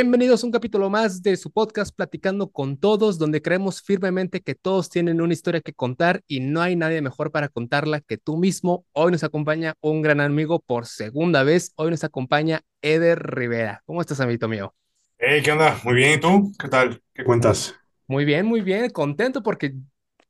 Bienvenidos 0.00 0.44
a 0.44 0.46
un 0.46 0.52
capítulo 0.52 0.88
más 0.90 1.24
de 1.24 1.36
su 1.36 1.50
podcast 1.50 1.92
Platicando 1.92 2.52
con 2.52 2.76
Todos, 2.76 3.18
donde 3.18 3.42
creemos 3.42 3.82
firmemente 3.82 4.42
que 4.42 4.54
todos 4.54 4.90
tienen 4.90 5.20
una 5.20 5.32
historia 5.32 5.60
que 5.60 5.72
contar 5.72 6.22
y 6.28 6.38
no 6.38 6.62
hay 6.62 6.76
nadie 6.76 7.02
mejor 7.02 7.32
para 7.32 7.48
contarla 7.48 8.00
que 8.00 8.16
tú 8.16 8.36
mismo. 8.36 8.86
Hoy 8.92 9.10
nos 9.10 9.24
acompaña 9.24 9.74
un 9.80 10.00
gran 10.00 10.20
amigo 10.20 10.60
por 10.60 10.86
segunda 10.86 11.42
vez. 11.42 11.72
Hoy 11.74 11.90
nos 11.90 12.04
acompaña 12.04 12.62
Eder 12.80 13.18
Rivera. 13.18 13.82
¿Cómo 13.86 14.00
estás, 14.00 14.20
amiguito 14.20 14.46
mío? 14.46 14.72
Hey, 15.18 15.42
¿qué 15.42 15.50
onda? 15.50 15.76
Muy 15.82 15.94
bien, 15.94 16.12
¿y 16.12 16.20
tú? 16.20 16.52
¿Qué 16.60 16.68
tal? 16.68 17.02
¿Qué 17.12 17.24
cuentas? 17.24 17.74
Muy 18.06 18.24
bien, 18.24 18.46
muy 18.46 18.60
bien. 18.60 18.90
Contento 18.90 19.42
porque 19.42 19.74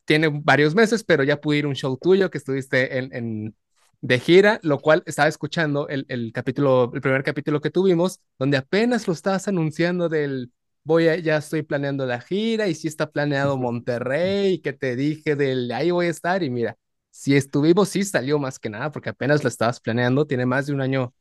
tiene 0.06 0.30
varios 0.32 0.74
meses, 0.74 1.04
pero 1.04 1.24
ya 1.24 1.42
pude 1.42 1.58
ir 1.58 1.66
a 1.66 1.68
un 1.68 1.74
show 1.74 1.98
tuyo 2.00 2.30
que 2.30 2.38
estuviste 2.38 2.96
en, 2.96 3.14
en 3.14 3.54
de 4.00 4.18
gira, 4.20 4.60
lo 4.62 4.78
cual 4.78 5.02
estaba 5.06 5.28
escuchando 5.28 5.88
el, 5.88 6.06
el, 6.08 6.32
capítulo, 6.32 6.90
el 6.94 7.00
primer 7.00 7.24
capítulo 7.24 7.60
que 7.60 7.70
tuvimos, 7.70 8.20
donde 8.38 8.56
apenas 8.56 9.06
lo 9.06 9.12
estabas 9.12 9.48
anunciando 9.48 10.08
del 10.08 10.52
voy 10.84 11.08
a, 11.08 11.16
ya 11.16 11.36
estoy 11.36 11.62
planeando 11.62 12.06
la 12.06 12.20
gira 12.20 12.68
y 12.68 12.74
si 12.74 12.88
está 12.88 13.10
planeado 13.10 13.58
Monterrey, 13.58 14.60
que 14.60 14.72
te 14.72 14.96
dije 14.96 15.36
del 15.36 15.70
ahí 15.72 15.90
voy 15.90 16.06
a 16.06 16.10
estar 16.10 16.42
y 16.42 16.50
mira, 16.50 16.78
si 17.10 17.36
estuvimos, 17.36 17.90
sí 17.90 18.04
salió 18.04 18.38
más 18.38 18.58
que 18.58 18.70
nada, 18.70 18.90
porque 18.92 19.10
apenas 19.10 19.42
lo 19.42 19.48
estabas 19.48 19.80
planeando, 19.80 20.26
tiene 20.26 20.46
más 20.46 20.66
de 20.66 20.72
un 20.74 20.80
año 20.80 21.14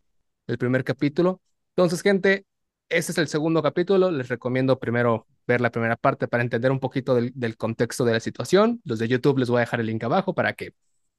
el 0.48 0.58
primer 0.58 0.84
capítulo. 0.84 1.42
Entonces, 1.76 2.02
gente, 2.02 2.46
ese 2.90 3.12
es 3.12 3.18
el 3.18 3.28
segundo 3.28 3.62
capítulo, 3.64 4.12
les 4.12 4.30
recomiendo 4.30 4.80
primero 4.80 5.28
ver 5.48 5.62
la 5.62 5.72
primera 5.72 5.96
parte 5.98 6.28
para 6.28 6.44
entender 6.44 6.72
un 6.72 6.80
poquito 6.80 7.16
del, 7.16 7.32
del 7.36 7.58
contexto 7.58 8.06
de 8.06 8.14
la 8.14 8.20
situación. 8.20 8.82
Los 8.86 9.00
de 9.00 9.08
YouTube 9.08 9.40
les 9.40 9.50
voy 9.50 9.58
a 9.58 9.62
dejar 9.62 9.80
el 9.82 9.88
link 9.88 10.04
abajo 10.04 10.34
para 10.34 10.54
que 10.54 10.74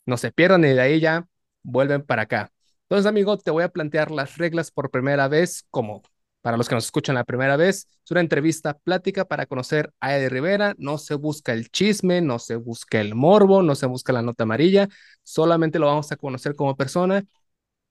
no 0.06 0.16
se 0.16 0.32
pierdan 0.32 0.64
y 0.64 0.68
de 0.68 0.80
ahí 0.80 1.00
ya 1.00 1.26
vuelven 1.68 2.02
para 2.02 2.22
acá. 2.22 2.52
Entonces, 2.82 3.06
amigo, 3.06 3.36
te 3.36 3.50
voy 3.50 3.64
a 3.64 3.68
plantear 3.68 4.10
las 4.10 4.38
reglas 4.38 4.70
por 4.70 4.90
primera 4.90 5.28
vez, 5.28 5.66
como 5.70 6.02
para 6.40 6.56
los 6.56 6.68
que 6.68 6.74
nos 6.74 6.86
escuchan 6.86 7.14
la 7.14 7.24
primera 7.24 7.56
vez. 7.56 7.86
Es 8.04 8.10
una 8.10 8.20
entrevista 8.20 8.78
plática 8.78 9.26
para 9.26 9.46
conocer 9.46 9.92
a 10.00 10.16
Eddie 10.16 10.30
Rivera. 10.30 10.74
No 10.78 10.96
se 10.96 11.14
busca 11.14 11.52
el 11.52 11.68
chisme, 11.70 12.22
no 12.22 12.38
se 12.38 12.56
busca 12.56 13.00
el 13.00 13.14
morbo, 13.14 13.62
no 13.62 13.74
se 13.74 13.86
busca 13.86 14.12
la 14.12 14.22
nota 14.22 14.44
amarilla. 14.44 14.88
Solamente 15.22 15.78
lo 15.78 15.86
vamos 15.86 16.10
a 16.10 16.16
conocer 16.16 16.54
como 16.54 16.76
persona. 16.76 17.24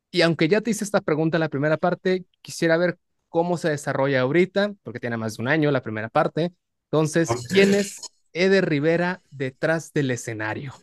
Y 0.10 0.22
aunque 0.22 0.48
ya 0.48 0.62
te 0.62 0.72
hice 0.72 0.84
esta 0.84 1.02
pregunta 1.02 1.38
en 1.38 1.42
la 1.42 1.50
primera 1.50 1.78
parte, 1.78 2.26
quisiera 2.42 2.78
ver 2.78 2.98
cómo 3.30 3.58
se 3.58 3.70
desarrolla 3.70 4.22
ahorita, 4.22 4.74
porque 4.82 5.00
tiene 5.00 5.18
más 5.18 5.38
de 5.38 5.44
un 5.44 5.50
año 5.50 5.70
la 5.70 5.84
primera 5.84 6.10
parte. 6.10 6.54
Entonces, 6.90 7.30
¿quién 7.50 7.76
es 7.76 8.00
Eder 8.34 8.68
Rivera 8.68 9.22
detrás 9.30 9.94
del 9.94 10.10
escenario? 10.10 10.74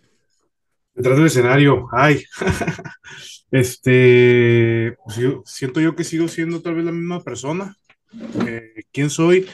Detrás 0.94 1.16
del 1.16 1.26
escenario, 1.26 1.88
ay, 1.90 2.22
este, 3.50 4.96
pues 5.04 5.16
yo, 5.16 5.42
siento 5.44 5.80
yo 5.80 5.96
que 5.96 6.04
sigo 6.04 6.28
siendo 6.28 6.62
tal 6.62 6.76
vez 6.76 6.84
la 6.84 6.92
misma 6.92 7.24
persona. 7.24 7.76
Eh, 8.46 8.84
¿Quién 8.92 9.10
soy? 9.10 9.48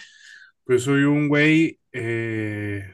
Pues 0.65 0.83
soy 0.83 1.05
un 1.05 1.29
güey 1.29 1.81
eh, 1.93 2.93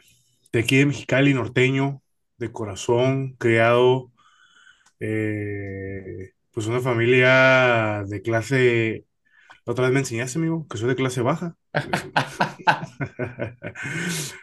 de 0.52 0.60
aquí 0.60 0.76
de 0.76 0.86
Mexicali, 0.86 1.34
norteño, 1.34 2.02
de 2.38 2.52
corazón, 2.52 3.34
criado, 3.34 4.12
eh, 5.00 6.34
pues 6.52 6.68
una 6.68 6.80
familia 6.80 8.04
de 8.06 8.22
clase, 8.22 9.06
la 9.64 9.72
otra 9.72 9.86
vez 9.86 9.92
me 9.92 10.00
enseñaste, 10.00 10.38
amigo, 10.38 10.68
que 10.68 10.78
soy 10.78 10.88
de 10.88 10.94
clase 10.94 11.20
baja. 11.20 11.56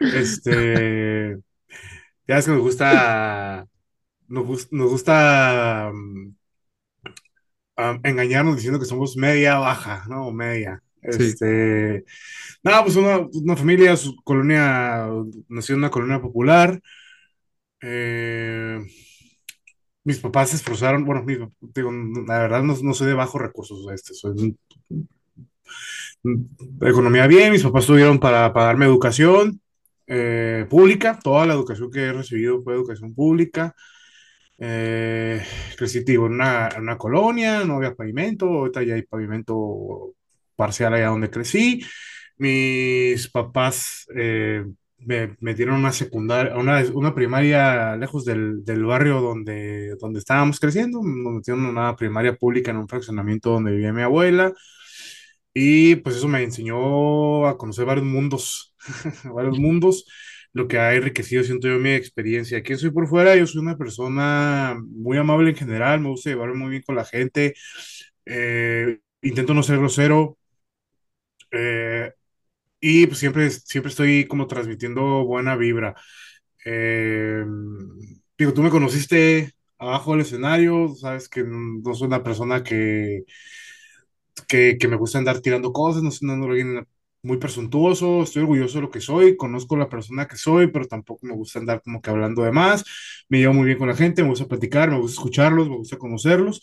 este, 0.00 1.38
ya 2.28 2.38
es 2.38 2.44
que 2.44 2.50
me 2.50 2.58
gusta 2.58 3.66
nos, 4.42 4.72
nos 4.72 4.90
gusta 4.90 5.90
um, 5.92 6.34
um, 7.76 8.00
engañarnos 8.02 8.56
diciendo 8.56 8.78
que 8.78 8.86
somos 8.86 9.16
media 9.16 9.58
baja, 9.58 10.04
¿no? 10.08 10.30
Media. 10.32 10.82
Sí. 11.02 11.24
Este, 11.24 12.04
no, 12.62 12.82
pues 12.82 12.96
una, 12.96 13.18
una 13.18 13.56
familia, 13.56 13.96
su 13.96 14.16
colonia, 14.24 15.06
nació 15.48 15.74
en 15.74 15.80
una 15.80 15.90
colonia 15.90 16.20
popular. 16.20 16.80
Eh, 17.80 18.80
mis 20.04 20.18
papás 20.18 20.50
se 20.50 20.56
esforzaron, 20.56 21.04
bueno, 21.04 21.24
digo, 21.26 21.52
digo, 21.60 21.90
la 22.26 22.38
verdad 22.38 22.62
no, 22.62 22.74
no, 22.82 22.94
soy 22.94 23.08
de 23.08 23.14
bajos 23.14 23.40
recursos, 23.40 23.86
este, 23.92 24.14
soy 24.14 24.56
de 26.22 26.90
economía 26.90 27.26
bien, 27.26 27.52
mis 27.52 27.62
papás 27.62 27.86
tuvieron 27.86 28.18
para 28.18 28.52
pagarme 28.52 28.86
educación 28.86 29.60
eh, 30.06 30.66
pública, 30.68 31.18
toda 31.22 31.46
la 31.46 31.54
educación 31.54 31.90
que 31.90 32.00
he 32.00 32.12
recibido 32.12 32.62
fue 32.62 32.74
educación 32.74 33.14
pública. 33.14 33.74
Eh, 34.66 35.42
crecí 35.76 36.02
en 36.06 36.20
una, 36.20 36.70
una 36.78 36.96
colonia, 36.96 37.64
no 37.64 37.76
había 37.76 37.94
pavimento, 37.94 38.46
ahorita 38.46 38.82
ya 38.82 38.94
hay 38.94 39.02
pavimento 39.02 40.14
parcial 40.56 40.94
allá 40.94 41.08
donde 41.08 41.28
crecí. 41.30 41.84
Mis 42.38 43.28
papás 43.28 44.06
eh, 44.16 44.64
me 44.98 45.36
metieron 45.40 45.76
una 45.76 45.92
secundaria, 45.92 46.56
una, 46.56 46.82
una 46.94 47.14
primaria 47.14 47.94
lejos 47.96 48.24
del, 48.24 48.64
del, 48.64 48.84
barrio 48.86 49.20
donde, 49.20 49.96
donde 50.00 50.20
estábamos 50.20 50.58
creciendo. 50.58 51.02
Nos 51.02 51.34
metieron 51.34 51.66
una 51.66 51.94
primaria 51.94 52.34
pública 52.34 52.70
en 52.70 52.78
un 52.78 52.88
fraccionamiento 52.88 53.50
donde 53.50 53.72
vivía 53.72 53.92
mi 53.92 54.02
abuela. 54.02 54.54
Y 55.52 55.96
pues 55.96 56.16
eso 56.16 56.28
me 56.28 56.42
enseñó 56.42 57.46
a 57.46 57.58
conocer 57.58 57.84
varios 57.84 58.06
mundos, 58.06 58.74
varios 59.24 59.58
mundos 59.58 60.06
lo 60.54 60.68
que 60.68 60.78
ha 60.78 60.94
enriquecido, 60.94 61.44
siento 61.44 61.68
yo, 61.68 61.78
mi 61.80 61.92
experiencia. 61.92 62.62
¿Quién 62.64 62.78
soy 62.78 62.90
por 62.92 63.08
fuera? 63.08 63.36
Yo 63.36 63.46
soy 63.48 63.62
una 63.62 63.78
persona 63.78 64.76
muy 64.80 65.18
amable 65.18 65.50
en 65.50 65.56
general, 65.56 66.00
me 66.00 66.10
gusta 66.10 66.30
llevarme 66.30 66.56
muy 66.56 66.70
bien 66.70 66.84
con 66.84 66.96
la 66.96 67.06
gente, 67.06 67.54
eh, 68.26 69.00
intento 69.22 69.54
no 69.54 69.62
ser 69.64 69.78
grosero 69.78 70.38
eh, 71.52 72.12
y 72.80 73.06
pues 73.06 73.18
siempre, 73.20 73.50
siempre 73.50 73.90
estoy 73.90 74.26
como 74.28 74.48
transmitiendo 74.48 75.24
buena 75.26 75.56
vibra. 75.56 75.96
Eh, 76.66 77.44
digo, 78.38 78.52
tú 78.54 78.62
me 78.62 78.70
conociste 78.70 79.52
abajo 79.78 80.12
del 80.12 80.22
escenario, 80.22 80.94
sabes 80.96 81.28
que 81.28 81.44
no 81.44 81.94
soy 81.94 82.06
una 82.08 82.22
persona 82.22 82.62
que, 82.62 83.24
que, 84.48 84.76
que 84.78 84.88
me 84.88 84.96
gusta 84.96 85.18
andar 85.18 85.40
tirando 85.40 85.72
cosas, 85.72 86.02
no 86.02 86.10
soy 86.10 86.28
alguien 86.30 86.86
muy 87.24 87.38
presuntuoso, 87.38 88.22
estoy 88.22 88.42
orgulloso 88.42 88.78
de 88.78 88.82
lo 88.82 88.90
que 88.90 89.00
soy, 89.00 89.36
conozco 89.36 89.76
la 89.76 89.88
persona 89.88 90.26
que 90.28 90.36
soy, 90.36 90.68
pero 90.68 90.86
tampoco 90.86 91.26
me 91.26 91.34
gusta 91.34 91.58
andar 91.58 91.82
como 91.82 92.00
que 92.00 92.10
hablando 92.10 92.42
de 92.44 92.52
más, 92.52 92.84
me 93.28 93.38
llevo 93.38 93.54
muy 93.54 93.66
bien 93.66 93.78
con 93.78 93.88
la 93.88 93.96
gente, 93.96 94.22
me 94.22 94.28
gusta 94.30 94.46
platicar, 94.46 94.90
me 94.90 94.98
gusta 94.98 95.14
escucharlos, 95.14 95.68
me 95.68 95.76
gusta 95.76 95.98
conocerlos 95.98 96.60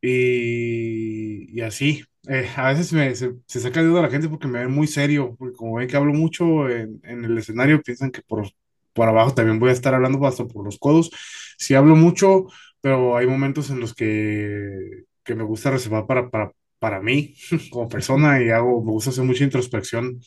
y, 0.00 1.50
y 1.56 1.60
así. 1.62 2.04
Eh, 2.28 2.48
a 2.56 2.68
veces 2.68 2.92
me, 2.92 3.14
se, 3.14 3.32
se, 3.46 3.60
saca 3.60 3.80
de 3.82 3.88
duda 3.88 4.02
la 4.02 4.10
gente 4.10 4.28
porque 4.28 4.46
me 4.46 4.58
ven 4.60 4.70
muy 4.70 4.86
serio, 4.86 5.36
porque 5.38 5.56
como 5.56 5.74
ven 5.76 5.88
que 5.88 5.96
hablo 5.96 6.12
mucho 6.12 6.68
en, 6.68 7.00
en 7.04 7.24
el 7.24 7.38
escenario, 7.38 7.82
piensan 7.82 8.10
que 8.10 8.22
por, 8.22 8.50
por 8.92 9.08
abajo 9.08 9.34
también 9.34 9.58
voy 9.58 9.70
a 9.70 9.72
estar 9.72 9.94
hablando 9.94 10.24
hasta 10.26 10.46
por 10.46 10.64
los 10.64 10.78
codos. 10.78 11.10
Sí 11.58 11.74
hablo 11.74 11.96
mucho, 11.96 12.46
pero 12.80 13.16
hay 13.16 13.26
momentos 13.26 13.70
en 13.70 13.80
los 13.80 13.94
que, 13.94 15.04
que 15.24 15.34
me 15.34 15.44
gusta 15.44 15.70
reservar 15.70 16.06
para, 16.06 16.30
para, 16.30 16.52
para 16.80 17.02
mí 17.02 17.36
como 17.72 17.88
persona 17.90 18.42
y 18.42 18.50
hago, 18.50 18.84
me 18.84 18.92
gusta 18.92 19.10
hacer 19.12 19.24
mucha 19.24 19.44
introspección. 19.44 20.20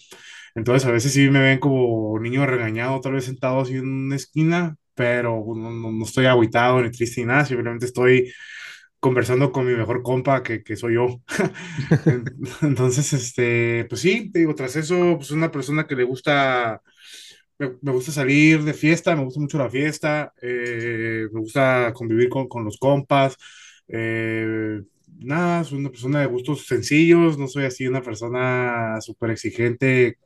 Entonces 0.55 0.87
a 0.87 0.91
veces 0.93 1.13
sí 1.13 1.29
me 1.29 1.41
ven 1.41 1.59
como 1.59 2.19
niño 2.19 2.45
regañado, 2.47 3.01
tal 3.01 3.13
vez 3.13 3.25
sentado 3.25 3.61
así 3.61 3.75
en 3.75 3.87
una 3.87 4.17
esquina, 4.17 4.77
pero 4.95 5.43
no, 5.55 5.71
no, 5.71 6.05
estoy 6.05 6.27
aguitado 6.27 6.81
ni 6.81 6.91
triste 6.91 7.21
ni 7.21 7.27
nada, 7.27 7.45
simplemente 7.45 7.85
estoy 7.87 8.31
conversando 8.99 9.51
con 9.51 9.65
mi 9.67 9.73
mejor 9.75 10.03
compa 10.03 10.43
que, 10.43 10.63
que 10.63 10.75
soy 10.77 10.95
yo. 10.95 11.21
Entonces, 12.61 13.13
este, 13.13 13.85
pues 13.89 14.01
sí, 14.01 14.31
te 14.31 14.39
digo, 14.39 14.55
tras 14.55 14.75
eso, 14.75 15.15
pues 15.17 15.31
una 15.31 15.51
persona 15.51 15.87
que 15.87 15.95
le 15.95 16.03
gusta, 16.03 16.81
me, 17.59 17.71
me 17.81 17.91
gusta 17.91 18.11
salir 18.11 18.63
de 18.63 18.73
fiesta, 18.73 19.15
me 19.15 19.23
gusta 19.23 19.39
mucho 19.39 19.57
la 19.57 19.69
fiesta, 19.69 20.33
eh, 20.41 21.27
me 21.31 21.39
gusta 21.41 21.93
convivir 21.93 22.29
con, 22.29 22.47
con 22.47 22.63
los 22.65 22.77
compas, 22.77 23.37
eh, 23.87 24.81
nada, 25.23 25.63
soy 25.63 25.79
una 25.79 25.89
persona 25.91 26.19
de 26.21 26.27
gustos 26.27 26.65
sencillos, 26.67 27.37
no 27.37 27.47
soy 27.47 27.65
así 27.65 27.87
una 27.87 28.01
persona 28.01 28.99
súper 29.01 29.31
exigente 29.31 30.17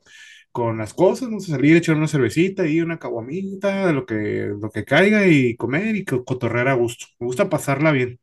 con 0.52 0.78
las 0.78 0.94
cosas, 0.94 1.28
no 1.30 1.40
sé, 1.40 1.52
salir, 1.52 1.76
echar 1.76 1.96
una 1.96 2.08
cervecita 2.08 2.66
y 2.66 2.80
una 2.80 2.98
caguamita, 2.98 3.92
lo 3.92 4.06
que, 4.06 4.50
lo 4.60 4.70
que 4.70 4.84
caiga 4.84 5.26
y 5.28 5.56
comer 5.56 5.96
y 5.96 6.04
cotorrear 6.04 6.68
a 6.68 6.74
gusto. 6.74 7.06
Me 7.20 7.26
gusta 7.26 7.48
pasarla 7.50 7.92
bien. 7.92 8.20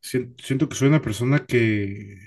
Siento 0.00 0.68
que 0.68 0.76
soy 0.76 0.88
una 0.88 1.02
persona 1.02 1.46
que 1.46 2.18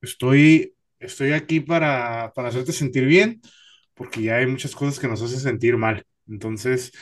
estoy, 0.00 0.74
estoy 0.98 1.32
aquí 1.32 1.60
para, 1.60 2.32
para 2.34 2.48
hacerte 2.48 2.72
sentir 2.72 3.04
bien, 3.06 3.40
porque 3.94 4.22
ya 4.22 4.36
hay 4.36 4.46
muchas 4.46 4.74
cosas 4.74 4.98
que 4.98 5.08
nos 5.08 5.22
hacen 5.22 5.40
sentir 5.40 5.76
mal. 5.76 6.04
Entonces, 6.28 6.92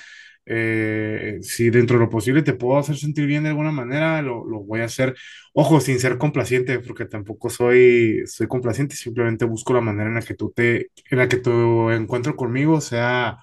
eh, 0.46 1.38
si 1.42 1.70
dentro 1.70 1.98
de 1.98 2.04
lo 2.04 2.10
posible 2.10 2.42
te 2.42 2.54
puedo 2.54 2.78
hacer 2.78 2.96
sentir 2.96 3.26
bien 3.26 3.42
de 3.42 3.50
alguna 3.50 3.72
manera, 3.72 4.22
lo, 4.22 4.44
lo, 4.44 4.60
voy 4.60 4.80
a 4.80 4.84
hacer. 4.84 5.14
Ojo, 5.52 5.80
sin 5.80 5.98
ser 6.00 6.18
complaciente, 6.18 6.78
porque 6.80 7.06
tampoco 7.06 7.50
soy, 7.50 8.22
soy 8.26 8.46
complaciente, 8.46 8.94
simplemente 8.96 9.44
busco 9.44 9.72
la 9.74 9.80
manera 9.80 10.08
en 10.08 10.14
la 10.14 10.22
que 10.22 10.34
tú 10.34 10.52
te, 10.54 10.90
en 11.10 11.18
la 11.18 11.28
que 11.28 11.38
tu 11.38 11.90
encuentro 11.90 12.36
conmigo 12.36 12.80
sea, 12.80 13.38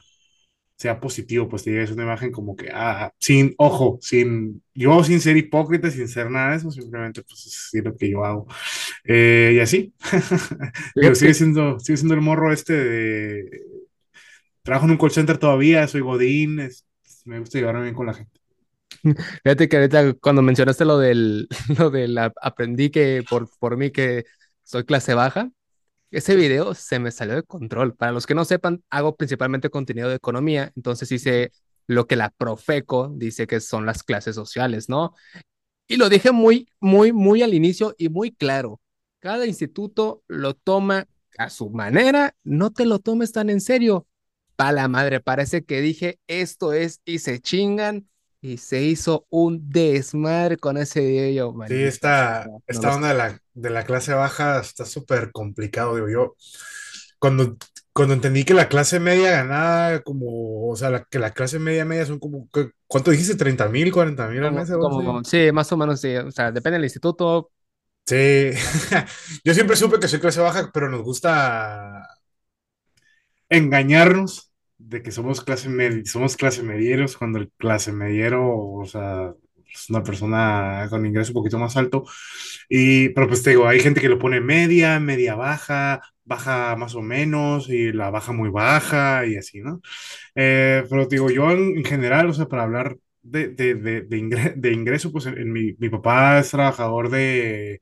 sea 0.77 0.99
positivo, 0.99 1.47
pues 1.47 1.63
te 1.63 1.71
lleves 1.71 1.91
una 1.91 2.03
imagen 2.03 2.31
como 2.31 2.55
que, 2.55 2.69
ah, 2.73 3.11
sin, 3.19 3.53
ojo, 3.57 3.99
sin, 4.01 4.63
yo 4.73 5.03
sin 5.03 5.21
ser 5.21 5.37
hipócrita, 5.37 5.89
sin 5.91 6.07
ser 6.07 6.29
nada 6.31 6.51
de 6.51 6.57
eso, 6.57 6.71
simplemente 6.71 7.21
pues 7.23 7.45
es 7.73 7.83
lo 7.83 7.95
que 7.95 8.09
yo 8.09 8.25
hago. 8.25 8.47
Eh, 9.05 9.53
y 9.55 9.59
así, 9.59 9.93
digo, 10.95 11.15
sigue 11.15 11.33
siendo, 11.33 11.79
sigue 11.79 11.97
siendo 11.97 12.15
el 12.15 12.21
morro 12.21 12.51
este 12.53 12.73
de, 12.73 13.61
trabajo 14.63 14.85
en 14.85 14.91
un 14.91 14.97
call 14.97 15.11
center 15.11 15.37
todavía, 15.37 15.87
soy 15.87 16.01
Godín, 16.01 16.59
es- 16.59 16.85
me 17.25 17.39
gusta 17.39 17.57
llevarme 17.59 17.83
bien 17.83 17.95
con 17.95 18.05
la 18.07 18.13
gente. 18.13 18.39
fíjate 19.43 19.69
que 19.69 19.77
ahorita 19.77 20.13
cuando 20.15 20.41
mencionaste 20.41 20.85
lo 20.85 20.97
del, 20.97 21.47
lo 21.77 21.89
del 21.89 22.17
ap- 22.17 22.35
aprendí 22.41 22.89
que 22.89 23.23
por, 23.29 23.49
por 23.59 23.77
mí 23.77 23.91
que 23.91 24.25
soy 24.63 24.83
clase 24.85 25.13
baja, 25.13 25.49
ese 26.11 26.35
video 26.35 26.73
se 26.75 26.99
me 26.99 27.11
salió 27.11 27.35
de 27.35 27.43
control. 27.43 27.95
Para 27.95 28.11
los 28.13 28.27
que 28.27 28.35
no 28.35 28.45
sepan, 28.45 28.83
hago 28.89 29.15
principalmente 29.17 29.69
contenido 29.71 30.09
de 30.09 30.15
economía, 30.15 30.71
entonces 30.75 31.11
hice 31.11 31.51
lo 31.87 32.07
que 32.07 32.15
la 32.17 32.31
Profeco 32.31 33.11
dice 33.15 33.47
que 33.47 33.59
son 33.61 33.85
las 33.85 34.03
clases 34.03 34.35
sociales, 34.35 34.89
¿no? 34.89 35.15
Y 35.87 35.97
lo 35.97 36.09
dije 36.09 36.31
muy, 36.31 36.69
muy, 36.79 37.13
muy 37.13 37.41
al 37.43 37.53
inicio 37.53 37.95
y 37.97 38.09
muy 38.09 38.31
claro. 38.33 38.81
Cada 39.19 39.45
instituto 39.47 40.23
lo 40.27 40.53
toma 40.55 41.07
a 41.37 41.49
su 41.49 41.69
manera, 41.69 42.35
no 42.43 42.71
te 42.71 42.85
lo 42.85 42.99
tomes 42.99 43.31
tan 43.31 43.49
en 43.49 43.61
serio. 43.61 44.07
Pa' 44.55 44.71
la 44.71 44.87
madre, 44.87 45.19
parece 45.19 45.63
que 45.65 45.81
dije 45.81 46.19
esto 46.27 46.73
es 46.73 47.01
y 47.05 47.19
se 47.19 47.39
chingan 47.41 48.07
y 48.41 48.57
se 48.57 48.83
hizo 48.83 49.25
un 49.29 49.69
desmadre 49.69 50.57
con 50.57 50.77
ese 50.77 51.01
video, 51.05 51.53
Sí, 51.65 51.75
maldita 51.83 51.83
esta. 51.83 52.51
No 52.71 52.81
esta 52.81 52.93
los... 52.93 52.95
onda 52.95 53.09
de 53.09 53.13
la, 53.15 53.39
de 53.53 53.69
la 53.69 53.85
clase 53.85 54.13
baja 54.13 54.59
está 54.59 54.85
súper 54.85 55.31
complicado, 55.31 55.95
digo 55.95 56.09
yo. 56.09 56.35
Cuando, 57.19 57.57
cuando 57.93 58.13
entendí 58.15 58.43
que 58.45 58.53
la 58.53 58.69
clase 58.69 58.99
media 58.99 59.31
ganaba 59.31 60.01
como, 60.01 60.69
o 60.69 60.75
sea, 60.75 60.89
la, 60.89 61.05
que 61.05 61.19
la 61.19 61.33
clase 61.33 61.59
media 61.59 61.85
media 61.85 62.05
son 62.05 62.19
como, 62.19 62.49
¿qué- 62.53 62.71
¿cuánto 62.87 63.11
dijiste? 63.11 63.35
treinta 63.35 63.69
mil, 63.69 63.91
cuarenta 63.93 64.27
mil 64.27 64.43
al 64.43 64.51
Como, 64.51 64.53
mes? 64.53 64.69
así? 64.71 64.73
como, 64.77 65.23
sí, 65.23 65.51
más 65.53 65.71
o 65.71 65.77
menos, 65.77 66.01
sí. 66.01 66.15
O 66.17 66.31
sea, 66.31 66.51
depende 66.51 66.77
del 66.77 66.85
instituto. 66.85 67.51
Sí, 68.05 68.51
yo 69.45 69.53
siempre 69.53 69.75
supe 69.77 69.99
que 69.99 70.07
soy 70.09 70.19
clase 70.19 70.41
baja, 70.41 70.69
pero 70.73 70.89
nos 70.89 71.03
gusta 71.03 72.05
engañarnos 73.57 74.51
de 74.77 75.01
que 75.01 75.11
somos 75.11 75.41
clase 75.43 75.69
media, 75.69 76.03
somos 76.05 76.35
clase 76.37 76.63
medieros, 76.63 77.17
cuando 77.17 77.39
el 77.39 77.51
clase 77.57 77.91
mediero, 77.93 78.45
o 78.57 78.85
sea, 78.85 79.33
es 79.73 79.89
una 79.89 80.03
persona 80.03 80.87
con 80.89 81.05
ingreso 81.05 81.31
un 81.31 81.35
poquito 81.35 81.59
más 81.59 81.77
alto. 81.77 82.03
Y, 82.69 83.09
pero 83.09 83.27
pues 83.27 83.43
digo, 83.43 83.67
hay 83.67 83.79
gente 83.79 84.01
que 84.01 84.09
lo 84.09 84.19
pone 84.19 84.41
media, 84.41 84.99
media 84.99 85.35
baja, 85.35 86.01
baja 86.25 86.75
más 86.75 86.95
o 86.95 87.01
menos, 87.01 87.69
y 87.69 87.91
la 87.93 88.09
baja 88.11 88.31
muy 88.33 88.49
baja, 88.49 89.25
y 89.25 89.35
así, 89.37 89.61
¿no? 89.61 89.81
Eh, 90.35 90.83
pero 90.89 91.05
digo, 91.07 91.29
yo 91.29 91.51
en, 91.51 91.77
en 91.77 91.85
general, 91.85 92.29
o 92.29 92.33
sea, 92.33 92.47
para 92.47 92.63
hablar 92.63 92.97
de, 93.21 93.49
de, 93.49 93.75
de, 93.75 94.01
de 94.01 94.53
de 94.55 94.73
ingreso, 94.73 95.11
pues 95.11 95.25
en 95.27 95.51
mi, 95.51 95.73
mi 95.79 95.89
papá 95.89 96.39
es 96.39 96.49
trabajador 96.51 97.09
de, 97.09 97.81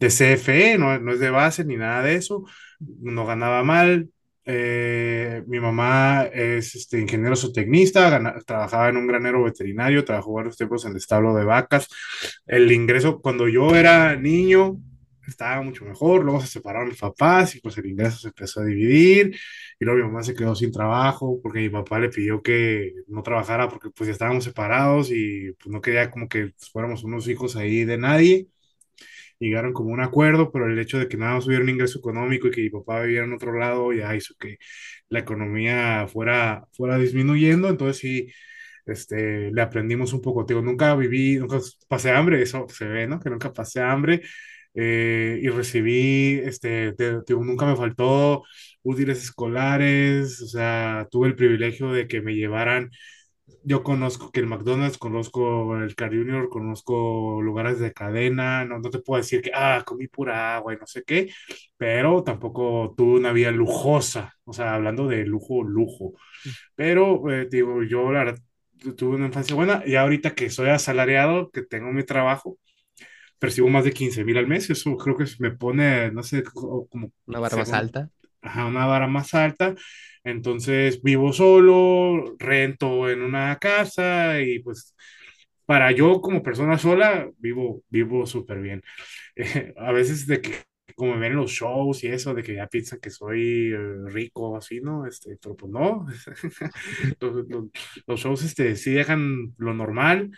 de 0.00 0.10
CFE, 0.10 0.78
no, 0.78 0.98
no 1.00 1.12
es 1.12 1.20
de 1.20 1.30
base 1.30 1.64
ni 1.64 1.76
nada 1.76 2.02
de 2.02 2.14
eso, 2.16 2.44
no 2.80 3.26
ganaba 3.26 3.62
mal. 3.64 4.10
Eh, 4.48 5.42
mi 5.48 5.58
mamá 5.58 6.24
es 6.32 6.74
este, 6.76 7.00
ingeniero 7.00 7.34
zootecnista, 7.34 8.42
trabajaba 8.46 8.88
en 8.88 8.96
un 8.96 9.06
granero 9.08 9.42
veterinario, 9.42 10.04
trabajó 10.04 10.34
varios 10.34 10.56
tiempos 10.56 10.84
en 10.84 10.92
el 10.92 10.98
establo 10.98 11.34
de 11.34 11.44
vacas. 11.44 11.88
El 12.46 12.70
ingreso, 12.70 13.20
cuando 13.20 13.48
yo 13.48 13.74
era 13.74 14.14
niño, 14.16 14.78
estaba 15.26 15.62
mucho 15.62 15.84
mejor, 15.84 16.24
luego 16.24 16.40
se 16.40 16.46
separaron 16.46 16.88
mis 16.88 17.00
papás 17.00 17.56
y 17.56 17.60
pues 17.60 17.76
el 17.78 17.86
ingreso 17.86 18.18
se 18.18 18.28
empezó 18.28 18.60
a 18.60 18.64
dividir 18.64 19.36
y 19.80 19.84
luego 19.84 19.98
mi 20.00 20.06
mamá 20.06 20.22
se 20.22 20.34
quedó 20.34 20.54
sin 20.54 20.70
trabajo 20.72 21.40
porque 21.42 21.60
mi 21.60 21.68
papá 21.68 21.98
le 21.98 22.08
pidió 22.10 22.42
que 22.42 22.94
no 23.08 23.22
trabajara 23.24 23.68
porque 23.68 23.90
pues 23.90 24.06
ya 24.06 24.12
estábamos 24.12 24.44
separados 24.44 25.10
y 25.10 25.52
pues 25.54 25.72
no 25.72 25.80
quería 25.80 26.10
como 26.10 26.28
que 26.28 26.52
fuéramos 26.72 27.02
unos 27.04 27.28
hijos 27.28 27.56
ahí 27.56 27.84
de 27.84 27.98
nadie 27.98 28.48
llegaron 29.38 29.72
como 29.72 29.90
un 29.90 30.00
acuerdo, 30.00 30.50
pero 30.52 30.66
el 30.66 30.78
hecho 30.78 30.98
de 30.98 31.08
que 31.08 31.16
nada 31.16 31.34
más 31.34 31.46
hubiera 31.46 31.62
un 31.64 31.70
ingreso 31.70 31.98
económico 31.98 32.48
y 32.48 32.50
que 32.50 32.62
mi 32.62 32.70
papá 32.70 33.02
viviera 33.02 33.24
en 33.26 33.32
otro 33.34 33.52
lado 33.58 33.92
ya 33.92 34.14
hizo 34.16 34.34
que 34.38 34.58
la 35.08 35.20
economía 35.20 36.06
fuera, 36.08 36.66
fuera 36.72 36.98
disminuyendo, 36.98 37.68
entonces 37.68 37.98
sí, 37.98 38.32
este, 38.86 39.50
le 39.52 39.62
aprendimos 39.62 40.12
un 40.12 40.20
poco, 40.22 40.44
digo, 40.44 40.62
nunca 40.62 40.94
viví, 40.94 41.36
nunca 41.38 41.58
pasé 41.88 42.10
hambre, 42.12 42.42
eso 42.42 42.66
se 42.68 42.86
ve, 42.86 43.06
¿no? 43.06 43.20
Que 43.20 43.30
nunca 43.30 43.52
pasé 43.52 43.80
hambre. 43.82 44.22
eh, 44.74 45.38
y 45.42 45.48
recibí, 45.48 46.38
este, 46.44 46.92
te- 46.92 47.22
te 47.22 47.32
nunca 47.34 47.64
me 47.66 47.76
faltó 47.76 48.42
útiles 48.82 49.22
escolares, 49.22 50.40
o 50.42 50.46
sea, 50.48 51.08
tuve 51.10 51.28
el 51.28 51.36
privilegio 51.36 51.92
de 51.92 52.06
que 52.08 52.20
me 52.20 52.34
llevaran 52.34 52.90
yo 53.66 53.82
conozco 53.82 54.30
que 54.30 54.40
el 54.40 54.46
McDonald's, 54.46 54.98
conozco 54.98 55.76
el 55.76 55.94
Car 55.96 56.10
Junior, 56.10 56.48
conozco 56.50 57.42
lugares 57.42 57.80
de 57.80 57.92
cadena, 57.92 58.64
no, 58.64 58.78
no 58.80 58.90
te 58.90 59.00
puedo 59.00 59.20
decir 59.22 59.42
que, 59.42 59.50
ah, 59.54 59.82
comí 59.86 60.08
pura 60.08 60.56
agua 60.56 60.74
y 60.74 60.78
no 60.78 60.86
sé 60.86 61.02
qué, 61.04 61.30
pero 61.76 62.22
tampoco 62.24 62.94
tuve 62.96 63.18
una 63.18 63.32
vida 63.32 63.50
lujosa, 63.50 64.34
o 64.44 64.52
sea, 64.52 64.74
hablando 64.74 65.08
de 65.08 65.26
lujo, 65.26 65.64
lujo. 65.64 66.14
Pero, 66.76 67.30
eh, 67.32 67.48
digo, 67.50 67.82
yo 67.84 68.12
la 68.12 68.24
verdad 68.24 68.40
tuve 68.96 69.16
una 69.16 69.26
infancia 69.26 69.56
buena 69.56 69.82
y 69.86 69.96
ahorita 69.96 70.34
que 70.34 70.50
soy 70.50 70.70
asalariado, 70.70 71.50
que 71.50 71.62
tengo 71.62 71.92
mi 71.92 72.04
trabajo, 72.04 72.58
percibo 73.38 73.68
más 73.68 73.84
de 73.84 73.92
quince 73.92 74.24
mil 74.24 74.38
al 74.38 74.46
mes, 74.46 74.70
eso 74.70 74.96
creo 74.96 75.16
que 75.16 75.24
me 75.38 75.50
pone, 75.52 76.10
no 76.12 76.22
sé, 76.22 76.42
co- 76.44 76.86
como 76.88 77.12
Una 77.28 77.38
barra 77.40 77.56
más 77.56 77.72
según 77.72 77.72
alta. 77.72 78.10
Ajá, 78.42 78.66
una 78.66 78.86
vara 78.86 79.06
más 79.08 79.34
alta. 79.34 79.74
Entonces 80.24 81.02
vivo 81.02 81.32
solo, 81.32 82.36
rento 82.38 83.08
en 83.10 83.22
una 83.22 83.56
casa 83.58 84.40
y 84.42 84.58
pues 84.60 84.94
para 85.66 85.90
yo 85.92 86.20
como 86.20 86.42
persona 86.42 86.78
sola 86.78 87.28
vivo, 87.38 87.82
vivo 87.88 88.26
súper 88.26 88.60
bien. 88.60 88.82
A 89.78 89.92
veces 89.92 90.26
de 90.26 90.40
que 90.40 90.52
como 90.96 91.12
ven 91.18 91.32
en 91.32 91.36
los 91.38 91.50
shows 91.52 92.04
y 92.04 92.08
eso, 92.08 92.34
de 92.34 92.42
que 92.42 92.54
ya 92.56 92.66
piensan 92.68 93.00
que 93.00 93.10
soy 93.10 93.72
eh, 93.74 93.78
rico 94.06 94.56
así, 94.56 94.80
¿no? 94.80 95.06
Este, 95.06 95.36
pero 95.42 95.56
pues 95.56 95.70
no. 95.72 96.06
Los, 97.20 97.46
los- 97.48 97.66
los 98.06 98.20
shows 98.20 98.44
este, 98.44 98.76
sí 98.76 98.92
dejan 98.92 99.54
lo 99.58 99.74
normal 99.74 100.30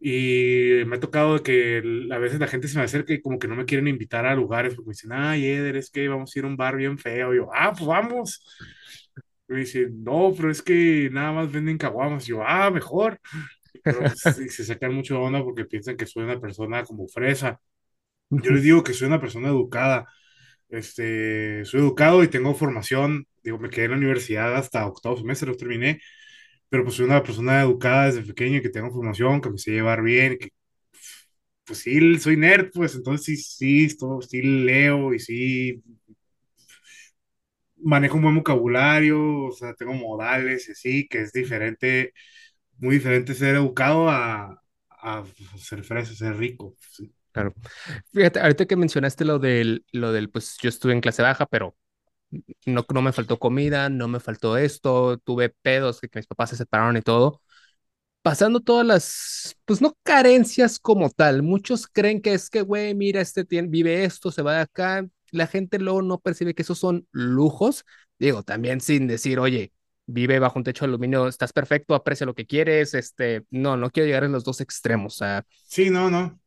y 0.00 0.84
me 0.86 0.96
ha 0.96 1.00
tocado 1.00 1.42
que 1.42 1.82
a 2.12 2.18
veces 2.18 2.38
la 2.38 2.46
gente 2.46 2.68
se 2.68 2.78
me 2.78 2.84
acerca 2.84 3.12
y 3.12 3.20
como 3.20 3.38
que 3.38 3.48
no 3.48 3.56
me 3.56 3.64
quieren 3.64 3.88
invitar 3.88 4.26
a 4.26 4.34
lugares 4.34 4.74
porque 4.74 4.88
me 4.88 4.92
dicen, 4.92 5.12
ay, 5.12 5.46
Eder, 5.46 5.76
es 5.76 5.90
que 5.90 6.08
vamos 6.08 6.34
a 6.34 6.38
ir 6.38 6.44
a 6.44 6.48
un 6.48 6.56
bar 6.56 6.76
bien 6.76 6.98
feo. 6.98 7.34
Y 7.34 7.38
yo, 7.38 7.48
ah, 7.52 7.72
pues 7.72 7.86
vamos. 7.86 8.44
Y 9.48 9.52
me 9.52 9.60
dicen, 9.60 10.04
no, 10.04 10.32
pero 10.36 10.50
es 10.50 10.62
que 10.62 11.08
nada 11.12 11.32
más 11.32 11.50
venden 11.50 11.78
caguamas. 11.78 12.26
Y 12.26 12.30
yo, 12.30 12.42
ah, 12.46 12.70
mejor. 12.70 13.20
Pero 13.82 14.00
pues, 14.00 14.36
sí, 14.36 14.48
se 14.48 14.64
sacan 14.64 14.94
mucho 14.94 15.14
de 15.14 15.20
onda 15.20 15.42
porque 15.42 15.64
piensan 15.64 15.96
que 15.96 16.06
soy 16.06 16.24
una 16.24 16.40
persona 16.40 16.84
como 16.84 17.08
fresa. 17.08 17.60
Yo 18.30 18.52
les 18.52 18.62
digo 18.62 18.84
que 18.84 18.92
soy 18.94 19.08
una 19.08 19.20
persona 19.20 19.48
educada. 19.48 20.06
Este, 20.68 21.64
soy 21.64 21.80
educado 21.80 22.22
y 22.22 22.28
tengo 22.28 22.54
formación. 22.54 23.26
Digo, 23.42 23.58
me 23.58 23.70
quedé 23.70 23.86
en 23.86 23.90
la 23.92 23.96
universidad 23.98 24.56
hasta 24.56 24.86
octavo 24.86 25.16
semestre, 25.16 25.48
lo 25.50 25.56
terminé 25.56 26.00
pero 26.68 26.84
pues 26.84 26.96
soy 26.96 27.06
una 27.06 27.22
persona 27.22 27.60
educada 27.62 28.06
desde 28.06 28.22
pequeño, 28.24 28.62
que 28.62 28.68
tengo 28.70 28.90
formación, 28.92 29.40
que 29.40 29.50
me 29.50 29.58
sé 29.58 29.72
llevar 29.72 30.02
bien, 30.02 30.38
que 30.38 30.50
pues 31.64 31.80
sí, 31.80 32.18
soy 32.18 32.36
nerd, 32.36 32.70
pues 32.72 32.94
entonces 32.94 33.24
sí, 33.26 33.36
sí, 33.36 33.84
esto- 33.86 34.20
sí 34.22 34.40
leo 34.42 35.12
y 35.14 35.18
sí 35.20 35.82
manejo 37.76 38.16
un 38.16 38.22
buen 38.22 38.34
vocabulario, 38.36 39.44
o 39.46 39.52
sea, 39.52 39.74
tengo 39.74 39.94
modales 39.94 40.68
y 40.68 40.72
así, 40.72 41.08
que 41.08 41.20
es 41.22 41.32
diferente, 41.32 42.12
muy 42.78 42.96
diferente 42.96 43.34
ser 43.34 43.56
educado 43.56 44.08
a, 44.10 44.62
a 44.90 45.24
ser 45.58 45.84
fresa, 45.84 46.14
ser 46.14 46.36
rico. 46.36 46.76
Claro. 47.32 47.54
Fíjate, 48.12 48.40
ahorita 48.40 48.66
que 48.66 48.76
mencionaste 48.76 49.24
lo 49.24 49.38
del, 49.38 49.84
lo 49.92 50.12
del, 50.12 50.30
pues 50.30 50.56
yo 50.62 50.68
estuve 50.68 50.92
en 50.92 51.00
clase 51.00 51.22
baja, 51.22 51.46
pero 51.46 51.76
no, 52.66 52.84
no 52.92 53.02
me 53.02 53.12
faltó 53.12 53.38
comida, 53.38 53.88
no 53.88 54.08
me 54.08 54.20
faltó 54.20 54.56
esto, 54.56 55.18
tuve 55.18 55.50
pedos 55.50 56.00
que, 56.00 56.08
que 56.08 56.18
mis 56.18 56.26
papás 56.26 56.50
se 56.50 56.56
separaron 56.56 56.96
y 56.96 57.02
todo. 57.02 57.42
Pasando 58.22 58.60
todas 58.60 58.86
las, 58.86 59.56
pues 59.64 59.80
no 59.80 59.96
carencias 60.02 60.78
como 60.78 61.08
tal. 61.10 61.42
Muchos 61.42 61.86
creen 61.86 62.20
que 62.20 62.34
es 62.34 62.50
que, 62.50 62.62
güey, 62.62 62.94
mira, 62.94 63.20
este 63.20 63.44
tiene, 63.44 63.68
vive 63.68 64.04
esto, 64.04 64.30
se 64.30 64.42
va 64.42 64.54
de 64.56 64.60
acá. 64.62 65.06
La 65.30 65.46
gente 65.46 65.78
luego 65.78 66.02
no 66.02 66.18
percibe 66.20 66.54
que 66.54 66.62
esos 66.62 66.78
son 66.78 67.06
lujos. 67.12 67.84
Digo, 68.18 68.42
también 68.42 68.80
sin 68.80 69.06
decir, 69.06 69.38
oye, 69.38 69.72
vive 70.06 70.38
bajo 70.40 70.58
un 70.58 70.64
techo 70.64 70.84
de 70.84 70.90
aluminio, 70.90 71.28
estás 71.28 71.52
perfecto, 71.52 71.94
aprecia 71.94 72.26
lo 72.26 72.34
que 72.34 72.46
quieres. 72.46 72.92
Este, 72.94 73.44
no, 73.50 73.76
no 73.76 73.90
quiero 73.90 74.06
llegar 74.08 74.24
en 74.24 74.32
los 74.32 74.44
dos 74.44 74.60
extremos. 74.60 75.14
O 75.14 75.18
sea, 75.18 75.44
Sí, 75.66 75.90
no, 75.90 76.10
no. 76.10 76.40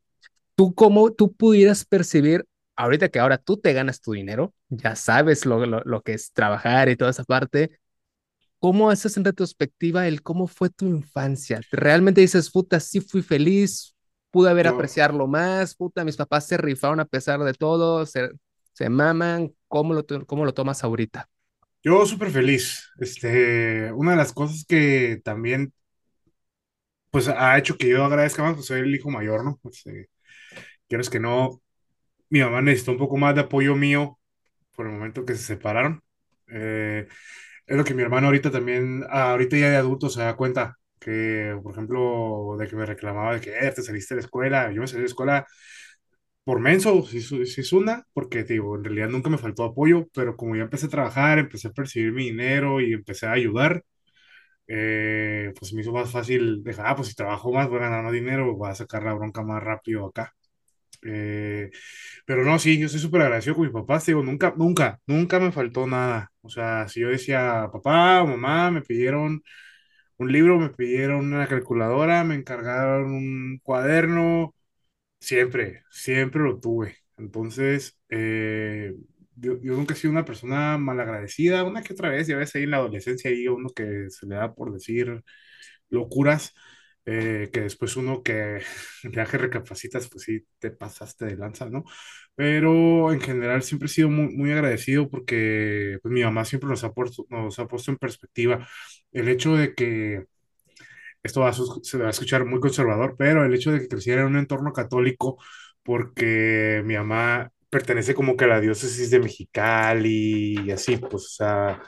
tú 0.55 0.73
cómo 0.75 1.11
tú 1.11 1.33
pudieras 1.33 1.85
percibir, 1.85 2.45
ahorita 2.75 3.09
que 3.09 3.19
ahora 3.19 3.37
tú 3.37 3.57
te 3.57 3.73
ganas 3.73 4.01
tu 4.01 4.13
dinero, 4.13 4.53
ya 4.69 4.95
sabes 4.95 5.45
lo, 5.45 5.65
lo, 5.65 5.81
lo 5.85 6.01
que 6.01 6.13
es 6.13 6.31
trabajar 6.33 6.89
y 6.89 6.95
toda 6.95 7.11
esa 7.11 7.23
parte, 7.23 7.79
¿cómo 8.59 8.89
haces 8.89 9.17
en 9.17 9.25
retrospectiva 9.25 10.07
el 10.07 10.21
cómo 10.23 10.47
fue 10.47 10.69
tu 10.69 10.85
infancia? 10.87 11.61
¿Realmente 11.71 12.21
dices, 12.21 12.51
puta, 12.51 12.79
sí 12.79 13.01
fui 13.01 13.21
feliz, 13.21 13.95
pude 14.31 14.49
haber 14.49 14.67
Yo, 14.67 14.67
apreciarlo 14.67 15.27
más, 15.27 15.75
puta, 15.75 16.05
mis 16.05 16.17
papás 16.17 16.47
se 16.47 16.57
rifaron 16.57 16.99
a 16.99 17.05
pesar 17.05 17.39
de 17.41 17.53
todo, 17.53 18.05
se, 18.05 18.29
se 18.73 18.89
maman, 18.89 19.53
¿cómo 19.67 19.93
lo, 19.93 20.05
cómo 20.27 20.45
lo 20.45 20.53
tomas 20.53 20.83
ahorita? 20.83 21.29
Yo 21.83 22.05
súper 22.05 22.29
feliz. 22.31 22.89
Este, 22.99 23.91
una 23.93 24.11
de 24.11 24.17
las 24.17 24.33
cosas 24.33 24.65
que 24.67 25.19
también, 25.23 25.73
pues, 27.09 27.27
ha 27.27 27.57
hecho 27.57 27.77
que 27.77 27.89
yo 27.89 28.03
agradezca 28.05 28.43
más, 28.43 28.53
pues, 28.55 28.67
soy 28.67 28.81
el 28.81 28.95
hijo 28.95 29.09
mayor, 29.09 29.43
¿no? 29.43 29.59
Este, 29.69 30.09
quieres 30.87 31.09
que 31.09 31.19
no, 31.19 31.61
mi 32.31 32.41
mamá 32.41 32.61
necesitó 32.63 32.93
un 32.93 32.99
poco 32.99 33.17
más 33.17 33.35
de 33.35 33.41
apoyo 33.43 33.75
mío 33.77 34.19
por 34.75 34.87
el 34.87 34.93
momento 34.93 35.25
que 35.25 35.35
se 35.35 35.43
separaron. 35.43 36.01
Eh, 36.49 37.07
es 37.67 37.77
lo 37.77 37.83
que 37.85 37.93
mi 37.95 38.03
hermano 38.03 38.27
ahorita 38.27 38.51
también, 38.51 39.05
ah, 39.09 39.31
ahorita 39.31 39.57
ya 39.57 39.69
de 39.71 39.77
adulto 39.77 40.09
se 40.09 40.21
da 40.21 40.35
cuenta 40.37 40.77
que, 40.99 41.57
por 41.63 41.73
ejemplo, 41.73 42.57
de 42.59 42.67
que 42.67 42.75
me 42.77 42.85
reclamaba 42.87 43.35
de 43.35 43.41
que 43.41 43.51
eh, 43.59 43.71
te 43.73 43.81
saliste 43.83 44.15
de 44.15 44.21
la 44.21 44.25
escuela, 44.25 44.71
yo 44.73 44.81
me 44.81 44.87
salí 44.87 44.99
de 44.99 45.03
la 45.03 45.07
escuela 45.07 45.47
por 46.43 46.59
menso, 46.59 47.03
si, 47.05 47.21
si 47.21 47.61
es 47.61 47.73
una, 47.73 48.05
porque 48.13 48.43
digo, 48.43 48.75
en 48.75 48.83
realidad 48.83 49.09
nunca 49.09 49.29
me 49.29 49.37
faltó 49.37 49.63
apoyo, 49.63 50.07
pero 50.13 50.35
como 50.35 50.55
ya 50.55 50.63
empecé 50.63 50.87
a 50.87 50.89
trabajar, 50.89 51.37
empecé 51.39 51.67
a 51.69 51.71
percibir 51.71 52.11
mi 52.13 52.25
dinero 52.25 52.81
y 52.81 52.93
empecé 52.93 53.27
a 53.27 53.33
ayudar, 53.33 53.83
eh, 54.67 55.53
pues 55.59 55.73
me 55.73 55.81
hizo 55.81 55.93
más 55.93 56.11
fácil 56.11 56.63
dejar, 56.63 56.87
ah, 56.87 56.95
pues 56.95 57.09
si 57.09 57.15
trabajo 57.15 57.51
más, 57.53 57.69
voy 57.69 57.79
a 57.79 57.81
ganar 57.83 58.03
más 58.03 58.13
dinero, 58.13 58.55
voy 58.55 58.69
a 58.71 58.75
sacar 58.75 59.03
la 59.03 59.13
bronca 59.13 59.43
más 59.43 59.63
rápido 59.63 60.07
acá. 60.07 60.33
Eh, 61.03 61.71
pero 62.25 62.43
no, 62.45 62.59
sí, 62.59 62.79
yo 62.79 62.85
estoy 62.87 63.01
súper 63.01 63.21
agradecido 63.23 63.55
con 63.55 63.65
mis 63.65 63.73
papás, 63.73 64.05
digo, 64.05 64.23
nunca, 64.23 64.53
nunca, 64.57 64.99
nunca 65.07 65.39
me 65.39 65.51
faltó 65.51 65.87
nada. 65.87 66.31
O 66.41 66.49
sea, 66.49 66.87
si 66.87 67.01
yo 67.01 67.09
decía, 67.09 67.69
papá 67.71 68.21
o 68.23 68.27
mamá, 68.27 68.71
me 68.71 68.81
pidieron 68.81 69.43
un 70.17 70.31
libro, 70.31 70.59
me 70.59 70.69
pidieron 70.69 71.33
una 71.33 71.47
calculadora, 71.47 72.23
me 72.23 72.35
encargaron 72.35 73.11
un 73.13 73.59
cuaderno, 73.63 74.55
siempre, 75.19 75.83
siempre 75.91 76.41
lo 76.43 76.59
tuve. 76.59 76.97
Entonces, 77.17 77.97
eh, 78.09 78.93
yo, 79.35 79.61
yo 79.61 79.73
nunca 79.75 79.93
he 79.93 79.97
sido 79.97 80.11
una 80.11 80.25
persona 80.25 80.77
malagradecida, 80.77 81.63
una 81.63 81.83
que 81.83 81.93
otra 81.93 82.09
vez, 82.09 82.27
ya 82.27 82.37
ves 82.37 82.55
ahí 82.55 82.63
en 82.63 82.71
la 82.71 82.77
adolescencia, 82.77 83.31
ahí 83.31 83.47
uno 83.47 83.69
que 83.71 84.09
se 84.09 84.27
le 84.27 84.35
da 84.35 84.53
por 84.55 84.73
decir 84.73 85.23
locuras, 85.89 86.53
eh, 87.05 87.49
que 87.51 87.61
después 87.61 87.95
uno 87.95 88.21
que 88.23 88.61
que 89.03 89.37
recapacitas, 89.37 90.09
pues 90.09 90.23
sí, 90.23 90.45
te 90.59 90.71
pasaste 90.71 91.25
de 91.25 91.37
lanza, 91.37 91.69
¿no? 91.69 91.83
Pero 92.35 93.11
en 93.11 93.21
general 93.21 93.63
siempre 93.63 93.87
he 93.87 93.89
sido 93.89 94.09
muy, 94.09 94.29
muy 94.35 94.51
agradecido 94.51 95.09
porque 95.09 95.99
pues, 96.01 96.11
mi 96.13 96.23
mamá 96.23 96.45
siempre 96.45 96.69
nos 96.69 96.83
ha, 96.83 96.91
puesto, 96.93 97.25
nos 97.29 97.59
ha 97.59 97.67
puesto 97.67 97.91
en 97.91 97.97
perspectiva 97.97 98.67
el 99.11 99.29
hecho 99.29 99.55
de 99.55 99.73
que, 99.75 100.25
esto 101.23 101.41
va 101.41 101.49
a, 101.49 101.53
se 101.53 101.97
va 101.97 102.07
a 102.07 102.09
escuchar 102.09 102.45
muy 102.45 102.59
conservador, 102.59 103.15
pero 103.17 103.45
el 103.45 103.53
hecho 103.53 103.71
de 103.71 103.81
que 103.81 103.87
creciera 103.87 104.21
en 104.21 104.27
un 104.27 104.37
entorno 104.37 104.73
católico, 104.73 105.37
porque 105.83 106.81
mi 106.85 106.95
mamá 106.95 107.51
pertenece 107.69 108.13
como 108.15 108.35
que 108.35 108.45
a 108.45 108.47
la 108.47 108.61
diócesis 108.61 109.09
de 109.11 109.19
Mexicali 109.19 110.55
y 110.65 110.71
así, 110.71 110.97
pues, 110.97 111.13
o 111.25 111.29
sea, 111.29 111.81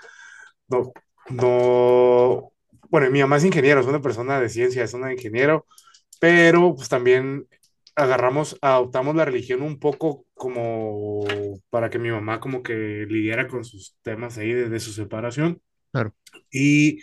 no, 0.67 0.93
no, 1.29 2.52
bueno, 2.93 3.11
mi 3.11 3.21
mamá 3.21 3.37
es 3.37 3.45
ingeniero, 3.45 3.81
es 3.81 3.87
una 3.87 4.01
persona 4.01 4.41
de 4.41 4.49
ciencia, 4.49 4.85
es 4.85 4.95
una 4.95 5.13
ingeniero, 5.13 5.67
pero 6.21 6.75
pues 6.75 6.89
también 6.89 7.47
agarramos, 7.95 8.57
adoptamos 8.61 9.15
la 9.15 9.25
religión 9.25 9.61
un 9.63 9.79
poco 9.79 10.25
como 10.35 11.25
para 11.71 11.89
que 11.89 11.99
mi 11.99 12.11
mamá 12.11 12.39
como 12.39 12.63
que 12.63 13.05
lidiara 13.09 13.47
con 13.47 13.65
sus 13.65 13.95
temas 14.03 14.37
ahí 14.39 14.53
de, 14.53 14.69
de 14.69 14.81
su 14.81 14.93
separación. 14.93 15.61
Claro. 15.91 16.13
Y 16.51 16.99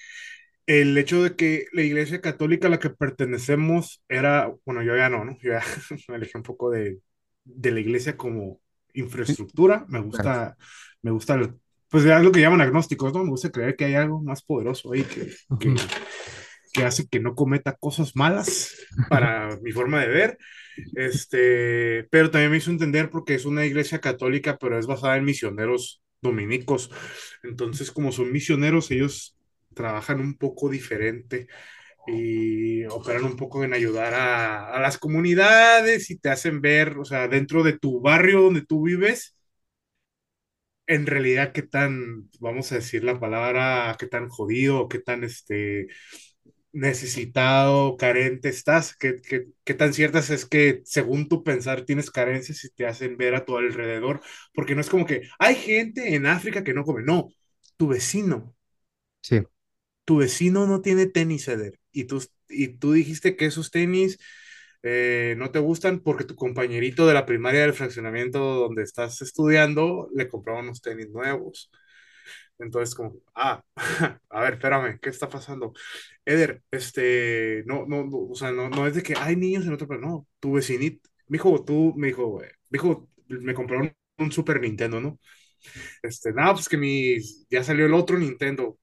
el 0.67 0.97
hecho 0.99 1.23
de 1.23 1.37
que 1.37 1.67
la 1.73 1.83
iglesia 1.83 2.21
católica 2.21 2.69
a 2.69 2.71
la 2.71 2.79
que 2.79 2.91
pertenecemos 2.91 4.03
era, 4.09 4.53
bueno, 4.67 4.83
yo 4.83 4.97
ya 4.97 5.09
no, 5.11 5.25
¿no? 5.25 5.39
Yo 5.43 5.53
ya 5.53 5.63
me 6.09 6.17
alejé 6.17 6.39
un 6.39 6.45
poco 6.45 6.71
de, 6.71 7.01
de 7.45 7.71
la 7.73 7.81
iglesia 7.81 8.17
como 8.17 8.61
infraestructura, 8.95 9.87
me 9.89 10.01
Claro. 10.13 10.31
gusta, 10.31 10.57
me 11.03 11.11
gusta, 11.11 11.35
el- 11.37 11.55
pues 11.91 12.05
es 12.05 12.23
lo 12.23 12.33
que 12.33 12.41
llaman 12.41 12.61
agnósticos, 12.61 13.13
¿no? 13.13 13.25
Me 13.25 13.31
gusta 13.31 13.51
creer 13.51 13.77
que 13.77 13.85
hay 13.85 13.95
algo 13.95 14.23
más 14.23 14.43
poderoso 14.43 14.93
ahí 14.93 15.03
que, 15.03 15.27
que, 15.59 15.75
que 16.73 16.85
hace 16.85 17.09
que 17.09 17.21
no 17.21 17.35
cometa 17.35 17.77
cosas 17.77 18.15
malas 18.15 18.77
para 19.09 19.57
mi 19.63 19.73
forma 19.73 20.01
de 20.01 20.09
ver, 20.09 20.39
este, 20.95 22.05
pero 22.11 22.31
también 22.31 22.53
me 22.53 22.59
hizo 22.59 22.71
entender 22.71 23.11
porque 23.11 23.35
es 23.35 23.45
una 23.45 23.67
iglesia 23.67 24.01
católica, 24.01 24.57
pero 24.59 24.79
es 24.79 24.87
basada 24.87 25.17
en 25.17 25.25
misioneros 25.25 26.03
dominicos, 26.23 26.91
entonces 27.43 27.91
como 27.91 28.13
son 28.13 28.31
misioneros, 28.33 28.91
ellos 28.91 29.37
trabajan 29.75 30.21
un 30.21 30.37
poco 30.37 30.69
diferente 30.69 31.49
y 32.07 32.85
operan 32.87 33.25
un 33.25 33.37
poco 33.37 33.65
en 33.65 33.75
ayudar 33.75 34.15
a, 34.15 34.71
a 34.77 34.81
las 34.81 34.99
comunidades 34.99 36.11
y 36.11 36.19
te 36.19 36.31
hacen 36.31 36.61
ver, 36.61 36.99
o 36.99 37.05
sea, 37.05 37.29
dentro 37.29 37.63
de 37.63 37.79
tu 37.79 38.01
barrio 38.01 38.43
donde 38.43 38.65
tú 38.65 38.85
vives, 38.85 39.37
en 40.91 41.07
realidad 41.07 41.53
qué 41.53 41.63
tan, 41.63 42.31
vamos 42.41 42.73
a 42.73 42.77
decir 42.77 43.05
la 43.05 43.21
palabra, 43.21 43.97
qué 43.99 44.07
tan 44.09 44.29
jodido, 44.29 44.89
qué 44.89 44.99
tan 45.01 45.25
este, 45.25 45.89
necesitado, 46.73 47.97
carente 47.97 48.49
estás, 48.49 48.97
qué, 48.97 49.17
qué, 49.23 49.47
qué 49.65 49.75
tan 49.75 49.95
ciertas 49.95 50.31
es 50.31 50.47
que 50.47 50.83
según 50.85 51.29
tu 51.29 51.45
pensar 51.45 51.85
tienes 51.85 52.11
carencias 52.11 52.65
y 52.65 52.71
te 52.71 52.87
hacen 52.87 53.17
ver 53.17 53.35
a 53.35 53.45
tu 53.45 53.57
alrededor, 53.59 54.21
porque 54.55 54.75
no 54.75 54.81
es 54.83 54.91
como 54.91 55.07
que 55.07 55.23
hay 55.39 55.57
gente 55.57 56.15
en 56.15 56.27
África 56.27 56.65
que 56.65 56.75
no 56.75 56.85
come, 56.85 57.03
no, 57.05 57.29
tu 57.77 57.89
vecino. 57.89 58.57
Sí, 59.23 59.41
tu 60.05 60.19
vecino 60.19 60.67
no 60.67 60.81
tiene 60.81 61.07
tenis, 61.07 61.49
Eder, 61.49 61.79
y 61.93 62.05
tú, 62.05 62.23
y 62.49 62.69
tú 62.79 62.93
dijiste 62.93 63.37
que 63.37 63.47
esos 63.47 63.71
tenis 63.71 64.19
eh, 64.83 65.35
no 65.39 65.51
te 65.51 65.59
gustan 65.59 66.01
porque 66.01 66.25
tu 66.25 66.35
compañerito 66.37 67.07
de 67.07 67.15
la 67.15 67.27
primaria 67.27 67.63
del 67.63 67.75
fraccionamiento 67.75 68.39
donde 68.41 68.83
estás 68.83 69.21
estudiando 69.23 70.09
le 70.15 70.29
compraba 70.29 70.61
unos 70.61 70.81
tenis 70.83 71.11
nuevos. 71.11 71.71
Entonces, 72.59 72.95
como, 72.95 73.17
ah, 73.35 73.63
a 74.31 74.41
ver, 74.43 74.55
espérame, 74.55 74.99
¿qué 75.01 75.11
está 75.11 75.29
pasando? 75.29 75.73
Eder, 76.25 76.63
este, 76.71 77.65
no, 77.67 77.87
no, 77.87 78.05
no, 78.05 78.19
o 78.31 78.35
sea, 78.35 78.53
no, 78.53 78.69
no 78.71 78.87
es 78.87 78.95
de 78.95 79.03
que 79.03 79.15
hay 79.17 79.37
niños 79.37 79.67
en 79.67 79.73
otro, 79.75 79.89
pero 79.89 80.01
no, 80.01 80.27
tu 80.41 80.53
vecinito, 80.55 81.09
me 81.29 81.39
dijo, 81.39 81.65
tú, 81.65 81.95
me 81.97 82.09
dijo, 82.09 82.39
me 82.41 82.49
dijo, 82.71 83.09
me 83.29 83.55
compraron 83.55 83.95
un 84.19 84.33
Super 84.33 84.61
Nintendo, 84.61 85.01
¿no? 85.01 85.19
Este, 86.03 86.33
nada, 86.33 86.55
pues 86.55 86.69
que 86.69 86.79
mi, 86.79 87.19
ya 87.51 87.65
salió 87.65 87.87
el 87.87 87.95
otro 87.95 88.19
Nintendo. 88.19 88.80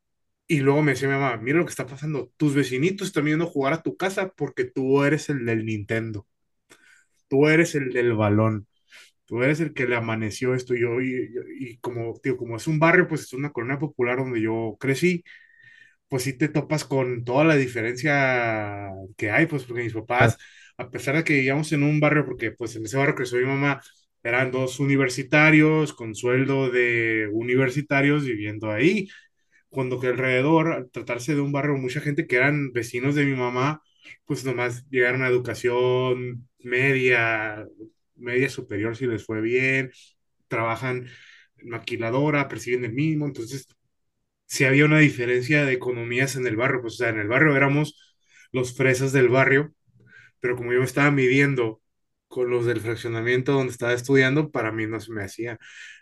Y 0.47 0.59
luego 0.61 0.81
me 0.81 0.91
decía 0.93 1.07
mi 1.09 1.15
mamá, 1.15 1.37
mira 1.37 1.57
lo 1.59 1.65
que 1.65 1.71
está 1.71 1.85
pasando, 1.85 2.31
tus 2.37 2.53
vecinitos 2.55 3.07
están 3.07 3.25
viendo 3.25 3.47
jugar 3.47 3.73
a 3.73 3.81
tu 3.83 3.97
casa 3.97 4.29
porque 4.35 4.65
tú 4.65 5.03
eres 5.03 5.29
el 5.29 5.45
del 5.45 5.65
Nintendo, 5.65 6.25
tú 7.27 7.47
eres 7.47 7.75
el 7.75 7.91
del 7.93 8.13
balón, 8.13 8.67
tú 9.25 9.43
eres 9.43 9.59
el 9.61 9.73
que 9.73 9.87
le 9.87 9.95
amaneció 9.95 10.55
esto 10.55 10.75
y 10.75 10.81
yo, 10.81 11.01
y, 11.01 11.29
y 11.59 11.77
como, 11.79 12.19
tío, 12.21 12.37
como 12.37 12.57
es 12.57 12.67
un 12.67 12.79
barrio, 12.79 13.07
pues 13.07 13.23
es 13.23 13.33
una 13.33 13.51
colonia 13.51 13.79
popular 13.79 14.17
donde 14.19 14.41
yo 14.41 14.77
crecí, 14.79 15.23
pues 16.09 16.23
sí 16.23 16.33
te 16.37 16.49
topas 16.49 16.85
con 16.85 17.25
toda 17.25 17.45
la 17.45 17.55
diferencia 17.55 18.89
que 19.17 19.31
hay, 19.31 19.47
pues 19.47 19.65
porque 19.65 19.83
mis 19.83 19.93
papás, 19.93 20.37
a 20.77 20.89
pesar 20.91 21.15
de 21.17 21.23
que 21.23 21.33
vivíamos 21.35 21.71
en 21.73 21.83
un 21.83 21.99
barrio, 22.01 22.25
porque 22.25 22.51
pues 22.51 22.75
en 22.75 22.85
ese 22.85 22.97
barrio 22.97 23.25
soy 23.25 23.41
mi 23.41 23.47
mamá, 23.49 23.81
eran 24.23 24.51
dos 24.51 24.79
universitarios 24.79 25.93
con 25.93 26.15
sueldo 26.15 26.69
de 26.71 27.29
universitarios 27.33 28.25
viviendo 28.25 28.71
ahí 28.71 29.07
cuando 29.69 29.99
que 29.99 30.07
alrededor, 30.07 30.71
al 30.73 30.89
tratarse 30.91 31.35
de 31.35 31.41
un 31.41 31.51
barrio, 31.51 31.75
mucha 31.77 32.01
gente 32.01 32.27
que 32.27 32.37
eran 32.37 32.71
vecinos 32.73 33.15
de 33.15 33.25
mi 33.25 33.35
mamá, 33.35 33.81
pues 34.25 34.45
nomás 34.45 34.85
llegaron 34.89 35.23
a 35.23 35.27
educación 35.27 36.47
media, 36.59 37.65
media 38.15 38.49
superior 38.49 38.95
si 38.95 39.07
les 39.07 39.25
fue 39.25 39.41
bien, 39.41 39.91
trabajan 40.47 41.07
en 41.57 41.69
maquiladora, 41.69 42.47
persiguen 42.47 42.85
el 42.85 42.93
mismo, 42.93 43.25
entonces 43.27 43.67
sí 44.45 44.65
había 44.65 44.85
una 44.85 44.99
diferencia 44.99 45.65
de 45.65 45.73
economías 45.73 46.35
en 46.35 46.47
el 46.47 46.55
barrio, 46.55 46.81
pues 46.81 46.95
o 46.95 46.97
sea, 46.97 47.09
en 47.09 47.19
el 47.19 47.27
barrio 47.27 47.55
éramos 47.55 48.17
los 48.51 48.75
fresas 48.75 49.11
del 49.13 49.29
barrio, 49.29 49.73
pero 50.39 50.55
como 50.55 50.73
yo 50.73 50.79
me 50.79 50.85
estaba 50.85 51.11
midiendo 51.11 51.81
con 52.27 52.49
los 52.49 52.65
del 52.65 52.81
fraccionamiento 52.81 53.53
donde 53.53 53.71
estaba 53.73 53.93
estudiando, 53.93 54.51
para 54.51 54.71
mí 54.71 54.87
no 54.87 54.99
se 54.99 55.11
me 55.13 55.23
hacía. 55.23 55.59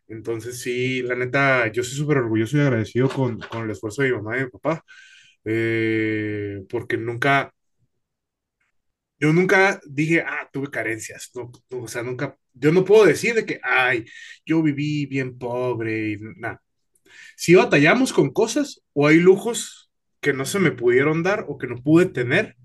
Entonces, 0.08 0.60
sí, 0.62 1.02
la 1.04 1.16
neta, 1.16 1.72
yo 1.72 1.84
soy 1.84 1.98
súper 1.98 2.18
orgulloso 2.20 2.58
y 2.58 2.62
agradecido 2.62 3.10
con, 3.10 3.40
con 3.40 3.64
el 3.66 3.72
esfuerzo 3.72 4.04
de 4.04 4.10
mi 4.12 4.16
mamá 4.18 4.38
y 4.38 4.44
mi 4.46 4.50
papá, 4.52 4.84
eh, 5.46 6.64
porque 6.70 6.98
nunca, 6.98 7.54
yo 9.20 9.32
nunca 9.34 9.80
dije, 9.88 10.22
ah, 10.26 10.50
tuve 10.52 10.70
carencias, 10.70 11.32
no, 11.36 11.52
no, 11.70 11.84
o 11.84 11.88
sea, 11.88 12.04
nunca, 12.04 12.38
yo 12.54 12.72
no 12.72 12.84
puedo 12.86 13.06
decir 13.06 13.34
de 13.36 13.46
que, 13.46 13.60
ay, 13.64 14.06
yo 14.46 14.62
viví 14.62 15.06
bien 15.06 15.38
pobre 15.38 16.12
y 16.14 16.18
nada. 16.38 16.62
Si 17.38 17.56
batallamos 17.56 18.14
con 18.14 18.32
cosas 18.34 18.82
o 18.94 19.08
hay 19.08 19.18
lujos 19.20 19.92
que 20.22 20.34
no 20.34 20.46
se 20.46 20.60
me 20.60 20.72
pudieron 20.72 21.24
dar 21.24 21.46
o 21.50 21.58
que 21.60 21.68
no 21.68 21.78
pude 21.84 22.08
tener, 22.08 22.58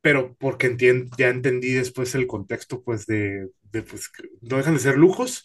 pero 0.00 0.36
porque 0.38 0.76
ya 1.18 1.28
entendí 1.28 1.72
después 1.72 2.14
el 2.14 2.26
contexto, 2.26 2.82
pues, 2.82 3.06
de, 3.06 3.48
de, 3.62 3.82
pues, 3.82 4.10
no 4.40 4.56
dejan 4.58 4.74
de 4.74 4.80
ser 4.80 4.96
lujos 4.96 5.44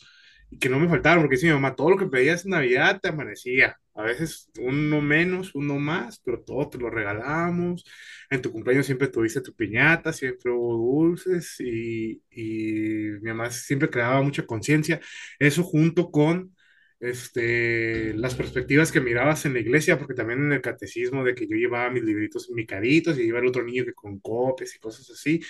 y 0.52 0.60
que 0.60 0.70
no 0.70 0.80
me 0.80 0.90
faltaron, 0.90 1.24
porque 1.24 1.38
dice 1.38 1.48
mi 1.48 1.54
mamá, 1.54 1.76
todo 1.76 1.92
lo 1.92 1.98
que 1.98 2.08
pedías 2.08 2.46
en 2.46 2.52
Navidad 2.52 3.00
te 3.02 3.10
amanecía, 3.10 3.78
a 3.96 4.04
veces 4.04 4.52
uno 4.60 5.02
menos, 5.02 5.56
uno 5.56 5.80
más, 5.80 6.22
pero 6.26 6.42
todo 6.44 6.70
te 6.70 6.78
lo 6.80 6.90
regalamos, 6.92 7.86
en 8.30 8.42
tu 8.44 8.52
cumpleaños 8.52 8.86
siempre 8.88 9.08
tuviste 9.10 9.42
tu 9.42 9.54
piñata, 9.56 10.14
siempre 10.14 10.52
hubo 10.52 10.76
dulces 10.78 11.56
y, 11.60 12.22
y 12.32 12.74
mi 13.22 13.30
mamá 13.32 13.52
siempre 13.52 13.90
creaba 13.90 14.22
mucha 14.24 14.46
conciencia, 14.46 15.02
eso 15.40 15.64
junto 15.64 16.12
con 16.12 16.56
este, 17.00 18.14
las 18.16 18.36
perspectivas 18.36 18.92
que 18.92 19.02
mirabas 19.02 19.46
en 19.46 19.54
la 19.54 19.60
iglesia, 19.60 19.98
porque 19.98 20.14
también 20.14 20.40
en 20.42 20.52
el 20.54 20.62
catecismo 20.62 21.24
de 21.24 21.34
que 21.36 21.48
yo 21.48 21.56
llevaba 21.56 21.90
mis 21.92 22.04
libritos 22.04 22.50
micaditos 22.52 23.18
y 23.18 23.24
iba 23.24 23.40
el 23.40 23.48
otro 23.48 23.64
niño 23.64 23.86
que 23.86 23.94
con 23.94 24.20
copias 24.20 24.76
y 24.76 24.80
cosas 24.80 25.10
así, 25.10 25.42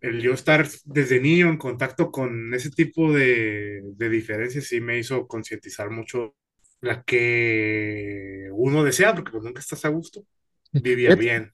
el 0.00 0.20
yo 0.20 0.32
estar 0.32 0.66
desde 0.84 1.20
niño 1.20 1.48
en 1.48 1.56
contacto 1.56 2.10
con 2.10 2.52
ese 2.54 2.70
tipo 2.70 3.12
de, 3.12 3.82
de 3.84 4.08
diferencias 4.08 4.66
sí 4.66 4.80
me 4.80 4.98
hizo 4.98 5.26
concientizar 5.26 5.90
mucho 5.90 6.34
la 6.80 7.02
que 7.02 8.48
uno 8.52 8.84
desea, 8.84 9.14
porque 9.14 9.32
pues 9.32 9.42
nunca 9.42 9.60
estás 9.60 9.84
a 9.84 9.88
gusto, 9.88 10.24
Fíjate, 10.72 11.16
bien. 11.16 11.52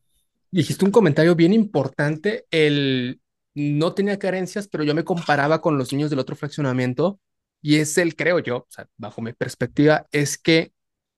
Dijiste 0.50 0.84
un 0.84 0.90
comentario 0.90 1.34
bien 1.34 1.52
importante, 1.52 2.46
el 2.50 3.20
no 3.54 3.94
tenía 3.94 4.18
carencias, 4.18 4.68
pero 4.68 4.84
yo 4.84 4.94
me 4.94 5.04
comparaba 5.04 5.60
con 5.60 5.78
los 5.78 5.92
niños 5.92 6.10
del 6.10 6.18
otro 6.18 6.36
fraccionamiento 6.36 7.20
y 7.62 7.76
es 7.76 7.96
el, 7.98 8.16
creo 8.16 8.40
yo, 8.40 8.58
o 8.58 8.66
sea, 8.68 8.86
bajo 8.96 9.22
mi 9.22 9.32
perspectiva, 9.32 10.06
es 10.10 10.36
que 10.36 10.72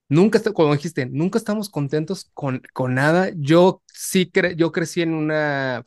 nunca, 0.09 0.41
como 0.53 0.75
dijiste, 0.75 1.07
nunca 1.07 1.39
estamos 1.39 1.71
contentos 1.71 2.31
con, 2.35 2.63
con 2.73 2.95
nada. 2.95 3.31
Yo 3.37 3.83
sí, 3.87 4.31
cre 4.31 4.55
yo 4.55 4.71
crecí 4.71 5.03
en 5.03 5.15
una, 5.15 5.85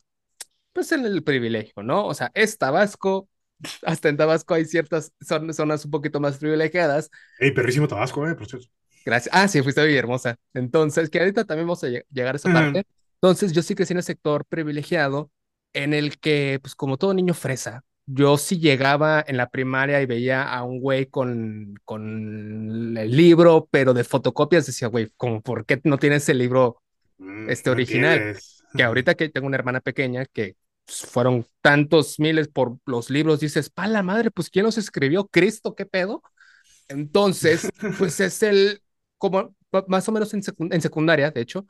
pues 0.80 0.92
en 0.92 1.06
el 1.06 1.24
privilegio, 1.24 1.84
¿no? 1.84 2.06
O 2.06 2.14
sea, 2.14 2.32
es 2.34 2.58
Tabasco, 2.58 3.30
hasta 3.84 4.10
en 4.10 4.18
Tabasco 4.18 4.54
hay 4.54 4.66
ciertas 4.66 5.14
zon- 5.22 5.54
zonas 5.54 5.86
un 5.86 5.92
poquito 5.92 6.20
más 6.20 6.38
privilegiadas, 6.38 7.10
Ey, 7.40 7.52
perrísimo 7.52 7.88
Tabasco, 7.88 8.28
eh, 8.28 8.36
por 8.36 8.48
cierto. 8.48 8.68
Gracias. 9.06 9.34
Ah, 9.36 9.48
sí, 9.48 9.62
fuiste 9.64 9.82
a 9.82 9.86
Villahermosa. 9.86 10.38
Entonces, 10.54 11.10
que 11.10 11.20
ahorita 11.20 11.46
también 11.46 11.68
vamos 11.68 11.84
a 11.84 11.88
lleg- 11.88 12.06
llegar 12.12 12.36
a 12.36 12.38
esa 12.38 12.50
parte. 12.50 12.84
Entonces, 13.16 13.52
yo 13.54 13.62
sí 13.62 13.76
crecí 13.76 13.94
en 13.94 13.98
el 13.98 14.04
sector 14.04 14.46
privilegiado, 14.46 15.32
en 15.74 15.94
el 15.94 16.20
que, 16.20 16.60
pues 16.62 16.76
como 16.76 16.98
todo 16.98 17.14
niño 17.14 17.34
fresa, 17.34 17.84
yo 18.06 18.38
sí 18.38 18.60
llegaba 18.60 19.24
en 19.28 19.38
la 19.38 19.50
primaria 19.50 20.02
y 20.02 20.06
veía 20.06 20.44
a 20.44 20.64
un 20.64 20.80
güey 20.80 21.06
con, 21.08 21.76
con 21.86 22.98
el 22.98 23.16
libro, 23.16 23.68
pero 23.72 23.94
de 23.94 24.04
fotocopias, 24.04 24.66
decía, 24.66 24.88
güey, 24.88 25.12
como, 25.16 25.42
¿por 25.42 25.66
qué 25.66 25.80
no 25.84 25.98
tienes 25.98 26.28
el 26.30 26.40
libro 26.40 26.82
Mm, 27.20 27.50
este 27.50 27.70
original? 27.70 28.34
Que 28.76 28.84
ahorita 28.84 29.16
que 29.16 29.30
tengo 29.30 29.48
una 29.48 29.58
hermana 29.58 29.82
pequeña 29.82 30.26
que 30.26 30.56
fueron 30.90 31.46
tantos 31.62 32.20
miles 32.20 32.48
por 32.48 32.78
los 32.86 33.10
libros, 33.10 33.40
dices, 33.40 33.70
pa 33.70 33.88
la 33.88 34.04
madre, 34.04 34.32
pues 34.32 34.50
¿quién 34.50 34.66
los 34.66 34.78
escribió? 34.78 35.28
¿Cristo? 35.28 35.76
¿Qué 35.76 35.86
pedo? 35.86 36.22
Entonces, 36.88 37.70
pues 37.98 38.20
es 38.20 38.44
el, 38.44 38.82
como 39.18 39.56
más 39.88 40.08
o 40.10 40.12
menos 40.12 40.34
en, 40.34 40.42
secun- 40.42 40.74
en 40.74 40.82
secundaria, 40.82 41.32
de 41.32 41.42
hecho, 41.42 41.66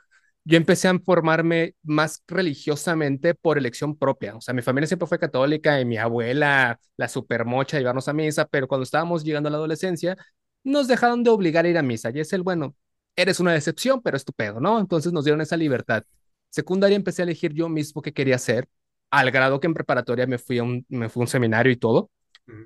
yo 0.46 0.58
empecé 0.58 0.88
a 0.88 0.98
formarme 1.00 1.76
más 1.84 2.24
religiosamente 2.28 3.36
por 3.36 3.58
elección 3.58 3.98
propia. 3.98 4.36
O 4.36 4.42
sea, 4.42 4.54
mi 4.54 4.62
familia 4.62 4.88
siempre 4.88 5.08
fue 5.08 5.20
católica 5.20 5.80
y 5.80 5.86
mi 5.86 5.98
abuela, 5.98 6.80
la 6.98 7.08
supermocha, 7.10 7.78
llevarnos 7.78 8.08
a 8.08 8.14
misa, 8.14 8.48
pero 8.48 8.68
cuando 8.68 8.84
estábamos 8.84 9.24
llegando 9.24 9.50
a 9.50 9.52
la 9.52 9.58
adolescencia, 9.58 10.18
nos 10.64 10.88
dejaron 10.88 11.24
de 11.24 11.30
obligar 11.30 11.66
a 11.66 11.70
ir 11.70 11.78
a 11.78 11.84
misa. 11.84 12.12
Y 12.14 12.20
es 12.20 12.34
el, 12.34 12.44
bueno, 12.44 12.76
eres 13.16 13.40
una 13.40 13.54
decepción, 13.54 14.02
pero 14.02 14.18
es 14.18 14.26
tu 14.26 14.34
pedo, 14.34 14.60
¿no? 14.60 14.80
Entonces 14.80 15.12
nos 15.14 15.26
dieron 15.26 15.42
esa 15.42 15.58
libertad. 15.58 16.04
Secundaria 16.50 16.96
empecé 16.96 17.22
a 17.22 17.26
elegir 17.26 17.54
yo 17.54 17.70
mismo 17.70 18.02
qué 18.02 18.14
quería 18.14 18.36
hacer, 18.36 18.68
al 19.12 19.32
grado 19.32 19.60
que 19.60 19.68
en 19.68 19.74
preparatoria 19.74 20.28
me 20.28 20.38
fui 20.38 20.60
a 20.60 20.63
un, 20.63 20.86
me 20.89 21.10
fui 21.10 21.22
a 21.22 21.24
un 21.24 21.28
seminario 21.28 21.72
y 21.72 21.78
todo 21.78 22.12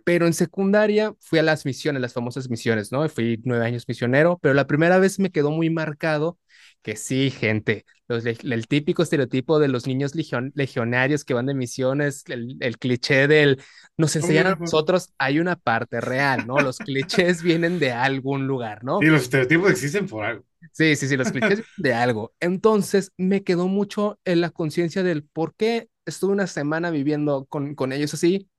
pero 0.03 0.25
en 0.27 0.33
secundaria 0.33 1.15
fui 1.19 1.39
a 1.39 1.43
las 1.43 1.65
misiones, 1.65 2.01
las 2.01 2.13
famosas 2.13 2.49
misiones, 2.49 2.91
¿no? 2.91 3.07
Fui 3.09 3.39
nueve 3.45 3.65
años 3.65 3.85
misionero, 3.87 4.37
pero 4.41 4.53
la 4.53 4.67
primera 4.67 4.99
vez 4.99 5.19
me 5.19 5.31
quedó 5.31 5.51
muy 5.51 5.69
marcado 5.69 6.37
que 6.81 6.95
sí, 6.97 7.31
gente, 7.31 7.85
los, 8.07 8.25
el 8.25 8.67
típico 8.67 9.03
estereotipo 9.03 9.59
de 9.59 9.69
los 9.69 9.87
niños 9.87 10.13
legion- 10.15 10.51
legionarios 10.55 11.23
que 11.23 11.33
van 11.33 11.45
de 11.45 11.53
misiones, 11.53 12.23
el, 12.27 12.57
el 12.59 12.77
cliché 12.77 13.27
del, 13.27 13.61
nos 13.97 14.15
enseñan 14.17 14.47
a 14.47 14.55
nosotros, 14.59 15.13
hay 15.17 15.39
una 15.39 15.55
parte 15.55 16.01
real, 16.01 16.45
¿no? 16.45 16.61
Los 16.61 16.81
clichés 16.81 17.41
vienen 17.43 17.79
de 17.79 17.93
algún 17.93 18.47
lugar, 18.47 18.83
Sí, 18.99 19.05
¿no? 19.05 19.07
los 19.07 19.23
estereotipos 19.23 19.69
existen 19.71 20.07
por 20.07 20.23
algo. 20.25 20.45
Sí, 20.71 20.95
sí, 20.95 21.07
sí, 21.07 21.17
los 21.17 21.31
clichés 21.31 21.63
de 21.75 21.93
algo. 21.93 22.33
Entonces 22.39 23.11
me 23.17 23.43
quedó 23.43 23.67
mucho 23.67 24.19
en 24.25 24.41
la 24.41 24.49
conciencia 24.49 25.03
del 25.03 25.23
por 25.23 25.55
qué 25.55 25.89
estuve 26.05 26.33
una 26.33 26.47
semana 26.47 26.91
viviendo 26.91 27.45
con, 27.45 27.75
con 27.75 27.93
ellos 27.93 28.13
así 28.13 28.49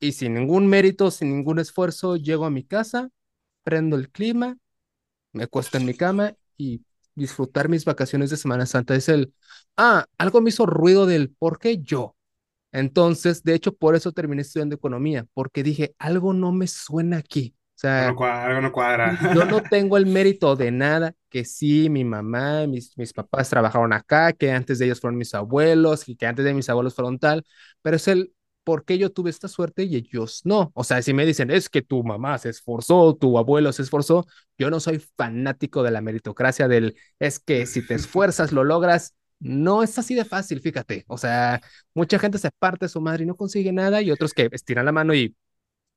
y 0.00 0.12
sin 0.12 0.34
ningún 0.34 0.66
mérito, 0.68 1.10
sin 1.10 1.30
ningún 1.30 1.58
esfuerzo, 1.58 2.16
llego 2.16 2.44
a 2.46 2.50
mi 2.50 2.64
casa, 2.64 3.10
prendo 3.64 3.96
el 3.96 4.10
clima, 4.10 4.58
me 5.32 5.44
acuesto 5.44 5.78
en 5.78 5.86
mi 5.86 5.94
cama 5.94 6.34
y 6.56 6.82
disfrutar 7.14 7.68
mis 7.68 7.84
vacaciones 7.84 8.30
de 8.30 8.38
Semana 8.38 8.66
Santa. 8.66 8.94
Es 8.96 9.08
el, 9.08 9.34
ah, 9.76 10.06
algo 10.18 10.40
me 10.40 10.50
hizo 10.50 10.66
ruido 10.66 11.06
del 11.06 11.30
por 11.30 11.58
qué 11.58 11.78
yo. 11.82 12.16
Entonces, 12.72 13.44
de 13.44 13.54
hecho, 13.56 13.74
por 13.76 13.96
eso 13.96 14.12
terminé 14.12 14.42
estudiando 14.42 14.76
economía, 14.76 15.26
porque 15.34 15.64
dije, 15.64 15.96
algo 16.00 16.34
no 16.34 16.52
me 16.52 16.68
suena 16.68 17.18
aquí. 17.18 17.55
O 17.76 17.80
Algo 17.94 18.06
no 18.06 18.14
sea, 18.14 18.16
cuadra. 18.16 18.46
Algo 18.46 18.60
no 18.62 18.72
cuadra. 18.72 19.18
yo 19.20 19.44
no 19.44 19.62
tengo 19.62 19.96
el 19.96 20.06
mérito 20.06 20.56
de 20.56 20.70
nada, 20.70 21.14
que 21.28 21.44
sí, 21.44 21.88
mi 21.90 22.04
mamá, 22.04 22.66
mis, 22.66 22.96
mis 22.98 23.12
papás 23.12 23.50
trabajaron 23.50 23.92
acá, 23.92 24.32
que 24.32 24.52
antes 24.52 24.78
de 24.78 24.86
ellos 24.86 25.00
fueron 25.00 25.18
mis 25.18 25.34
abuelos, 25.34 26.08
y 26.08 26.16
que 26.16 26.26
antes 26.26 26.44
de 26.44 26.54
mis 26.54 26.68
abuelos 26.68 26.94
fueron 26.94 27.18
tal, 27.18 27.44
pero 27.82 27.96
es 27.96 28.08
el 28.08 28.32
por 28.64 28.84
qué 28.84 28.98
yo 28.98 29.12
tuve 29.12 29.30
esta 29.30 29.46
suerte 29.48 29.84
y 29.84 29.94
ellos 29.96 30.40
no. 30.44 30.72
O 30.74 30.82
sea, 30.84 31.00
si 31.00 31.14
me 31.14 31.24
dicen, 31.24 31.50
es 31.50 31.68
que 31.68 31.82
tu 31.82 32.02
mamá 32.02 32.36
se 32.38 32.48
esforzó, 32.50 33.14
tu 33.14 33.38
abuelo 33.38 33.72
se 33.72 33.82
esforzó, 33.82 34.26
yo 34.58 34.70
no 34.70 34.80
soy 34.80 34.98
fanático 35.16 35.82
de 35.84 35.92
la 35.92 36.00
meritocracia 36.00 36.66
del, 36.68 36.96
es 37.20 37.38
que 37.38 37.66
si 37.66 37.86
te 37.86 37.94
esfuerzas, 37.94 38.52
lo 38.52 38.64
logras. 38.64 39.14
No 39.38 39.82
es 39.82 39.98
así 39.98 40.14
de 40.14 40.24
fácil, 40.24 40.60
fíjate. 40.60 41.04
O 41.08 41.18
sea, 41.18 41.60
mucha 41.94 42.18
gente 42.18 42.38
se 42.38 42.50
parte 42.58 42.86
de 42.86 42.88
su 42.88 43.00
madre 43.02 43.24
y 43.24 43.26
no 43.26 43.36
consigue 43.36 43.70
nada, 43.72 44.02
y 44.02 44.10
otros 44.10 44.32
que 44.34 44.48
estiran 44.50 44.86
la 44.86 44.92
mano 44.92 45.14
y 45.14 45.36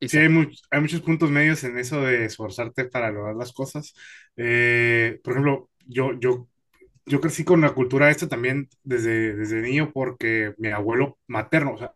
Sí, 0.02 0.18
hay, 0.18 0.30
much- 0.30 0.62
hay 0.72 0.80
muchos 0.82 1.02
puntos 1.02 1.30
medios 1.30 1.64
en 1.66 1.78
eso 1.78 2.02
de 2.02 2.24
esforzarte 2.26 2.86
para 2.86 3.12
lograr 3.12 3.36
las 3.36 3.52
cosas. 3.52 3.94
Eh, 4.38 5.20
por 5.24 5.34
ejemplo, 5.34 5.70
yo, 5.86 6.18
yo, 6.20 6.48
yo 7.06 7.22
crecí 7.22 7.44
con 7.46 7.62
la 7.62 7.74
cultura 7.74 8.10
esta 8.12 8.28
también 8.30 8.70
desde, 8.84 9.36
desde 9.36 9.62
niño 9.62 9.92
porque 9.94 10.54
mi 10.60 10.70
abuelo 10.70 11.20
materno, 11.28 11.74
o 11.76 11.78
sea, 11.80 11.94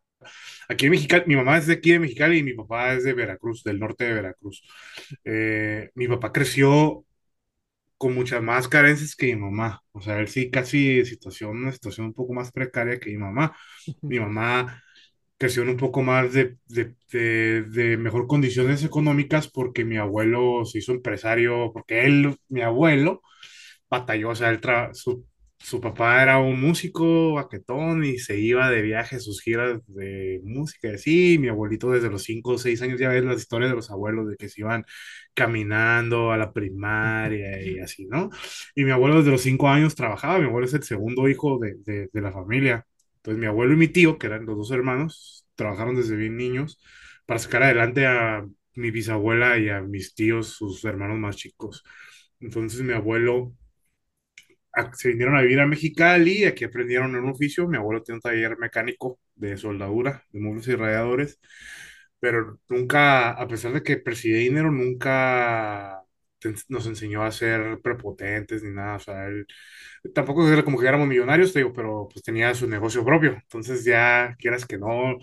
aquí 0.69 0.85
en 0.87 0.91
Mexicali, 0.93 1.23
mi 1.27 1.35
mamá 1.37 1.57
es 1.59 1.67
de 1.67 1.73
aquí 1.75 1.91
de 1.93 1.99
Mexicali 1.99 2.39
y 2.39 2.43
mi 2.43 2.53
papá 2.55 2.93
es 2.95 3.03
de 3.05 3.13
Veracruz, 3.13 3.63
del 3.63 3.79
norte 3.79 4.05
de 4.05 4.13
Veracruz. 4.13 4.63
Eh, 5.25 5.91
mi 5.95 6.07
papá 6.07 6.31
creció 6.33 7.05
con 7.97 8.13
muchas 8.15 8.41
más 8.43 8.67
carencias 8.67 9.15
que 9.15 9.27
mi 9.27 9.35
mamá. 9.41 9.81
O 9.93 10.01
sea, 10.01 10.19
él 10.19 10.27
sí 10.27 10.51
casi 10.51 11.05
situación, 11.05 11.51
una 11.57 11.71
situación 11.71 12.07
un 12.07 12.13
poco 12.13 12.33
más 12.33 12.51
precaria 12.51 12.99
que 12.99 13.11
mi 13.11 13.17
mamá. 13.17 13.55
Mi 14.01 14.19
mamá 14.19 14.83
creció 15.43 15.63
en 15.63 15.69
un 15.69 15.77
poco 15.77 16.01
más 16.03 16.33
de, 16.33 16.57
de, 16.67 16.95
de, 17.11 17.63
de 17.63 17.97
mejor 17.97 18.27
condiciones 18.27 18.83
económicas 18.83 19.47
porque 19.49 19.85
mi 19.85 19.97
abuelo 19.97 20.65
se 20.65 20.79
hizo 20.79 20.91
empresario, 20.93 21.71
porque 21.73 22.05
él, 22.05 22.35
mi 22.49 22.61
abuelo, 22.61 23.21
batalló, 23.89 24.29
o 24.31 24.35
sea, 24.35 24.49
él 24.49 24.61
tra- 24.61 24.93
su, 24.93 25.25
su 25.59 25.79
papá 25.81 26.21
era 26.23 26.39
un 26.39 26.59
músico 26.61 27.33
baquetón 27.35 28.03
y 28.05 28.19
se 28.19 28.39
iba 28.39 28.69
de 28.69 28.81
viaje 28.81 29.19
sus 29.19 29.41
giras 29.41 29.79
de 29.87 30.41
música 30.43 30.89
y 30.89 30.93
así, 30.95 31.37
mi 31.39 31.47
abuelito 31.49 31.91
desde 31.91 32.09
los 32.09 32.23
5 32.23 32.51
o 32.53 32.57
6 32.57 32.81
años 32.81 32.99
ya 32.99 33.09
ves 33.09 33.23
las 33.25 33.39
historias 33.41 33.71
de 33.71 33.75
los 33.77 33.91
abuelos 33.91 34.27
de 34.29 34.35
que 34.37 34.49
se 34.49 34.61
iban 34.61 34.85
caminando 35.33 36.31
a 36.31 36.37
la 36.37 36.51
primaria 36.53 37.61
y 37.63 37.79
así, 37.79 38.05
¿no? 38.07 38.29
Y 38.75 38.83
mi 38.85 38.91
abuelo 38.91 39.17
desde 39.17 39.31
los 39.31 39.41
5 39.41 39.69
años 39.69 39.95
trabajaba, 39.95 40.39
mi 40.39 40.45
abuelo 40.45 40.65
es 40.67 40.73
el 40.73 40.83
segundo 40.83 41.27
hijo 41.29 41.59
de, 41.59 42.09
de 42.11 42.21
la 42.21 42.31
familia. 42.31 42.85
Entonces 43.23 43.39
mi 43.39 43.47
abuelo 43.47 43.73
y 43.73 43.77
mi 43.77 43.87
tío, 43.87 44.17
que 44.17 44.27
eran 44.27 44.45
los 44.45 44.57
dos 44.57 44.71
hermanos, 44.71 45.47
trabajaron 45.55 45.95
desde 45.95 46.15
bien 46.17 46.37
niños 46.37 46.79
para 47.25 47.39
sacar 47.39 47.63
adelante 47.63 48.05
a 48.07 48.45
mi 48.75 48.91
bisabuela 48.91 49.57
y 49.59 49.69
a 49.69 49.81
mis 49.81 50.13
tíos, 50.15 50.49
sus 50.49 50.83
hermanos 50.85 51.17
más 51.19 51.37
chicos. 51.37 51.83
Entonces 52.39 52.81
mi 52.81 52.93
abuelo 52.93 53.53
se 54.93 55.09
vinieron 55.09 55.35
a 55.37 55.41
vivir 55.41 55.59
a 55.59 55.67
Mexicali, 55.67 56.45
aquí 56.45 56.63
aprendieron 56.65 57.15
un 57.15 57.29
oficio. 57.29 57.67
Mi 57.67 57.77
abuelo 57.77 58.01
tiene 58.03 58.17
un 58.17 58.21
taller 58.21 58.57
mecánico 58.57 59.19
de 59.35 59.57
soldadura, 59.57 60.23
de 60.31 60.39
muebles 60.39 60.67
y 60.67 60.75
radiadores, 60.75 61.39
pero 62.19 62.59
nunca, 62.69 63.31
a 63.31 63.47
pesar 63.47 63.73
de 63.73 63.83
que 63.83 63.97
percibía 63.97 64.39
dinero, 64.39 64.71
nunca 64.71 66.02
nos 66.69 66.87
enseñó 66.87 67.23
a 67.23 67.31
ser 67.31 67.79
prepotentes 67.81 68.63
ni 68.63 68.71
nada. 68.71 68.95
O 68.95 68.99
sea, 68.99 69.27
él 69.27 69.45
tampoco 70.13 70.47
era 70.47 70.63
como 70.63 70.79
que 70.79 70.87
éramos 70.87 71.07
millonarios, 71.07 71.53
te 71.53 71.59
digo, 71.59 71.73
pero 71.73 72.07
pues 72.11 72.23
tenía 72.23 72.53
su 72.55 72.67
negocio 72.67 73.05
propio. 73.05 73.33
Entonces 73.33 73.83
ya 73.85 74.35
quieras 74.39 74.65
que 74.65 74.77
no, 74.77 75.17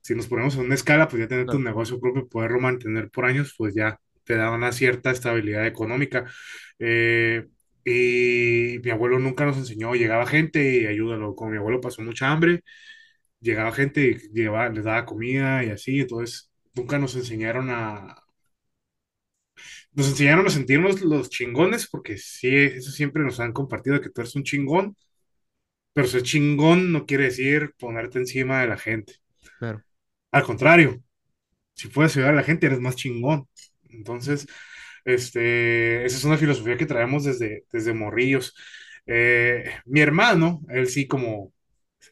si 0.00 0.14
nos 0.14 0.26
ponemos 0.26 0.54
en 0.56 0.62
una 0.66 0.74
escala, 0.74 1.08
pues 1.08 1.20
ya 1.20 1.28
tener 1.28 1.46
tu 1.46 1.58
negocio 1.58 2.00
propio, 2.00 2.28
poderlo 2.28 2.60
mantener 2.60 3.10
por 3.10 3.24
años, 3.26 3.54
pues 3.56 3.74
ya 3.74 3.98
te 4.24 4.36
da 4.36 4.50
una 4.50 4.72
cierta 4.72 5.10
estabilidad 5.10 5.66
económica. 5.66 6.26
Eh, 6.78 7.46
y 7.84 8.78
mi 8.84 8.90
abuelo 8.90 9.18
nunca 9.18 9.44
nos 9.46 9.56
enseñó, 9.58 9.94
llegaba 9.94 10.26
gente 10.26 10.80
y 10.82 10.86
ayúdalo. 10.86 11.34
Como 11.34 11.50
mi 11.52 11.58
abuelo 11.58 11.80
pasó 11.80 12.02
mucha 12.02 12.30
hambre, 12.30 12.62
llegaba 13.40 13.72
gente 13.72 14.02
y 14.10 14.18
llevaba, 14.34 14.68
les 14.70 14.84
daba 14.84 15.06
comida 15.06 15.64
y 15.64 15.70
así, 15.70 16.00
entonces 16.00 16.50
nunca 16.74 16.98
nos 16.98 17.16
enseñaron 17.16 17.70
a... 17.70 18.16
Nos 19.92 20.08
enseñaron 20.08 20.46
a 20.46 20.50
sentirnos 20.50 21.00
los 21.02 21.30
chingones, 21.30 21.88
porque 21.88 22.16
sí, 22.18 22.54
eso 22.54 22.90
siempre 22.92 23.22
nos 23.24 23.40
han 23.40 23.52
compartido, 23.52 24.00
que 24.00 24.10
tú 24.10 24.20
eres 24.20 24.34
un 24.36 24.44
chingón, 24.44 24.96
pero 25.92 26.06
ser 26.06 26.22
chingón 26.22 26.92
no 26.92 27.06
quiere 27.06 27.24
decir 27.24 27.74
ponerte 27.78 28.18
encima 28.18 28.60
de 28.60 28.68
la 28.68 28.76
gente. 28.78 29.14
claro. 29.58 29.82
Al 30.32 30.44
contrario, 30.44 31.02
si 31.74 31.88
puedes 31.88 32.16
ayudar 32.16 32.34
a 32.34 32.36
la 32.36 32.42
gente, 32.44 32.66
eres 32.66 32.80
más 32.80 32.96
chingón. 32.96 33.48
Entonces, 33.90 34.46
este, 35.04 36.04
esa 36.04 36.16
es 36.16 36.24
una 36.24 36.38
filosofía 36.38 36.76
que 36.76 36.86
traemos 36.86 37.24
desde, 37.24 37.66
desde 37.72 37.94
morrillos. 37.94 38.54
Eh, 39.06 39.64
mi 39.86 40.00
hermano, 40.00 40.62
él 40.68 40.88
sí 40.88 41.08
como, 41.08 41.52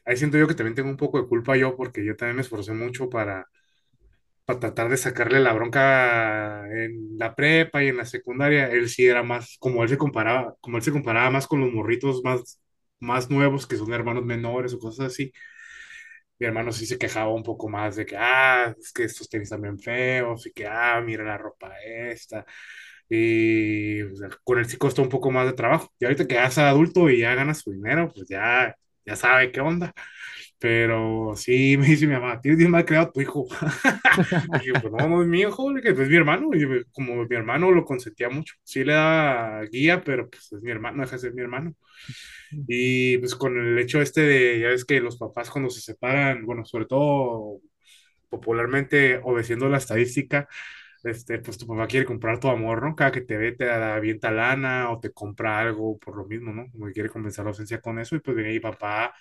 ahí 0.05 0.17
siento 0.17 0.37
yo 0.37 0.47
que 0.47 0.55
también 0.55 0.75
tengo 0.75 0.89
un 0.89 0.97
poco 0.97 1.21
de 1.21 1.27
culpa 1.27 1.57
yo 1.57 1.75
porque 1.77 2.05
yo 2.05 2.15
también 2.15 2.37
me 2.37 2.41
esforcé 2.43 2.73
mucho 2.73 3.09
para, 3.09 3.47
para 4.49 4.59
tratar 4.61 4.89
de 4.89 4.97
sacarle 4.97 5.39
la 5.39 5.53
bronca 5.53 6.65
en 6.71 7.17
la 7.19 7.35
prepa 7.35 7.83
y 7.83 7.89
en 7.89 7.97
la 7.97 8.05
secundaria. 8.05 8.67
Él 8.71 8.89
sí 8.89 9.05
era 9.07 9.21
más, 9.23 9.57
como 9.59 9.83
él 9.83 9.89
se 9.89 9.97
comparaba, 9.97 10.55
como 10.61 10.77
él 10.77 10.83
se 10.83 10.91
comparaba 10.91 11.29
más 11.29 11.45
con 11.47 11.59
los 11.61 11.71
morritos 11.71 12.23
más, 12.23 12.59
más 12.99 13.29
nuevos 13.29 13.67
que 13.67 13.77
son 13.77 13.93
hermanos 13.93 14.25
menores 14.25 14.73
o 14.73 14.79
cosas 14.79 15.07
así 15.07 15.31
mi 16.39 16.47
hermano 16.47 16.71
sí 16.71 16.85
se 16.85 16.97
quejaba 16.97 17.33
un 17.33 17.43
poco 17.43 17.67
más 17.69 17.95
de 17.95 18.05
que, 18.05 18.15
ah, 18.17 18.73
es 18.79 18.91
que 18.93 19.03
estos 19.03 19.29
tenis 19.29 19.47
están 19.47 19.61
bien 19.61 19.79
feos 19.79 20.45
y 20.47 20.51
que, 20.53 20.65
ah, 20.67 21.01
mira 21.05 21.23
la 21.23 21.37
ropa 21.37 21.71
esta. 21.85 22.45
Y 23.09 24.01
o 24.03 24.15
sea, 24.15 24.29
con 24.43 24.59
él 24.59 24.65
sí 24.69 24.77
costó 24.77 25.01
un 25.01 25.09
poco 25.09 25.31
más 25.31 25.47
de 25.47 25.53
trabajo. 25.53 25.91
Y 25.99 26.05
ahorita 26.05 26.27
que 26.27 26.35
ya 26.35 26.45
es 26.47 26.57
adulto 26.57 27.09
y 27.09 27.19
ya 27.21 27.35
gana 27.35 27.53
su 27.55 27.71
dinero, 27.71 28.09
pues 28.13 28.27
ya, 28.29 28.75
ya 29.05 29.15
sabe 29.15 29.51
qué 29.51 29.59
onda. 29.61 29.93
Pero 30.59 31.33
sí 31.35 31.77
me 31.79 31.87
dice 31.87 32.07
mi 32.07 32.13
mamá, 32.13 32.41
tienes 32.41 32.57
bien 32.59 32.71
mal 32.71 32.85
creado 32.85 33.11
tu 33.11 33.21
hijo. 33.21 33.47
Y 34.61 34.67
yo, 34.67 34.79
pues 34.81 34.93
no, 34.93 35.07
no 35.07 35.21
es 35.21 35.27
mi 35.27 35.41
hijo, 35.41 35.73
que 35.81 35.89
es 35.89 35.97
mi 36.09 36.15
hermano. 36.15 36.49
Y 36.53 36.65
pues, 36.65 36.85
como 36.91 37.25
mi 37.25 37.35
hermano 37.35 37.71
lo 37.71 37.85
consentía 37.85 38.29
mucho, 38.29 38.55
sí 38.63 38.83
le 38.83 38.93
da 38.93 39.61
guía, 39.71 40.03
pero 40.03 40.29
pues 40.29 40.51
es 40.53 40.61
mi 40.61 40.71
hermano, 40.71 40.97
no 40.97 41.03
deja 41.03 41.15
de 41.17 41.21
ser 41.21 41.33
mi 41.33 41.41
hermano. 41.41 41.73
Y 42.67 43.17
pues 43.19 43.35
con 43.35 43.57
el 43.57 43.77
hecho 43.79 44.01
este 44.01 44.21
de, 44.21 44.59
ya 44.59 44.67
ves 44.69 44.85
que 44.85 44.99
los 45.01 45.17
papás 45.17 45.49
cuando 45.49 45.69
se 45.69 45.81
separan, 45.81 46.45
bueno, 46.45 46.65
sobre 46.65 46.85
todo 46.85 47.59
popularmente 48.29 49.19
obedeciendo 49.23 49.69
la 49.69 49.77
estadística, 49.77 50.47
este, 51.03 51.39
pues 51.39 51.57
tu 51.57 51.67
papá 51.67 51.87
quiere 51.87 52.05
comprar 52.05 52.39
tu 52.39 52.49
amor, 52.49 52.83
¿no? 52.83 52.95
Cada 52.95 53.11
que 53.11 53.21
te 53.21 53.37
ve 53.37 53.53
te 53.53 53.65
da 53.65 53.95
avienta 53.95 54.31
lana 54.31 54.91
o 54.91 54.99
te 54.99 55.11
compra 55.13 55.59
algo 55.59 55.97
por 55.99 56.17
lo 56.17 56.25
mismo, 56.25 56.53
¿no? 56.53 56.69
Como 56.71 56.87
que 56.87 56.93
quiere 56.93 57.09
compensar 57.09 57.45
la 57.45 57.51
ausencia 57.51 57.81
con 57.81 57.99
eso 57.99 58.15
y 58.15 58.19
pues 58.19 58.35
viene 58.37 58.51
mi 58.53 58.59
papá, 58.59 59.13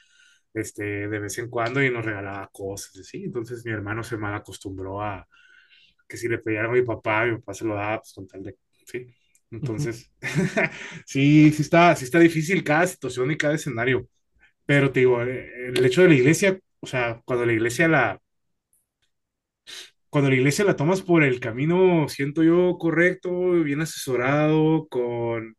este, 0.54 1.08
de 1.08 1.18
vez 1.20 1.38
en 1.38 1.48
cuando 1.50 1.82
y 1.82 1.90
nos 1.90 2.04
regalaba 2.04 2.48
cosas, 2.52 3.06
¿sí? 3.06 3.24
Entonces 3.24 3.64
mi 3.64 3.72
hermano 3.72 4.02
se 4.02 4.16
mal 4.16 4.34
acostumbró 4.34 5.02
a 5.02 5.26
que 6.08 6.16
si 6.16 6.28
le 6.28 6.38
pedía 6.38 6.60
algo 6.60 6.72
a 6.72 6.76
mi 6.76 6.82
papá, 6.82 7.26
mi 7.26 7.36
papá 7.38 7.54
se 7.54 7.64
lo 7.64 7.74
daba, 7.74 7.98
pues 8.00 8.12
con 8.14 8.26
tal 8.28 8.42
de, 8.42 8.56
¿sí? 8.86 9.06
Entonces, 9.50 10.10
sí, 11.06 11.52
sí 11.52 11.62
está, 11.62 11.94
sí 11.96 12.04
está 12.04 12.18
difícil 12.18 12.64
cada 12.64 12.86
situación 12.86 13.30
y 13.30 13.36
cada 13.36 13.54
escenario. 13.54 14.08
Pero 14.66 14.92
te 14.92 15.00
digo, 15.02 15.22
eh, 15.22 15.70
el 15.74 15.84
hecho 15.86 16.02
de 16.02 16.08
la 16.10 16.14
iglesia, 16.16 16.58
o 16.80 16.86
sea, 16.88 17.22
cuando 17.26 17.46
la 17.46 17.52
iglesia 17.54 17.88
la, 17.88 18.20
cuando 20.10 20.30
la 20.30 20.36
iglesia 20.36 20.64
la 20.64 20.76
tomas 20.76 21.02
por 21.02 21.22
el 21.24 21.40
camino, 21.40 22.08
siento 22.08 22.42
yo 22.42 22.76
correcto, 22.78 23.30
bien 23.62 23.80
asesorado, 23.82 24.88
con, 24.88 25.56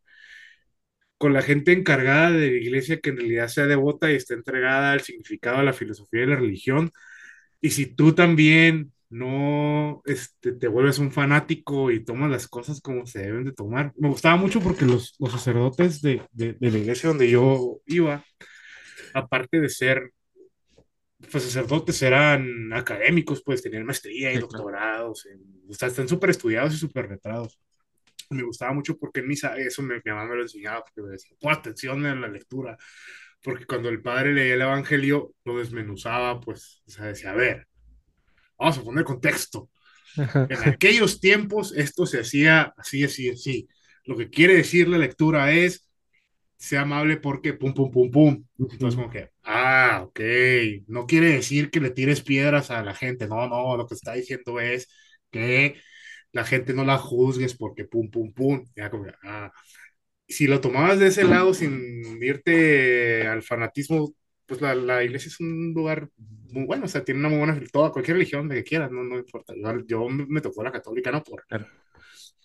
con 1.20 1.34
la 1.34 1.44
gente 1.44 1.74
encargada 1.74 2.32
de 2.32 2.50
la 2.52 2.58
iglesia 2.58 3.00
que 3.00 3.12
en 3.12 3.18
realidad 3.18 3.50
sea 3.50 3.68
devota 3.68 4.12
y 4.12 4.16
esté 4.16 4.34
entregada 4.34 4.94
al 4.94 5.02
significado 5.02 5.60
de 5.60 5.66
la 5.66 5.74
filosofía 5.74 6.24
y 6.24 6.28
la 6.28 6.38
religión, 6.38 6.92
y 7.62 7.72
si 7.72 7.86
tú 7.88 8.16
también 8.16 8.94
no 9.10 10.02
este, 10.06 10.54
te 10.54 10.68
vuelves 10.68 11.00
un 11.00 11.12
fanático 11.12 11.92
y 11.92 12.04
tomas 12.06 12.32
las 12.32 12.48
cosas 12.48 12.80
como 12.82 13.06
se 13.08 13.20
deben 13.20 13.46
de 13.46 13.54
tomar. 13.54 13.92
Me 13.98 14.08
gustaba 14.10 14.36
mucho 14.38 14.62
porque 14.62 14.86
los, 14.86 15.16
los 15.20 15.32
sacerdotes 15.32 16.02
de, 16.02 16.22
de, 16.32 16.54
de 16.54 16.72
la 16.72 16.78
iglesia 16.78 17.10
donde 17.10 17.30
yo 17.30 17.82
iba, 17.88 18.24
aparte 19.14 19.60
de 19.60 19.70
ser 19.70 20.12
pues, 21.32 21.44
sacerdotes, 21.44 22.02
eran 22.02 22.72
académicos, 22.74 23.42
pues 23.44 23.62
tenían 23.62 23.86
maestría 23.86 24.32
y 24.34 24.38
doctorados, 24.38 25.26
en, 25.26 25.42
o 25.70 25.74
sea, 25.74 25.88
están 25.90 26.08
súper 26.08 26.30
estudiados 26.30 26.74
y 26.74 26.78
súper 26.78 27.10
letrados. 27.10 27.60
Me 28.30 28.44
gustaba 28.44 28.74
mucho 28.74 28.98
porque 28.98 29.22
en 29.22 29.28
misa 29.28 29.58
eso 29.58 29.82
me, 29.82 29.96
mi 29.96 30.12
mamá 30.12 30.26
me 30.26 30.36
lo 30.36 30.42
enseñaba, 30.44 30.84
porque 30.84 31.02
me 31.02 31.10
decía, 31.10 31.36
pon 31.40 31.54
atención 31.54 32.06
en 32.06 32.22
la 32.22 32.28
lectura, 32.28 32.78
porque 33.42 33.66
cuando 33.66 33.90
el 33.90 34.02
padre 34.02 34.34
leía 34.34 34.54
el 34.54 34.62
evangelio, 34.62 35.34
lo 35.46 35.58
desmenuzaba, 35.58 36.40
pues, 36.40 36.84
o 36.88 36.92
sea, 36.92 37.06
decía, 37.06 37.32
a 37.32 37.36
ver, 37.36 37.68
vamos 38.58 38.78
a 38.78 38.84
poner 38.84 39.04
contexto. 39.04 39.70
Ajá. 40.18 40.48
En 40.50 40.70
aquellos 40.70 41.20
tiempos 41.20 41.74
esto 41.76 42.06
se 42.06 42.20
hacía 42.20 42.74
así, 42.78 43.04
así, 43.04 43.30
así. 43.30 43.68
Lo 44.06 44.18
que 44.18 44.30
quiere 44.30 44.56
decir 44.56 44.88
la 44.88 44.98
lectura 44.98 45.52
es, 45.52 45.90
sea 46.60 46.82
amable 46.82 47.18
porque 47.18 47.54
pum, 47.54 47.74
pum, 47.74 47.90
pum, 47.90 48.12
pum. 48.12 48.46
Entonces 48.60 48.96
como 48.96 49.10
que, 49.10 49.30
ah, 49.44 50.02
ok, 50.04 50.20
no 50.88 51.08
quiere 51.08 51.30
decir 51.30 51.72
que 51.72 51.80
le 51.80 51.92
tires 51.92 52.22
piedras 52.22 52.70
a 52.70 52.84
la 52.84 52.94
gente, 52.94 53.28
no, 53.28 53.48
no, 53.48 53.78
lo 53.78 53.88
que 53.88 53.96
está 53.96 54.14
diciendo 54.14 54.60
es 54.60 54.90
que 55.32 55.80
la 56.32 56.46
gente 56.46 56.74
no 56.74 56.86
la 56.86 56.98
juzgues 56.98 57.56
porque 57.56 57.86
pum, 57.86 58.10
pum, 58.10 58.34
pum. 58.34 58.66
Ya 58.76 58.90
como 58.90 59.06
ah, 59.24 59.52
si 60.28 60.48
lo 60.48 60.62
tomabas 60.62 61.00
de 61.00 61.08
ese 61.08 61.24
lado 61.24 61.54
sin 61.54 62.22
irte 62.24 63.28
al 63.28 63.44
fanatismo, 63.44 64.14
pues 64.46 64.62
la, 64.62 64.76
la 64.76 65.04
iglesia 65.04 65.30
es 65.30 65.40
un 65.40 65.74
lugar 65.74 66.10
muy 66.18 66.66
bueno, 66.66 66.86
o 66.86 66.88
sea, 66.88 67.04
tiene 67.04 67.20
una 67.20 67.30
muy 67.30 67.40
buena, 67.40 67.60
toda, 67.72 67.92
cualquier 67.92 68.18
religión 68.18 68.48
de 68.50 68.56
que 68.56 68.64
quieras, 68.64 68.92
no, 68.92 69.04
no 69.04 69.18
importa. 69.18 69.54
Yo, 69.56 69.86
yo 69.86 70.10
me 70.10 70.42
tocó 70.42 70.64
la 70.64 70.72
católica, 70.72 71.12
¿no? 71.12 71.24
Por, 71.24 71.46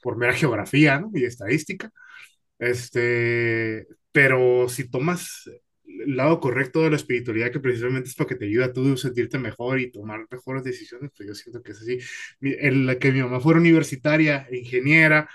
por 0.03 0.17
mera 0.17 0.35
geografía, 0.35 1.01
¿no? 1.01 1.11
Y 1.15 1.25
estadística. 1.25 1.91
Este, 2.59 3.87
pero 4.13 4.69
si 4.69 4.91
tomas 4.91 5.51
lado 6.07 6.41
correcto 6.41 6.83
de 6.83 6.91
la 6.91 6.97
espiritualidad, 6.97 7.51
que 7.53 7.61
precisamente 7.61 8.09
es 8.09 8.15
para 8.17 8.29
que 8.29 8.37
te 8.37 8.47
ayude 8.47 8.65
a 8.65 8.73
tú 8.73 8.97
sentirte 8.97 9.39
mejor 9.39 9.81
y 9.81 9.91
tomar 9.93 10.27
mejores 10.31 10.65
decisiones, 10.65 11.11
pues 11.17 11.29
yo 11.29 11.35
siento 11.35 11.63
que 11.63 11.73
es 11.73 11.81
así. 11.83 11.99
Mi- 12.41 12.55
El, 12.59 12.99
que 12.99 13.13
mi 13.13 13.23
mamá 13.23 13.41
fuera 13.41 13.61
universitaria, 13.61 14.47
ingeniera, 14.53 15.29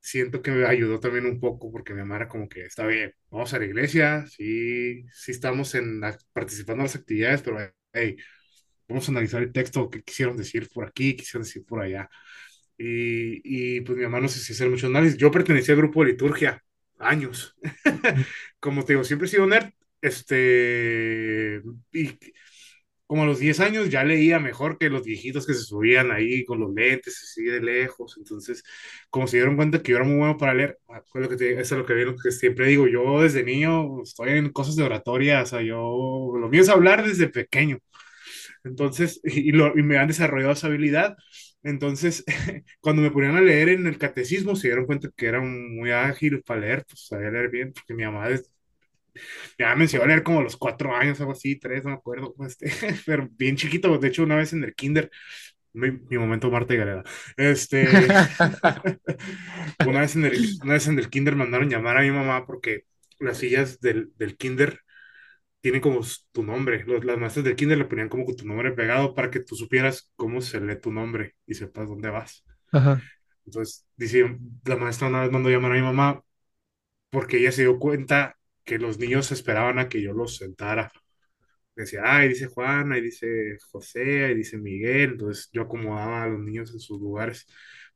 siento 0.00 0.42
que 0.42 0.50
me 0.52 0.66
ayudó 0.66 1.00
también 1.00 1.26
un 1.26 1.40
poco 1.40 1.70
porque 1.72 1.92
mi 1.94 2.00
mamá 2.00 2.16
era 2.16 2.28
como 2.28 2.48
que 2.48 2.64
está 2.66 2.86
bien, 2.86 3.12
vamos 3.30 3.52
a 3.54 3.58
la 3.58 3.66
iglesia, 3.66 4.26
sí, 4.28 5.04
sí 5.12 5.32
estamos 5.32 5.74
en 5.74 6.00
la- 6.00 6.18
participando 6.32 6.82
en 6.82 6.86
las 6.86 6.96
actividades, 6.96 7.42
pero 7.42 7.58
vamos 8.88 9.08
a 9.08 9.12
analizar 9.12 9.42
el 9.42 9.52
texto, 9.52 9.90
qué 9.90 10.02
quisieron 10.02 10.36
decir 10.36 10.68
por 10.72 10.86
aquí, 10.86 11.16
quisieron 11.16 11.42
decir 11.44 11.64
por 11.64 11.80
allá. 11.82 12.08
Y, 12.78 13.76
y 13.78 13.80
pues 13.82 13.98
mi 13.98 14.04
mamá 14.04 14.20
no 14.20 14.28
sé 14.28 14.38
si 14.40 14.52
hacer 14.52 14.70
mucho 14.70 14.86
análisis. 14.86 15.18
Yo 15.18 15.30
pertenecía 15.30 15.74
al 15.74 15.80
grupo 15.80 16.04
de 16.04 16.12
liturgia, 16.12 16.62
años. 16.98 17.56
Como 18.60 18.84
te 18.84 18.94
digo, 18.94 19.04
siempre 19.04 19.26
he 19.26 19.30
sido 19.30 19.46
nerd. 19.46 19.70
Este, 20.00 21.60
y 21.92 22.18
como 23.08 23.22
a 23.22 23.26
los 23.26 23.38
10 23.38 23.60
años 23.60 23.88
ya 23.88 24.04
leía 24.04 24.38
mejor 24.38 24.76
que 24.78 24.90
los 24.90 25.02
viejitos 25.02 25.46
que 25.46 25.54
se 25.54 25.62
subían 25.62 26.10
ahí 26.12 26.44
con 26.44 26.60
los 26.60 26.74
lentes, 26.74 27.18
así 27.22 27.42
de 27.44 27.60
lejos. 27.60 28.16
Entonces, 28.18 28.62
como 29.10 29.26
se 29.26 29.38
dieron 29.38 29.56
cuenta 29.56 29.82
que 29.82 29.92
yo 29.92 29.96
era 29.96 30.06
muy 30.06 30.16
bueno 30.18 30.36
para 30.36 30.52
leer, 30.54 30.78
ah, 30.90 31.02
lo 31.14 31.28
que 31.28 31.36
te, 31.36 31.52
eso 31.58 31.74
es 31.74 31.78
lo 31.80 31.86
que, 31.86 31.94
lo 31.94 32.14
que 32.16 32.30
siempre 32.30 32.66
digo. 32.68 32.86
Yo 32.86 33.22
desde 33.22 33.42
niño 33.44 34.02
estoy 34.02 34.32
en 34.32 34.52
cosas 34.52 34.76
de 34.76 34.82
oratoria, 34.84 35.42
o 35.42 35.46
sea, 35.46 35.62
yo, 35.62 36.34
lo 36.38 36.48
mío 36.50 36.60
es 36.62 36.68
hablar 36.68 37.02
desde 37.06 37.28
pequeño. 37.28 37.78
Entonces, 38.64 39.20
y, 39.24 39.52
lo, 39.52 39.76
y 39.78 39.82
me 39.82 39.98
han 39.98 40.08
desarrollado 40.08 40.52
esa 40.52 40.66
habilidad. 40.68 41.16
Entonces, 41.62 42.24
cuando 42.80 43.02
me 43.02 43.10
ponían 43.10 43.36
a 43.36 43.40
leer 43.40 43.70
en 43.70 43.86
el 43.86 43.98
catecismo, 43.98 44.56
se 44.56 44.68
dieron 44.68 44.86
cuenta 44.86 45.10
que 45.16 45.26
era 45.26 45.40
muy 45.40 45.90
ágil 45.90 46.42
para 46.42 46.60
leer, 46.60 46.84
pues 46.86 47.06
sabía 47.06 47.30
leer 47.30 47.50
bien, 47.50 47.72
porque 47.72 47.94
mi 47.94 48.04
mamá, 48.04 48.28
es, 48.28 48.50
mamá 49.58 49.76
me 49.76 49.84
enseñó 49.84 50.04
a 50.04 50.06
leer 50.06 50.22
como 50.22 50.40
a 50.40 50.42
los 50.42 50.56
cuatro 50.56 50.94
años, 50.94 51.20
algo 51.20 51.32
así, 51.32 51.56
tres, 51.56 51.84
no 51.84 51.90
me 51.90 51.96
acuerdo, 51.96 52.34
este, 52.46 52.70
pero 53.06 53.28
bien 53.32 53.56
chiquito, 53.56 53.96
de 53.98 54.08
hecho, 54.08 54.22
una 54.22 54.36
vez 54.36 54.52
en 54.52 54.64
el 54.64 54.74
kinder, 54.74 55.10
mi, 55.72 55.90
momento 56.18 56.50
Marta 56.50 56.74
y 56.74 56.76
Gareda, 56.76 57.04
este, 57.36 57.88
una 59.86 60.00
vez 60.00 60.16
en 60.16 60.24
el, 60.24 60.48
una 60.62 60.72
vez 60.74 60.86
en 60.88 60.98
el 60.98 61.10
kinder 61.10 61.36
mandaron 61.36 61.70
llamar 61.70 61.98
a 61.98 62.02
mi 62.02 62.10
mamá 62.10 62.46
porque 62.46 62.84
las 63.20 63.38
sillas 63.38 63.80
del, 63.80 64.10
del 64.16 64.36
kinder 64.36 64.80
tienen 65.60 65.80
como 65.80 66.00
tu 66.32 66.42
nombre. 66.42 66.84
Los, 66.86 67.04
las 67.04 67.18
maestras 67.18 67.44
del 67.44 67.56
kinder 67.56 67.78
le 67.78 67.84
ponían 67.86 68.08
como 68.08 68.26
tu 68.34 68.46
nombre 68.46 68.72
pegado 68.72 69.14
para 69.14 69.30
que 69.30 69.40
tú 69.40 69.56
supieras 69.56 70.12
cómo 70.16 70.40
se 70.40 70.60
lee 70.60 70.80
tu 70.80 70.92
nombre 70.92 71.36
y 71.46 71.54
sepas 71.54 71.88
dónde 71.88 72.10
vas. 72.10 72.44
Ajá. 72.72 73.02
Entonces, 73.46 73.86
dice, 73.96 74.38
la 74.64 74.76
maestra 74.76 75.08
una 75.08 75.22
vez 75.22 75.30
mandó 75.32 75.48
llamar 75.50 75.72
a 75.72 75.74
mi 75.76 75.82
mamá 75.82 76.22
porque 77.10 77.38
ella 77.38 77.52
se 77.52 77.62
dio 77.62 77.78
cuenta 77.78 78.36
que 78.64 78.78
los 78.78 78.98
niños 78.98 79.32
esperaban 79.32 79.78
a 79.78 79.88
que 79.88 80.02
yo 80.02 80.12
los 80.12 80.36
sentara. 80.38 80.92
Decía, 81.76 82.02
ay, 82.04 82.28
dice 82.30 82.46
Juana, 82.48 82.98
y 82.98 83.02
dice 83.02 83.58
José, 83.72 84.32
y 84.32 84.36
dice 84.36 84.58
Miguel. 84.58 85.12
Entonces 85.12 85.48
yo 85.52 85.62
acomodaba 85.62 86.24
a 86.24 86.28
los 86.28 86.40
niños 86.40 86.72
en 86.72 86.80
sus 86.80 87.00
lugares 87.00 87.46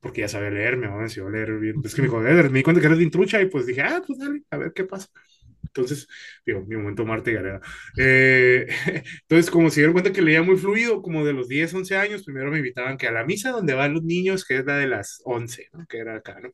porque 0.01 0.22
ya 0.22 0.29
sabía 0.29 0.51
leer, 0.51 0.77
mi 0.77 0.87
mamá 0.87 0.98
me 0.98 1.05
enseñó 1.05 1.29
a 1.29 1.31
leer 1.31 1.59
bien. 1.59 1.77
Es 1.85 1.94
que 1.94 2.03
me 2.03 2.09
dijo, 2.09 2.27
"Eh, 2.27 2.35
me 2.51 2.59
di 2.59 2.62
cuenta 2.64 2.81
que 2.81 2.87
eres 2.88 2.98
bien 2.98 3.11
trucha 3.11 3.40
y 3.42 3.46
pues 3.46 3.66
dije, 3.66 3.83
ah, 3.83 4.03
pues 4.07 4.18
dale, 4.18 4.42
a 4.51 4.57
ver 4.59 4.72
qué 4.75 4.85
pasa. 4.85 5.09
Entonces, 5.62 6.09
digo, 6.46 6.62
mi 6.66 6.77
momento 6.77 7.05
Marta 7.05 7.31
y 7.31 7.35
Gareda. 7.35 7.61
Eh, 7.96 8.66
entonces, 9.22 9.51
como 9.51 9.70
se 9.70 9.81
dieron 9.81 9.92
cuenta 9.94 10.12
que 10.12 10.22
leía 10.22 10.42
muy 10.42 10.57
fluido, 10.57 11.03
como 11.03 11.25
de 11.25 11.33
los 11.33 11.48
10, 11.48 11.72
11 11.75 11.96
años, 11.96 12.25
primero 12.25 12.51
me 12.51 12.59
invitaban 12.59 12.96
que 12.98 13.09
a 13.09 13.12
la 13.12 13.25
misa 13.25 13.51
donde 13.53 13.75
van 13.75 13.94
los 13.94 14.03
niños, 14.05 14.44
que 14.44 14.59
es 14.59 14.64
la 14.66 14.77
de 14.79 14.87
las 14.88 15.20
11, 15.25 15.68
¿no? 15.72 15.87
Que 15.87 15.98
era 15.98 16.16
acá, 16.16 16.40
¿no? 16.40 16.51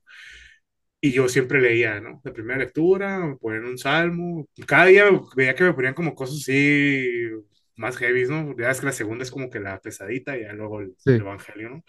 Y 1.01 1.12
yo 1.12 1.29
siempre 1.29 1.61
leía, 1.61 2.01
¿no? 2.01 2.21
La 2.25 2.33
primera 2.33 2.59
lectura, 2.59 3.21
me 3.21 3.37
ponían 3.37 3.66
un 3.66 3.79
salmo. 3.79 4.49
Cada 4.66 4.87
día 4.87 5.05
veía 5.37 5.55
que 5.55 5.62
me 5.64 5.73
ponían 5.73 5.94
como 5.94 6.14
cosas 6.14 6.38
así 6.40 7.29
más 7.77 7.97
heavy, 7.99 8.25
¿no? 8.27 8.57
Ya 8.59 8.71
es 8.71 8.81
que 8.81 8.87
la 8.87 8.92
segunda 8.92 9.23
es 9.23 9.31
como 9.31 9.49
que 9.49 9.61
la 9.61 9.81
pesadita 9.81 10.37
y 10.37 10.42
ya 10.42 10.53
luego 10.55 10.81
el, 10.81 10.97
el 11.07 11.21
Sí. 11.21 11.21
evangelio, 11.21 11.71
¿no? 11.71 11.85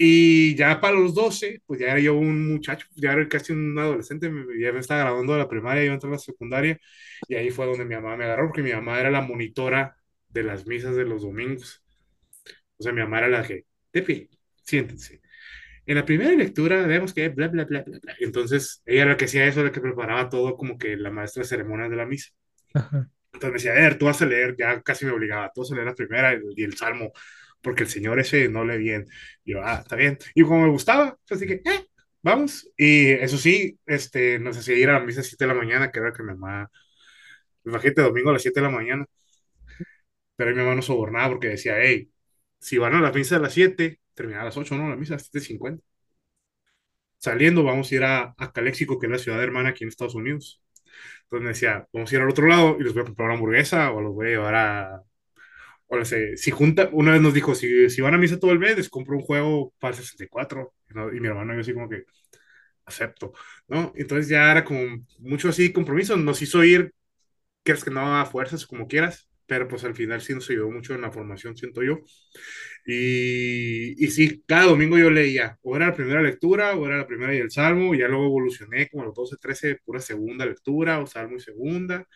Y 0.00 0.54
ya 0.54 0.80
para 0.80 0.94
los 0.94 1.12
12, 1.12 1.60
pues 1.66 1.80
ya 1.80 1.88
era 1.88 1.98
yo 1.98 2.14
un 2.14 2.52
muchacho, 2.52 2.86
ya 2.94 3.12
era 3.12 3.28
casi 3.28 3.52
un 3.52 3.76
adolescente, 3.76 4.30
ya 4.60 4.72
me 4.72 4.78
estaba 4.78 5.00
graduando 5.00 5.32
de 5.32 5.40
la 5.40 5.48
primaria, 5.48 5.84
yo 5.84 5.92
entré 5.92 6.08
a 6.08 6.12
la 6.12 6.18
secundaria, 6.18 6.78
y 7.26 7.34
ahí 7.34 7.50
fue 7.50 7.66
donde 7.66 7.84
mi 7.84 7.96
mamá 7.96 8.16
me 8.16 8.24
agarró, 8.24 8.46
porque 8.46 8.62
mi 8.62 8.72
mamá 8.72 9.00
era 9.00 9.10
la 9.10 9.22
monitora 9.22 9.96
de 10.28 10.44
las 10.44 10.68
misas 10.68 10.94
de 10.94 11.04
los 11.04 11.22
domingos. 11.22 11.82
O 12.76 12.82
sea, 12.84 12.92
mi 12.92 13.00
mamá 13.00 13.18
era 13.18 13.28
la 13.28 13.42
que, 13.42 13.64
Tepi, 13.90 14.30
siéntense. 14.62 15.20
En 15.84 15.96
la 15.96 16.04
primera 16.04 16.30
lectura 16.32 16.86
vemos 16.86 17.12
que 17.12 17.28
bla, 17.30 17.48
bla, 17.48 17.64
bla, 17.64 17.82
bla, 17.82 17.98
bla. 18.00 18.14
Entonces, 18.20 18.82
ella 18.86 19.02
era 19.02 19.10
la 19.12 19.16
que 19.16 19.24
hacía 19.24 19.46
eso, 19.46 19.64
la 19.64 19.72
que 19.72 19.80
preparaba 19.80 20.28
todo 20.28 20.56
como 20.56 20.78
que 20.78 20.96
la 20.96 21.10
maestra 21.10 21.42
de 21.42 21.48
ceremonias 21.48 21.90
de 21.90 21.96
la 21.96 22.06
misa. 22.06 22.30
Ajá. 22.72 23.10
Entonces 23.32 23.50
me 23.50 23.54
decía, 23.54 23.72
a 23.72 23.88
ver, 23.88 23.98
tú 23.98 24.06
vas 24.06 24.22
a 24.22 24.26
leer, 24.26 24.54
ya 24.56 24.80
casi 24.82 25.06
me 25.06 25.12
obligaba, 25.12 25.50
tú 25.52 25.62
vas 25.62 25.72
a 25.72 25.74
leer 25.74 25.86
la 25.86 25.94
primera 25.94 26.32
y 26.34 26.36
el, 26.36 26.54
y 26.56 26.62
el 26.62 26.76
salmo, 26.76 27.12
porque 27.68 27.82
el 27.84 27.90
señor 27.90 28.18
ese 28.18 28.48
no 28.48 28.64
lee 28.64 28.78
bien. 28.78 29.06
Y 29.44 29.52
yo, 29.52 29.60
ah, 29.62 29.80
está 29.82 29.94
bien. 29.96 30.18
Y 30.34 30.42
como 30.42 30.62
me 30.62 30.70
gustaba, 30.70 31.18
así 31.28 31.46
que, 31.46 31.54
eh, 31.64 31.86
vamos. 32.22 32.70
Y 32.78 33.10
eso 33.12 33.36
sí, 33.36 33.78
este, 33.86 34.38
nos 34.38 34.56
hacía 34.56 34.76
ir 34.78 34.88
a 34.88 34.94
la 34.94 35.00
misa 35.00 35.20
a 35.20 35.22
las 35.22 35.28
7 35.28 35.44
de 35.44 35.48
la 35.48 35.54
mañana, 35.54 35.90
que 35.92 35.98
era 36.00 36.12
que 36.12 36.22
mi 36.22 36.30
mamá, 36.30 36.70
imagínate, 37.64 38.02
domingo 38.02 38.30
a 38.30 38.34
las 38.34 38.42
7 38.42 38.60
de 38.60 38.66
la 38.66 38.72
mañana, 38.72 39.06
pero 40.36 40.50
mi 40.50 40.56
mamá 40.56 40.74
nos 40.74 40.86
sobornaba 40.86 41.28
porque 41.30 41.48
decía, 41.48 41.76
hey, 41.80 42.10
si 42.60 42.78
van 42.78 42.94
a 42.94 43.00
la 43.00 43.12
misa 43.12 43.36
a 43.36 43.40
las 43.40 43.52
7, 43.54 44.00
terminaba 44.14 44.42
a 44.42 44.46
las 44.46 44.56
8, 44.56 44.76
¿no? 44.76 44.88
La 44.88 44.96
misa 44.96 45.14
a 45.14 45.16
las 45.18 45.30
7.50. 45.30 45.82
Saliendo, 47.18 47.64
vamos 47.64 47.90
a 47.90 47.94
ir 47.94 48.04
a, 48.04 48.34
a 48.38 48.52
que 48.52 48.68
es 48.70 49.10
la 49.10 49.18
ciudad 49.18 49.42
hermana 49.42 49.70
aquí 49.70 49.84
en 49.84 49.88
Estados 49.88 50.14
Unidos. 50.14 50.62
Entonces 51.24 51.42
me 51.44 51.48
decía, 51.50 51.88
vamos 51.92 52.12
a 52.12 52.14
ir 52.16 52.22
al 52.22 52.30
otro 52.30 52.46
lado 52.46 52.76
y 52.80 52.84
les 52.84 52.94
voy 52.94 53.02
a 53.02 53.06
comprar 53.06 53.26
una 53.26 53.34
hamburguesa 53.36 53.92
o 53.92 54.00
los 54.00 54.14
voy 54.14 54.28
a 54.28 54.30
llevar 54.30 54.54
a, 54.54 55.02
no 55.90 56.04
sé, 56.04 56.36
si 56.36 56.50
junta, 56.50 56.90
una 56.92 57.12
vez 57.12 57.20
nos 57.22 57.34
dijo, 57.34 57.54
si, 57.54 57.88
si 57.90 58.00
van 58.02 58.14
a 58.14 58.18
misa 58.18 58.38
todo 58.38 58.52
el 58.52 58.58
mes, 58.58 58.76
les 58.76 58.88
compro 58.90 59.16
un 59.16 59.22
juego 59.22 59.72
para 59.78 59.94
el 59.96 60.02
64, 60.02 60.74
¿no? 60.90 61.12
Y 61.14 61.20
mi 61.20 61.28
hermano 61.28 61.54
yo 61.54 61.60
así 61.60 61.72
como 61.74 61.88
que, 61.88 62.04
acepto, 62.86 63.32
¿no? 63.68 63.92
Entonces 63.96 64.28
ya 64.28 64.50
era 64.50 64.64
como 64.64 64.80
mucho 65.20 65.48
así 65.50 65.72
compromiso, 65.72 66.16
nos 66.16 66.42
hizo 66.42 66.64
ir, 66.64 66.92
quieres 67.62 67.84
que 67.84 67.90
no 67.90 68.18
a 68.20 68.26
fuerzas, 68.26 68.66
como 68.66 68.88
quieras, 68.88 69.28
pero 69.46 69.68
pues 69.68 69.84
al 69.84 69.94
final 69.94 70.20
sí 70.22 70.34
nos 70.34 70.48
ayudó 70.50 70.70
mucho 70.70 70.94
en 70.94 71.02
la 71.02 71.12
formación, 71.12 71.56
siento 71.56 71.82
yo. 71.82 72.00
Y, 72.86 74.02
y 74.04 74.08
sí, 74.10 74.42
cada 74.46 74.64
domingo 74.66 74.98
yo 74.98 75.10
leía, 75.10 75.58
o 75.62 75.76
era 75.76 75.86
la 75.88 75.94
primera 75.94 76.22
lectura, 76.22 76.76
o 76.76 76.86
era 76.86 76.96
la 76.98 77.06
primera 77.06 77.34
y 77.34 77.38
el 77.38 77.50
salmo, 77.50 77.94
y 77.94 77.98
ya 77.98 78.08
luego 78.08 78.26
evolucioné 78.26 78.88
como 78.88 79.02
a 79.04 79.06
los 79.06 79.14
12, 79.14 79.36
13, 79.40 79.76
pura 79.84 80.00
segunda 80.00 80.46
lectura, 80.46 81.00
o 81.00 81.06
salmo 81.06 81.36
y 81.36 81.40
segunda, 81.40 82.06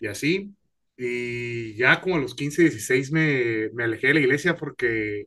y 0.00 0.06
así. 0.08 0.54
Y 0.98 1.76
ya 1.76 2.00
como 2.02 2.16
a 2.16 2.20
los 2.20 2.34
15, 2.36 2.62
16 2.62 3.12
me, 3.12 3.70
me 3.74 3.84
alejé 3.84 4.08
de 4.08 4.14
la 4.16 4.20
iglesia 4.20 4.56
porque 4.56 5.26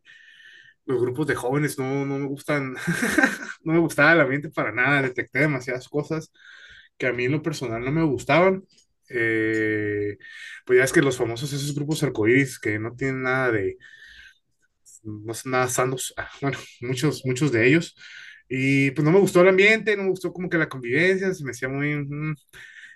los 0.86 1.02
grupos 1.02 1.28
de 1.28 1.36
jóvenes 1.36 1.78
no, 1.80 2.06
no 2.06 2.20
me 2.20 2.28
gustan, 2.28 2.76
no 3.64 3.74
me 3.74 3.80
gustaba 3.80 4.14
el 4.14 4.22
ambiente 4.22 4.50
para 4.50 4.72
nada, 4.72 5.02
detecté 5.04 5.40
demasiadas 5.40 5.90
cosas 5.90 6.32
que 6.98 7.08
a 7.08 7.14
mí 7.14 7.26
en 7.26 7.34
lo 7.34 7.42
personal 7.44 7.84
no 7.84 7.92
me 7.92 8.04
gustaban. 8.04 8.64
Eh, 9.10 10.18
pues 10.66 10.78
ya 10.80 10.86
es 10.86 10.94
que 10.94 11.02
los 11.02 11.18
famosos 11.18 11.52
esos 11.54 11.76
grupos 11.76 12.04
arcoíris 12.04 12.60
que 12.60 12.80
no 12.80 12.96
tienen 12.96 13.24
nada 13.24 13.52
de, 13.52 13.78
no 15.04 15.34
son 15.34 15.52
nada 15.52 15.68
sanos, 15.68 16.14
ah, 16.18 16.30
bueno, 16.42 16.58
muchos, 16.82 17.24
muchos 17.26 17.52
de 17.52 17.68
ellos. 17.68 17.96
Y 18.50 18.92
pues 18.92 19.06
no 19.06 19.12
me 19.12 19.20
gustó 19.20 19.42
el 19.42 19.48
ambiente, 19.50 19.96
no 19.96 20.04
me 20.04 20.10
gustó 20.10 20.34
como 20.34 20.50
que 20.50 20.58
la 20.58 20.70
convivencia, 20.70 21.34
se 21.34 21.44
me 21.44 21.52
hacía 21.52 21.70
muy... 21.70 21.96
mm, 21.96 22.36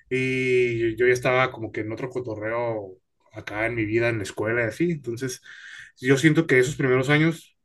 y 0.10 0.96
yo 0.98 1.08
ya 1.08 1.14
estaba 1.14 1.52
como 1.52 1.72
que 1.72 1.82
en 1.82 1.92
otro 1.92 2.10
cotorreo 2.10 2.98
acá 3.34 3.66
en 3.66 3.76
mi 3.76 3.86
vida, 3.86 4.10
en 4.10 4.18
la 4.18 4.24
escuela 4.24 4.64
y 4.64 4.68
así. 4.68 4.92
Entonces, 4.92 5.42
yo 6.02 6.18
siento 6.18 6.48
que 6.48 6.60
esos 6.60 6.76
primeros 6.76 7.10
años, 7.10 7.58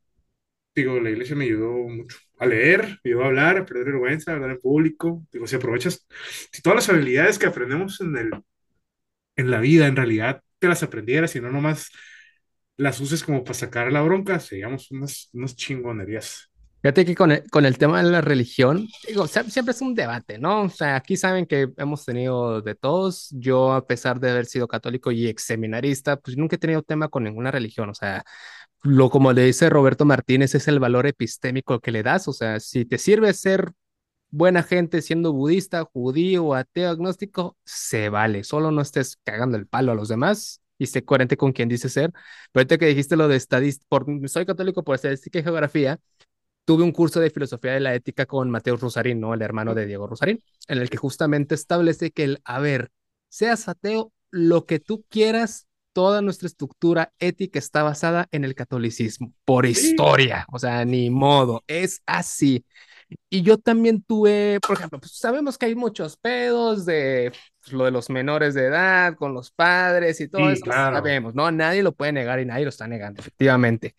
digo, 0.74 1.00
la 1.00 1.10
iglesia 1.10 1.36
me 1.36 1.44
ayudó 1.46 1.72
mucho 1.88 2.18
a 2.38 2.46
leer, 2.46 3.00
me 3.04 3.10
ayudó 3.12 3.24
a 3.24 3.26
hablar, 3.28 3.58
a 3.58 3.66
perder 3.66 3.86
vergüenza, 3.86 4.32
a 4.32 4.34
hablar 4.36 4.50
en 4.52 4.60
público. 4.60 5.26
Digo, 5.32 5.46
si 5.46 5.56
aprovechas, 5.56 6.06
si 6.52 6.62
todas 6.62 6.76
las 6.76 6.88
habilidades 6.90 7.38
que 7.38 7.46
aprendemos 7.46 8.00
en 8.00 8.16
el, 8.16 8.30
en 9.36 9.50
la 9.50 9.60
vida, 9.60 9.86
en 9.86 9.96
realidad, 9.96 10.42
te 10.58 10.68
las 10.68 10.82
aprendieras 10.82 11.34
y 11.36 11.40
no 11.40 11.50
nomás 11.50 11.90
las 12.76 13.00
uses 13.00 13.24
como 13.24 13.44
para 13.44 13.54
sacar 13.54 13.92
la 13.92 14.02
bronca, 14.02 14.40
seríamos 14.40 14.90
unas, 14.90 15.30
unas 15.34 15.56
chingonerías. 15.56 16.49
Fíjate 16.82 17.04
que 17.04 17.14
con 17.14 17.30
el, 17.30 17.44
con 17.50 17.66
el 17.66 17.76
tema 17.76 18.02
de 18.02 18.10
la 18.10 18.22
religión, 18.22 18.88
digo, 19.06 19.26
sie- 19.26 19.50
siempre 19.50 19.72
es 19.72 19.82
un 19.82 19.94
debate, 19.94 20.38
¿no? 20.38 20.62
O 20.62 20.68
sea, 20.70 20.96
aquí 20.96 21.14
saben 21.16 21.44
que 21.44 21.68
hemos 21.76 22.04
tenido 22.06 22.62
de 22.62 22.74
todos. 22.74 23.28
Yo, 23.32 23.72
a 23.74 23.86
pesar 23.86 24.18
de 24.18 24.30
haber 24.30 24.46
sido 24.46 24.66
católico 24.66 25.10
y 25.10 25.26
ex 25.28 25.42
seminarista, 25.44 26.16
pues 26.16 26.38
nunca 26.38 26.56
he 26.56 26.58
tenido 26.58 26.82
tema 26.82 27.08
con 27.08 27.24
ninguna 27.24 27.50
religión. 27.50 27.90
O 27.90 27.94
sea, 27.94 28.24
lo 28.82 29.10
como 29.10 29.32
le 29.32 29.44
dice 29.44 29.68
Roberto 29.70 30.04
Martínez, 30.06 30.54
es 30.54 30.68
el 30.68 30.80
valor 30.80 31.06
epistémico 31.06 31.80
que 31.80 31.92
le 31.92 32.02
das. 32.02 32.28
O 32.28 32.32
sea, 32.32 32.60
si 32.60 32.84
te 32.86 32.98
sirve 32.98 33.34
ser 33.34 33.72
buena 34.30 34.62
gente 34.62 35.02
siendo 35.02 35.32
budista, 35.32 35.84
judío, 35.84 36.54
ateo, 36.54 36.90
agnóstico, 36.90 37.56
se 37.64 38.08
vale. 38.08 38.44
Solo 38.44 38.70
no 38.70 38.80
estés 38.82 39.18
cagando 39.24 39.56
el 39.58 39.66
palo 39.66 39.92
a 39.92 39.94
los 39.94 40.08
demás 40.08 40.62
y 40.78 40.86
sé 40.86 41.04
coherente 41.04 41.36
con 41.36 41.52
quien 41.52 41.68
dice 41.68 41.88
ser. 41.88 42.10
Pero 42.52 42.60
ahorita 42.62 42.78
que 42.78 42.86
dijiste 42.86 43.16
lo 43.16 43.28
de 43.28 43.36
estadística, 43.36 43.86
soy 44.28 44.46
católico 44.46 44.84
por 44.84 44.94
estadística 44.96 45.38
y 45.38 45.42
geografía 45.42 45.98
tuve 46.64 46.84
un 46.84 46.92
curso 46.92 47.20
de 47.20 47.30
filosofía 47.30 47.72
de 47.72 47.80
la 47.80 47.94
ética 47.94 48.26
con 48.26 48.50
Mateo 48.50 48.76
Rusarín, 48.76 49.20
¿no? 49.20 49.34
El 49.34 49.42
hermano 49.42 49.74
de 49.74 49.86
Diego 49.86 50.06
Rusarín, 50.06 50.42
en 50.68 50.78
el 50.78 50.90
que 50.90 50.96
justamente 50.96 51.54
establece 51.54 52.10
que 52.10 52.24
el, 52.24 52.40
a 52.44 52.58
ver, 52.60 52.90
seas 53.28 53.68
ateo, 53.68 54.12
lo 54.30 54.66
que 54.66 54.78
tú 54.78 55.04
quieras, 55.08 55.66
toda 55.92 56.22
nuestra 56.22 56.46
estructura 56.46 57.12
ética 57.18 57.58
está 57.58 57.82
basada 57.82 58.28
en 58.30 58.44
el 58.44 58.54
catolicismo, 58.54 59.32
por 59.44 59.66
historia, 59.66 60.46
o 60.52 60.58
sea, 60.58 60.84
ni 60.84 61.10
modo, 61.10 61.64
es 61.66 62.02
así. 62.06 62.64
Y 63.28 63.42
yo 63.42 63.58
también 63.58 64.02
tuve, 64.02 64.60
por 64.60 64.76
ejemplo, 64.76 65.00
pues 65.00 65.16
sabemos 65.16 65.58
que 65.58 65.66
hay 65.66 65.74
muchos 65.74 66.16
pedos 66.16 66.86
de 66.86 67.32
pues, 67.60 67.72
lo 67.72 67.84
de 67.84 67.90
los 67.90 68.08
menores 68.08 68.54
de 68.54 68.66
edad 68.66 69.16
con 69.16 69.34
los 69.34 69.50
padres 69.50 70.20
y 70.20 70.28
todo 70.28 70.46
sí, 70.46 70.52
eso, 70.52 70.62
claro. 70.62 70.96
sabemos, 70.96 71.34
¿no? 71.34 71.50
Nadie 71.50 71.82
lo 71.82 71.92
puede 71.92 72.12
negar 72.12 72.38
y 72.38 72.44
nadie 72.44 72.64
lo 72.64 72.70
está 72.70 72.86
negando, 72.86 73.20
efectivamente. 73.20 73.96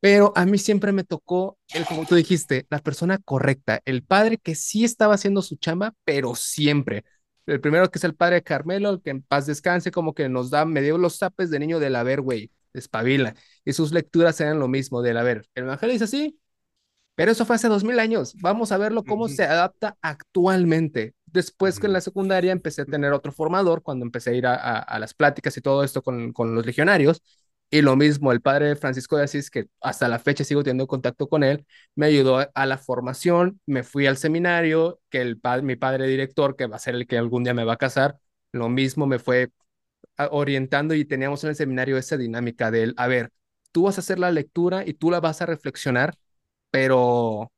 Pero 0.00 0.32
a 0.36 0.46
mí 0.46 0.58
siempre 0.58 0.92
me 0.92 1.04
tocó 1.04 1.58
el, 1.74 1.84
como 1.86 2.04
tú 2.06 2.14
dijiste, 2.14 2.66
la 2.70 2.78
persona 2.80 3.18
correcta, 3.18 3.80
el 3.84 4.02
padre 4.04 4.38
que 4.38 4.54
sí 4.54 4.84
estaba 4.84 5.14
haciendo 5.14 5.42
su 5.42 5.56
chamba, 5.56 5.94
pero 6.04 6.34
siempre. 6.34 7.04
El 7.46 7.60
primero 7.60 7.90
que 7.90 7.98
es 7.98 8.04
el 8.04 8.14
padre 8.14 8.36
de 8.36 8.42
Carmelo, 8.42 8.90
el 8.90 9.02
que 9.02 9.10
en 9.10 9.22
paz 9.22 9.46
descanse, 9.46 9.90
como 9.90 10.14
que 10.14 10.28
nos 10.28 10.50
da, 10.50 10.64
me 10.64 10.82
dio 10.82 10.98
los 10.98 11.18
zapes 11.18 11.50
de 11.50 11.58
niño 11.58 11.78
del 11.80 11.96
haber, 11.96 12.20
güey, 12.20 12.50
espabila. 12.74 13.34
Y 13.64 13.72
sus 13.72 13.92
lecturas 13.92 14.40
eran 14.40 14.58
lo 14.58 14.68
mismo, 14.68 15.02
del 15.02 15.16
haber. 15.16 15.46
El 15.54 15.64
evangelio 15.64 15.92
dice 15.92 16.04
así, 16.04 16.38
pero 17.14 17.32
eso 17.32 17.46
fue 17.46 17.56
hace 17.56 17.68
dos 17.68 17.84
mil 17.84 17.98
años. 17.98 18.34
Vamos 18.40 18.72
a 18.72 18.78
verlo 18.78 19.04
cómo 19.04 19.28
se 19.28 19.44
adapta 19.44 19.96
actualmente. 20.02 21.14
Después 21.26 21.78
que 21.80 21.86
en 21.86 21.94
la 21.94 22.00
secundaria 22.02 22.52
empecé 22.52 22.82
a 22.82 22.86
tener 22.86 23.12
otro 23.12 23.32
formador, 23.32 23.82
cuando 23.82 24.04
empecé 24.04 24.30
a 24.30 24.34
ir 24.34 24.46
a, 24.46 24.54
a, 24.54 24.78
a 24.80 24.98
las 24.98 25.14
pláticas 25.14 25.56
y 25.56 25.60
todo 25.62 25.82
esto 25.82 26.02
con, 26.02 26.32
con 26.32 26.54
los 26.54 26.66
legionarios. 26.66 27.22
Y 27.70 27.82
lo 27.82 27.96
mismo, 27.96 28.32
el 28.32 28.40
padre 28.40 28.76
Francisco 28.76 29.16
de 29.16 29.24
Asís, 29.24 29.50
que 29.50 29.66
hasta 29.80 30.08
la 30.08 30.18
fecha 30.20 30.44
sigo 30.44 30.62
teniendo 30.62 30.86
contacto 30.86 31.28
con 31.28 31.42
él, 31.44 31.66
me 31.96 32.06
ayudó 32.06 32.38
a, 32.38 32.44
a 32.54 32.66
la 32.66 32.78
formación, 32.78 33.60
me 33.66 33.82
fui 33.82 34.06
al 34.06 34.16
seminario, 34.16 35.00
que 35.10 35.20
el 35.20 35.38
pa 35.40 35.60
mi 35.62 35.76
padre 35.76 36.06
director, 36.06 36.56
que 36.56 36.66
va 36.66 36.76
a 36.76 36.78
ser 36.78 36.94
el 36.94 37.06
que 37.06 37.18
algún 37.18 37.42
día 37.44 37.54
me 37.54 37.64
va 37.64 37.74
a 37.74 37.76
casar, 37.76 38.18
lo 38.52 38.68
mismo 38.68 39.06
me 39.06 39.18
fue 39.18 39.50
orientando 40.30 40.94
y 40.94 41.04
teníamos 41.04 41.44
en 41.44 41.50
el 41.50 41.56
seminario 41.56 41.96
esa 41.98 42.16
dinámica 42.16 42.70
del, 42.70 42.94
a 42.96 43.06
ver, 43.06 43.32
tú 43.72 43.84
vas 43.84 43.98
a 43.98 44.00
hacer 44.00 44.18
la 44.18 44.30
lectura 44.30 44.84
y 44.86 44.94
tú 44.94 45.10
la 45.10 45.20
vas 45.20 45.42
a 45.42 45.46
reflexionar, 45.46 46.16
pero 46.70 47.52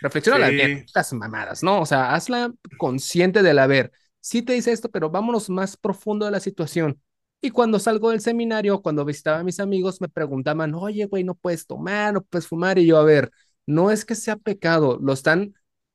reflexiona 0.00 0.38
bien, 0.38 0.70
Sí, 0.74 0.84
las 0.94 1.12
mamadas, 1.12 1.62
¿no? 1.62 1.80
O 1.80 1.86
sea, 1.86 2.14
hazla 2.14 2.52
consciente 2.76 3.42
del 3.42 3.58
haber. 3.58 3.92
Sí 4.20 4.42
te 4.42 4.52
dice 4.54 4.72
esto, 4.72 4.90
pero 4.90 5.10
vámonos 5.10 5.50
más 5.50 5.76
profundo 5.76 6.26
de 6.26 6.32
la 6.32 6.40
situación. 6.40 7.00
Y 7.42 7.50
cuando 7.50 7.78
salgo 7.78 8.10
del 8.10 8.20
seminario, 8.20 8.80
cuando 8.80 9.04
visitaba 9.04 9.40
a 9.40 9.44
mis 9.44 9.60
amigos, 9.60 10.00
me 10.00 10.08
preguntaban, 10.08 10.74
oye, 10.74 11.04
güey, 11.06 11.24
no 11.24 11.34
puedes 11.34 11.66
tomar, 11.66 12.14
no 12.14 12.22
puedes 12.22 12.46
fumar. 12.46 12.78
Y 12.78 12.86
yo, 12.86 12.96
a 12.98 13.04
ver, 13.04 13.32
no 13.66 13.90
es 13.90 14.04
que 14.04 14.14
sea 14.14 14.36
pecado, 14.36 14.98
lo 15.02 15.12
están 15.12 15.54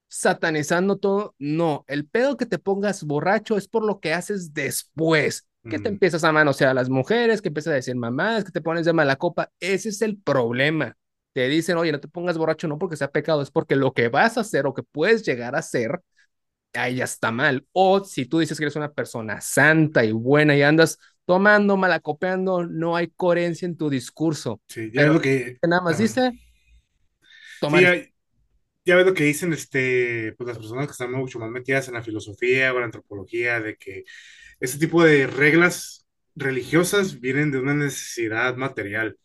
satanizando 0.10 0.98
todo. 0.98 1.36
No, 1.40 1.86
el 1.88 2.06
pedo 2.06 2.38
que 2.38 2.46
te 2.46 2.60
pongas 2.60 3.04
borracho 3.04 3.58
es 3.58 3.68
por 3.68 3.86
lo 3.86 4.00
que 4.00 4.14
haces 4.14 4.54
después. 4.54 5.48
Que 5.64 5.80
te 5.80 5.90
mm, 5.90 5.94
empiezas 5.94 6.24
a 6.24 6.32
manosear 6.32 6.72
a 6.72 6.74
las 6.74 6.90
mujeres, 6.90 7.42
que 7.42 7.48
empiezas 7.48 7.72
a 7.72 7.76
decir 7.76 7.96
mamadas, 7.96 8.44
que 8.44 8.52
te 8.52 8.62
pones 8.62 8.86
de 8.86 8.94
mala 8.94 9.16
copa. 9.16 9.52
Ese 9.60 9.90
es 9.90 10.02
el 10.02 10.18
problema 10.18 10.96
te 11.38 11.48
dicen, 11.50 11.78
oye, 11.78 11.92
no 11.92 12.00
te 12.00 12.08
pongas 12.08 12.36
borracho, 12.36 12.68
no 12.68 12.80
porque 12.80 12.98
sea 12.98 13.12
pecado, 13.12 13.44
es 13.44 13.52
porque 13.52 13.76
lo 13.76 13.94
que 13.94 14.10
vas 14.10 14.40
a 14.40 14.42
hacer 14.42 14.66
o 14.66 14.74
que 14.74 14.82
puedes 14.82 15.22
llegar 15.24 15.54
a 15.54 15.60
hacer, 15.60 16.02
ahí 16.74 16.96
ya 16.96 17.04
está 17.04 17.32
mal. 17.32 17.68
O 17.74 18.04
si 18.04 18.26
tú 18.26 18.40
dices 18.40 18.58
que 18.58 18.64
eres 18.66 18.76
una 18.76 18.92
persona 18.92 19.40
santa 19.42 20.04
y 20.04 20.12
buena 20.12 20.56
y 20.56 20.64
andas 20.64 20.98
tomando, 21.28 21.76
malacopeando, 21.76 22.66
no 22.66 22.96
hay 22.96 23.10
coherencia 23.10 23.66
en 23.66 23.76
tu 23.76 23.90
discurso. 23.90 24.62
sí, 24.70 24.90
ya 24.94 25.02
Pero 25.02 25.14
lo 25.14 25.22
que, 25.22 25.58
nada 25.68 25.82
más 25.82 25.98
dice 25.98 26.32
Sí, 27.60 27.82
ya, 27.82 27.96
ya 28.86 28.96
ves 28.96 29.06
lo 29.06 29.14
que 29.14 29.26
dicen 29.26 29.52
este, 29.52 30.34
pues 30.38 30.48
las 30.48 30.58
personas 30.58 30.86
que 30.86 30.92
están 30.92 31.12
mucho 31.12 31.38
más 31.38 31.50
metidas 31.50 31.88
en 31.90 31.96
la 31.96 32.02
filosofía 32.02 32.74
o 32.74 32.80
la 32.80 32.86
antropología, 32.86 33.60
de 33.60 33.76
que 33.76 34.06
este 34.62 34.80
tipo 34.80 35.04
de 35.04 35.28
reglas 35.28 36.08
religiosas 36.36 37.20
vienen 37.20 37.52
de 37.52 37.60
una 37.60 37.74
necesidad 37.74 38.56
material. 38.56 39.18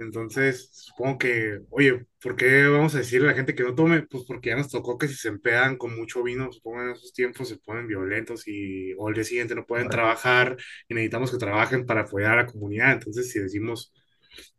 Entonces, 0.00 0.70
supongo 0.72 1.18
que, 1.18 1.60
oye, 1.70 2.06
¿por 2.22 2.34
qué 2.34 2.66
vamos 2.66 2.94
a 2.94 2.98
decirle 2.98 3.28
a 3.28 3.30
la 3.32 3.36
gente 3.36 3.54
que 3.54 3.62
no 3.62 3.74
tome? 3.74 4.02
Pues 4.06 4.24
porque 4.26 4.48
ya 4.48 4.56
nos 4.56 4.70
tocó 4.70 4.96
que 4.96 5.06
si 5.08 5.14
se 5.14 5.28
empedan 5.28 5.76
con 5.76 5.94
mucho 5.94 6.22
vino, 6.22 6.50
supongo 6.52 6.82
en 6.82 6.90
esos 6.92 7.12
tiempos 7.12 7.48
se 7.48 7.58
ponen 7.58 7.86
violentos 7.86 8.48
y 8.48 8.94
o 8.94 9.08
al 9.08 9.14
día 9.14 9.24
siguiente 9.24 9.54
no 9.54 9.66
pueden 9.66 9.90
trabajar 9.90 10.56
y 10.88 10.94
necesitamos 10.94 11.30
que 11.30 11.36
trabajen 11.38 11.84
para 11.84 12.02
apoyar 12.02 12.32
a 12.32 12.36
la 12.44 12.46
comunidad. 12.46 12.92
Entonces, 12.92 13.30
si 13.30 13.40
decimos, 13.40 13.92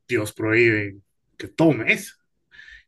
Dios 0.07 0.33
prohíbe 0.33 0.97
que 1.37 1.47
tomes, 1.47 2.20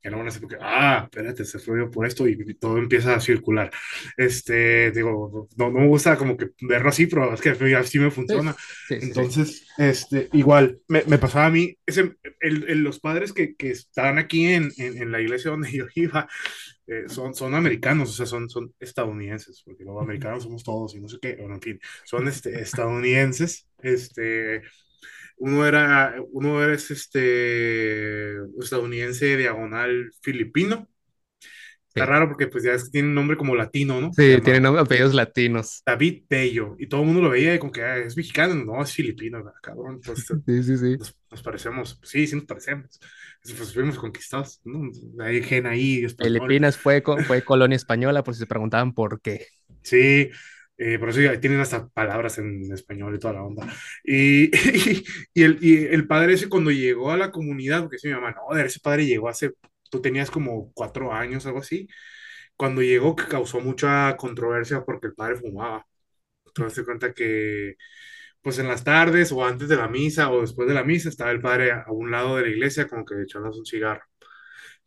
ya 0.04 0.12
no 0.12 0.18
van 0.18 0.28
a 0.28 0.32
ser 0.32 0.42
porque, 0.42 0.58
ah, 0.62 1.02
espérate, 1.06 1.46
se 1.46 1.60
fue 1.60 1.90
por 1.90 2.06
esto 2.06 2.28
y 2.28 2.56
todo 2.56 2.78
empieza 2.78 3.16
a 3.16 3.20
circular. 3.22 3.72
Este, 4.18 4.92
digo, 4.92 5.48
no, 5.58 5.70
no 5.72 5.80
me 5.80 5.88
gusta 5.88 6.18
como 6.18 6.36
que 6.38 6.50
verlo 6.62 6.90
así, 6.90 7.08
pero 7.08 7.34
es 7.34 7.42
que 7.42 7.50
así 7.76 8.00
me 8.00 8.12
Sí, 8.28 8.40
funciona. 8.40 8.56
sí, 8.82 9.02
sí, 9.02 9.14
sí. 9.16 9.34
Entonces, 9.38 9.68
este, 9.78 10.30
igual, 10.34 10.80
me, 10.88 11.04
me 11.08 11.18
pasaba 11.18 11.48
a 11.48 11.50
mí, 11.52 11.78
ese, 11.86 12.16
el, 12.40 12.70
el, 12.70 12.80
los 12.84 13.00
padres 13.00 13.34
que, 13.34 13.56
que 13.56 13.72
estaban 13.72 14.18
aquí 14.18 14.46
en, 14.48 14.72
en, 14.78 15.02
en, 15.02 15.12
la 15.12 15.22
iglesia 15.22 15.52
donde 15.52 15.72
yo 15.74 15.86
iba, 15.96 16.28
eh, 16.88 17.04
son, 17.08 17.34
son 17.34 17.56
americanos, 17.56 18.10
o 18.10 18.14
sea, 18.14 18.26
son, 18.26 18.50
son 18.50 18.74
estadounidenses, 18.80 19.62
porque 19.66 19.84
los 19.84 20.02
americanos 20.02 20.44
somos 20.44 20.64
todos 20.64 20.96
y 20.96 21.02
no 21.02 21.08
sé 21.10 21.18
qué, 21.22 21.36
bueno, 21.38 21.56
en 21.56 21.62
fin, 21.62 21.80
son 22.06 22.28
este, 22.28 22.62
estadounidenses, 22.62 23.68
este, 23.82 24.62
uno 25.38 25.66
era, 25.68 26.16
uno 26.32 26.64
es 26.70 26.92
este 26.92 28.38
estadounidense 28.60 29.38
diagonal 29.38 30.12
filipino. 30.22 30.88
Está 31.90 32.06
Sí, 32.06 32.08
raro 32.08 32.28
porque 32.28 32.48
pues 32.48 32.64
ya 32.64 32.74
es 32.74 32.86
que 32.86 32.92
tiene 32.92 33.08
un 33.10 33.16
nombre 33.16 33.38
como 33.38 33.56
latino, 33.56 34.02
¿no? 34.02 34.12
Sí, 34.12 34.40
tienen 34.44 34.66
apellidos 34.66 35.14
latinos. 35.14 35.84
David 35.86 36.24
Bello. 36.30 36.76
Y 36.80 36.88
todo 36.88 37.02
el 37.02 37.08
mundo 37.08 37.22
lo 37.22 37.30
veía 37.30 37.56
y 37.56 37.60
como 37.60 37.72
que 37.72 37.84
ah, 37.84 37.98
es 37.98 38.16
mexicano, 38.18 38.56
no, 38.56 38.82
es 38.82 38.94
filipino, 38.94 39.44
cabrón. 39.62 40.00
Pues 40.04 40.26
Sí, 40.46 40.64
sí, 40.64 40.78
sí. 40.78 40.98
nos, 40.98 41.16
nos 41.32 41.44
parecemos, 41.44 42.00
sí, 42.04 42.28
sí 42.28 42.36
nos 42.36 42.46
parecemos. 42.46 43.00
Pues 43.44 43.74
fuimos 43.74 43.98
conquistados, 44.00 44.62
¿no? 44.64 44.90
Hay 45.24 45.44
gen 45.44 45.68
ahí 45.68 46.04
español. 46.06 46.50
Filipinas 46.50 46.76
fue, 46.78 47.04
fue 47.22 47.44
colonia 47.44 47.76
española, 47.76 48.24
por 48.24 48.34
si 48.34 48.40
se 48.40 48.48
preguntaban 48.48 48.94
por 48.94 49.22
qué. 49.22 49.46
Sí, 49.84 50.30
eh, 50.86 51.00
por 51.00 51.10
eso 51.10 51.22
ya 51.22 51.40
tienen 51.40 51.62
hasta 51.62 51.88
palabras 51.90 52.38
en 52.40 52.72
español 52.74 53.16
y 53.16 53.20
toda 53.20 53.34
la 53.36 53.44
onda. 53.44 53.68
Y, 54.04 54.52
el, 55.36 56.08
padre 56.08 56.34
ese 56.34 56.50
cuando 56.50 56.72
llegó 56.72 57.12
a 57.12 57.18
la 57.18 57.32
comunidad, 57.32 57.82
porque 57.82 57.96
dice 57.98 58.10
mi 58.10 58.16
mamá, 58.16 58.32
no, 58.32 58.58
ese 58.58 58.80
padre 58.82 59.06
llegó 59.06 59.30
hace, 59.30 59.54
tú 59.90 60.02
tenías 60.02 60.30
como 60.32 60.74
cuatro 60.74 61.14
años, 61.14 61.46
algo 61.46 61.60
así, 61.60 61.88
cuando 62.58 62.82
llegó 62.82 63.16
que 63.16 63.26
causó 63.28 63.62
mucha 63.62 64.16
controversia 64.18 64.84
porque 64.86 65.08
el 65.08 65.16
padre 65.16 65.38
fumaba. 65.38 65.86
Entonces 66.48 66.76
se 66.76 66.86
cuenta 66.86 67.14
que, 67.14 67.76
pues 68.42 68.60
en 68.60 68.68
las 68.68 68.84
tardes 68.84 69.32
o 69.32 69.46
antes 69.46 69.70
de 69.70 69.78
la 69.78 69.88
misa 69.90 70.32
o 70.32 70.42
después 70.42 70.68
de 70.68 70.76
la 70.76 70.84
misa 70.84 71.10
estaba 71.10 71.32
el 71.32 71.42
padre 71.42 71.72
a 71.74 71.86
un 71.92 72.12
lado 72.12 72.38
de 72.38 72.44
la 72.44 72.50
iglesia 72.50 72.88
como 72.88 73.06
que 73.06 73.22
echándose 73.24 73.60
un 73.60 73.66
cigarro 73.66 74.04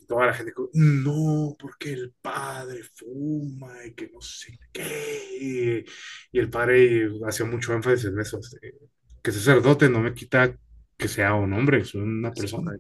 toda 0.07 0.27
la 0.27 0.35
gente, 0.35 0.53
no, 0.75 1.57
porque 1.59 1.93
el 1.93 2.15
padre 2.21 2.83
fuma 2.83 3.85
y 3.87 3.95
que 3.95 4.09
no 4.13 4.21
sé 4.21 4.59
qué. 4.73 5.85
Y 6.33 6.39
el 6.39 6.51
padre 6.51 7.11
hacía 7.27 7.47
mucho 7.47 7.73
énfasis 7.75 8.07
en 8.07 8.21
eso, 8.21 8.39
este, 8.39 8.75
que 9.23 9.33
sacerdote 9.33 9.89
no 9.89 10.01
me 10.01 10.15
quita 10.15 10.57
que 10.97 11.09
sea 11.09 11.35
un 11.35 11.53
hombre, 11.53 11.85
soy 11.85 12.03
una 12.03 12.33
persona. 12.33 12.73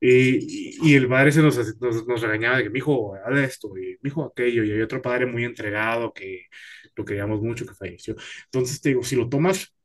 Y, 0.00 0.78
y, 0.80 0.90
y 0.90 0.94
el 0.94 1.08
padre 1.08 1.32
se 1.32 1.42
nos, 1.42 1.56
nos, 1.80 2.06
nos 2.06 2.20
regañaba 2.20 2.58
de 2.58 2.64
que, 2.64 2.70
mi 2.70 2.78
hijo, 2.78 3.14
haz 3.16 3.38
esto, 3.38 3.76
y 3.76 3.96
mi 4.02 4.08
hijo 4.10 4.24
aquello, 4.24 4.62
y 4.64 4.70
hay 4.72 4.80
otro 4.80 5.02
padre 5.02 5.26
muy 5.26 5.44
entregado 5.44 6.12
que 6.12 6.46
lo 6.94 7.04
queríamos 7.04 7.40
mucho, 7.42 7.66
que 7.66 7.74
falleció. 7.74 8.14
Entonces, 8.44 8.80
te 8.80 8.90
digo, 8.90 9.02
si 9.02 9.16
lo 9.16 9.28
tomas 9.28 9.75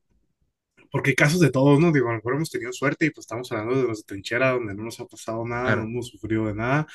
porque 0.91 1.12
hay 1.12 1.15
casos 1.15 1.39
de 1.39 1.51
todos, 1.51 1.80
¿no? 1.80 1.91
Digo, 1.91 2.08
a 2.10 2.12
lo 2.12 2.17
mejor 2.17 2.36
hemos 2.36 2.49
tenido 2.51 2.73
suerte 2.73 3.06
y 3.08 3.10
pues 3.12 3.23
estamos 3.25 3.51
hablando 3.51 3.82
de 3.82 3.88
los 3.88 3.99
de 3.99 4.04
trinchera 4.06 4.51
donde 4.51 4.75
no 4.75 4.84
nos 4.84 4.99
ha 4.99 5.06
pasado 5.08 5.45
nada, 5.47 5.73
no 5.73 5.82
Claro, 5.82 5.86
hemos 5.86 6.08
sufrido 6.10 6.47
de 6.47 6.56
nada, 6.56 6.88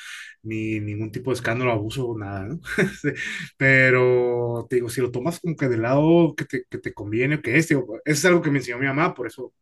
ni 0.43 0.79
ningún 0.79 1.11
tipo 1.11 1.31
de 1.31 1.35
escándalo, 1.35 1.71
abuso, 1.71 2.15
nada, 2.17 2.45
¿no? 2.47 2.59
Pero 3.57 4.65
te 4.69 4.77
digo, 4.77 4.89
si 4.89 5.01
lo 5.01 5.11
tomas 5.11 5.39
como 5.39 5.55
que 5.55 5.67
del 5.69 5.81
lado 5.83 6.35
que 6.35 6.45
te, 6.45 6.63
que 6.69 6.77
te 6.79 6.93
conviene 6.93 7.35
o 7.35 7.41
que 7.41 7.57
es, 7.57 7.67
digo, 7.69 7.95
eso 8.05 8.19
es 8.19 8.25
algo 8.25 8.41
que 8.41 8.51
me 8.51 8.59
enseñó 8.59 8.77
mi 8.79 8.85
mamá, 8.87 9.13
por 9.13 9.27
eso, 9.27 9.53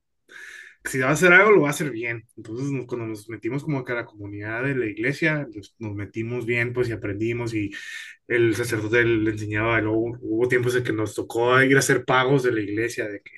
si 0.84 1.00
va 1.00 1.10
a 1.10 1.12
hacer 1.13 1.34
algo, 1.34 1.52
lo 1.52 1.62
va 1.62 1.69
a 1.69 1.71
hacer 1.71 1.91
bien. 1.91 2.28
Entonces, 2.38 2.71
nos- 2.71 2.86
cuando 2.86 3.08
nos 3.08 3.28
metimos 3.30 3.63
como 3.63 3.84
que 3.84 3.91
a 3.93 3.95
la 3.95 4.06
comunidad 4.06 4.63
de 4.63 4.76
la 4.76 4.86
iglesia, 4.86 5.48
nos, 5.56 5.76
nos 5.80 5.95
metimos 5.95 6.45
bien, 6.45 6.74
pues, 6.74 6.89
y 6.89 6.91
aprendimos 6.93 7.54
y 7.54 7.71
el 8.28 8.56
sacerdote 8.56 9.04
le 9.06 9.32
enseñaba, 9.32 9.82
luego 9.82 10.17
hubo 10.21 10.48
tiempos 10.50 10.76
en 10.76 10.84
que 10.84 10.93
nos 10.93 11.15
tocó 11.15 11.62
ir 11.63 11.76
a 11.78 11.80
hacer 11.80 12.06
pagos 12.06 12.43
de 12.43 12.54
la 12.54 12.62
iglesia, 12.62 13.08
de 13.10 13.21
que 13.21 13.32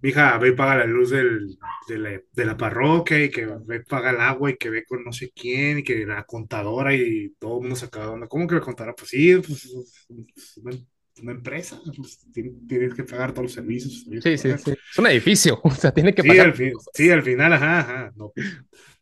Mija, 0.00 0.38
ve 0.38 0.50
y 0.50 0.52
paga 0.52 0.76
la 0.76 0.86
luz 0.86 1.10
del, 1.10 1.58
de, 1.88 1.98
la, 1.98 2.10
de 2.32 2.44
la 2.44 2.56
parroquia 2.56 3.24
y 3.24 3.30
que 3.30 3.46
ve 3.46 3.76
y 3.76 3.80
paga 3.80 4.10
el 4.10 4.20
agua 4.20 4.50
y 4.50 4.56
que 4.56 4.70
ve 4.70 4.84
con 4.84 5.02
no 5.04 5.12
sé 5.12 5.32
quién 5.34 5.78
y 5.80 5.82
que 5.82 6.06
la 6.06 6.24
contadora 6.24 6.94
y 6.94 7.30
todo 7.38 7.56
el 7.56 7.60
mundo 7.62 7.76
se 7.76 7.86
acaba 7.86 8.12
onda. 8.12 8.28
¿Cómo 8.28 8.46
que 8.46 8.54
la 8.56 8.60
contadora? 8.60 8.94
Pues 8.94 9.10
sí, 9.10 9.34
pues, 9.36 9.64
es 9.66 10.56
una, 10.62 10.76
una 11.22 11.32
empresa, 11.32 11.80
pues, 11.96 12.20
tiene- 12.32 12.52
tienes 12.68 12.94
que 12.94 13.04
pagar 13.04 13.32
todos 13.32 13.44
los 13.44 13.52
servicios. 13.54 14.04
sí, 14.18 14.38
sí, 14.38 14.56
sí. 14.58 14.70
Es 14.90 14.98
un 14.98 15.06
edificio, 15.06 15.60
o 15.64 15.70
sea, 15.70 15.92
tiene 15.92 16.14
que 16.14 16.24
Sí, 16.24 16.36
pagar 16.36 16.46
al 16.46 16.54
fin, 16.54 16.72
sí, 16.92 17.10
al 17.10 17.22
final, 17.22 17.52
ajá, 17.52 17.80
ajá. 17.80 18.12
No, 18.16 18.32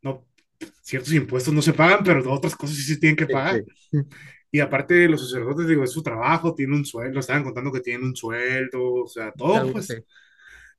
no, 0.02 0.26
ciertos 0.82 1.12
impuestos 1.14 1.54
no 1.54 1.62
se 1.62 1.72
pagan, 1.74 2.04
pero 2.04 2.32
otras 2.32 2.56
cosas 2.56 2.76
sí 2.76 2.82
se 2.84 2.98
tienen 2.98 3.16
que 3.16 3.26
Sí, 3.28 3.28
pagar. 3.28 3.62
sí. 3.90 3.98
Y 4.52 4.60
aparte, 4.60 5.08
los 5.08 5.22
sacerdotes, 5.30 5.68
digo, 5.68 5.84
es 5.84 5.92
su 5.92 6.02
trabajo, 6.02 6.54
tiene 6.54 6.76
un 6.76 6.84
sueldo, 6.86 7.20
estaban 7.20 7.44
contando 7.44 7.72
que 7.72 7.80
tienen 7.80 8.06
un 8.08 8.16
sueldo, 8.16 8.94
o 9.04 9.08
sea, 9.08 9.32
todo, 9.32 9.70
así. 9.74 9.94
pues. 9.94 10.02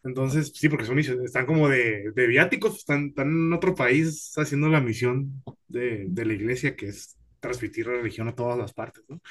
Entonces, 0.04 0.52
sí, 0.56 0.70
porque 0.70 0.86
son 0.86 0.96
misiones, 0.96 1.26
están 1.26 1.46
como 1.46 1.68
de, 1.70 2.12
de 2.16 2.28
viáticos, 2.28 2.78
están, 2.78 3.08
están 3.08 3.30
en 3.30 3.54
otro 3.54 3.76
país 3.76 4.34
haciendo 4.38 4.70
la 4.70 4.82
misión 4.82 5.44
de, 5.68 6.06
de 6.10 6.26
la 6.26 6.34
iglesia, 6.34 6.76
que 6.76 6.88
es 6.90 7.18
transmitir 7.40 7.88
la 7.88 7.94
religión 7.94 8.28
a 8.28 8.36
todas 8.36 8.58
las 8.58 8.74
partes, 8.74 9.04
¿no? 9.10 9.22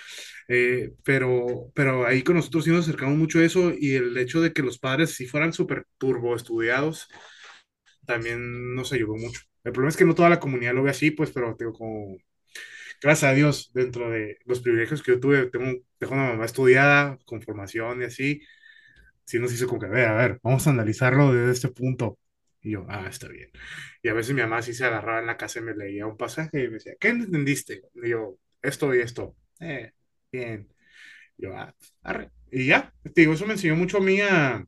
Eh, 0.49 0.95
pero, 1.05 1.71
pero 1.75 2.07
ahí 2.07 2.23
con 2.23 2.37
nosotros 2.37 2.65
sí 2.65 2.71
nos 2.71 2.83
acercamos 2.89 3.17
mucho 3.19 3.41
a 3.41 3.45
eso 3.45 3.73
y 3.79 3.95
el 3.95 4.17
hecho 4.19 4.41
de 4.41 4.53
que 4.53 4.63
los 4.63 4.79
padres 4.79 5.15
sí 5.15 5.27
fueran 5.27 5.53
súper 5.53 5.87
turbo 5.99 6.37
estudiados 6.37 7.09
también 8.07 8.75
nos 8.75 8.93
ayudó 8.93 9.15
mucho. 9.17 9.41
El 9.65 9.73
problema 9.73 9.91
es 9.91 9.97
que 9.97 10.05
no 10.05 10.15
toda 10.15 10.31
la 10.31 10.41
comunidad 10.41 10.75
lo 10.75 10.83
ve 10.85 10.91
así, 10.91 11.11
pues, 11.11 11.31
pero 11.33 11.57
tengo 11.57 11.73
como, 11.73 12.17
gracias 13.03 13.31
a 13.33 13.35
Dios, 13.35 13.71
dentro 13.75 14.11
de 14.11 14.39
los 14.47 14.61
privilegios 14.61 15.03
que 15.03 15.13
yo 15.13 15.21
tuve, 15.21 15.47
tengo, 15.51 15.81
tengo 15.99 16.15
una 16.15 16.29
mamá 16.31 16.45
estudiada, 16.47 17.19
con 17.27 17.43
formación 17.43 18.03
y 18.03 18.05
así, 18.07 18.43
sí 19.27 19.39
nos 19.39 19.53
hizo 19.53 19.67
como 19.69 19.81
que, 19.81 19.87
a 19.87 19.91
ver, 19.91 20.07
a 20.09 20.15
ver, 20.17 20.41
vamos 20.43 20.67
a 20.67 20.71
analizarlo 20.71 21.33
desde 21.33 21.53
este 21.53 21.69
punto. 21.69 22.19
Y 22.63 22.73
yo, 22.73 22.87
ah, 22.89 23.07
está 23.09 23.29
bien. 23.29 23.51
Y 24.03 24.09
a 24.09 24.15
veces 24.15 24.35
mi 24.35 24.43
mamá 24.43 24.63
sí 24.63 24.75
se 24.75 24.85
agarraba 24.85 25.21
en 25.21 25.27
la 25.27 25.37
casa 25.37 25.61
y 25.61 25.63
me 25.63 25.75
leía 25.75 26.07
un 26.07 26.17
pasaje 26.17 26.65
y 26.65 26.69
me 26.69 26.75
decía, 26.75 26.95
¿qué 27.01 27.09
entendiste? 27.09 27.83
Y 27.95 28.11
yo, 28.11 28.39
esto 28.63 28.95
y 28.95 29.01
esto. 29.01 29.37
Eh, 29.61 29.93
bien. 30.33 30.69
Y 31.39 31.45
yo, 31.45 31.57
ah, 31.57 31.75
arre. 32.03 32.31
Y 32.51 32.67
ya, 32.67 32.93
te 33.03 33.23
digo, 33.23 33.35
eso 33.35 33.47
me 33.47 33.55
enseñó 33.55 33.77
mucho 33.77 33.99
a 33.99 34.01
mí 34.01 34.21
a, 34.21 34.65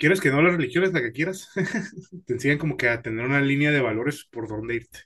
quieres 0.00 0.20
que 0.20 0.30
no, 0.30 0.42
la 0.42 0.50
religión 0.50 0.84
es 0.84 0.92
la 0.92 1.02
que 1.02 1.12
quieras. 1.12 1.50
Te 2.26 2.32
enseñan 2.32 2.58
como 2.58 2.76
que 2.76 2.88
a 2.88 3.02
tener 3.02 3.24
una 3.24 3.40
línea 3.40 3.70
de 3.70 3.80
valores 3.80 4.24
por 4.24 4.48
donde 4.48 4.76
irte 4.76 5.00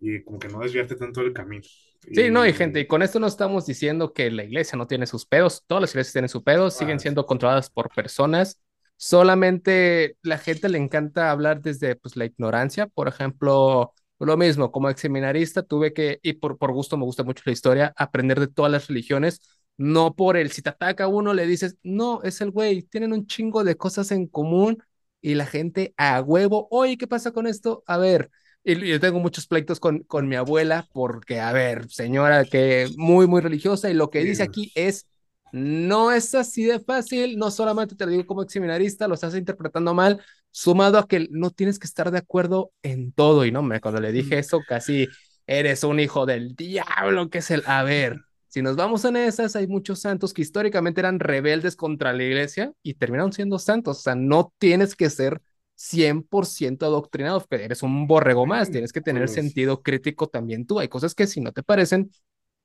y 0.00 0.22
como 0.24 0.38
que 0.38 0.48
no 0.48 0.60
desviarte 0.60 0.96
tanto 0.96 1.22
del 1.22 1.32
camino. 1.32 1.64
Sí, 2.12 2.30
no, 2.30 2.46
y 2.46 2.52
gente, 2.52 2.80
Y, 2.80 2.86
con 2.86 3.02
esto 3.02 3.20
no 3.20 3.26
estamos 3.26 3.66
diciendo 3.66 4.12
que 4.12 4.30
la 4.30 4.44
iglesia 4.44 4.76
no 4.76 4.86
tiene 4.86 5.06
sus 5.06 5.26
pedos, 5.26 5.64
todas 5.66 5.82
las 5.82 5.90
iglesias 5.90 6.12
tienen 6.12 6.28
sus 6.28 6.42
pedos, 6.42 6.74
siguen 6.74 7.00
siendo 7.00 7.26
controladas 7.26 7.70
por 7.70 7.90
personas, 7.94 8.60
solamente 8.96 10.16
la 10.22 10.38
gente 10.38 10.68
le 10.68 10.78
encanta 10.78 11.30
hablar 11.30 11.60
desde 11.60 11.96
pues, 11.96 12.16
la 12.16 12.24
ignorancia, 12.24 12.86
por 12.86 13.08
ejemplo, 13.08 13.92
lo 14.18 14.36
mismo, 14.36 14.72
como 14.72 14.90
ex 14.90 15.00
seminarista 15.00 15.62
tuve 15.62 15.92
que, 15.92 16.18
y 16.22 16.34
por, 16.34 16.58
por 16.58 16.72
gusto 16.72 16.96
me 16.96 17.04
gusta 17.04 17.24
mucho 17.24 17.42
la 17.46 17.52
historia, 17.52 17.92
aprender 17.96 18.40
de 18.40 18.48
todas 18.48 18.72
las 18.72 18.88
religiones, 18.88 19.40
no 19.76 20.14
por 20.16 20.36
el, 20.36 20.50
si 20.50 20.62
te 20.62 20.70
ataca 20.70 21.06
uno 21.08 21.34
le 21.34 21.46
dices, 21.46 21.76
no, 21.82 22.22
es 22.22 22.40
el 22.40 22.50
güey, 22.50 22.82
tienen 22.82 23.12
un 23.12 23.26
chingo 23.26 23.64
de 23.64 23.76
cosas 23.76 24.10
en 24.10 24.26
común 24.26 24.82
y 25.20 25.34
la 25.34 25.46
gente 25.46 25.94
a 25.96 26.20
huevo, 26.22 26.68
oye, 26.70 26.96
¿qué 26.96 27.06
pasa 27.06 27.32
con 27.32 27.46
esto? 27.46 27.82
A 27.86 27.98
ver. 27.98 28.30
Y 28.64 28.86
yo 28.86 29.00
tengo 29.00 29.18
muchos 29.18 29.46
pleitos 29.46 29.80
con, 29.80 30.00
con 30.00 30.28
mi 30.28 30.36
abuela 30.36 30.86
porque, 30.92 31.40
a 31.40 31.52
ver, 31.52 31.88
señora 31.90 32.44
que 32.44 32.88
muy, 32.96 33.26
muy 33.26 33.40
religiosa 33.40 33.90
y 33.90 33.94
lo 33.94 34.10
que 34.10 34.24
dice 34.24 34.42
aquí 34.42 34.70
es, 34.74 35.06
no 35.52 36.12
es 36.12 36.34
así 36.34 36.64
de 36.64 36.78
fácil, 36.80 37.38
no 37.38 37.50
solamente 37.50 37.94
te 37.94 38.04
lo 38.04 38.10
digo 38.10 38.26
como 38.26 38.46
seminarista, 38.46 39.08
lo 39.08 39.14
estás 39.14 39.34
interpretando 39.34 39.94
mal, 39.94 40.22
sumado 40.50 40.98
a 40.98 41.06
que 41.08 41.28
no 41.30 41.50
tienes 41.50 41.78
que 41.78 41.86
estar 41.86 42.10
de 42.10 42.18
acuerdo 42.18 42.72
en 42.82 43.12
todo. 43.12 43.46
Y 43.46 43.52
no, 43.52 43.60
hombre, 43.60 43.80
cuando 43.80 44.00
le 44.00 44.12
dije 44.12 44.38
eso, 44.38 44.60
casi 44.68 45.08
eres 45.46 45.82
un 45.84 45.98
hijo 46.00 46.26
del 46.26 46.54
diablo, 46.54 47.30
que 47.30 47.38
es 47.38 47.50
el, 47.50 47.62
a 47.66 47.82
ver, 47.84 48.20
si 48.48 48.60
nos 48.60 48.76
vamos 48.76 49.04
en 49.04 49.16
esas, 49.16 49.56
hay 49.56 49.66
muchos 49.66 50.00
santos 50.00 50.34
que 50.34 50.42
históricamente 50.42 51.00
eran 51.00 51.20
rebeldes 51.20 51.76
contra 51.76 52.12
la 52.12 52.22
iglesia 52.22 52.72
y 52.82 52.94
terminaron 52.94 53.32
siendo 53.32 53.58
santos. 53.58 53.98
O 53.98 54.00
sea, 54.02 54.14
no 54.14 54.52
tienes 54.58 54.94
que 54.96 55.08
ser 55.10 55.40
100% 55.78 56.86
adoctrinado, 56.86 57.40
porque 57.40 57.64
eres 57.64 57.82
un 57.84 58.06
borrego 58.08 58.46
más, 58.46 58.70
tienes 58.70 58.92
que 58.92 59.00
tener 59.00 59.28
pues, 59.28 59.30
sentido 59.30 59.82
crítico 59.82 60.28
también 60.28 60.66
tú. 60.66 60.80
Hay 60.80 60.88
cosas 60.88 61.14
que 61.14 61.26
si 61.28 61.40
no 61.40 61.52
te 61.52 61.62
parecen, 61.62 62.10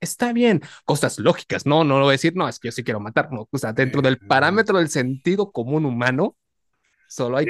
está 0.01 0.33
bien, 0.33 0.61
cosas 0.85 1.19
lógicas, 1.19 1.65
no, 1.65 1.83
no 1.83 1.99
lo 1.99 2.05
voy 2.05 2.11
a 2.11 2.13
decir, 2.13 2.35
no, 2.35 2.49
es 2.49 2.59
que 2.59 2.69
yo 2.69 2.71
sí 2.73 2.83
quiero 2.83 2.99
matar, 2.99 3.31
no, 3.31 3.47
o 3.51 3.57
sea, 3.57 3.73
dentro 3.73 4.01
del 4.01 4.19
parámetro 4.19 4.79
del 4.79 4.89
sentido 4.89 5.51
común 5.51 5.85
humano, 5.85 6.37
solo 7.07 7.37
hay 7.37 7.47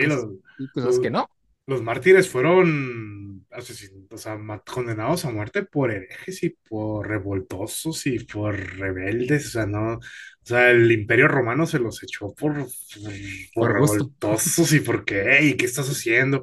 sí, 0.57 0.70
cosas 0.74 0.99
que 0.99 1.09
no. 1.11 1.30
los 1.66 1.82
mártires 1.82 2.30
fueron 2.30 3.45
asesin- 3.51 4.07
o 4.11 4.18
sea, 4.18 4.38
condenados 4.66 5.26
a 5.26 5.32
muerte 5.32 5.64
por 5.64 5.91
herejes 5.91 6.43
y 6.43 6.49
por 6.51 7.07
revoltosos 7.07 8.05
y 8.07 8.20
por 8.20 8.55
rebeldes, 8.55 9.47
o 9.47 9.49
sea, 9.51 9.66
no, 9.66 9.99
o 10.44 10.46
sea, 10.46 10.72
el 10.72 10.91
Imperio 10.91 11.30
Romano 11.30 11.66
se 11.66 11.80
los 11.80 12.04
echó 12.04 12.34
por, 12.34 12.54
por, 12.54 13.14
por 13.54 13.74
revoltosos 13.74 14.74
y 14.74 14.82
por 14.82 15.06
qué, 15.06 15.39
y 15.41 15.54
qué 15.56 15.66
estás 15.66 15.88
haciendo. 15.89 16.41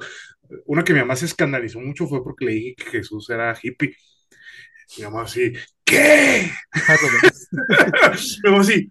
Una 0.65 0.83
que 0.83 0.95
mi 0.95 1.01
mamá 1.01 1.17
se 1.17 1.27
escandalizó 1.27 1.81
mucho 1.81 2.07
fue 2.07 2.25
porque 2.25 2.47
le 2.47 2.53
dije 2.53 2.75
que 2.77 2.85
Jesús 2.85 3.29
era 3.29 3.57
hippie. 3.61 3.95
Mi 4.97 5.05
mamá 5.05 5.23
así, 5.23 5.53
¿qué? 5.85 6.51
Menos. 6.75 7.49
Mi 8.43 8.51
mamá 8.51 8.63
así, 8.63 8.89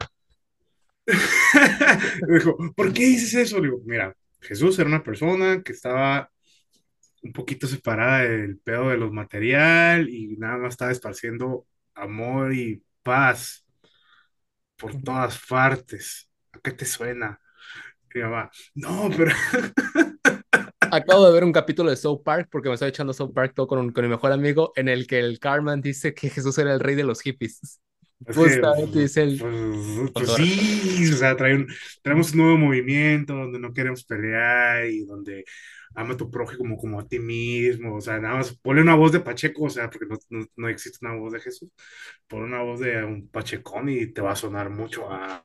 me 2.28 2.36
dijo, 2.36 2.58
¿por 2.76 2.94
qué 2.94 3.06
dices 3.06 3.34
eso? 3.34 3.58
Le 3.58 3.64
digo, 3.64 3.82
mira, 3.86 4.16
Jesús 4.42 4.78
era 4.80 4.88
una 4.88 5.04
persona 5.04 5.62
que 5.64 5.72
estaba 5.72 6.30
un 7.24 7.34
poquito 7.34 7.68
separada 7.68 8.24
del 8.24 8.60
pedo 8.60 8.90
de 8.90 8.98
los 8.98 9.12
material 9.12 10.08
y 10.10 10.38
nada 10.38 10.58
más 10.58 10.74
estaba 10.74 10.92
esparciendo 10.92 11.66
amor 11.96 12.54
y 12.54 12.84
paz 13.04 13.66
por 14.80 15.02
todas 15.04 15.40
partes. 15.48 16.30
¿A 16.54 16.60
qué 16.62 16.72
te 16.72 16.86
suena? 16.86 17.40
Y 18.14 18.20
mi 18.20 18.24
mamá, 18.26 18.52
no, 18.76 19.10
pero 19.16 19.32
Acabo 20.92 21.26
de 21.28 21.34
ver 21.34 21.44
un 21.44 21.52
capítulo 21.52 21.90
de 21.92 21.96
South 21.98 22.22
Park 22.24 22.48
porque 22.52 22.68
me 22.70 22.74
estoy 22.74 22.90
echando 22.90 23.14
South 23.14 23.32
Park 23.34 23.54
todo 23.56 23.68
con, 23.68 23.80
un- 23.80 23.92
con 23.92 24.04
mi 24.04 24.10
mejor 24.10 24.32
amigo 24.32 24.72
en 24.76 24.90
el 24.90 25.06
que 25.08 25.20
el 25.20 25.40
Carman 25.40 25.82
dice 25.82 26.14
que 26.14 26.30
Jesús 26.30 26.58
era 26.58 26.74
el 26.74 26.80
rey 26.80 26.96
de 26.96 27.04
los 27.04 27.22
hippies. 27.22 27.80
es 28.26 28.36
que, 28.36 28.36
Justamente 28.36 29.00
dice 29.00 29.22
el 29.24 29.40
pues, 29.40 30.12
pues 30.14 30.32
sí, 30.34 31.12
o 31.14 31.18
sea, 31.18 31.36
trae 31.38 31.56
un- 31.56 31.68
traemos 32.02 32.32
un 32.32 32.38
nuevo 32.40 32.58
movimiento 32.58 33.34
donde 33.36 33.60
no 33.60 33.72
queremos 33.74 34.04
pelear 34.04 34.86
y 34.88 35.06
donde 35.06 35.46
ama 35.96 36.14
a 36.14 36.18
tu 36.18 36.30
prójimo 36.30 36.60
como, 36.60 36.78
como 36.78 37.00
a 37.00 37.08
ti 37.08 37.20
mismo, 37.20 37.96
o 37.96 38.02
sea, 38.02 38.20
nada 38.20 38.36
más 38.36 38.58
ponle 38.58 38.82
una 38.82 38.96
voz 38.96 39.12
de 39.12 39.20
Pacheco, 39.20 39.64
o 39.64 39.70
sea, 39.70 39.90
porque 39.90 40.08
no, 40.08 40.18
no, 40.30 40.46
no 40.56 40.70
existe 40.70 41.06
una 41.06 41.16
voz 41.16 41.34
de 41.34 41.40
Jesús, 41.40 41.70
pon 42.28 42.44
una 42.44 42.62
voz 42.62 42.80
de 42.80 43.04
un 43.04 43.28
Pachecón 43.30 43.90
y 43.90 44.08
te 44.08 44.22
va 44.22 44.32
a 44.32 44.36
sonar 44.36 44.70
mucho 44.70 45.10
a, 45.12 45.44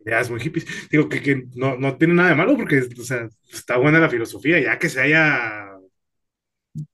ideas 0.00 0.30
muy 0.30 0.40
hippies. 0.40 0.66
Digo 0.90 1.08
que, 1.08 1.22
que 1.22 1.44
no, 1.54 1.76
no 1.76 1.96
tiene 1.96 2.14
nada 2.14 2.30
de 2.30 2.34
malo 2.36 2.56
porque, 2.56 2.80
o 2.80 3.04
sea, 3.04 3.28
está 3.52 3.76
buena 3.76 3.98
la 4.00 4.10
filosofía, 4.10 4.60
ya 4.60 4.78
que 4.78 4.88
se 4.88 5.00
haya 5.00 5.74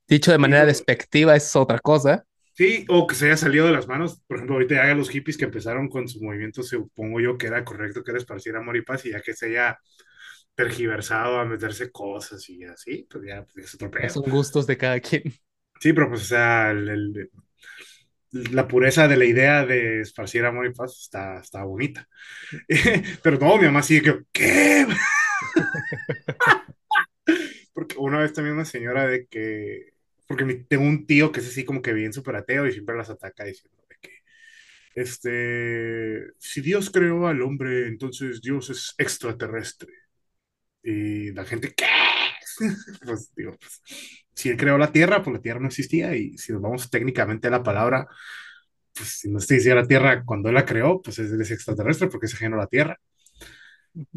Dicho 0.06 0.32
de 0.32 0.38
manera 0.38 0.66
despectiva 0.66 1.36
es 1.36 1.54
otra 1.56 1.78
cosa. 1.78 2.24
sí, 2.54 2.84
o 2.88 3.06
que 3.06 3.14
se 3.14 3.26
haya 3.26 3.36
salido 3.36 3.66
de 3.66 3.72
las 3.72 3.88
manos. 3.88 4.20
Por 4.26 4.36
ejemplo, 4.36 4.56
ahorita 4.56 4.74
ya 4.74 4.94
los 4.94 5.08
hippies 5.08 5.36
que 5.38 5.44
empezaron 5.46 5.88
con 5.88 6.08
su 6.08 6.22
movimiento, 6.22 6.62
supongo 6.62 7.20
yo 7.20 7.38
que 7.38 7.46
era 7.46 7.64
correcto 7.64 8.02
que 8.02 8.10
era 8.10 8.18
esparcir 8.18 8.56
amor 8.56 8.76
y 8.76 8.82
paz, 8.82 9.06
y 9.06 9.12
ya 9.12 9.22
que 9.22 9.34
se 9.34 9.46
haya 9.46 9.78
tergiversado 10.64 11.38
a 11.40 11.44
meterse 11.44 11.90
cosas 11.90 12.48
y 12.48 12.64
así, 12.64 13.06
pues 13.10 13.24
ya 13.26 13.44
pues, 13.44 13.66
es 13.66 13.74
otro 13.74 13.90
pedo. 13.90 14.08
son 14.10 14.22
gustos 14.24 14.66
de 14.66 14.76
cada 14.76 15.00
quien. 15.00 15.22
Sí, 15.80 15.92
pero 15.92 16.08
pues, 16.08 16.22
o 16.22 16.24
sea, 16.24 16.70
el- 16.70 16.88
el- 16.88 17.30
la 18.32 18.68
pureza 18.68 19.08
de 19.08 19.16
la 19.16 19.24
idea 19.24 19.66
de 19.66 20.00
esparcir 20.02 20.44
amor 20.44 20.66
y 20.66 20.72
paz 20.72 20.96
está, 21.02 21.40
está 21.40 21.64
bonita. 21.64 22.08
Pero 23.22 23.38
no, 23.38 23.56
mi 23.58 23.64
mamá 23.66 23.82
sí 23.82 24.00
que, 24.00 24.20
¿qué? 24.32 24.86
Porque 27.72 27.96
una 27.98 28.18
vez 28.18 28.32
también 28.32 28.54
una 28.56 28.64
señora 28.64 29.06
de 29.06 29.26
que, 29.26 29.92
porque 30.26 30.44
mi- 30.44 30.64
tengo 30.64 30.84
un 30.84 31.06
tío 31.06 31.32
que 31.32 31.40
es 31.40 31.48
así 31.48 31.64
como 31.64 31.82
que 31.82 31.92
bien 31.92 32.12
súper 32.12 32.36
ateo 32.36 32.66
y 32.66 32.72
siempre 32.72 32.96
las 32.96 33.10
ataca 33.10 33.44
diciendo 33.44 33.78
de 33.88 33.96
que, 34.00 34.10
este, 34.94 36.32
si 36.38 36.62
Dios 36.62 36.90
creó 36.90 37.28
al 37.28 37.42
hombre, 37.42 37.88
entonces 37.88 38.42
Dios 38.42 38.70
es 38.70 38.94
extraterrestre. 38.98 39.92
Y 40.82 41.32
la 41.32 41.44
gente, 41.44 41.72
¿qué? 41.74 41.86
Pues 43.04 43.32
digo, 43.36 43.56
pues, 43.58 43.82
si 44.34 44.50
él 44.50 44.56
creó 44.56 44.78
la 44.78 44.92
Tierra, 44.92 45.22
pues 45.22 45.34
la 45.34 45.40
Tierra 45.42 45.60
no 45.60 45.68
existía 45.68 46.14
y 46.16 46.36
si 46.38 46.52
nos 46.52 46.62
vamos 46.62 46.90
técnicamente 46.90 47.48
a 47.48 47.50
la 47.50 47.62
palabra, 47.62 48.06
pues 48.94 49.10
si 49.20 49.30
no 49.30 49.40
se 49.40 49.54
decía 49.56 49.74
la 49.74 49.86
Tierra 49.86 50.24
cuando 50.24 50.48
él 50.50 50.54
la 50.56 50.64
creó, 50.66 51.02
pues 51.02 51.18
es, 51.20 51.32
es 51.32 51.50
extraterrestre 51.52 52.08
porque 52.08 52.26
ajeno 52.26 52.56
a 52.56 52.60
la 52.60 52.66
Tierra. 52.68 52.98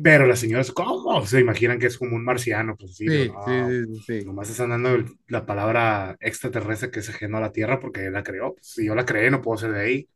Pero 0.01 0.25
las 0.27 0.39
señoras, 0.39 0.71
¿cómo? 0.71 1.25
Se 1.25 1.39
imaginan 1.39 1.79
que 1.79 1.87
es 1.87 1.97
como 1.97 2.15
un 2.15 2.23
marciano, 2.23 2.75
pues 2.77 2.95
sí, 2.95 3.05
Sí, 3.07 3.25
no, 3.25 3.75
sí, 3.85 3.85
sí. 3.85 3.99
sí. 4.05 4.25
Nomás 4.25 4.49
están 4.49 4.69
dando 4.69 4.89
el- 4.95 5.07
la 5.27 5.45
palabra 5.45 6.15
extraterrestre 6.19 6.91
que 6.91 6.99
es 6.99 7.09
ajeno 7.09 7.37
a 7.37 7.41
la 7.41 7.51
Tierra 7.51 7.79
porque 7.79 8.05
él 8.05 8.13
la 8.13 8.23
creó. 8.23 8.53
Pues, 8.55 8.67
si 8.67 8.85
yo 8.85 8.95
la 8.95 9.05
creé, 9.05 9.31
no 9.31 9.41
puedo 9.41 9.57
ser 9.57 9.71
de 9.73 9.81
ahí. 9.81 10.09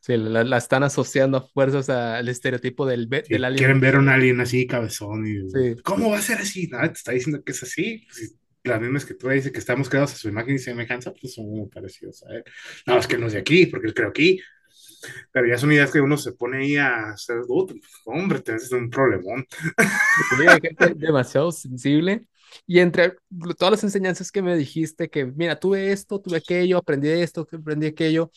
Sí, 0.00 0.16
la, 0.16 0.44
la 0.44 0.56
están 0.58 0.82
asociando 0.82 1.38
a 1.38 1.46
fuerzas 1.48 1.88
al 1.90 2.28
estereotipo 2.28 2.86
del, 2.86 3.08
del 3.08 3.44
alien. 3.44 3.58
quieren 3.58 3.80
ver 3.80 3.96
a 3.96 3.98
un 3.98 4.08
alien 4.08 4.40
así, 4.40 4.66
cabezón, 4.66 5.26
y 5.26 5.48
Sí, 5.50 5.76
¿cómo 5.82 6.10
va 6.10 6.18
a 6.18 6.22
ser 6.22 6.38
así? 6.38 6.66
Nada, 6.68 6.88
te 6.88 6.98
está 6.98 7.12
diciendo 7.12 7.42
que 7.42 7.52
es 7.52 7.62
así. 7.62 8.06
Si 8.10 8.28
la 8.64 8.78
misma 8.78 8.98
escritura 8.98 9.34
dice 9.34 9.52
que 9.52 9.58
estamos 9.58 9.88
creados 9.88 10.12
a 10.12 10.16
su 10.16 10.28
imagen 10.28 10.54
y 10.56 10.58
semejanza, 10.58 11.12
pues 11.12 11.34
son 11.34 11.46
muy 11.50 11.68
parecidos 11.68 12.22
a 12.24 12.34
él. 12.34 12.44
Nada 12.86 12.98
más 12.98 13.06
que 13.06 13.18
no 13.18 13.26
es 13.26 13.32
de 13.32 13.38
aquí, 13.38 13.66
porque 13.66 13.88
él 13.88 13.94
creó 13.94 14.08
aquí. 14.08 14.40
Pero 15.32 15.46
ya 15.46 15.56
son 15.56 15.72
ideas 15.72 15.90
que 15.90 16.00
uno 16.00 16.18
se 16.18 16.32
pone 16.32 16.58
ahí 16.58 16.76
a 16.76 17.10
hacer, 17.12 17.38
"Uh, 17.48 17.66
pues, 17.66 17.80
hombre, 18.04 18.40
tienes 18.40 18.70
un 18.72 18.90
problemón. 18.90 19.46
hay 20.38 20.60
gente 20.60 20.94
demasiado 20.96 21.50
sensible. 21.52 22.26
Y 22.66 22.80
entre 22.80 23.14
todas 23.58 23.70
las 23.72 23.84
enseñanzas 23.84 24.32
que 24.32 24.42
me 24.42 24.56
dijiste, 24.56 25.08
que 25.08 25.24
mira, 25.24 25.58
tuve 25.58 25.92
esto, 25.92 26.20
tuve 26.20 26.38
aquello, 26.38 26.78
aprendí 26.78 27.08
esto, 27.08 27.46
aprendí 27.50 27.86
aquello, 27.86 28.32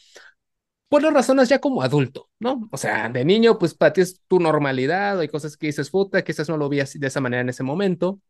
pues 0.93 1.01
lo 1.01 1.09
razonas 1.09 1.49
ya 1.49 1.57
como 1.57 1.81
adulto, 1.81 2.29
¿no? 2.39 2.69
O 2.71 2.77
sea, 2.77 3.09
de 3.09 3.25
niño, 3.25 3.57
pues 3.57 3.73
para 3.73 3.93
ti 3.93 4.01
es 4.01 4.21
tu 4.27 4.39
normalidad, 4.39 5.19
hay 5.19 5.27
cosas 5.27 5.57
que 5.57 5.65
dices, 5.65 5.89
puta, 5.89 6.23
quizás 6.23 6.47
no 6.49 6.55
lo 6.55 6.69
vi 6.69 6.81
así 6.81 6.99
de 6.99 7.07
esa 7.07 7.19
manera 7.19 7.41
en 7.41 7.49
ese 7.49 7.63
momento. 7.63 8.21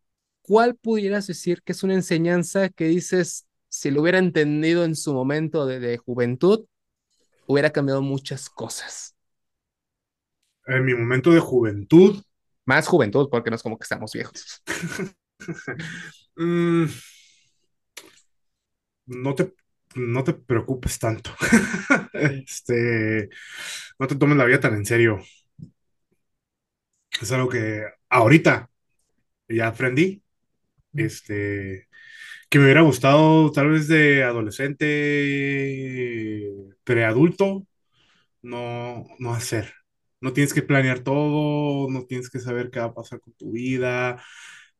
¿Cuál 0.43 0.76
pudieras 0.78 1.28
decir 1.28 1.61
que 1.61 1.74
es 1.74 1.84
una 1.84 1.95
enseñanza 1.95 2.70
que 2.70 2.86
dices, 2.86 3.47
si 3.68 3.91
lo 3.91 4.01
hubiera 4.01 4.18
entendido 4.18 4.86
en 4.86 4.95
su 4.95 5.14
momento 5.14 5.66
de, 5.66 5.82
de 5.82 5.97
juventud, 5.97 6.66
hubiera 7.47 7.72
cambiado 7.72 8.01
muchas 8.01 8.49
cosas? 8.49 9.14
En 10.66 10.86
mi 10.86 10.93
momento 10.93 11.32
de 11.32 11.41
juventud, 11.41 12.24
Más 12.64 12.88
juventud, 12.88 13.28
porque 13.30 13.49
no 13.49 13.57
es 13.57 13.61
como 13.61 13.78
que 13.78 13.84
estamos 13.84 14.14
viejos. 14.14 14.64
mm, 16.38 16.86
no 19.07 19.36
te, 19.36 19.53
no 19.96 20.24
te 20.24 20.34
preocupes 20.34 21.00
tanto. 21.00 21.32
Este, 22.14 23.30
no 24.00 24.08
te 24.08 24.16
tomes 24.16 24.38
la 24.38 24.46
vida 24.46 24.60
tan 24.60 24.76
en 24.76 24.86
serio. 24.86 25.20
Es 27.22 27.32
algo 27.32 27.50
que 27.50 27.84
ahorita 28.10 28.70
ya 29.50 29.68
aprendí. 29.70 30.24
Este, 30.94 31.88
que 32.50 32.60
me 32.60 32.66
hubiera 32.66 32.82
gustado 32.84 33.52
tal 33.52 33.70
vez 33.72 33.88
de 33.89 34.24
adolescente, 34.24 34.86
preadulto, 36.84 37.68
no, 38.44 39.06
no 39.20 39.34
hacer. 39.34 39.74
No 40.22 40.34
tienes 40.34 40.54
que 40.54 40.64
planear 40.64 41.02
todo, 41.02 41.89
no 41.91 42.06
tienes 42.06 42.30
que 42.30 42.39
saber 42.39 42.72
qué 42.72 42.80
va 42.80 42.88
a 42.88 42.94
pasar 42.96 43.20
con 43.22 43.34
tu 43.36 43.52
vida. 43.54 44.24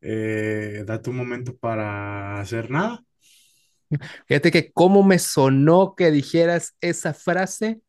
Eh, 0.02 0.84
date 0.88 1.10
un 1.12 1.18
momento 1.18 1.58
para 1.58 2.40
hacer 2.42 2.72
nada. 2.72 3.04
Fíjate 4.28 4.52
que 4.52 4.72
cómo 4.72 5.04
me 5.04 5.20
sonó 5.20 5.96
que 5.96 6.12
dijeras 6.12 6.76
esa 6.82 7.14
frase, 7.14 7.82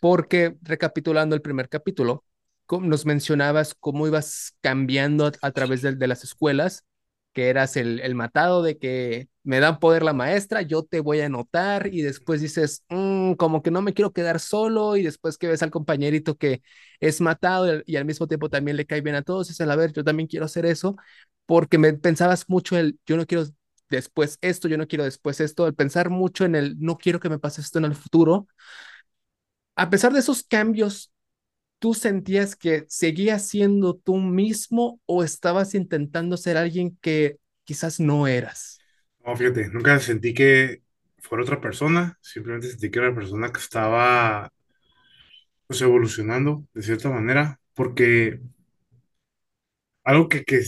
porque 0.00 0.56
recapitulando 0.62 1.34
el 1.34 1.42
primer 1.42 1.68
capítulo, 1.68 2.24
nos 2.70 3.06
mencionabas 3.06 3.74
cómo 3.78 4.06
ibas 4.06 4.54
cambiando 4.60 5.30
a, 5.40 5.50
través 5.52 5.82
de, 5.82 6.06
las 6.06 6.24
escuelas, 6.24 6.84
que 7.32 7.48
eras 7.48 7.76
el, 7.76 8.14
matado 8.14 8.62
de 8.62 8.78
que 8.78 9.28
me 9.44 9.60
dan 9.60 9.78
poder 9.78 10.02
la 10.02 10.12
maestra, 10.14 10.62
yo 10.62 10.82
te 10.82 11.00
voy 11.00 11.20
a 11.20 11.26
anotar 11.26 11.86
y 11.92 12.02
después 12.02 12.40
dices, 12.40 12.82
"Mm, 12.88 13.34
como 13.34 13.62
que 13.62 13.70
no 13.70 13.82
me 13.82 13.92
quiero 13.94 14.12
quedar 14.12 14.40
solo 14.40 14.96
y 14.96 15.02
después 15.02 15.38
que 15.38 15.46
ves 15.48 15.62
al 15.62 15.70
compañerito 15.70 16.36
que 16.36 16.62
es 16.98 17.20
matado 17.20 17.78
y, 17.78 17.82
y 17.86 17.96
al 17.96 18.06
mismo 18.06 18.26
tiempo 18.26 18.48
también 18.48 18.76
le 18.76 18.86
cae 18.86 19.02
bien 19.02 19.16
a 19.16 19.22
todos, 19.22 19.48
dices, 19.48 19.68
a 19.68 19.76
ver, 19.76 19.92
yo 19.92 20.02
también 20.02 20.26
quiero 20.28 20.46
hacer 20.46 20.66
eso, 20.66 20.96
porque 21.46 21.78
me 21.78 21.92
pensabas 21.94 22.48
mucho 22.48 22.76
el, 22.76 22.98
yo 23.06 23.16
no 23.16 23.26
quiero 23.26 23.44
después 23.88 24.38
esto, 24.40 24.68
yo 24.68 24.78
no 24.78 24.88
quiero 24.88 25.04
después 25.04 25.40
esto, 25.40 25.66
el 25.66 25.74
pensar 25.74 26.10
mucho 26.10 26.44
en 26.44 26.54
el, 26.54 26.78
no 26.80 26.98
quiero 26.98 27.20
que 27.20 27.28
me 27.28 27.38
pase 27.38 27.60
esto 27.60 27.78
en 27.78 27.86
el 27.86 27.94
futuro. 27.94 28.48
A 29.74 29.90
pesar 29.90 30.12
de 30.12 30.20
esos 30.20 30.42
cambios, 30.42 31.12
¿tú 31.78 31.94
sentías 31.94 32.56
que 32.56 32.84
seguías 32.88 33.46
siendo 33.46 33.94
tú 33.94 34.16
mismo 34.16 35.00
o 35.06 35.22
estabas 35.22 35.74
intentando 35.74 36.36
ser 36.36 36.56
alguien 36.56 36.96
que 37.00 37.38
quizás 37.64 38.00
no 38.00 38.26
eras? 38.26 38.78
No, 39.24 39.36
fíjate, 39.36 39.68
nunca 39.68 39.98
sentí 40.00 40.32
que 40.32 40.82
fuera 41.18 41.42
otra 41.44 41.60
persona, 41.60 42.16
simplemente 42.20 42.68
sentí 42.68 42.90
que 42.90 42.98
era 43.00 43.08
una 43.08 43.16
persona 43.16 43.52
que 43.52 43.58
estaba 43.60 44.50
pues 45.66 45.80
evolucionando 45.82 46.66
de 46.74 46.82
cierta 46.82 47.10
manera, 47.10 47.60
porque 47.74 48.40
algo 50.04 50.28
que, 50.28 50.44
que, 50.44 50.62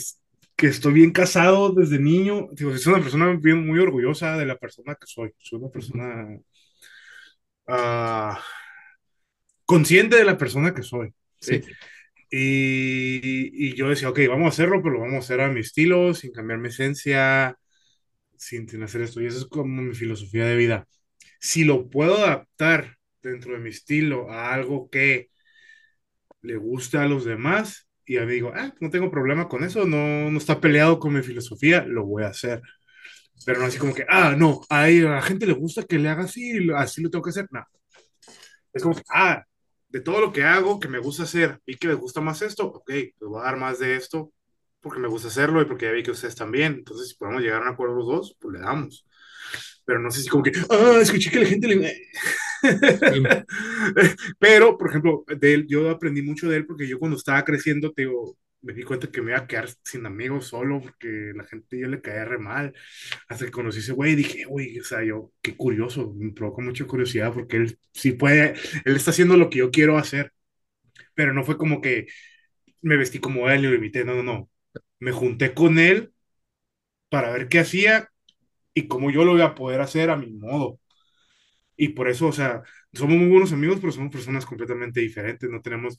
que 0.58 0.68
estoy 0.68 0.94
bien 0.94 1.12
casado 1.12 1.72
desde 1.72 2.00
niño, 2.00 2.48
digo, 2.52 2.76
soy 2.78 2.94
una 2.94 3.02
persona 3.02 3.28
bien 3.40 3.66
muy 3.66 3.80
orgullosa 3.80 4.36
de 4.38 4.46
la 4.46 4.58
persona 4.58 4.96
que 4.96 5.06
soy, 5.08 5.32
soy 5.38 5.60
una 5.60 5.70
persona 5.70 6.40
ah, 7.66 8.38
consciente 9.64 10.16
de 10.16 10.24
la 10.24 10.38
persona 10.38 10.74
que 10.74 10.82
soy, 10.82 11.12
Sí, 11.40 11.60
¿sí? 11.60 11.64
Y, 12.30 13.70
y 13.70 13.76
yo 13.76 13.88
decía, 13.88 14.10
ok, 14.10 14.20
vamos 14.28 14.46
a 14.46 14.48
hacerlo, 14.50 14.82
pero 14.82 14.94
lo 14.96 15.00
vamos 15.00 15.16
a 15.16 15.18
hacer 15.20 15.40
a 15.40 15.48
mi 15.48 15.60
estilo, 15.60 16.14
sin 16.14 16.32
cambiar 16.32 16.58
mi 16.60 16.68
esencia, 16.68 17.56
sin, 18.36 18.68
sin 18.68 18.82
hacer 18.84 19.02
esto. 19.02 19.22
Y 19.22 19.26
eso 19.26 19.38
es 19.38 19.46
como 19.46 19.82
mi 19.82 19.94
filosofía 19.94 20.46
de 20.46 20.56
vida. 20.56 20.88
Si 21.40 21.64
lo 21.64 21.90
puedo 21.90 22.18
adaptar 22.18 22.96
dentro 23.22 23.54
de 23.54 23.60
mi 23.60 23.70
estilo 23.70 24.30
a 24.32 24.54
algo 24.54 24.90
que 24.90 25.30
le 26.42 26.56
gusta 26.56 27.02
a 27.02 27.08
los 27.08 27.24
demás, 27.24 27.87
y 28.08 28.14
ya 28.14 28.24
digo, 28.24 28.52
ah, 28.54 28.72
no 28.80 28.88
tengo 28.88 29.10
problema 29.10 29.48
con 29.48 29.62
eso, 29.64 29.86
no, 29.86 30.30
no 30.30 30.38
está 30.38 30.58
peleado 30.60 30.98
con 30.98 31.12
mi 31.12 31.22
filosofía, 31.22 31.84
lo 31.86 32.06
voy 32.06 32.24
a 32.24 32.28
hacer. 32.28 32.62
Pero 33.44 33.60
no 33.60 33.66
así 33.66 33.78
como 33.78 33.94
que, 33.94 34.06
ah, 34.08 34.34
no, 34.36 34.62
a 34.70 34.88
la 34.88 35.22
gente 35.22 35.46
le 35.46 35.52
gusta 35.52 35.84
que 35.84 35.98
le 35.98 36.08
haga 36.08 36.24
así, 36.24 36.58
así 36.74 37.02
lo 37.02 37.10
tengo 37.10 37.22
que 37.22 37.30
hacer. 37.30 37.46
No. 37.50 37.64
Es 38.72 38.82
como 38.82 38.94
que, 38.94 39.02
ah, 39.14 39.44
de 39.88 40.00
todo 40.00 40.20
lo 40.20 40.32
que 40.32 40.42
hago, 40.42 40.80
que 40.80 40.88
me 40.88 40.98
gusta 40.98 41.24
hacer 41.24 41.60
y 41.66 41.76
que 41.76 41.88
les 41.88 41.98
gusta 41.98 42.20
más 42.22 42.40
esto, 42.42 42.66
ok, 42.66 42.90
pues 43.18 43.28
voy 43.28 43.40
a 43.40 43.44
dar 43.44 43.58
más 43.58 43.78
de 43.78 43.96
esto 43.96 44.32
porque 44.80 45.00
me 45.00 45.08
gusta 45.08 45.28
hacerlo 45.28 45.60
y 45.60 45.66
porque 45.66 45.86
ya 45.86 45.92
vi 45.92 46.02
que 46.02 46.12
ustedes 46.12 46.34
también. 46.34 46.74
Entonces, 46.74 47.10
si 47.10 47.16
podemos 47.16 47.42
llegar 47.42 47.60
a 47.60 47.66
un 47.66 47.74
acuerdo 47.74 47.94
los 47.96 48.06
dos, 48.06 48.36
pues 48.40 48.54
le 48.54 48.60
damos. 48.60 49.06
Pero 49.88 50.00
no 50.00 50.10
sé 50.10 50.20
si 50.22 50.28
como 50.28 50.42
que, 50.42 50.52
ah, 50.68 50.98
escuché 51.00 51.30
que 51.30 51.40
la 51.40 51.46
gente 51.46 51.66
le... 51.66 52.02
Pero, 54.38 54.76
por 54.76 54.90
ejemplo, 54.90 55.24
de 55.26 55.54
él, 55.54 55.66
yo 55.66 55.88
aprendí 55.88 56.20
mucho 56.20 56.46
de 56.46 56.58
él 56.58 56.66
porque 56.66 56.86
yo 56.86 56.98
cuando 56.98 57.16
estaba 57.16 57.42
creciendo, 57.42 57.90
te 57.94 58.02
digo, 58.02 58.36
me 58.60 58.74
di 58.74 58.82
cuenta 58.82 59.10
que 59.10 59.22
me 59.22 59.30
iba 59.30 59.38
a 59.40 59.46
quedar 59.46 59.66
sin 59.82 60.04
amigos 60.04 60.48
solo 60.48 60.82
porque 60.82 61.32
la 61.34 61.44
gente 61.44 61.78
yo 61.78 61.88
le 61.88 62.02
caía 62.02 62.26
re 62.26 62.36
mal. 62.36 62.74
Hasta 63.28 63.46
que 63.46 63.50
conocí 63.50 63.78
a 63.78 63.80
ese 63.80 63.92
güey 63.94 64.14
dije, 64.14 64.44
güey, 64.44 64.78
o 64.78 64.84
sea, 64.84 65.02
yo, 65.02 65.32
qué 65.40 65.56
curioso, 65.56 66.12
me 66.14 66.32
provocó 66.32 66.60
mucha 66.60 66.84
curiosidad 66.86 67.32
porque 67.32 67.56
él 67.56 67.78
sí 67.94 68.12
puede, 68.12 68.56
él 68.84 68.94
está 68.94 69.10
haciendo 69.12 69.38
lo 69.38 69.48
que 69.48 69.60
yo 69.60 69.70
quiero 69.70 69.96
hacer, 69.96 70.32
pero 71.14 71.32
no 71.32 71.44
fue 71.44 71.58
como 71.58 71.80
que 71.80 72.08
me 72.82 72.96
vestí 72.98 73.20
como 73.20 73.50
él 73.50 73.64
y 73.64 73.68
lo 73.68 73.74
imité, 73.76 74.04
no, 74.04 74.14
no, 74.16 74.22
no. 74.22 74.50
Me 75.00 75.12
junté 75.12 75.54
con 75.54 75.78
él 75.78 76.12
para 77.10 77.32
ver 77.32 77.48
qué 77.48 77.60
hacía 77.60 78.10
y 78.78 78.88
cómo 78.88 79.10
yo 79.10 79.24
lo 79.24 79.32
voy 79.32 79.42
a 79.42 79.54
poder 79.54 79.80
hacer 79.80 80.10
a 80.10 80.16
mi 80.16 80.30
modo. 80.32 80.80
Y 81.76 81.90
por 81.90 82.08
eso, 82.08 82.28
o 82.28 82.32
sea, 82.32 82.62
somos 82.92 83.16
muy 83.16 83.28
buenos 83.28 83.52
amigos, 83.52 83.78
pero 83.80 83.92
somos 83.92 84.12
personas 84.12 84.46
completamente 84.46 85.00
diferentes, 85.00 85.48
no 85.50 85.62
tenemos 85.62 85.98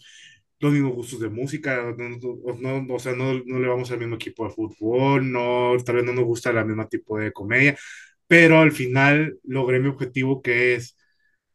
los 0.60 0.74
mismos 0.74 0.94
gustos 0.94 1.20
de 1.22 1.30
música, 1.30 1.96
no, 1.98 2.10
no, 2.10 2.94
o 2.96 3.00
sea, 3.00 3.14
no, 3.14 3.34
no, 3.46 3.60
le 3.60 3.68
vamos 3.68 3.92
al 3.92 4.00
mismo 4.00 4.16
equipo 4.16 4.46
de 4.46 4.54
fútbol, 4.54 5.32
no, 5.32 5.76
tal 5.86 5.98
vez 5.98 6.06
no 6.06 6.14
nos 6.14 6.26
gusta 6.26 6.52
el 6.52 6.66
mismo 6.66 6.88
tipo 6.88 7.18
de 7.20 7.32
comedia, 7.32 7.78
pero 8.28 8.60
al 8.60 8.72
final 8.72 9.40
logré 9.44 9.80
mi 9.80 9.90
objetivo 9.90 10.42
que 10.42 10.76
es, 10.76 10.98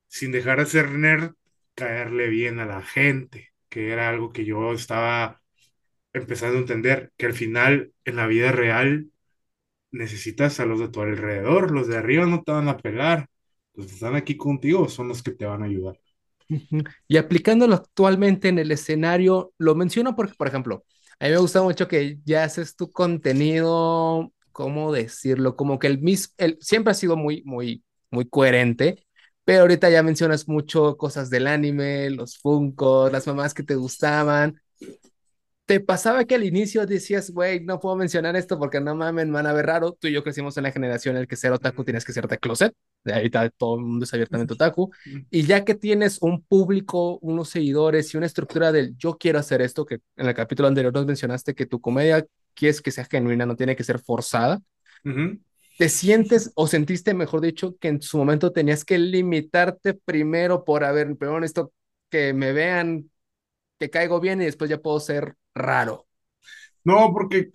sin 0.08 0.32
dejar 0.32 0.58
de 0.60 0.66
ser 0.66 0.90
nerd, 0.92 1.34
caerle 1.74 2.28
bien 2.28 2.60
a 2.60 2.66
la 2.66 2.82
gente, 2.82 3.50
que 3.68 3.90
era 3.92 4.08
algo 4.10 4.32
que 4.32 4.44
yo 4.44 4.72
estaba 4.72 5.42
empezando 6.12 6.58
a 6.58 6.60
entender, 6.62 7.12
que 7.16 7.26
al 7.26 7.34
final 7.34 7.92
en 8.04 8.16
la 8.16 8.26
vida 8.26 8.52
real 8.52 9.08
necesitas 9.94 10.60
a 10.60 10.66
los 10.66 10.80
de 10.80 10.88
tu 10.88 11.00
alrededor, 11.02 11.70
los 11.70 11.88
de 11.88 11.96
arriba 11.96 12.26
no 12.26 12.42
te 12.42 12.52
van 12.52 12.68
a 12.68 12.76
pegar, 12.78 13.28
los 13.74 13.86
que 13.86 13.94
están 13.94 14.16
aquí 14.16 14.36
contigo 14.36 14.88
son 14.88 15.08
los 15.08 15.22
que 15.22 15.32
te 15.32 15.46
van 15.46 15.62
a 15.62 15.66
ayudar. 15.66 15.98
Y 17.08 17.16
aplicándolo 17.16 17.74
actualmente 17.76 18.48
en 18.48 18.58
el 18.58 18.70
escenario, 18.70 19.52
lo 19.58 19.74
menciono 19.74 20.14
porque, 20.16 20.34
por 20.34 20.48
ejemplo, 20.48 20.84
a 21.18 21.26
mí 21.26 21.30
me 21.30 21.38
gusta 21.38 21.62
mucho 21.62 21.88
que 21.88 22.18
ya 22.24 22.44
haces 22.44 22.76
tu 22.76 22.92
contenido, 22.92 24.32
¿cómo 24.52 24.92
decirlo? 24.92 25.56
Como 25.56 25.78
que 25.78 25.86
el 25.86 26.00
mismo, 26.00 26.34
el, 26.38 26.58
siempre 26.60 26.90
ha 26.92 26.94
sido 26.94 27.16
muy, 27.16 27.42
muy, 27.44 27.84
muy 28.10 28.28
coherente, 28.28 29.06
pero 29.44 29.62
ahorita 29.62 29.90
ya 29.90 30.02
mencionas 30.02 30.48
mucho 30.48 30.96
cosas 30.96 31.30
del 31.30 31.46
anime, 31.46 32.10
los 32.10 32.38
Funkos, 32.38 33.12
las 33.12 33.26
mamás 33.26 33.54
que 33.54 33.62
te 33.62 33.74
gustaban. 33.76 34.60
¿Te 35.66 35.80
pasaba 35.80 36.24
que 36.24 36.34
al 36.34 36.44
inicio 36.44 36.84
decías, 36.84 37.30
güey, 37.30 37.60
no 37.60 37.80
puedo 37.80 37.96
mencionar 37.96 38.36
esto 38.36 38.58
porque 38.58 38.82
no 38.82 38.94
mames, 38.94 39.30
van 39.30 39.46
a 39.46 39.52
ver 39.54 39.64
raro? 39.64 39.92
Tú 39.98 40.08
y 40.08 40.12
yo 40.12 40.22
crecimos 40.22 40.54
en 40.58 40.64
la 40.64 40.72
generación 40.72 41.16
en 41.16 41.22
la 41.22 41.26
que 41.26 41.36
ser 41.36 41.52
otaku 41.52 41.84
tienes 41.84 42.04
que 42.04 42.12
ser 42.12 42.28
de 42.28 42.36
closet. 42.36 42.74
De 43.02 43.14
ahorita 43.14 43.48
todo 43.48 43.76
el 43.76 43.80
mundo 43.82 44.04
es 44.04 44.12
abiertamente 44.12 44.52
otaku. 44.52 44.90
Y 45.30 45.44
ya 45.44 45.64
que 45.64 45.74
tienes 45.74 46.18
un 46.20 46.42
público, 46.42 47.18
unos 47.22 47.48
seguidores 47.48 48.12
y 48.12 48.18
una 48.18 48.26
estructura 48.26 48.72
del 48.72 48.94
yo 48.98 49.16
quiero 49.16 49.38
hacer 49.38 49.62
esto, 49.62 49.86
que 49.86 50.00
en 50.16 50.26
el 50.26 50.34
capítulo 50.34 50.68
anterior 50.68 50.92
nos 50.92 51.06
mencionaste 51.06 51.54
que 51.54 51.64
tu 51.64 51.80
comedia 51.80 52.26
quieres 52.52 52.82
que 52.82 52.90
sea 52.90 53.06
genuina, 53.06 53.46
no 53.46 53.56
tiene 53.56 53.74
que 53.74 53.84
ser 53.84 53.98
forzada. 53.98 54.60
¿Te 55.78 55.88
sientes 55.88 56.52
o 56.56 56.66
sentiste, 56.66 57.14
mejor 57.14 57.40
dicho, 57.40 57.76
que 57.80 57.88
en 57.88 58.02
su 58.02 58.18
momento 58.18 58.52
tenías 58.52 58.84
que 58.84 58.98
limitarte 58.98 59.94
primero 59.94 60.62
por, 60.64 60.84
haber, 60.84 61.16
pero 61.16 61.42
esto, 61.42 61.72
que 62.10 62.34
me 62.34 62.52
vean 62.52 63.10
que 63.78 63.88
caigo 63.88 64.20
bien 64.20 64.42
y 64.42 64.44
después 64.44 64.70
ya 64.70 64.78
puedo 64.78 65.00
ser 65.00 65.36
raro. 65.54 66.06
No, 66.84 67.12
porque 67.12 67.52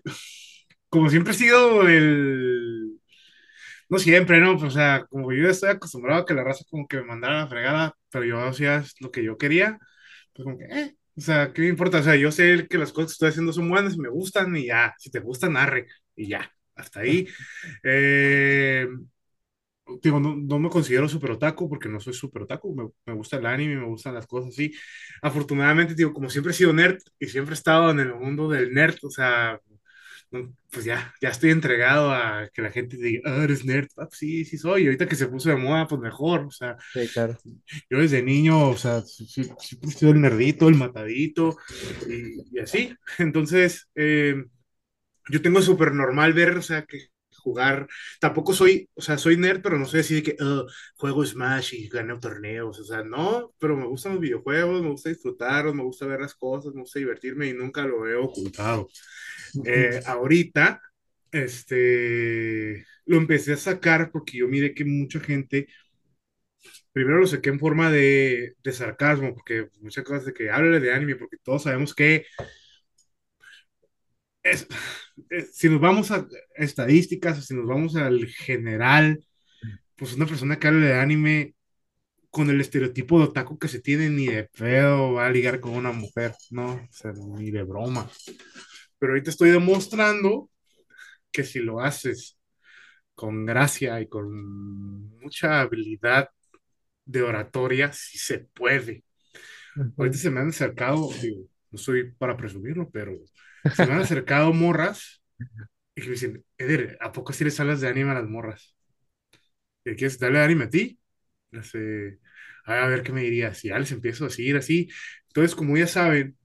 como 0.89 1.09
siempre 1.09 1.33
he 1.33 1.35
sido 1.35 1.87
el... 1.87 2.99
No 3.89 3.99
siempre, 3.99 4.39
¿no? 4.39 4.53
o 4.55 4.69
sea, 4.71 5.05
como 5.09 5.31
yo 5.33 5.49
estoy 5.49 5.69
acostumbrado 5.71 6.21
a 6.21 6.25
que 6.25 6.33
la 6.35 6.43
raza 6.43 6.63
como 6.69 6.87
que 6.87 6.97
me 6.97 7.03
mandara 7.05 7.39
la 7.41 7.47
fregada, 7.47 7.95
pero 8.11 8.25
yo 8.25 8.39
hacía 8.41 8.83
lo 8.99 9.11
que 9.11 9.23
yo 9.23 9.37
quería, 9.37 9.79
pues 10.33 10.45
como 10.45 10.57
que, 10.59 10.65
eh, 10.65 10.95
o 11.17 11.21
sea, 11.21 11.53
¿qué 11.53 11.61
me 11.63 11.69
importa? 11.69 11.99
O 11.99 12.03
sea, 12.03 12.15
yo 12.15 12.31
sé 12.31 12.67
que 12.69 12.77
las 12.77 12.91
cosas 12.93 13.11
que 13.11 13.13
estoy 13.13 13.29
haciendo 13.29 13.53
son 13.53 13.69
buenas 13.69 13.95
y 13.95 13.99
me 13.99 14.09
gustan 14.09 14.55
y 14.55 14.67
ya, 14.67 14.93
si 14.99 15.11
te 15.11 15.19
gustan, 15.19 15.57
arre, 15.57 15.87
y 16.15 16.27
ya, 16.29 16.51
hasta 16.75 17.01
ahí. 17.01 17.27
Eh, 17.83 18.87
digo, 20.01 20.19
no, 20.19 20.35
no, 20.35 20.59
me 20.59 20.69
considero 20.69 21.07
super 21.09 21.31
otaku 21.31 21.69
porque 21.69 21.89
no 21.89 21.99
soy 21.99 22.13
super 22.13 22.43
otaku, 22.43 22.75
me, 22.75 22.89
me, 23.05 23.13
gusta 23.17 23.37
el 23.37 23.45
anime, 23.45 23.77
me 23.77 23.85
gustan 23.85 24.13
las 24.13 24.27
cosas 24.27 24.49
así. 24.49 24.73
Afortunadamente, 25.21 25.95
digo, 25.95 26.13
como 26.13 26.29
siempre 26.29 26.51
he 26.51 26.55
sido 26.55 26.73
nerd 26.73 26.99
y 27.19 27.27
siempre 27.27 27.53
he 27.53 27.57
estado 27.57 27.91
en 27.91 27.99
el 27.99 28.13
mundo 28.13 28.49
del 28.49 28.73
nerd, 28.73 28.97
o 29.03 29.09
sea, 29.09 29.59
pues 30.71 30.85
ya, 30.85 31.13
ya 31.21 31.29
estoy 31.29 31.49
entregado 31.49 32.11
a 32.11 32.49
que 32.53 32.61
la 32.61 32.69
gente 32.69 32.97
diga, 32.97 33.21
ah, 33.25 33.43
eres 33.43 33.65
nerd, 33.65 33.87
ah, 33.97 34.07
sí, 34.11 34.45
sí 34.45 34.57
soy, 34.57 34.83
y 34.83 34.85
ahorita 34.85 35.07
que 35.07 35.15
se 35.15 35.27
puso 35.27 35.49
de 35.49 35.55
moda, 35.55 35.87
pues 35.87 35.99
mejor, 35.99 36.41
o 36.41 36.51
sea, 36.51 36.77
sí, 36.93 37.07
claro. 37.11 37.37
yo 37.89 37.97
desde 37.97 38.21
niño, 38.21 38.69
o 38.69 38.77
sea, 38.77 39.01
sí 39.01 39.25
he 39.81 39.87
sido 39.87 40.11
el 40.11 40.21
nerdito, 40.21 40.69
el 40.69 40.75
matadito, 40.75 41.57
y, 42.07 42.57
y 42.57 42.59
así, 42.59 42.95
entonces, 43.17 43.89
eh, 43.95 44.43
yo 45.29 45.41
tengo 45.41 45.61
súper 45.61 45.93
normal 45.93 46.33
ver, 46.33 46.57
o 46.57 46.61
sea, 46.61 46.83
que 46.83 47.07
jugar. 47.39 47.87
Tampoco 48.19 48.53
soy, 48.53 48.89
o 48.93 49.01
sea, 49.01 49.17
soy 49.17 49.37
nerd, 49.37 49.61
pero 49.61 49.77
no 49.77 49.85
soy 49.85 50.01
así 50.01 50.15
de 50.15 50.23
que 50.23 50.43
uh, 50.43 50.65
juego 50.95 51.25
Smash 51.25 51.73
y 51.73 51.87
gano 51.89 52.19
torneos. 52.19 52.79
O 52.79 52.83
sea, 52.83 53.03
no, 53.03 53.53
pero 53.59 53.75
me 53.75 53.87
gustan 53.87 54.13
los 54.13 54.21
videojuegos, 54.21 54.81
me 54.81 54.89
gusta 54.89 55.09
disfrutarlos, 55.09 55.75
me 55.75 55.83
gusta 55.83 56.05
ver 56.05 56.21
las 56.21 56.35
cosas, 56.35 56.73
me 56.73 56.81
gusta 56.81 56.99
divertirme 56.99 57.47
y 57.47 57.53
nunca 57.53 57.85
lo 57.85 58.07
he 58.07 58.15
ocultado. 58.15 58.87
Eh, 59.65 60.01
ahorita, 60.05 60.81
este, 61.31 62.85
lo 63.05 63.17
empecé 63.17 63.53
a 63.53 63.57
sacar 63.57 64.11
porque 64.11 64.37
yo 64.37 64.47
miré 64.47 64.73
que 64.73 64.85
mucha 64.85 65.19
gente 65.19 65.67
primero 66.91 67.19
lo 67.19 67.27
saqué 67.27 67.49
en 67.49 67.59
forma 67.59 67.91
de, 67.91 68.55
de, 68.63 68.71
sarcasmo, 68.73 69.33
porque 69.33 69.69
muchas 69.81 70.03
cosas 70.03 70.25
de 70.25 70.33
que 70.33 70.49
háblale 70.49 70.79
de 70.79 70.93
anime, 70.93 71.15
porque 71.15 71.37
todos 71.43 71.63
sabemos 71.63 71.93
que 71.95 72.25
es, 74.43 74.67
si 75.51 75.69
nos 75.69 75.79
vamos 75.79 76.11
a 76.11 76.27
estadísticas, 76.55 77.45
si 77.45 77.53
nos 77.53 77.67
vamos 77.67 77.95
al 77.95 78.25
general, 78.27 79.23
pues 79.95 80.13
una 80.13 80.25
persona 80.25 80.57
que 80.57 80.67
habla 80.67 80.85
de 80.85 80.99
anime 80.99 81.55
con 82.29 82.49
el 82.49 82.61
estereotipo 82.61 83.19
de 83.19 83.25
otaku 83.25 83.57
que 83.57 83.67
se 83.67 83.81
tiene, 83.81 84.09
ni 84.09 84.27
de 84.27 84.43
pedo 84.45 85.13
va 85.13 85.27
a 85.27 85.31
ligar 85.31 85.59
con 85.59 85.73
una 85.73 85.91
mujer, 85.91 86.33
no, 86.51 86.73
o 86.73 86.87
sea, 86.91 87.11
ni 87.13 87.51
de 87.51 87.63
broma. 87.63 88.09
Pero 88.97 89.13
ahorita 89.13 89.29
estoy 89.31 89.49
demostrando 89.49 90.49
que 91.31 91.43
si 91.43 91.59
lo 91.59 91.81
haces 91.81 92.37
con 93.15 93.45
gracia 93.45 93.99
y 93.99 94.07
con 94.07 94.31
mucha 95.19 95.61
habilidad 95.61 96.29
de 97.05 97.21
oratoria, 97.23 97.91
sí 97.91 98.17
se 98.17 98.39
puede. 98.39 99.03
Uh 99.75 99.81
-huh. 99.81 99.93
Ahorita 99.97 100.17
se 100.17 100.29
me 100.29 100.39
han 100.39 100.49
acercado, 100.49 101.09
digo, 101.21 101.47
no 101.71 101.77
soy 101.77 102.11
para 102.11 102.37
presumirlo, 102.37 102.89
pero 102.89 103.17
se 103.67 103.85
me 103.85 103.93
han 103.93 103.99
acercado 104.01 104.53
morras 104.53 105.21
y 105.95 106.01
me 106.03 106.09
dicen, 106.11 106.45
Eder, 106.57 106.97
¿a 107.01 107.11
poco 107.13 107.33
si 107.33 107.43
les 107.45 107.59
hablas 107.59 107.81
de 107.81 107.89
anime 107.89 108.11
a 108.11 108.15
las 108.15 108.29
morras? 108.29 108.75
¿Y 109.85 109.95
quieres 109.95 110.19
darle 110.19 110.39
anime 110.39 110.65
a 110.65 110.69
ti? 110.69 110.99
No 111.51 111.63
sé, 111.63 112.19
a 112.65 112.87
ver 112.87 113.03
qué 113.03 113.11
me 113.11 113.21
dirías. 113.23 113.57
Si 113.57 113.69
ya 113.69 113.79
les 113.79 113.91
empiezo 113.91 114.25
a 114.25 114.29
seguir 114.29 114.57
así. 114.57 114.89
Entonces, 115.27 115.55
como 115.55 115.77
ya 115.77 115.87
saben, 115.87 116.37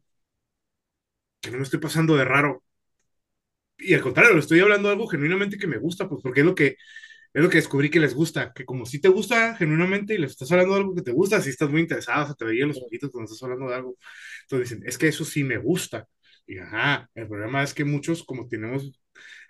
que 1.40 1.50
no 1.50 1.58
me 1.58 1.62
estoy 1.64 1.80
pasando 1.80 2.16
de 2.16 2.24
raro. 2.24 2.62
Y 3.78 3.94
al 3.94 4.02
contrario, 4.02 4.32
le 4.34 4.40
estoy 4.40 4.60
hablando 4.60 4.88
de 4.88 4.94
algo 4.94 5.06
genuinamente 5.08 5.58
que 5.58 5.66
me 5.66 5.78
gusta, 5.78 6.08
pues 6.08 6.22
porque 6.22 6.40
es 6.40 6.46
lo 6.46 6.54
que, 6.54 6.76
es 7.34 7.42
lo 7.42 7.50
que 7.50 7.58
descubrí 7.58 7.90
que 7.90 8.00
les 8.00 8.14
gusta, 8.14 8.52
que 8.54 8.64
como 8.66 8.86
si 8.86 9.00
te 9.00 9.08
gusta 9.08 9.56
genuinamente 9.56 10.14
y 10.14 10.18
les 10.18 10.32
estás 10.32 10.52
hablando 10.52 10.74
de 10.74 10.80
algo 10.82 10.94
que 10.94 11.02
te 11.02 11.12
gusta, 11.12 11.40
si 11.42 11.50
estás 11.50 11.70
muy 11.70 11.82
interesado, 11.82 12.24
o 12.24 12.26
sea, 12.28 12.36
te 12.36 12.44
veían 12.46 12.68
los 12.68 12.78
ojitos 12.82 13.10
cuando 13.10 13.26
estás 13.32 13.42
hablando 13.44 13.68
de 13.70 13.76
algo. 13.76 13.96
Entonces 14.42 14.70
dicen, 14.70 14.88
es 14.88 14.98
que 14.98 15.08
eso 15.08 15.24
sí 15.24 15.44
me 15.44 15.58
gusta. 15.58 16.08
Y 16.46 16.58
ajá, 16.58 17.08
el 17.14 17.26
problema 17.28 17.62
es 17.62 17.74
que 17.74 17.84
muchos, 17.84 18.24
como 18.24 18.48
tenemos, 18.48 19.00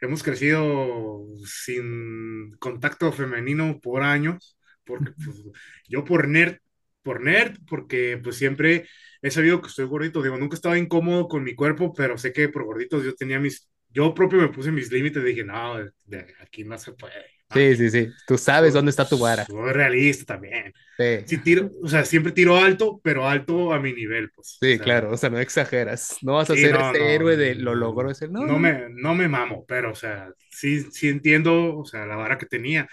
hemos 0.01 0.23
crecido 0.23 1.25
sin 1.45 2.53
contacto 2.59 3.13
femenino 3.13 3.81
por 3.81 4.03
años, 4.03 4.57
porque 4.85 5.13
pues, 5.13 5.43
yo 5.89 6.05
por 6.05 6.29
nerd 6.29 6.59
por 7.03 7.21
nerd, 7.23 7.59
porque 7.69 8.19
pues 8.23 8.37
siempre 8.37 8.89
he 9.23 9.31
sabido 9.31 9.61
que 9.61 9.69
estoy 9.69 9.85
gordito, 9.87 10.23
digo, 10.23 10.39
nunca 10.39 10.57
estaba 10.57 10.79
incómodo 10.79 11.29
con 11.29 11.45
mi 11.45 11.55
cuerpo, 11.55 11.93
pero 11.93 12.19
sé 12.19 12.33
que 12.33 12.49
por 12.49 12.65
gorditos 12.65 13.05
yo 13.05 13.15
tenía 13.15 13.39
mis, 13.39 13.69
yo 13.91 14.15
propio 14.15 14.39
me 14.41 14.49
puse 14.49 14.73
mis 14.73 14.91
límites, 14.91 15.23
dije, 15.23 15.45
no, 15.45 15.77
de 16.05 16.35
aquí 16.41 16.65
no 16.65 16.79
se 16.79 16.93
puede. 16.93 17.13
Sí, 17.55 17.77
sí, 17.77 17.91
sí. 17.91 18.17
Tú 18.27 18.37
sabes 18.39 18.73
dónde 18.75 18.91
está 18.91 19.09
tu 19.09 19.19
vara. 19.19 19.47
Soy 19.47 19.73
realista 19.73 20.25
también. 20.35 20.73
Sí. 20.99 21.27
Sí 21.27 21.39
tiro, 21.39 21.71
o 21.83 21.89
sea, 21.89 22.05
siempre 22.05 22.33
tiro 22.33 22.57
alto, 22.57 23.01
pero 23.03 23.27
alto 23.29 23.73
a 23.73 23.81
mi 23.81 23.93
nivel, 23.93 24.31
pues. 24.33 24.61
Sí, 24.61 24.79
O 24.79 24.85
sea, 24.85 24.87
claro, 24.87 25.13
o 25.13 25.17
sea, 25.17 25.29
no 25.31 25.39
exageras. 25.39 26.17
No 26.23 26.35
vas 26.35 26.49
a 26.51 26.57
Sí, 26.57 26.57
ser 26.57 26.77
no, 26.77 26.81
ese 26.81 27.15
no, 27.15 27.15
héroe 27.15 27.37
de 27.37 27.55
lo 27.55 27.75
logró 27.75 28.11
ese. 28.11 28.29
No, 28.29 28.43
no 28.43 28.59
me, 28.59 28.89
no 28.91 29.15
me 29.15 29.29
mamo, 29.29 29.65
pero, 29.67 29.93
o 29.93 29.95
sea, 29.95 30.31
sí, 30.51 30.83
sí 30.93 31.09
entiendo, 31.09 31.77
o 31.79 31.85
sea, 31.85 32.07
la 32.07 32.17
vara 32.17 32.39
que 32.39 32.47
tenía. 32.47 32.89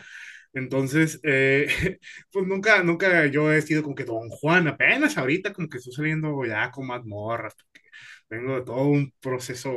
Entonces, 0.53 1.19
eh, 1.23 1.67
pues 2.31 2.47
nunca, 2.47 2.83
nunca 2.83 3.25
yo 3.27 3.51
he 3.51 3.61
sido 3.61 3.83
como 3.83 3.95
que 3.95 4.05
Don 4.05 4.29
Juan, 4.29 4.67
apenas 4.67 5.17
ahorita 5.17 5.53
como 5.53 5.69
que 5.69 5.77
estoy 5.77 5.93
saliendo 5.93 6.45
ya 6.45 6.71
con 6.71 6.87
más 6.87 7.03
morras, 7.05 7.55
porque 7.55 7.89
vengo 8.29 8.55
de 8.55 8.65
todo 8.65 8.83
un 8.85 9.13
proceso 9.21 9.71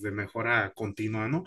de 0.00 0.10
mejora 0.12 0.72
continua, 0.74 1.28
¿no? 1.28 1.44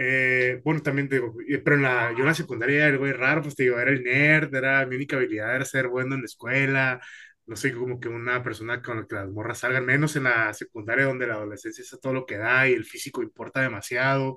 Eh, 0.00 0.60
bueno, 0.64 0.80
también 0.80 1.08
digo, 1.08 1.34
eh, 1.48 1.58
pero 1.58 1.74
en 1.76 1.82
la, 1.82 2.12
yo 2.12 2.20
en 2.20 2.26
la 2.26 2.34
secundaria 2.34 2.76
era 2.76 2.86
el 2.88 2.98
güey 2.98 3.12
raro, 3.12 3.42
pues 3.42 3.56
te 3.56 3.64
digo, 3.64 3.78
era 3.80 3.90
el 3.90 4.04
nerd, 4.04 4.54
era 4.54 4.86
mi 4.86 4.94
única 4.96 5.16
habilidad 5.16 5.56
era 5.56 5.64
ser 5.64 5.88
bueno 5.88 6.14
en 6.14 6.20
la 6.22 6.26
escuela, 6.26 7.00
no 7.48 7.56
soy 7.56 7.72
como 7.72 7.98
que 8.00 8.08
una 8.08 8.42
persona 8.42 8.82
con 8.82 8.98
la 8.98 9.06
que 9.06 9.14
las 9.16 9.28
morras 9.30 9.58
salgan, 9.58 9.84
menos 9.86 10.14
en 10.16 10.24
la 10.24 10.52
secundaria 10.54 11.06
donde 11.06 11.26
la 11.26 11.34
adolescencia 11.34 11.82
es 11.82 11.98
todo 12.00 12.12
lo 12.12 12.26
que 12.26 12.36
da 12.38 12.68
y 12.68 12.72
el 12.74 12.84
físico 12.84 13.22
importa 13.22 13.60
demasiado 13.62 14.36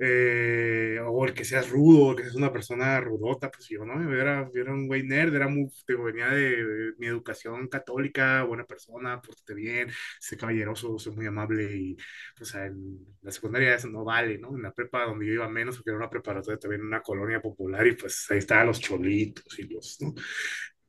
eh, 0.00 0.98
o 1.04 1.24
el 1.26 1.34
que 1.34 1.44
seas 1.44 1.68
rudo, 1.70 2.06
o 2.06 2.10
el 2.12 2.16
que 2.16 2.22
seas 2.24 2.34
una 2.36 2.52
persona 2.52 3.00
rudota, 3.00 3.50
pues 3.50 3.68
yo, 3.68 3.84
¿no? 3.84 4.02
Yo 4.02 4.12
era, 4.16 4.48
yo 4.54 4.62
era 4.62 4.72
un 4.72 4.86
güey 4.86 5.02
nerd, 5.02 5.34
era 5.34 5.48
muy, 5.48 5.68
venía 5.86 6.28
de, 6.28 6.64
de 6.64 6.92
mi 6.98 7.06
educación 7.06 7.68
católica, 7.68 8.44
buena 8.44 8.64
persona, 8.64 9.20
pórtate 9.20 9.54
bien, 9.54 9.90
sé 10.20 10.36
caballeroso, 10.36 10.98
soy 10.98 11.14
muy 11.14 11.26
amable 11.26 11.64
y, 11.76 11.96
pues, 12.36 12.54
en 12.54 12.98
la 13.22 13.30
secundaria 13.32 13.74
eso 13.74 13.88
no 13.88 14.04
vale, 14.04 14.38
¿no? 14.38 14.56
En 14.56 14.62
la 14.62 14.72
prepa 14.72 15.04
donde 15.04 15.26
yo 15.26 15.32
iba 15.34 15.48
menos, 15.48 15.76
porque 15.76 15.90
era 15.90 15.98
una 15.98 16.10
preparatoria 16.10 16.58
también 16.58 16.82
en 16.82 16.88
una 16.88 17.02
colonia 17.02 17.40
popular 17.40 17.86
y, 17.86 17.92
pues, 17.96 18.26
ahí 18.30 18.38
estaban 18.38 18.66
los 18.68 18.80
cholitos 18.80 19.58
y 19.58 19.62
los, 19.68 19.98
¿no? 20.00 20.14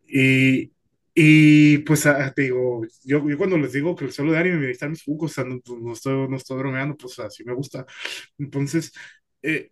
Y, 0.08 0.72
y 1.22 1.80
pues 1.80 2.06
ah, 2.06 2.32
te 2.36 2.44
digo, 2.44 2.82
yo, 3.04 3.28
yo 3.28 3.38
cuando 3.38 3.58
les 3.58 3.74
digo 3.74 3.96
que 3.96 4.12
solo 4.12 4.32
de 4.32 4.38
anime 4.40 4.58
me 4.58 4.72
están 4.72 4.92
mis 4.92 5.04
focos, 5.04 5.32
o 5.32 5.34
sea, 5.36 5.44
no, 5.44 5.60
no 5.82 5.94
estoy, 5.94 6.28
no 6.30 6.38
estoy 6.38 6.58
bromeando, 6.60 6.96
pues 6.98 7.20
así 7.20 7.44
me 7.44 7.54
gusta. 7.54 7.86
Entonces, 8.38 8.92
eh, 9.42 9.72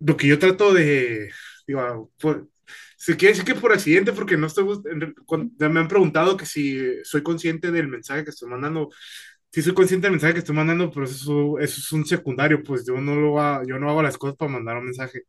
lo 0.00 0.16
que 0.16 0.26
yo 0.28 0.38
trato 0.38 0.72
de, 0.74 1.30
digo, 1.66 2.12
por, 2.20 2.48
se 2.96 3.16
quiere 3.16 3.34
decir 3.34 3.44
que 3.54 3.60
por 3.60 3.72
accidente, 3.72 4.12
porque 4.12 4.36
no 4.36 4.46
estoy, 4.48 4.66
cuando 5.26 5.70
me 5.70 5.80
han 5.80 5.88
preguntado 5.88 6.36
que 6.36 6.46
si 6.46 6.80
soy 7.04 7.22
consciente 7.22 7.70
del 7.72 7.88
mensaje 7.88 8.24
que 8.24 8.30
estoy 8.30 8.48
mandando. 8.50 8.90
Sí 9.52 9.62
soy 9.62 9.74
consciente 9.74 10.06
del 10.06 10.12
mensaje 10.12 10.34
que 10.34 10.40
estoy 10.40 10.54
mandando, 10.56 10.90
pero 10.90 11.06
eso, 11.06 11.58
eso 11.58 11.80
es 11.80 11.92
un 11.92 12.04
secundario, 12.06 12.62
pues 12.62 12.86
yo 12.86 13.00
no 13.00 13.14
lo 13.16 13.40
ha- 13.40 13.62
yo 13.66 13.78
no 13.78 13.88
hago 13.90 14.02
las 14.02 14.18
cosas 14.18 14.36
para 14.36 14.52
mandar 14.52 14.76
un 14.78 14.84
mensaje. 14.86 15.22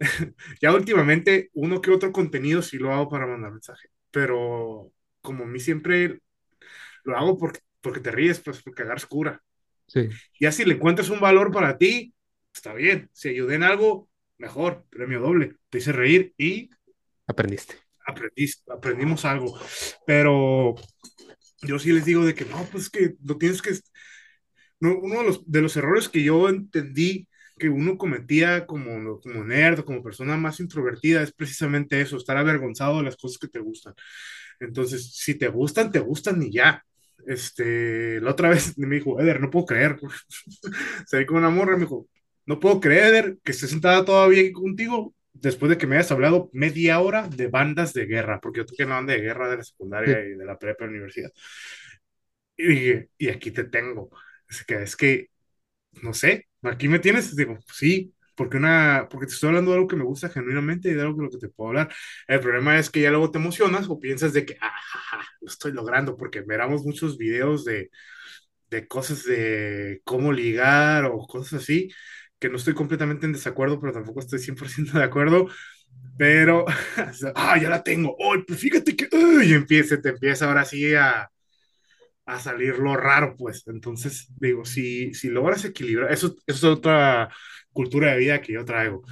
Ya 0.62 0.72
últimamente, 0.74 1.50
uno 1.54 1.80
que 1.80 1.90
otro 1.90 2.12
contenido 2.12 2.62
sí 2.62 2.78
lo 2.78 2.92
hago 2.92 3.08
para 3.08 3.26
mandar 3.26 3.52
mensaje, 3.52 3.88
pero 4.10 4.92
como 5.28 5.44
a 5.44 5.46
mí 5.46 5.60
siempre 5.60 6.20
lo 7.04 7.18
hago 7.18 7.36
porque, 7.36 7.60
porque 7.82 8.00
te 8.00 8.10
ríes, 8.10 8.40
pues 8.40 8.62
porque 8.62 8.80
agarras 8.82 9.04
cura. 9.04 9.42
Sí, 9.86 10.08
Ya 10.40 10.52
si 10.52 10.64
le 10.64 10.74
encuentras 10.74 11.10
un 11.10 11.20
valor 11.20 11.52
para 11.52 11.76
ti, 11.76 12.14
está 12.54 12.72
bien. 12.72 13.10
Si 13.12 13.28
ayudé 13.28 13.56
en 13.56 13.62
algo, 13.62 14.08
mejor, 14.38 14.86
premio 14.88 15.20
doble. 15.20 15.56
Te 15.68 15.78
hice 15.78 15.92
reír 15.92 16.32
y 16.38 16.70
aprendiste. 17.26 17.74
aprendí, 18.06 18.50
aprendimos 18.70 19.26
algo. 19.26 19.60
Pero 20.06 20.76
yo 21.60 21.78
sí 21.78 21.92
les 21.92 22.06
digo 22.06 22.24
de 22.24 22.34
que 22.34 22.46
no, 22.46 22.66
pues 22.72 22.88
que 22.88 23.16
lo 23.22 23.36
tienes 23.36 23.60
que... 23.60 23.72
No, 24.80 24.98
uno 24.98 25.18
de 25.18 25.24
los, 25.24 25.50
de 25.50 25.60
los 25.60 25.76
errores 25.76 26.08
que 26.08 26.22
yo 26.22 26.48
entendí 26.48 27.28
que 27.58 27.68
uno 27.68 27.98
cometía 27.98 28.64
como, 28.66 29.20
como 29.20 29.44
nerd 29.44 29.80
o 29.80 29.84
como 29.84 30.02
persona 30.02 30.36
más 30.38 30.60
introvertida 30.60 31.22
es 31.22 31.32
precisamente 31.32 32.00
eso, 32.00 32.16
estar 32.16 32.36
avergonzado 32.38 32.98
de 32.98 33.02
las 33.04 33.16
cosas 33.16 33.38
que 33.38 33.48
te 33.48 33.58
gustan. 33.58 33.94
Entonces, 34.60 35.14
si 35.14 35.34
te 35.36 35.48
gustan, 35.48 35.92
te 35.92 36.00
gustan 36.00 36.42
y 36.42 36.52
ya. 36.52 36.84
Este, 37.26 38.20
la 38.20 38.30
otra 38.32 38.50
vez 38.50 38.76
me 38.78 38.96
dijo, 38.96 39.20
Eder, 39.20 39.40
no 39.40 39.50
puedo 39.50 39.66
creer. 39.66 39.98
Se 41.06 41.18
ve 41.18 41.26
con 41.26 41.38
una 41.38 41.50
morra, 41.50 41.74
me 41.76 41.80
dijo, 41.84 42.08
no 42.46 42.60
puedo 42.60 42.80
creer, 42.80 43.14
Eder, 43.14 43.38
que 43.44 43.52
estés 43.52 43.70
sentada 43.70 44.04
todavía 44.04 44.42
contigo 44.52 45.14
después 45.32 45.70
de 45.70 45.78
que 45.78 45.86
me 45.86 45.96
hayas 45.96 46.10
hablado 46.10 46.50
media 46.52 47.00
hora 47.00 47.28
de 47.28 47.46
bandas 47.48 47.92
de 47.92 48.06
guerra, 48.06 48.40
porque 48.40 48.58
yo 48.60 48.66
toqué 48.66 48.82
en 48.84 48.88
la 48.90 48.96
banda 48.96 49.12
de 49.12 49.20
guerra 49.20 49.48
de 49.48 49.56
la 49.58 49.64
secundaria 49.64 50.14
Sí, 50.14 50.20
y 50.20 50.30
de 50.34 50.44
la 50.44 50.58
prepa 50.58 50.84
de 50.84 50.90
la 50.90 50.96
universidad. 50.96 51.30
Y 52.56 52.66
dije, 52.68 53.10
y 53.18 53.28
aquí 53.28 53.50
te 53.50 53.64
tengo. 53.64 54.10
Es 54.48 54.64
que, 54.64 54.82
es 54.82 54.96
que, 54.96 55.28
no 56.02 56.14
sé, 56.14 56.48
aquí 56.62 56.88
me 56.88 56.98
tienes, 57.00 57.36
digo, 57.36 57.58
sí, 57.72 58.14
porque 58.38 58.58
una, 58.58 59.08
porque 59.10 59.26
te 59.26 59.34
estoy 59.34 59.48
hablando 59.50 59.72
de 59.72 59.78
algo 59.78 59.88
que 59.88 59.96
me 59.96 60.04
gusta 60.04 60.30
genuinamente 60.30 60.90
y 60.90 60.94
de 60.94 61.02
algo 61.02 61.18
de 61.18 61.24
lo 61.24 61.30
que 61.30 61.38
te 61.38 61.50
puedo 61.50 61.70
hablar. 61.70 61.94
El 62.28 62.40
problema 62.40 62.78
es 62.78 62.90
que 62.90 63.02
ya 63.02 63.10
luego 63.10 63.30
te 63.32 63.38
emocionas 63.38 63.88
o 63.90 64.00
piensas 64.00 64.32
de 64.34 64.46
que, 64.46 64.56
ah, 64.62 64.72
lo 65.40 65.48
estoy 65.48 65.72
logrando, 65.72 66.16
porque 66.16 66.42
miramos 66.46 66.84
muchos 66.84 67.18
videos 67.18 67.64
de, 67.66 67.90
de 68.70 68.88
cosas 68.88 69.24
de 69.24 70.00
cómo 70.04 70.32
ligar 70.32 71.04
o 71.06 71.18
cosas 71.26 71.62
así, 71.62 71.90
que 72.38 72.48
no 72.50 72.56
estoy 72.56 72.74
completamente 72.74 73.26
en 73.26 73.32
desacuerdo, 73.32 73.80
pero 73.80 73.92
tampoco 73.92 74.20
estoy 74.20 74.38
100% 74.40 74.98
de 74.98 75.04
acuerdo, 75.04 75.48
pero, 76.18 76.66
ah, 77.36 77.58
ya 77.60 77.70
la 77.70 77.82
tengo, 77.82 78.16
oh, 78.18 78.34
pues 78.46 78.60
fíjate 78.60 78.96
que, 78.96 79.08
uy, 79.16 79.54
empieza, 79.54 80.00
te 80.00 80.10
empieza 80.10 80.46
ahora 80.46 80.64
sí 80.64 80.94
a, 80.94 81.30
a 82.28 82.40
salir 82.40 82.78
lo 82.78 82.96
raro, 82.96 83.36
pues. 83.36 83.64
Entonces, 83.68 84.28
digo, 84.40 84.64
si, 84.66 85.14
si 85.14 85.28
logras 85.30 85.64
equilibrar, 85.64 86.12
eso, 86.12 86.36
eso 86.46 86.72
es 86.72 86.78
otra 86.78 87.30
cultura 87.72 88.12
de 88.12 88.18
vida 88.18 88.40
que 88.42 88.54
yo 88.54 88.64
traigo. 88.64 89.02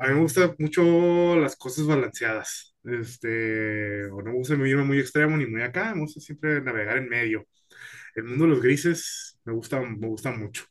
A 0.00 0.08
mí 0.08 0.14
me 0.14 0.20
gustan 0.20 0.54
mucho 0.58 1.36
las 1.36 1.56
cosas 1.56 1.86
balanceadas. 1.86 2.74
Este, 2.84 4.06
o 4.10 4.22
no 4.22 4.32
me 4.32 4.38
gusta 4.38 4.54
irme 4.54 4.84
muy 4.84 4.98
extremo 4.98 5.36
ni 5.36 5.46
muy 5.46 5.62
acá, 5.62 5.94
me 5.94 6.00
gusta 6.02 6.20
siempre 6.20 6.60
navegar 6.62 6.98
en 6.98 7.08
medio. 7.08 7.46
El 8.14 8.24
mundo 8.24 8.44
de 8.44 8.50
los 8.52 8.62
grises 8.62 9.38
me 9.44 9.52
gusta, 9.54 9.80
me 9.80 10.08
gusta 10.08 10.30
mucho. 10.32 10.64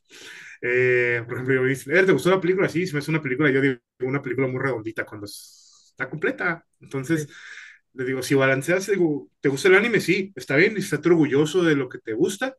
Eh, 0.62 1.22
por 1.26 1.34
ejemplo, 1.34 1.54
yo 1.56 1.62
me 1.62 1.68
dice, 1.70 1.90
"Eh, 1.98 2.04
¿te 2.04 2.12
gustó 2.12 2.30
la 2.30 2.40
película? 2.40 2.68
Sí, 2.68 2.86
si 2.86 2.92
me 2.92 3.00
hace 3.00 3.10
una 3.10 3.22
película, 3.22 3.50
yo 3.50 3.60
digo 3.60 3.78
una 4.00 4.22
película 4.22 4.46
muy 4.48 4.60
redondita 4.60 5.04
cuando 5.04 5.26
es- 5.26 5.88
está 5.90 6.08
completa. 6.10 6.64
Entonces, 6.80 7.28
sí, 7.28 7.34
le 7.94 8.04
digo, 8.04 8.22
si 8.22 8.34
balanceas, 8.34 8.86
digo, 8.86 9.28
¿te 9.40 9.48
gusta 9.48 9.68
el 9.68 9.74
anime? 9.74 10.00
Sí, 10.00 10.32
está 10.36 10.56
bien, 10.56 10.76
estás 10.76 11.04
orgulloso 11.06 11.62
de 11.62 11.76
lo 11.76 11.88
que 11.88 11.98
te 11.98 12.12
gusta, 12.14 12.56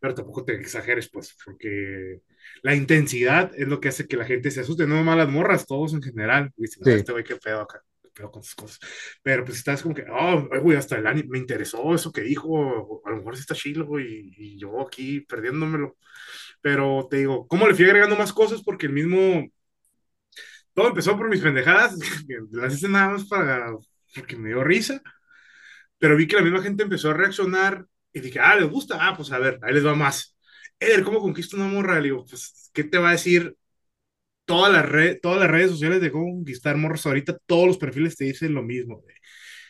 pero 0.00 0.14
tampoco 0.14 0.44
te 0.44 0.54
exageres, 0.54 1.08
pues, 1.10 1.36
porque 1.44 2.20
la 2.62 2.74
intensidad 2.74 3.52
es 3.56 3.68
lo 3.68 3.80
que 3.80 3.88
hace 3.88 4.06
que 4.06 4.16
la 4.16 4.26
gente 4.26 4.50
se 4.50 4.60
asuste, 4.60 4.86
no 4.86 5.02
malas 5.02 5.28
morras, 5.28 5.66
todos 5.66 5.94
en 5.94 6.02
general. 6.02 6.52
Y 6.56 6.62
dicen, 6.62 6.82
no, 6.84 6.92
sí, 6.92 6.98
este 6.98 7.12
güey, 7.12 7.24
qué 7.24 7.36
pedo 7.36 7.62
acá, 7.62 7.82
qué 8.02 8.10
pedo 8.10 8.30
con 8.30 8.42
sus 8.42 8.54
cosas. 8.54 8.80
Pero 9.22 9.44
pues 9.44 9.58
estás 9.58 9.82
como 9.82 9.94
que, 9.94 10.04
oh, 10.12 10.46
güey, 10.60 10.76
hasta 10.76 10.98
el 10.98 11.06
anime, 11.06 11.28
me 11.30 11.38
interesó 11.38 11.94
eso 11.94 12.12
que 12.12 12.20
dijo, 12.20 13.02
a 13.06 13.10
lo 13.10 13.16
mejor 13.16 13.36
sí 13.36 13.40
está 13.40 13.54
chido, 13.54 13.98
y, 13.98 14.34
y 14.36 14.58
yo 14.58 14.80
aquí 14.82 15.20
perdiéndomelo. 15.22 15.96
Pero 16.60 17.06
te 17.10 17.18
digo, 17.18 17.46
¿cómo 17.48 17.66
le 17.66 17.74
fui 17.74 17.84
agregando 17.86 18.16
más 18.16 18.32
cosas? 18.32 18.62
Porque 18.62 18.86
el 18.86 18.92
mismo, 18.92 19.48
todo 20.74 20.88
empezó 20.88 21.16
por 21.16 21.28
mis 21.28 21.40
pendejadas, 21.40 21.96
las 22.50 22.74
hice 22.74 22.88
nada 22.88 23.10
más 23.10 23.24
para, 23.26 23.72
porque 24.14 24.36
me 24.36 24.48
dio 24.48 24.64
risa 24.64 25.02
pero 26.04 26.16
vi 26.16 26.26
que 26.26 26.36
la 26.36 26.42
misma 26.42 26.62
gente 26.62 26.82
empezó 26.82 27.10
a 27.10 27.14
reaccionar 27.14 27.86
y 28.12 28.20
dije, 28.20 28.38
ah, 28.38 28.56
les 28.56 28.68
gusta, 28.68 28.98
ah, 29.00 29.16
pues 29.16 29.32
a 29.32 29.38
ver, 29.38 29.58
ahí 29.62 29.72
les 29.72 29.86
va 29.86 29.94
más. 29.94 30.36
Eder, 30.78 31.02
¿cómo 31.02 31.20
conquista 31.20 31.56
una 31.56 31.66
morra? 31.66 31.96
Le 31.96 32.04
digo, 32.04 32.26
pues, 32.26 32.70
¿qué 32.74 32.84
te 32.84 32.98
va 32.98 33.08
a 33.08 33.12
decir 33.12 33.56
todas 34.44 34.72
las, 34.72 34.86
red, 34.86 35.18
todas 35.22 35.40
las 35.40 35.50
redes 35.50 35.70
sociales 35.70 36.02
de 36.02 36.12
cómo 36.12 36.26
conquistar 36.26 36.76
morras? 36.76 37.06
Ahorita 37.06 37.38
todos 37.46 37.66
los 37.66 37.78
perfiles 37.78 38.16
te 38.16 38.24
dicen 38.24 38.54
lo 38.54 38.62
mismo, 38.62 39.02
de, 39.06 39.14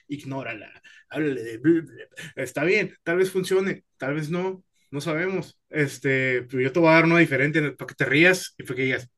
ignórala, 0.08 0.72
háblale 1.08 1.40
de... 1.42 1.60
Está 2.36 2.64
bien, 2.64 2.96
tal 3.04 3.18
vez 3.18 3.30
funcione, 3.30 3.84
tal 3.96 4.14
vez 4.14 4.30
no, 4.30 4.64
no 4.90 5.00
sabemos. 5.00 5.58
Este, 5.70 6.46
yo 6.50 6.72
te 6.72 6.80
voy 6.80 6.88
a 6.88 6.94
dar 6.94 7.04
uno 7.04 7.18
diferente 7.18 7.62
para 7.72 7.86
que 7.86 7.94
te 7.94 8.04
rías 8.06 8.54
y 8.58 8.64
para 8.64 8.76
que 8.76 8.82
digas, 8.82 9.08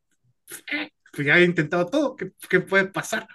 eh, 0.73 0.91
pues 1.13 1.27
ya 1.27 1.39
he 1.39 1.45
intentado 1.45 1.87
todo, 1.87 2.17
¿qué, 2.17 2.33
qué 2.51 2.61
puede 2.61 2.87
pasar? 2.89 3.27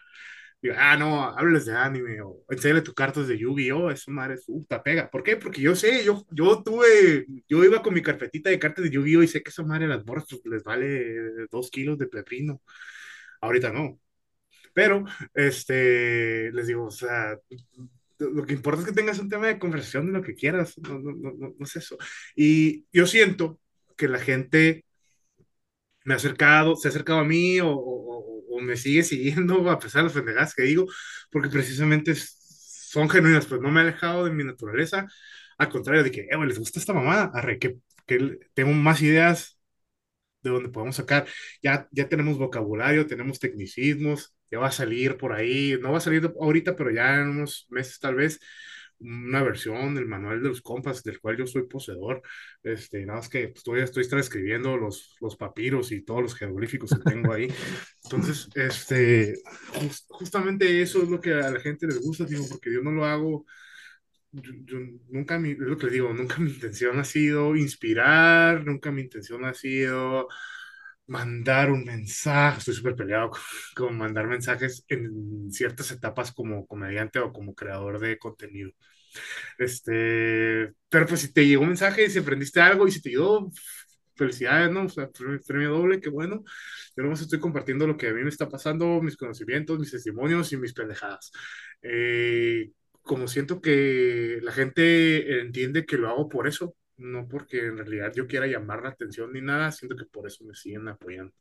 Digo, 0.62 0.76
ah, 0.78 0.96
no, 0.96 1.24
háblales 1.24 1.66
de 1.66 1.74
anime 1.76 2.22
o 2.22 2.44
enséñale 2.50 2.82
tus 2.84 2.94
cartas 2.94 3.28
de 3.28 3.38
Yu-Gi-Oh! 3.38 3.90
Eso 3.92 4.12
madre, 4.12 4.38
puta, 4.46 4.82
pega. 4.84 5.10
¿Por 5.10 5.24
qué? 5.24 5.36
Porque 5.38 5.60
yo 5.62 5.76
sé, 5.76 6.04
yo, 6.06 6.24
yo 6.32 6.62
tuve, 6.64 7.26
yo 7.50 7.64
iba 7.64 7.82
con 7.82 7.94
mi 7.96 8.02
carpetita 8.04 8.50
de 8.52 8.60
cartas 8.60 8.84
de 8.86 8.92
Yu-Gi-Oh! 8.92 9.24
y 9.24 9.28
sé 9.28 9.42
que 9.42 9.50
esa 9.50 9.64
madre 9.64 9.88
las 9.88 10.06
morras 10.06 10.26
les 10.46 10.64
vale 10.64 11.48
dos 11.52 11.72
kilos 11.72 11.98
de 11.98 12.08
pepino. 12.08 12.62
Ahorita 13.42 13.72
no. 13.74 14.00
Pero, 14.74 15.06
este, 15.34 16.52
les 16.54 16.68
digo, 16.68 16.86
o 16.86 16.92
sea, 16.92 17.38
lo 18.20 18.46
que 18.46 18.54
importa 18.54 18.82
es 18.82 18.88
que 18.88 18.94
tengas 18.94 19.20
un 19.20 19.30
tema 19.30 19.48
de 19.48 19.60
conversación 19.60 20.06
de 20.08 20.14
lo 20.14 20.22
que 20.24 20.36
quieras. 20.36 20.78
No, 20.80 21.00
no, 21.00 21.12
no, 21.14 21.32
no, 21.38 21.56
es 21.66 21.76
eso. 21.76 21.98
Y 22.36 22.86
yo 22.94 23.08
siento 23.08 23.60
que 23.98 24.08
la 24.08 24.20
gente 24.20 24.86
me 26.06 26.14
ha 26.14 26.18
acercado, 26.18 26.76
se 26.76 26.88
ha 26.88 26.92
acercado 26.92 27.20
a 27.20 27.24
mí 27.24 27.60
o- 27.60 27.70
o 27.74 28.31
me 28.62 28.78
sigue 28.78 29.04
siguiendo 29.04 29.70
a 29.72 29.80
pesar 29.80 30.02
de 30.02 30.06
las 30.06 30.14
pendejadas 30.14 30.56
que 30.56 30.64
digo, 30.64 30.88
porque 31.32 31.50
precisamente 31.50 32.14
son 32.16 33.10
genuinas, 33.10 33.46
pues 33.46 33.62
no 33.62 33.72
me 33.72 33.82
he 33.82 33.84
alejado 33.84 34.26
de 34.26 34.32
mi 34.32 34.44
naturaleza. 34.44 35.08
Al 35.58 35.70
contrario, 35.70 36.04
de 36.04 36.12
que, 36.12 36.22
eh, 36.22 36.38
¿les 36.46 36.60
gusta 36.60 36.80
esta 36.80 36.94
mamada? 36.94 37.32
Arre, 37.34 37.60
que, 37.60 37.78
que 38.06 38.40
tengo 38.54 38.72
más 38.74 39.02
ideas 39.02 39.60
de 40.44 40.50
donde 40.50 40.70
podemos 40.70 40.96
sacar. 40.96 41.28
Ya, 41.62 41.88
ya 41.92 42.10
tenemos 42.10 42.38
vocabulario, 42.38 43.08
tenemos 43.08 43.40
tecnicismos, 43.40 44.36
ya 44.50 44.60
va 44.60 44.68
a 44.68 44.72
salir 44.72 45.18
por 45.18 45.34
ahí, 45.34 45.78
no 45.82 45.92
va 45.92 45.98
a 46.00 46.02
salir 46.02 46.32
ahorita, 46.40 46.76
pero 46.76 46.92
ya 46.92 47.16
en 47.16 47.30
unos 47.30 47.68
meses 47.70 48.00
tal 48.00 48.16
vez, 48.16 48.40
una 49.02 49.44
versión 49.44 49.96
del 49.96 50.06
manual 50.06 50.42
de 50.42 50.50
los 50.50 50.62
compas, 50.62 51.04
del 51.04 51.20
cual 51.20 51.38
yo 51.38 51.48
soy 51.48 51.64
poseedor. 51.68 52.22
Este, 52.64 53.06
nada 53.06 53.20
más 53.20 53.30
que 53.30 53.54
todavía 53.64 53.86
estoy 53.86 54.08
transcribiendo 54.08 54.78
los, 54.78 55.16
los 55.20 55.36
papiros 55.36 55.92
y 55.92 56.04
todos 56.04 56.22
los 56.22 56.36
jeroglíficos 56.36 56.92
que 56.92 57.10
tengo 57.10 57.34
ahí. 57.34 57.48
Entonces, 58.04 58.50
este, 58.56 59.36
justamente 60.08 60.82
eso 60.82 61.04
es 61.04 61.10
lo 61.10 61.20
que 61.20 61.34
a 61.34 61.52
la 61.52 61.60
gente 61.60 61.88
les 61.88 62.00
gusta, 62.02 62.26
digo, 62.26 62.46
porque 62.50 62.74
yo 62.74 62.82
no 62.82 62.92
lo 62.92 63.06
hago. 63.06 63.46
Yo, 64.32 64.52
yo, 64.64 64.78
nunca 65.10 65.38
mi, 65.40 65.56
lo 65.56 65.78
que 65.78 65.88
digo, 65.88 66.14
nunca 66.14 66.38
mi 66.40 66.52
intención 66.52 66.98
ha 67.00 67.04
sido 67.04 67.56
inspirar, 67.56 68.66
nunca 68.66 68.92
mi 68.92 69.02
intención 69.02 69.44
ha 69.46 69.54
sido 69.54 70.28
mandar 71.12 71.72
un 71.72 71.84
mensaje, 71.84 72.60
estoy 72.60 72.74
súper 72.74 72.96
peleado 72.96 73.32
con, 73.32 73.40
con, 73.76 73.98
mandar 73.98 74.28
mensajes 74.28 74.86
en 74.88 75.52
ciertas 75.52 75.92
etapas 75.92 76.32
como 76.32 76.66
comediante 76.66 77.20
o 77.20 77.34
como 77.34 77.54
creador 77.54 78.00
de 78.00 78.18
contenido. 78.18 78.72
Este, 79.58 80.74
pero 80.90 81.06
pues 81.06 81.22
si 81.22 81.34
te 81.34 81.46
llegó 81.46 81.64
un 81.64 81.70
mensaje 81.70 82.10
si 82.10 82.20
aprendiste 82.20 82.62
algo 82.62 82.88
y 82.88 82.92
si 82.92 83.02
te 83.02 83.10
ayudó, 83.10 83.52
felicidades, 84.16 84.72
¿no? 84.72 84.86
O 84.86 84.90
sea, 84.90 85.10
premio 85.48 85.72
doble, 85.72 86.00
qué 86.02 86.10
bueno. 86.10 86.44
Yo 86.96 87.04
nomás 87.04 87.22
estoy 87.22 87.40
compartiendo 87.40 87.88
lo 87.88 87.98
que 87.98 88.10
a 88.10 88.14
mí 88.14 88.24
me 88.24 88.30
está 88.30 88.48
pasando, 88.50 89.02
mis 89.02 89.18
conocimientos, 89.18 89.80
mis 89.80 89.92
testimonios 89.92 90.52
y 90.54 90.58
mis 90.58 90.74
pendejadas. 90.74 91.32
Eh, 91.82 92.72
como 93.02 93.28
siento 93.28 93.62
que 93.62 94.40
la 94.44 94.52
gente 94.52 95.42
entiende 95.42 95.86
que 95.86 95.98
lo 95.98 96.10
hago 96.10 96.30
por 96.30 96.48
eso, 96.48 96.76
no 96.98 97.28
porque 97.28 97.66
en 97.68 97.78
realidad 97.78 98.12
yo 98.16 98.28
quiera 98.28 98.48
llamar 98.48 98.84
la 98.84 98.90
atención 98.90 99.32
ni 99.34 99.42
nada, 99.42 99.72
siento 99.72 99.96
que 99.96 100.06
por 100.06 100.28
eso 100.28 100.44
me 100.44 100.54
siguen 100.54 100.88
apoyando. 100.88 101.34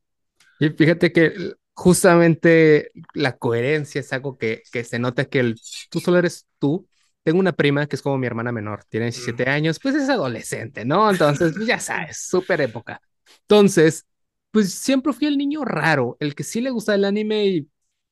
Y 0.59 0.71
fíjate 0.71 1.13
que 1.13 1.55
justamente 1.73 2.93
la 3.15 3.37
coherencia 3.37 4.01
es 4.01 4.13
algo 4.13 4.37
que, 4.37 4.63
que 4.71 4.85
se 4.85 4.99
nota 4.99 5.25
que 5.25 5.41
el, 5.41 5.61
tú 5.91 6.01
solo 6.01 6.19
eres 6.19 6.47
tú. 6.59 6.87
Tengo 7.23 7.39
una 7.39 7.53
prima 7.53 7.87
que 7.87 7.97
es 7.97 8.03
como 8.03 8.19
mi 8.19 8.27
hermana 8.27 8.53
menor, 8.53 8.85
tiene 8.85 9.07
17 9.07 9.45
mm. 9.45 9.49
años, 9.49 9.79
pues 9.81 9.95
es 9.95 10.09
adolescente, 10.09 10.85
¿no? 10.85 11.11
Entonces, 11.11 11.53
pues 11.55 11.67
ya 11.67 11.79
sabes, 11.79 12.19
súper 12.27 12.61
época. 12.63 13.01
Entonces, 13.43 14.07
pues 14.51 14.73
siempre 14.73 15.13
fui 15.13 15.27
el 15.27 15.39
niño 15.39 15.65
raro, 15.65 16.17
el 16.21 16.35
que 16.35 16.45
sí 16.45 16.61
le 16.61 16.71
gusta 16.71 16.95
el 16.95 17.05
anime 17.05 17.47
y 17.47 17.69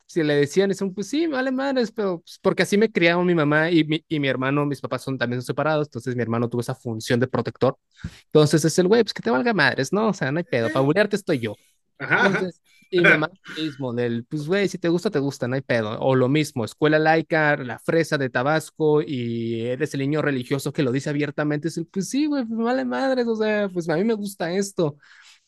si 0.08 0.22
le 0.22 0.34
decían 0.34 0.70
eso, 0.70 0.90
pues 0.92 1.08
sí, 1.08 1.26
vale 1.26 1.52
madres, 1.52 1.92
pero 1.92 2.20
pues, 2.20 2.38
porque 2.42 2.62
así 2.62 2.78
me 2.78 2.90
criaron 2.90 3.26
mi 3.26 3.34
mamá 3.34 3.70
y 3.70 3.84
mi, 3.84 4.04
y 4.08 4.18
mi 4.20 4.28
hermano, 4.28 4.64
mis 4.66 4.80
papás 4.80 5.02
son 5.02 5.18
también 5.18 5.40
son 5.42 5.46
separados, 5.46 5.88
entonces 5.88 6.16
mi 6.16 6.22
hermano 6.22 6.48
tuvo 6.48 6.62
esa 6.62 6.74
función 6.74 7.20
de 7.20 7.28
protector. 7.28 7.78
Entonces 8.26 8.64
es 8.64 8.78
el 8.78 8.88
güey, 8.88 9.02
pues 9.04 9.12
que 9.14 9.22
te 9.22 9.30
valga 9.30 9.52
madres, 9.54 9.92
¿no? 9.92 10.08
O 10.08 10.12
sea, 10.14 10.32
no 10.32 10.38
hay 10.38 10.44
pedo, 10.44 10.68
para 10.68 10.80
bulearte 10.80 11.16
estoy 11.16 11.40
yo. 11.40 11.54
Entonces, 11.98 12.60
y 12.90 13.00
mi 13.00 13.04
mamá 13.04 13.30
mismo, 13.58 13.92
del, 13.92 14.24
pues 14.24 14.46
güey, 14.46 14.68
si 14.68 14.78
te 14.78 14.88
gusta, 14.88 15.10
te 15.10 15.18
gusta, 15.18 15.46
no 15.46 15.56
hay 15.56 15.60
pedo. 15.60 15.98
O 16.00 16.14
lo 16.14 16.28
mismo, 16.28 16.64
escuela 16.64 16.98
laica, 16.98 17.56
la 17.58 17.78
fresa 17.78 18.16
de 18.16 18.30
Tabasco 18.30 19.02
y 19.02 19.60
eres 19.66 19.92
el 19.94 20.00
niño 20.00 20.22
religioso 20.22 20.72
que 20.72 20.82
lo 20.82 20.92
dice 20.92 21.10
abiertamente, 21.10 21.68
es 21.68 21.76
el, 21.76 21.86
pues 21.86 22.08
sí, 22.08 22.26
güey, 22.26 22.44
pues 22.46 22.58
vale 22.58 22.84
madres, 22.86 23.26
o 23.26 23.36
sea, 23.36 23.68
pues 23.68 23.88
a 23.90 23.96
mí 23.96 24.04
me 24.04 24.14
gusta 24.14 24.50
esto. 24.52 24.96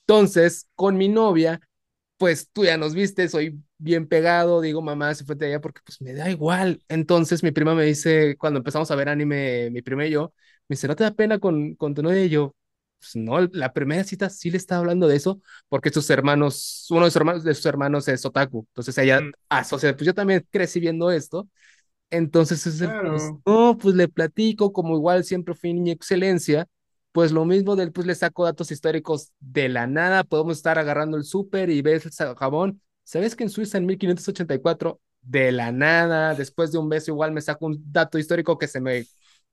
Entonces, 0.03 0.69
con 0.75 0.97
mi 0.99 1.09
novia, 1.09 1.61
pues 2.19 2.51
tú 2.53 2.65
ya 2.65 2.77
nos 2.77 2.95
viste, 2.95 3.29
soy 3.29 3.63
bien 3.81 4.07
pegado, 4.07 4.61
digo, 4.61 4.83
mamá 4.83 5.15
se 5.15 5.25
fue 5.25 5.35
de 5.37 5.47
allá 5.47 5.61
porque 5.61 5.81
pues 5.85 6.01
me 6.01 6.13
da 6.13 6.31
igual. 6.31 6.83
Entonces 6.89 7.43
mi 7.43 7.51
prima 7.51 7.75
me 7.75 7.85
dice, 7.85 8.37
cuando 8.39 8.59
empezamos 8.59 8.91
a 8.91 8.95
ver 8.97 9.09
anime, 9.09 9.71
mi 9.71 9.83
prima 9.83 10.07
y 10.07 10.11
yo, 10.11 10.35
me 10.69 10.75
dice, 10.75 10.87
¿no 10.89 10.97
te 10.97 11.05
da 11.05 11.13
pena 11.13 11.39
con, 11.39 11.75
con 11.75 11.95
tu 11.95 12.03
novia? 12.03 12.25
Y 12.25 12.29
yo, 12.29 12.55
pues 12.99 13.17
no, 13.17 13.41
la 13.53 13.73
primera 13.73 14.05
cita 14.05 14.29
sí 14.31 14.51
le 14.51 14.59
estaba 14.59 14.81
hablando 14.81 15.09
de 15.09 15.17
eso, 15.17 15.41
porque 15.69 15.91
sus 15.91 16.09
hermanos, 16.11 16.87
uno 16.91 17.05
de 17.07 17.11
sus 17.11 17.17
hermanos, 17.17 17.45
de 17.45 17.55
sus 17.55 17.67
hermanos 17.67 18.09
es 18.09 18.25
otaku, 18.25 18.67
entonces 18.71 18.97
ella 18.99 19.21
mm. 19.23 19.33
asocia, 19.49 19.97
pues 19.97 20.07
yo 20.07 20.15
también 20.15 20.47
crecí 20.51 20.81
viendo 20.81 21.11
esto, 21.11 21.49
entonces 22.11 22.67
es 22.67 22.81
el, 22.83 22.91
pues, 23.01 23.23
no, 23.47 23.79
pues 23.81 23.95
le 23.95 24.09
platico, 24.09 24.73
como 24.73 24.97
igual 24.97 25.25
siempre 25.25 25.55
fui 25.55 25.73
niña 25.73 25.93
excelencia, 25.93 26.67
pues 27.13 27.33
lo 27.33 27.45
mismo 27.45 27.77
del, 27.77 27.93
pues 27.93 28.07
le 28.07 28.15
saco 28.15 28.45
datos 28.45 28.71
históricos 28.71 29.33
de 29.41 29.69
la 29.69 29.87
nada, 29.87 30.25
podemos 30.25 30.57
estar 30.57 30.79
agarrando 30.79 31.17
el 31.17 31.25
súper 31.25 31.71
y 31.71 31.83
ves 31.83 32.07
el 32.07 32.37
jabón. 32.37 32.81
¿Sabes 33.11 33.35
que 33.35 33.43
en 33.43 33.51
Suiza 33.51 33.77
en 33.77 33.87
1584, 33.87 35.01
de 35.21 35.51
la 35.51 35.73
nada, 35.73 36.33
después 36.37 36.71
de 36.71 36.79
un 36.79 36.89
beso 36.89 37.11
igual 37.11 37.33
me 37.33 37.41
saco 37.41 37.67
un 37.67 37.83
dato 37.91 38.21
histórico 38.21 38.57
que 38.57 38.69
se 38.69 38.81
me, 38.81 39.05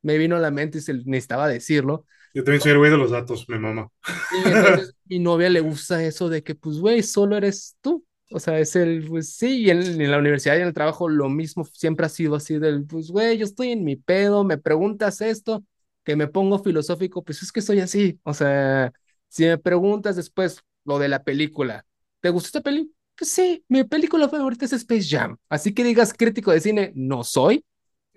me 0.03 0.19
vino 0.19 0.35
a 0.35 0.39
la 0.39 0.51
mente 0.51 0.77
y 0.77 0.81
se 0.81 0.93
necesitaba 0.93 1.47
decirlo? 1.47 2.05
Yo 2.35 2.43
también 2.43 2.61
soy 2.61 2.73
el 2.73 2.77
güey 2.77 2.91
de 2.91 2.97
los 2.97 3.09
datos, 3.09 3.49
mi 3.49 3.57
mamá. 3.57 3.89
Y 4.31 4.47
entonces 4.47 4.95
mi 5.05 5.17
novia 5.17 5.49
le 5.49 5.61
gusta 5.61 6.03
eso 6.03 6.29
de 6.29 6.43
que, 6.43 6.53
pues, 6.53 6.77
güey, 6.77 7.01
solo 7.01 7.35
eres 7.35 7.75
tú. 7.81 8.05
O 8.29 8.39
sea, 8.39 8.59
es 8.59 8.75
el, 8.75 9.07
pues 9.07 9.33
sí, 9.33 9.63
y 9.63 9.71
en, 9.71 10.01
en, 10.01 10.11
la 10.11 10.19
universidad 10.19 10.55
y 10.57 10.61
en 10.61 10.67
el 10.67 10.73
trabajo 10.75 11.09
lo 11.09 11.27
mismo 11.27 11.65
siempre 11.65 12.05
ha 12.05 12.09
sido 12.09 12.35
así 12.35 12.59
del, 12.59 12.85
pues, 12.85 13.09
güey, 13.09 13.39
yo 13.39 13.45
estoy 13.45 13.71
en 13.71 13.83
mi 13.83 13.95
pedo, 13.95 14.43
me 14.43 14.59
preguntas 14.59 15.19
esto, 15.19 15.63
que 16.03 16.15
me 16.15 16.27
pongo 16.27 16.59
filosófico, 16.59 17.23
pues 17.23 17.41
es 17.41 17.51
que 17.51 17.61
soy 17.63 17.79
así. 17.79 18.19
O 18.21 18.35
sea, 18.35 18.93
si 19.29 19.45
me 19.45 19.57
preguntas 19.57 20.15
después 20.15 20.59
lo 20.85 20.99
de 20.99 21.07
la 21.07 21.23
película, 21.23 21.87
¿te 22.19 22.29
gustó 22.29 22.49
esta 22.49 22.61
película? 22.61 22.96
Pues 23.17 23.31
sí, 23.31 23.63
mi 23.67 23.83
película 23.83 24.29
favorita 24.29 24.65
es 24.65 24.73
Space 24.73 25.07
Jam. 25.09 25.37
Así 25.49 25.73
que 25.73 25.83
digas 25.83 26.13
crítico 26.13 26.51
de 26.51 26.61
cine, 26.61 26.91
no 26.95 27.23
soy. 27.23 27.65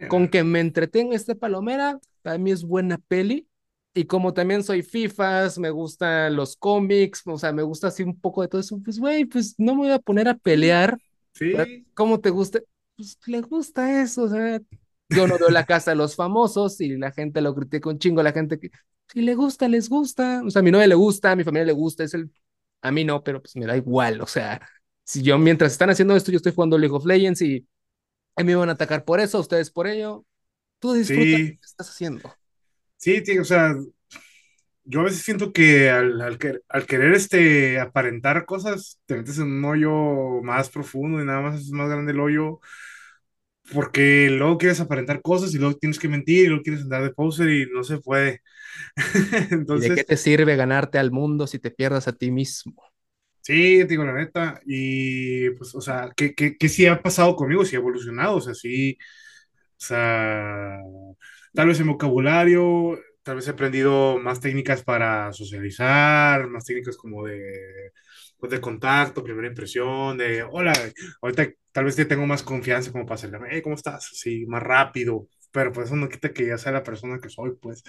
Con 0.09 0.29
que 0.29 0.45
me 0.45 0.61
entretenga 0.61 1.15
esta 1.15 1.35
palomera, 1.35 2.01
para 2.23 2.39
mí 2.39 2.51
es 2.51 2.65
buena 2.65 2.97
peli. 2.97 3.47
Y 3.93 4.05
como 4.05 4.33
también 4.33 4.63
soy 4.63 4.83
FIFAs, 4.83 5.59
me 5.59 5.69
gustan 5.69 6.37
los 6.37 6.57
cómics, 6.57 7.23
o 7.27 7.37
sea, 7.37 7.53
me 7.53 7.63
gusta 7.63 7.89
así 7.89 8.03
un 8.03 8.19
poco 8.19 8.41
de 8.41 8.49
todo 8.49 8.61
eso, 8.61 8.81
pues 8.83 8.99
güey, 8.99 9.27
pues 9.27 9.57
no 9.59 9.75
me 9.75 9.81
voy 9.83 9.91
a 9.91 9.99
poner 9.99 10.29
a 10.29 10.39
pelear. 10.39 10.97
Sí. 11.35 11.53
¿Cómo 11.95 12.21
te 12.21 12.31
gusta? 12.31 12.61
Pues 12.97 13.19
le 13.27 13.41
gusta 13.43 14.01
eso, 14.01 14.23
o 14.23 14.29
sea, 14.29 14.61
yo 15.09 15.27
no 15.27 15.39
veo 15.39 15.51
la 15.51 15.67
casa 15.67 15.91
de 15.91 15.97
los 15.97 16.15
famosos 16.17 16.81
y 16.81 16.97
la 16.97 17.11
gente 17.11 17.41
lo 17.43 17.55
critica 17.55 17.91
un 17.91 17.99
chingo, 17.99 18.23
la 18.23 18.33
gente 18.33 18.59
que 18.59 18.71
si 19.13 19.23
le 19.23 19.35
gusta, 19.35 19.69
les 19.69 19.89
gusta. 19.89 20.43
O 20.45 20.51
sea, 20.51 20.61
a 20.61 20.63
mi 20.63 20.71
novia 20.71 20.87
le 20.87 20.95
gusta, 20.95 21.33
a 21.33 21.37
mi 21.37 21.45
familia 21.45 21.67
le 21.67 21.73
gusta, 21.73 22.05
es 22.05 22.15
el. 22.15 22.31
A 22.83 22.91
mí 22.93 23.05
no, 23.05 23.23
pero 23.23 23.43
pues 23.43 23.57
me 23.57 23.67
da 23.67 23.77
igual. 23.77 24.21
O 24.21 24.27
sea, 24.27 24.61
si 25.05 25.23
yo 25.23 25.39
mientras 25.39 25.73
están 25.73 25.91
haciendo 25.91 26.17
esto, 26.17 26.31
yo 26.31 26.37
estoy 26.37 26.53
jugando 26.53 26.79
League 26.79 26.95
of 26.95 27.05
Legends 27.05 27.43
y 27.43 27.67
a 28.37 28.43
mí 28.43 28.49
me 28.49 28.57
van 28.57 28.69
a 28.69 28.73
atacar 28.73 29.05
por 29.05 29.21
eso, 29.21 29.41
ustedes 29.41 29.71
por 29.71 29.87
ello. 29.87 30.25
Tú 30.79 30.93
disfruta 30.93 31.23
sí. 31.23 31.33
lo 31.33 31.39
que 31.39 31.59
estás 31.63 31.91
haciendo. 31.91 32.35
Sí, 32.97 33.23
tío, 33.23 33.43
o 33.43 33.45
sea, 33.45 33.75
yo 34.85 35.01
a 35.01 35.05
veces 35.05 35.23
siento 35.23 35.53
que 35.53 35.91
al, 35.91 36.21
al, 36.21 36.39
al, 36.69 36.87
querer 36.87 37.15
este, 37.15 37.79
aparentar 37.79 38.45
cosas, 38.47 39.01
te 39.07 39.17
metes 39.17 39.39
en 39.39 39.45
un 39.45 39.65
hoyo 39.65 40.43
más 40.43 40.71
profundo 40.71 41.23
y 41.23 41.27
nada 41.27 41.41
más 41.41 41.61
es 41.61 41.71
más 41.71 41.89
grande 41.89 42.13
el 42.13 42.21
hoyo 42.21 42.61
porque 43.73 44.29
luego 44.31 44.59
quieres 44.59 44.81
aparentar 44.81 45.23
cosas 45.23 45.55
y 45.55 45.59
luego 45.59 45.77
tienes 45.77 45.99
que 45.99 46.09
mentir 46.09 46.45
y 46.45 46.49
luego 46.49 46.63
quieres 46.63 46.83
andar 46.83 47.03
de 47.03 47.11
poser 47.11 47.49
y 47.51 47.67
no 47.73 47.85
se 47.85 47.99
puede. 47.99 48.43
Entonces, 49.51 49.87
¿Y 49.87 49.91
de 49.91 49.97
qué 49.97 50.05
te 50.05 50.17
sirve 50.17 50.57
ganarte 50.57 50.99
al 50.99 51.11
mundo 51.11 51.47
si 51.47 51.59
te 51.59 51.71
pierdas 51.71 52.09
a 52.09 52.13
ti 52.13 52.31
mismo? 52.31 52.83
Sí, 53.43 53.85
digo 53.85 54.05
la 54.05 54.13
neta, 54.13 54.61
y 54.67 55.51
pues, 55.51 55.75
o 55.75 55.81
sea, 55.81 56.11
¿qué, 56.17 56.35
qué, 56.35 56.57
qué 56.59 56.69
sí 56.69 56.87
ha 56.87 57.01
pasado 57.03 57.35
conmigo? 57.37 57.65
Sí 57.65 57.75
ha 57.75 57.79
evolucionado, 57.79 58.37
o 58.37 58.41
sea, 58.41 58.55
sí, 58.55 58.97
o 59.55 59.57
sea, 59.79 60.79
tal 61.55 61.69
vez 61.69 61.81
en 61.81 61.89
vocabulario, 61.89 62.99
tal 63.23 63.37
vez 63.37 63.49
he 63.49 63.51
aprendido 63.53 64.19
más 64.19 64.41
técnicas 64.41 64.83
para 64.85 65.33
socializar, 65.33 66.49
más 66.49 66.65
técnicas 66.67 66.97
como 66.97 67.27
de, 67.27 67.93
pues 68.39 68.51
de 68.53 68.61
contacto, 68.61 69.25
primera 69.25 69.49
impresión, 69.49 70.19
de 70.19 70.43
hola, 70.45 70.73
ahorita 71.23 71.49
tal 71.73 71.85
vez 71.87 71.97
ya 71.97 72.09
tengo 72.09 72.27
más 72.27 72.43
confianza 72.43 72.93
como 72.93 73.07
para 73.07 73.17
acercarme, 73.17 73.49
hey, 73.53 73.63
¿cómo 73.63 73.75
estás? 73.77 74.09
Sí, 74.15 74.47
más 74.47 74.63
rápido, 74.63 75.29
pero 75.53 75.73
pues 75.73 75.87
eso 75.89 75.97
no 75.97 76.09
quita 76.09 76.33
que 76.33 76.47
ya 76.47 76.59
sea 76.59 76.73
la 76.73 76.83
persona 76.83 77.21
que 77.21 77.29
soy, 77.29 77.53
pues. 77.61 77.83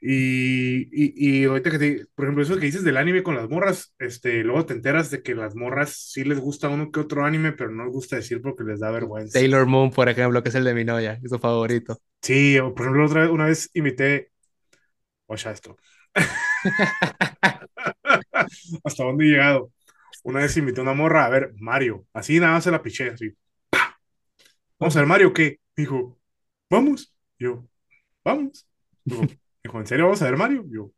Y, 0.00 0.82
y, 0.92 1.40
y 1.42 1.44
ahorita 1.44 1.70
que 1.70 1.78
te, 1.78 2.06
por 2.14 2.24
ejemplo, 2.26 2.42
eso 2.42 2.56
que 2.58 2.66
dices 2.66 2.84
del 2.84 2.96
anime 2.96 3.22
con 3.22 3.36
las 3.36 3.48
morras, 3.48 3.94
este, 3.98 4.42
luego 4.44 4.66
te 4.66 4.74
enteras 4.74 5.10
de 5.10 5.22
que 5.22 5.34
las 5.34 5.54
morras 5.56 5.92
sí 6.12 6.24
les 6.24 6.40
gusta 6.40 6.68
uno 6.68 6.90
que 6.92 7.00
otro 7.00 7.24
anime, 7.24 7.52
pero 7.52 7.70
no 7.70 7.84
les 7.84 7.92
gusta 7.92 8.16
decir 8.16 8.42
porque 8.42 8.64
les 8.64 8.80
da 8.80 8.90
vergüenza. 8.90 9.38
Taylor 9.38 9.64
Moon, 9.66 9.90
por 9.90 10.08
ejemplo, 10.10 10.42
que 10.42 10.48
es 10.50 10.54
el 10.54 10.64
de 10.64 10.74
mi 10.74 10.84
novia, 10.84 11.18
es 11.22 11.30
su 11.30 11.38
favorito. 11.38 11.98
Sí, 12.22 12.58
o 12.58 12.74
por 12.74 12.82
ejemplo, 12.86 13.06
otra 13.06 13.22
vez, 13.22 13.30
una 13.30 13.46
vez 13.46 13.70
invité, 13.74 14.32
oye, 15.26 15.50
esto. 15.52 15.76
¿Hasta 18.84 19.04
dónde 19.04 19.24
he 19.26 19.28
llegado? 19.28 19.72
Una 20.24 20.40
vez 20.40 20.56
invité 20.56 20.80
a 20.80 20.82
una 20.84 20.94
morra 20.94 21.24
a 21.26 21.28
ver 21.30 21.52
Mario, 21.58 22.06
así 22.12 22.38
nada 22.40 22.54
más 22.54 22.64
se 22.64 22.70
la 22.70 22.82
piché, 22.82 23.10
así. 23.10 23.32
Vamos 24.78 24.96
a 24.96 25.00
ver 25.00 25.08
Mario, 25.08 25.32
¿qué? 25.32 25.60
Dijo, 25.76 26.17
vamos. 26.70 27.14
Yo, 27.38 27.68
vamos. 28.24 28.68
Dijo, 29.64 29.80
¿en 29.80 29.86
serio 29.86 30.04
vamos 30.06 30.22
a 30.22 30.26
ver 30.26 30.36
Mario? 30.36 30.64
Yo, 30.68 30.92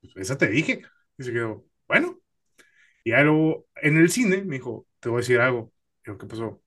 pues 0.00 0.16
esa 0.16 0.38
te 0.38 0.48
dije. 0.48 0.82
Y 1.18 1.24
se 1.24 1.32
quedó, 1.32 1.66
bueno. 1.88 2.18
Y 3.04 3.10
luego 3.10 3.66
en 3.76 3.96
el 3.96 4.10
cine 4.10 4.42
me 4.44 4.56
dijo, 4.56 4.86
te 5.00 5.08
voy 5.08 5.18
a 5.18 5.20
decir 5.20 5.40
algo. 5.40 5.72
Yo, 6.04 6.18
¿qué 6.18 6.26
pasó? 6.26 6.62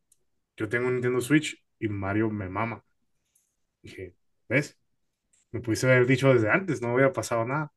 Yo 0.55 0.69
tengo 0.69 0.87
un 0.87 0.93
Nintendo 0.93 1.21
Switch 1.21 1.61
y 1.79 1.87
Mario 1.87 2.29
me 2.29 2.49
mama. 2.49 2.83
Dije, 3.81 4.15
¿ves? 4.47 4.77
Me 5.51 5.61
pudiste 5.61 5.87
haber 5.87 6.05
dicho 6.05 6.33
desde 6.33 6.49
antes, 6.49 6.81
no 6.81 6.93
hubiera 6.93 7.11
pasado 7.11 7.45
nada. 7.45 7.73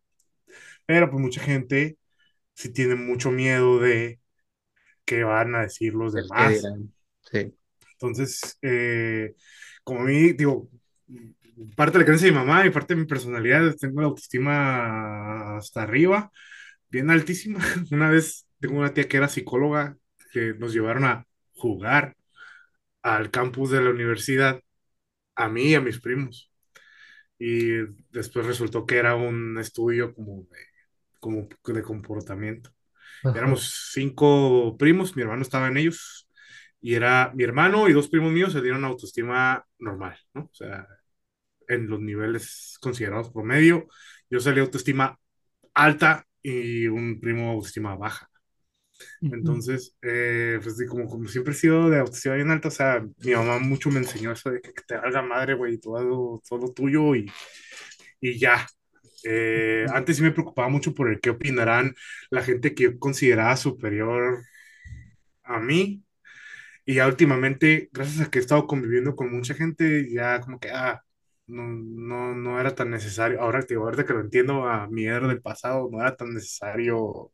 Pero 0.87 1.11
pues 1.11 1.21
mucha 1.21 1.41
gente 1.41 1.99
sí 2.55 2.73
tiene 2.73 2.95
mucho 2.95 3.31
miedo 3.31 3.79
de 3.79 4.21
qué 5.05 5.25
van 5.25 5.55
a 5.55 5.63
decir 5.63 5.95
los 5.95 6.13
demás. 6.13 6.63
Sí. 7.23 7.55
Entonces, 7.93 8.59
eh, 8.63 9.35
como 9.85 10.01
a 10.01 10.05
mí, 10.05 10.33
digo, 10.33 10.69
parte 11.77 11.93
de 11.95 11.99
la 12.01 12.05
creencia 12.05 12.27
de 12.27 12.33
mi 12.33 12.39
mamá 12.39 12.67
y 12.67 12.71
parte 12.71 12.95
de 12.95 13.01
mi 13.01 13.07
personalidad, 13.07 13.75
tengo 13.77 14.01
la 14.01 14.09
autoestima 14.09 15.57
hasta 15.57 15.83
arriba, 15.83 16.31
bien 16.89 17.11
altísima. 17.11 17.61
Una 17.91 18.11
vez 18.11 18.47
tengo 18.61 18.79
una 18.79 18.95
tía 18.95 19.09
que 19.09 19.17
era 19.17 19.29
psicóloga, 19.29 19.97
que 20.33 20.55
nos 20.55 20.73
llevaron 20.73 21.05
a 21.05 21.27
jugar 21.55 22.17
al 23.03 23.31
campus 23.31 23.71
de 23.71 23.83
la 23.83 23.91
universidad, 23.91 24.61
a 25.35 25.49
mí 25.49 25.71
y 25.71 25.75
a 25.75 25.81
mis 25.81 26.01
primos. 26.01 26.51
Y 27.39 27.71
después 28.11 28.47
resultó 28.47 28.87
que 28.87 28.99
era 28.99 29.17
un 29.17 29.59
estudio 29.59 30.15
como 30.15 30.45
de, 30.51 30.59
como 31.19 31.49
de 31.67 31.83
comportamiento. 31.83 32.71
Ajá. 33.25 33.39
Éramos 33.39 33.91
cinco 33.93 34.77
primos, 34.79 35.17
mi 35.17 35.23
hermano 35.23 35.43
estaba 35.43 35.69
en 35.69 35.77
ellos, 35.77 36.22
y 36.83 36.95
era 36.97 37.33
mi 37.35 37.45
hermano 37.45 37.89
y 37.89 37.95
dos 37.95 38.09
primos 38.11 38.33
míos 38.33 38.53
se 38.55 38.63
dieron 38.63 38.85
autoestima 38.87 39.67
normal, 39.81 40.19
¿no? 40.35 40.45
O 40.45 40.51
sea, 40.55 40.89
en 41.69 41.89
los 41.89 42.01
niveles 42.01 42.79
considerados 42.81 43.31
promedio. 43.33 43.87
Yo 44.31 44.41
salí 44.41 44.61
autoestima 44.61 45.19
alta 45.75 46.27
y 46.43 46.87
un 46.89 47.21
primo 47.21 47.51
autoestima 47.53 47.97
baja. 47.97 48.31
Entonces, 49.31 49.97
eh, 50.03 50.61
pues 50.63 50.77
como, 50.89 51.09
como 51.09 51.27
siempre 51.29 51.53
he 51.55 51.57
sido 51.57 51.89
de 51.91 51.99
autoestima 52.01 52.35
bien 52.35 52.51
alta, 52.51 52.69
o 52.69 52.71
sea, 52.71 53.03
mi 53.25 53.33
mamá 53.35 53.59
mucho 53.59 53.91
me 53.91 53.99
enseñó 53.99 54.33
eso 54.33 54.51
de 54.51 54.61
que, 54.61 54.75
que 54.75 54.83
te 54.87 54.97
valga 54.97 55.23
madre, 55.23 55.55
güey, 55.55 55.79
todo, 55.79 56.43
todo 56.49 56.73
tuyo 56.75 57.15
y, 57.15 57.31
y 58.21 58.39
ya. 58.39 58.67
Eh, 59.25 59.87
antes 59.95 60.17
sí 60.17 60.23
me 60.23 60.33
preocupaba 60.33 60.69
mucho 60.69 60.95
por 60.95 61.11
el 61.11 61.21
qué 61.21 61.31
opinarán 61.31 61.95
la 62.31 62.43
gente 62.43 62.75
que 62.75 62.85
yo 62.85 62.99
consideraba 62.99 63.57
superior 63.57 64.43
a 65.45 65.61
mí. 65.61 66.03
Y 66.85 66.95
ya 66.97 67.07
últimamente, 67.07 67.89
gracias 67.93 68.27
a 68.27 68.31
que 68.31 68.39
he 68.39 68.43
estado 68.43 68.67
conviviendo 68.67 69.15
con 69.17 69.31
mucha 69.33 69.55
gente, 69.55 70.11
ya 70.13 70.41
como 70.41 70.59
que, 70.61 70.71
ah, 70.71 71.03
no, 71.47 71.65
no, 71.69 72.35
no 72.35 72.61
era 72.61 72.75
tan 72.75 72.91
necesario. 72.91 73.41
Ahora, 73.41 73.63
digo, 73.69 73.85
ahorita 73.85 74.05
que 74.07 74.13
lo 74.15 74.21
entiendo 74.21 74.67
a 74.69 74.89
mi 74.89 75.05
era 75.07 75.29
del 75.29 75.43
pasado, 75.43 75.89
no 75.93 76.01
era 76.01 76.17
tan 76.17 76.35
necesario 76.35 77.33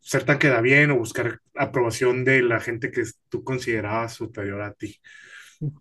ser 0.00 0.24
tan 0.24 0.38
queda 0.38 0.60
bien 0.60 0.90
o 0.90 0.98
buscar 0.98 1.40
aprobación 1.54 2.24
de 2.24 2.42
la 2.42 2.60
gente 2.60 2.90
que 2.90 3.02
tú 3.28 3.42
considerabas 3.44 4.14
superior 4.14 4.62
a 4.62 4.72
ti. 4.74 4.96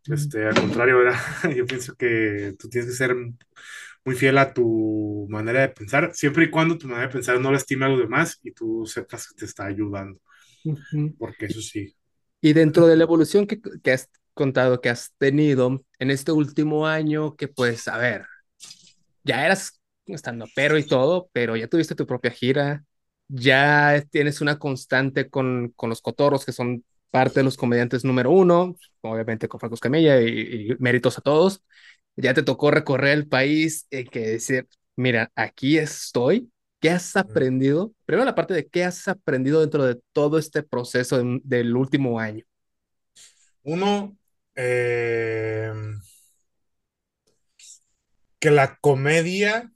Este, 0.07 0.45
al 0.47 0.55
contrario, 0.55 1.01
era, 1.01 1.19
yo 1.55 1.65
pienso 1.65 1.95
que 1.95 2.55
tú 2.59 2.69
tienes 2.69 2.91
que 2.91 2.97
ser 2.97 3.15
muy 4.05 4.15
fiel 4.15 4.38
a 4.38 4.53
tu 4.53 5.27
manera 5.29 5.61
de 5.61 5.69
pensar, 5.69 6.11
siempre 6.15 6.45
y 6.45 6.51
cuando 6.51 6.77
tu 6.77 6.88
manera 6.88 7.07
de 7.07 7.13
pensar 7.13 7.39
no 7.41 7.51
lastime 7.51 7.86
a 7.86 7.89
los 7.89 7.99
demás 7.99 8.39
y 8.43 8.51
tú 8.53 8.86
sepas 8.88 9.27
que 9.29 9.36
te 9.36 9.45
está 9.45 9.65
ayudando, 9.65 10.19
Porque 11.18 11.45
eso 11.45 11.61
sí. 11.61 11.95
Y 12.41 12.53
dentro 12.53 12.88
de 12.88 12.95
la 12.97 13.03
evolución 13.03 13.47
que, 13.47 13.61
que 13.84 13.91
has 13.91 14.09
contado, 14.34 14.82
que 14.82 14.89
has 14.89 15.14
tenido 15.18 15.86
en 15.99 16.11
este 16.11 16.32
último 16.32 16.88
año, 16.88 17.36
que 17.36 17.47
pues, 17.47 17.88
a 17.88 17.97
ver, 17.97 18.26
ya 19.24 19.45
eras 19.45 19.80
estando 20.07 20.45
pero 20.55 20.78
y 20.78 20.86
todo, 20.86 21.30
pero 21.34 21.55
ya 21.55 21.68
tuviste 21.68 21.95
tu 21.95 22.05
propia 22.07 22.32
gira, 22.32 22.86
ya 23.28 24.03
tienes 24.11 24.41
una 24.41 24.59
constante 24.59 25.30
con, 25.30 25.70
con 25.76 25.89
los 25.89 26.01
cotorros, 26.01 26.45
que 26.45 26.51
son 26.51 26.84
parte 27.11 27.39
de 27.39 27.43
los 27.45 27.57
comediantes 27.57 28.03
número 28.05 28.32
uno, 28.32 28.76
obviamente 29.01 29.47
con 29.47 29.59
Franco 29.59 29.76
Escamilla 29.76 30.22
y, 30.22 30.72
y 30.72 30.76
méritos 30.80 31.18
a 31.18 31.22
todos. 31.22 31.64
Ya 32.18 32.34
te 32.36 32.43
tocó 32.43 32.72
recorrer 32.72 33.14
el 33.14 33.28
país 33.30 33.88
y 33.91 34.05
que 34.05 34.22
decir, 34.22 34.68
mira, 34.95 35.32
aquí 35.36 35.78
estoy. 35.80 36.51
¿Qué 36.84 36.89
has 36.89 37.15
aprendido? 37.15 37.93
Primero 38.05 38.25
la 38.25 38.36
parte 38.36 38.53
de 38.53 38.67
qué 38.67 38.84
has 38.84 39.07
aprendido 39.07 39.61
dentro 39.61 39.86
de 39.86 40.01
todo 40.11 40.38
este 40.38 40.63
proceso 40.63 41.17
de- 41.17 41.39
del 41.45 41.77
último 41.77 42.19
año. 42.19 42.43
Uno, 43.63 44.17
eh, 44.55 45.71
que 48.39 48.51
la 48.51 48.77
comedia 48.77 49.71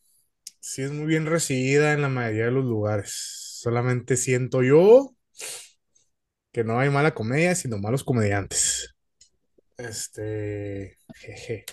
sí 0.60 0.84
es 0.84 0.92
muy 0.92 1.08
bien 1.08 1.26
recibida 1.26 1.94
en 1.94 2.02
la 2.04 2.10
mayoría 2.10 2.46
de 2.46 2.52
los 2.52 2.66
lugares. 2.66 3.14
Solamente 3.62 4.18
siento 4.18 4.64
yo 4.64 5.16
que 6.52 6.64
no 6.64 6.80
hay 6.80 6.90
mala 6.90 7.14
comedia, 7.14 7.56
sino 7.56 7.78
malos 7.78 8.04
comediantes. 8.04 8.96
Este, 9.78 10.98
jeje. 11.16 11.66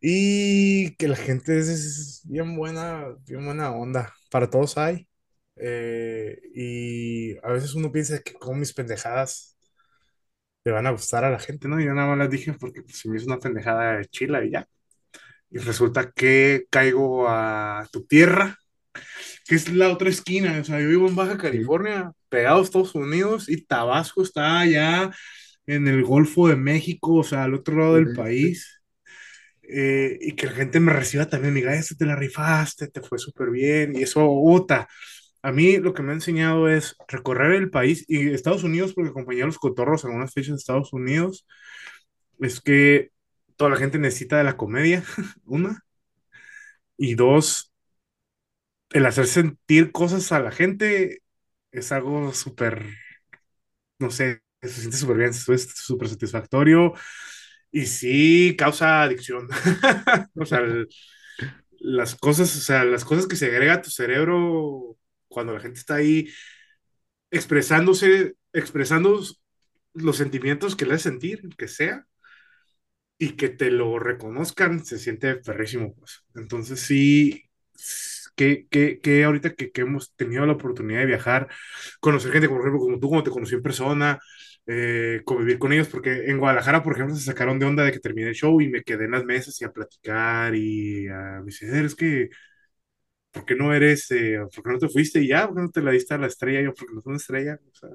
Y 0.00 0.94
que 0.96 1.08
la 1.08 1.16
gente 1.16 1.58
es, 1.58 1.68
es 1.68 2.22
bien 2.24 2.56
buena, 2.56 3.06
bien 3.26 3.44
buena 3.44 3.70
onda. 3.72 4.12
Para 4.30 4.50
todos 4.50 4.78
hay. 4.78 5.08
Eh, 5.56 6.40
y 6.54 7.36
a 7.38 7.52
veces 7.52 7.74
uno 7.74 7.92
piensa 7.92 8.20
que 8.20 8.34
con 8.34 8.58
mis 8.58 8.72
pendejadas 8.72 9.56
le 10.64 10.72
van 10.72 10.86
a 10.86 10.90
gustar 10.90 11.24
a 11.24 11.30
la 11.30 11.38
gente, 11.38 11.68
¿no? 11.68 11.80
Yo 11.80 11.94
nada 11.94 12.08
más 12.08 12.18
las 12.18 12.30
dije 12.30 12.52
porque 12.54 12.82
pues, 12.82 12.98
se 12.98 13.08
me 13.08 13.16
hizo 13.16 13.26
una 13.26 13.38
pendejada 13.38 13.98
de 13.98 14.06
chila 14.06 14.44
y 14.44 14.50
ya. 14.52 14.68
Y 15.50 15.58
resulta 15.58 16.10
que 16.12 16.66
caigo 16.70 17.28
a 17.28 17.86
tu 17.92 18.06
tierra, 18.06 18.58
que 19.46 19.54
es 19.56 19.72
la 19.72 19.90
otra 19.90 20.08
esquina. 20.08 20.58
O 20.60 20.64
sea, 20.64 20.80
yo 20.80 20.88
vivo 20.88 21.08
en 21.08 21.16
Baja 21.16 21.36
California, 21.38 22.12
pegado 22.28 22.60
a 22.60 22.62
Estados 22.62 22.94
Unidos, 22.94 23.48
y 23.48 23.64
Tabasco 23.64 24.22
está 24.22 24.60
allá 24.60 25.10
en 25.66 25.88
el 25.88 26.04
Golfo 26.04 26.48
de 26.48 26.56
México, 26.56 27.16
o 27.16 27.24
sea, 27.24 27.44
al 27.44 27.54
otro 27.54 27.76
lado 27.78 27.94
del 27.96 28.14
país. 28.14 28.81
Eh, 29.62 30.18
y 30.20 30.32
que 30.36 30.46
la 30.46 30.52
gente 30.52 30.80
me 30.80 30.92
reciba 30.92 31.26
también, 31.28 31.54
diga, 31.54 31.74
este 31.74 31.94
te 31.94 32.04
la 32.06 32.16
rifaste, 32.16 32.88
te 32.88 33.00
fue 33.02 33.18
súper 33.18 33.50
bien, 33.50 33.96
y 33.96 34.02
eso, 34.02 34.28
otra. 34.30 34.88
A 35.42 35.52
mí 35.52 35.78
lo 35.78 35.94
que 35.94 36.02
me 36.02 36.12
ha 36.12 36.14
enseñado 36.14 36.68
es 36.68 36.96
recorrer 37.08 37.52
el 37.54 37.70
país 37.70 38.04
y 38.08 38.30
Estados 38.30 38.64
Unidos, 38.64 38.94
porque 38.94 39.10
acompañé 39.10 39.42
a 39.42 39.46
los 39.46 39.58
cotorros 39.58 40.04
en 40.04 40.10
algunas 40.10 40.32
fechas 40.34 40.50
de 40.52 40.56
Estados 40.58 40.92
Unidos, 40.92 41.46
es 42.40 42.60
que 42.60 43.10
toda 43.56 43.70
la 43.70 43.76
gente 43.76 43.98
necesita 43.98 44.38
de 44.38 44.44
la 44.44 44.56
comedia, 44.56 45.04
una, 45.46 45.84
y 46.96 47.14
dos, 47.14 47.72
el 48.90 49.06
hacer 49.06 49.26
sentir 49.26 49.92
cosas 49.92 50.30
a 50.32 50.40
la 50.40 50.50
gente 50.52 51.22
es 51.72 51.92
algo 51.92 52.32
súper, 52.34 52.84
no 53.98 54.10
sé, 54.10 54.42
se 54.62 54.68
siente 54.70 54.96
súper 54.96 55.16
bien, 55.18 55.30
es 55.30 55.44
súper 55.76 56.08
satisfactorio 56.08 56.94
y 57.72 57.86
sí 57.86 58.56
causa 58.58 59.02
adicción. 59.02 59.48
O 60.36 60.46
sea, 60.46 60.60
el- 60.60 60.88
las 61.80 62.14
cosas, 62.16 62.56
o 62.56 62.60
sea, 62.60 62.84
las 62.84 63.04
cosas 63.04 63.26
que 63.28 63.36
se 63.36 63.46
agrega 63.46 63.74
a 63.74 63.82
tu 63.82 63.90
cerebro 63.90 64.96
cuando 65.28 65.52
la 65.54 65.60
gente 65.60 65.80
está 65.80 65.96
ahí 65.96 66.28
expresándose, 67.30 68.34
expresando 68.52 69.20
los 69.94 70.16
sentimientos 70.16 70.76
que 70.76 70.86
le 70.86 70.94
hace 70.94 71.10
sentir, 71.10 71.48
que 71.56 71.68
sea, 71.68 72.06
y 73.18 73.36
que 73.36 73.48
te 73.48 73.70
lo 73.70 73.98
reconozcan, 73.98 74.84
se 74.84 74.98
siente 74.98 75.36
perrísimo, 75.36 75.94
pues. 75.94 76.24
Entonces 76.34 76.80
sí, 76.80 77.44
que, 78.36 78.66
que, 78.68 79.00
que 79.00 79.24
ahorita 79.24 79.54
que, 79.54 79.70
que, 79.72 79.82
hemos 79.82 80.14
tenido 80.16 80.44
la 80.46 80.54
oportunidad 80.54 81.00
de 81.00 81.06
viajar, 81.06 81.48
conocer 82.00 82.32
gente, 82.32 82.48
por 82.48 82.60
ejemplo, 82.60 82.80
como 82.80 82.98
tú, 83.00 83.08
como 83.08 83.22
te 83.22 83.30
conocí 83.30 83.54
en 83.54 83.62
persona, 83.62 84.18
eh, 84.66 85.22
convivir 85.24 85.58
con 85.58 85.72
ellos, 85.72 85.88
porque 85.88 86.30
en 86.30 86.38
Guadalajara, 86.38 86.82
por 86.82 86.94
ejemplo, 86.94 87.16
se 87.16 87.24
sacaron 87.24 87.58
de 87.58 87.66
onda 87.66 87.84
de 87.84 87.92
que 87.92 88.00
terminé 88.00 88.28
el 88.28 88.34
show 88.34 88.60
y 88.60 88.68
me 88.68 88.82
quedé 88.82 89.04
en 89.06 89.12
las 89.12 89.24
mesas 89.24 89.60
y 89.60 89.64
a 89.64 89.72
platicar 89.72 90.54
y 90.54 91.08
a, 91.08 91.40
me 91.40 91.46
dice, 91.46 91.84
es 91.84 91.94
que 91.94 92.30
¿por 93.30 93.44
qué 93.44 93.54
no 93.54 93.74
eres, 93.74 94.10
eh, 94.10 94.38
por 94.54 94.64
qué 94.64 94.70
no 94.70 94.78
te 94.78 94.88
fuiste 94.88 95.20
y 95.20 95.28
ya, 95.28 95.46
por 95.46 95.56
qué 95.56 95.62
no 95.62 95.70
te 95.70 95.82
la 95.82 95.90
diste 95.92 96.14
a 96.14 96.18
la 96.18 96.26
estrella? 96.26 96.62
Yo, 96.62 96.74
porque 96.74 96.94
no 96.94 97.00
soy 97.00 97.10
una 97.10 97.16
estrella, 97.18 97.58
o 97.70 97.74
sea, 97.74 97.88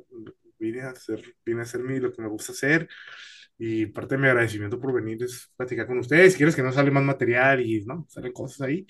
vine 0.60 0.82
a 0.82 0.90
hacer, 0.90 1.22
vine 1.46 1.60
a 1.62 1.64
hacer 1.64 1.82
mi, 1.84 2.00
lo 2.00 2.12
que 2.12 2.22
me 2.22 2.28
gusta 2.28 2.52
hacer 2.54 2.88
y 3.58 3.88
parte 3.88 4.16
de 4.16 4.22
mi 4.22 4.28
agradecimiento 4.28 4.80
por 4.80 4.94
venir 4.94 5.24
es 5.24 5.52
platicar 5.56 5.88
con 5.88 6.00
ustedes. 6.00 6.34
Si 6.34 6.38
quieres 6.38 6.56
que 6.56 6.64
no 6.64 6.72
sale 6.72 6.92
más 6.92 7.04
material 7.04 7.62
y, 7.62 7.84
¿no? 7.86 8.06
Salen 8.10 8.32
cosas 8.34 8.62
ahí, 8.62 8.86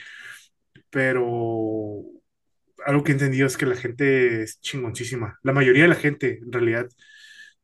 pero 0.90 2.04
algo 2.86 3.04
que 3.04 3.12
he 3.12 3.14
entendido 3.16 3.48
es 3.48 3.58
que 3.58 3.66
la 3.66 3.76
gente 3.76 4.44
es 4.44 4.60
chingoncísima. 4.62 5.40
La 5.44 5.54
mayoría 5.54 5.84
de 5.84 5.90
la 5.90 5.96
gente, 5.96 6.40
en 6.42 6.52
realidad, 6.52 6.90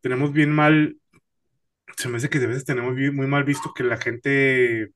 tenemos 0.04 0.34
bien 0.34 0.52
mal, 0.52 0.98
se 1.98 2.10
me 2.10 2.18
hace 2.18 2.30
que 2.30 2.40
a 2.40 2.48
veces 2.48 2.66
tenemos 2.66 2.96
bien- 2.96 3.16
muy 3.16 3.28
mal 3.28 3.44
visto 3.44 3.74
que 3.74 3.84
la 3.84 3.98
gente 3.98 4.90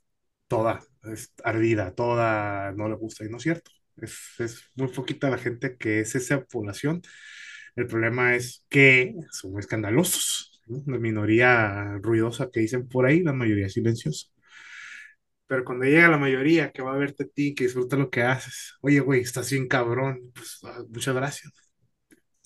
toda 0.48 0.82
es 1.06 1.34
ardida, 1.44 1.96
toda 1.96 2.72
no 2.74 2.90
le 2.90 2.96
gusta, 2.96 3.26
y 3.26 3.30
no 3.30 3.38
es 3.38 3.44
cierto. 3.44 3.72
Es, 3.98 4.18
es 4.40 4.64
muy 4.76 4.90
poquita 4.90 5.30
la 5.30 5.38
gente 5.40 5.78
que 5.78 6.02
es 6.02 6.16
esa 6.16 6.44
población. 6.46 7.02
El 7.76 7.88
problema 7.88 8.36
es 8.36 8.66
que 8.70 9.16
son 9.32 9.52
muy 9.54 9.62
escandalosos, 9.62 10.62
¿no? 10.68 10.84
La 10.88 11.00
minoría 11.00 11.98
ruidosa 12.02 12.50
que 12.52 12.62
dicen 12.62 12.88
por 12.90 13.06
ahí, 13.08 13.24
la 13.24 13.34
mayoría 13.34 13.70
silenciosa. 13.70 14.28
Pero 15.48 15.64
cuando 15.64 15.86
llega 15.86 16.10
la 16.10 16.18
mayoría 16.18 16.72
que 16.72 16.82
va 16.82 16.94
a 16.94 16.98
verte 16.98 17.24
a 17.24 17.28
ti, 17.28 17.56
que 17.56 17.66
disfruta 17.66 17.96
lo 17.96 18.10
que 18.10 18.24
haces, 18.24 18.76
oye, 18.82 19.00
güey, 19.00 19.22
estás 19.22 19.50
bien 19.52 19.68
cabrón, 19.68 20.32
pues 20.36 20.60
ah, 20.64 20.84
muchas 20.90 21.16
gracias. 21.16 21.54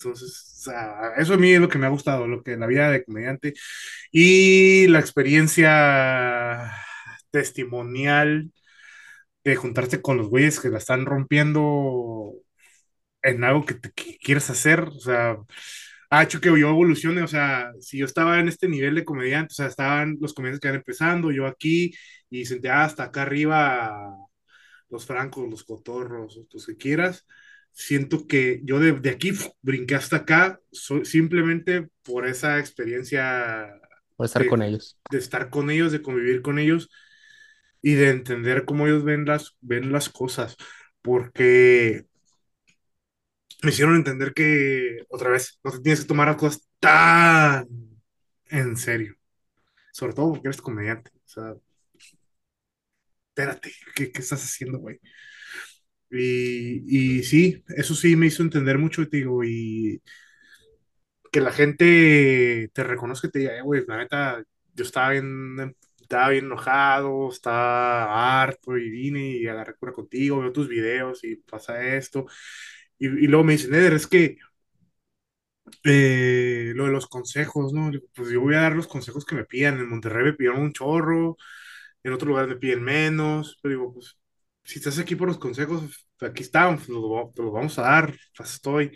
Entonces, 0.04 0.56
o 0.60 0.62
sea, 0.70 1.12
eso 1.16 1.34
a 1.34 1.36
mí 1.38 1.52
es 1.52 1.60
lo 1.60 1.68
que 1.68 1.78
me 1.78 1.86
ha 1.86 1.90
gustado, 1.90 2.26
lo 2.26 2.42
que 2.42 2.56
la 2.56 2.66
vida 2.66 2.90
de 2.90 3.04
comediante 3.04 3.54
y 4.12 4.86
la 4.88 5.00
experiencia 5.00 6.72
testimonial 7.30 8.52
de 9.44 9.56
juntarte 9.56 10.02
con 10.02 10.16
los 10.18 10.28
güeyes 10.28 10.60
que 10.60 10.68
la 10.70 10.78
están 10.78 11.06
rompiendo 11.06 12.34
en 13.22 13.44
algo 13.44 13.64
que, 13.66 13.74
te, 13.74 13.92
que 13.92 14.18
quieres 14.18 14.50
hacer, 14.50 14.80
o 14.84 15.00
sea, 15.00 15.36
ha 16.10 16.22
hecho 16.22 16.40
que 16.40 16.48
yo 16.48 16.68
evolucione, 16.70 17.22
o 17.22 17.28
sea, 17.28 17.72
si 17.80 17.98
yo 17.98 18.06
estaba 18.06 18.40
en 18.40 18.48
este 18.48 18.68
nivel 18.68 18.94
de 18.96 19.04
comediante, 19.04 19.52
o 19.52 19.54
sea, 19.56 19.66
estaban 19.66 20.18
los 20.20 20.34
comediantes 20.34 20.60
que 20.60 20.68
iban 20.68 20.76
empezando, 20.80 21.30
yo 21.32 21.46
aquí, 21.46 21.94
y 22.30 22.44
senté 22.46 22.70
hasta 22.70 23.04
acá 23.04 23.22
arriba 23.22 24.14
los 24.90 25.06
francos, 25.06 25.48
los 25.50 25.64
cotorros, 25.64 26.38
los 26.52 26.66
que 26.66 26.76
quieras, 26.76 27.26
siento 27.72 28.26
que 28.26 28.60
yo 28.64 28.78
de, 28.80 28.92
de 28.92 29.10
aquí 29.10 29.32
brinqué 29.62 29.94
hasta 29.94 30.16
acá 30.18 30.60
so, 30.70 31.04
simplemente 31.04 31.88
por 32.02 32.26
esa 32.26 32.58
experiencia 32.58 33.80
Por 34.16 34.26
estar 34.26 34.42
de, 34.42 34.48
con 34.48 34.62
ellos. 34.62 34.98
de 35.10 35.18
estar 35.18 35.50
con 35.50 35.70
ellos, 35.70 35.92
de 35.92 36.02
convivir 36.02 36.42
con 36.42 36.58
ellos 36.58 36.90
y 37.82 37.94
de 37.94 38.10
entender 38.10 38.64
cómo 38.64 38.86
ellos 38.86 39.04
ven 39.04 39.24
las, 39.24 39.56
ven 39.60 39.92
las 39.92 40.08
cosas, 40.08 40.56
porque 41.02 42.06
me 43.62 43.70
hicieron 43.70 43.96
entender 43.96 44.34
que, 44.34 45.04
otra 45.08 45.30
vez, 45.30 45.58
no 45.64 45.70
te 45.72 45.80
tienes 45.80 46.00
que 46.02 46.06
tomar 46.06 46.28
las 46.28 46.36
cosas 46.36 46.68
tan 46.80 47.66
en 48.50 48.76
serio, 48.76 49.16
sobre 49.92 50.14
todo 50.14 50.30
porque 50.32 50.48
eres 50.48 50.62
comediante, 50.62 51.10
o 51.14 51.28
sea, 51.28 51.54
espérate, 53.28 53.72
¿qué, 53.94 54.12
qué 54.12 54.20
estás 54.20 54.44
haciendo, 54.44 54.78
güey? 54.78 55.00
Y, 56.12 57.18
y 57.18 57.22
sí, 57.24 57.64
eso 57.76 57.94
sí 57.94 58.16
me 58.16 58.26
hizo 58.26 58.42
entender 58.42 58.78
mucho, 58.78 59.02
y 59.02 60.00
que 61.32 61.40
la 61.40 61.52
gente 61.52 62.70
te 62.74 62.84
reconozca 62.84 63.28
y 63.28 63.30
te 63.30 63.38
diga, 63.40 63.56
eh, 63.58 63.62
güey, 63.62 63.84
la 63.86 63.96
neta, 63.98 64.44
yo 64.74 64.84
estaba 64.84 65.10
bien, 65.10 65.74
estaba 66.00 66.28
bien 66.30 66.44
enojado, 66.46 67.30
estaba 67.30 68.42
harto 68.42 68.76
y 68.76 68.90
vine 68.90 69.28
y 69.38 69.46
agarré 69.48 69.74
cura 69.76 69.92
contigo, 69.92 70.40
veo 70.40 70.52
tus 70.52 70.68
videos 70.68 71.24
y 71.24 71.36
pasa 71.36 71.82
esto. 71.96 72.26
Y, 72.98 73.08
luego 73.28 73.44
me 73.44 73.54
dicen, 73.54 73.74
Eder, 73.74 73.94
es 73.94 74.06
que 74.06 74.38
eh, 75.84 76.72
lo 76.74 76.86
de 76.86 76.92
los 76.92 77.06
consejos, 77.08 77.72
¿no? 77.72 77.90
Pues 78.14 78.30
yo 78.30 78.40
voy 78.40 78.54
a 78.54 78.62
dar 78.62 78.74
los 78.76 78.86
consejos 78.88 79.24
que 79.24 79.34
me 79.36 79.44
pidan. 79.44 79.78
En 79.78 79.88
Monterrey 79.88 80.24
me 80.24 80.32
pidieron 80.34 80.60
un 80.62 80.72
chorro, 80.72 81.36
en 82.04 82.12
otros 82.12 82.28
lugares 82.28 82.50
me 82.50 82.56
piden 82.56 82.82
menos, 82.82 83.58
pero 83.62 83.74
digo, 83.74 83.94
pues 83.94 84.18
si 84.64 84.78
estás 84.78 84.98
aquí 84.98 85.16
por 85.16 85.28
los 85.28 85.38
consejos, 85.38 86.08
aquí 86.20 86.42
estamos, 86.42 86.86
te 86.86 86.92
los, 86.92 87.02
los 87.36 87.52
vamos 87.52 87.78
a 87.78 87.82
dar, 87.82 88.14
estoy 88.40 88.92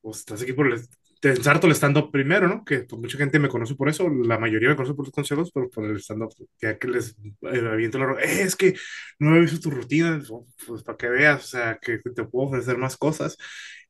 pues 0.00 0.18
estás 0.18 0.42
aquí 0.42 0.52
por 0.52 0.68
el, 0.72 0.80
te 1.20 1.30
ensarto 1.30 1.66
el 1.66 1.74
stand-up 1.74 2.10
primero, 2.12 2.48
¿no? 2.48 2.64
Que 2.64 2.80
pues, 2.80 3.00
mucha 3.00 3.18
gente 3.18 3.38
me 3.38 3.48
conoce 3.48 3.74
por 3.74 3.88
eso, 3.88 4.08
la 4.10 4.38
mayoría 4.38 4.68
me 4.70 4.76
conoce 4.76 4.94
por 4.94 5.06
los 5.06 5.14
consejos, 5.14 5.50
pero 5.52 5.70
por 5.70 5.84
el 5.86 5.98
stand-up, 6.00 6.32
ya 6.60 6.78
que 6.78 6.88
les 6.88 7.16
eh, 7.42 7.68
aviento 7.70 7.98
la 7.98 8.12
eh, 8.22 8.42
es 8.42 8.56
que 8.56 8.74
no 9.18 9.36
he 9.36 9.40
visto 9.40 9.60
tu 9.60 9.70
rutina, 9.70 10.20
pues 10.28 10.44
pues, 10.66 10.82
para 10.84 10.98
que 10.98 11.08
veas, 11.08 11.44
o 11.44 11.48
sea, 11.48 11.78
que, 11.80 12.00
que 12.02 12.10
te 12.10 12.24
puedo 12.24 12.48
ofrecer 12.48 12.78
más 12.78 12.96
cosas. 12.96 13.36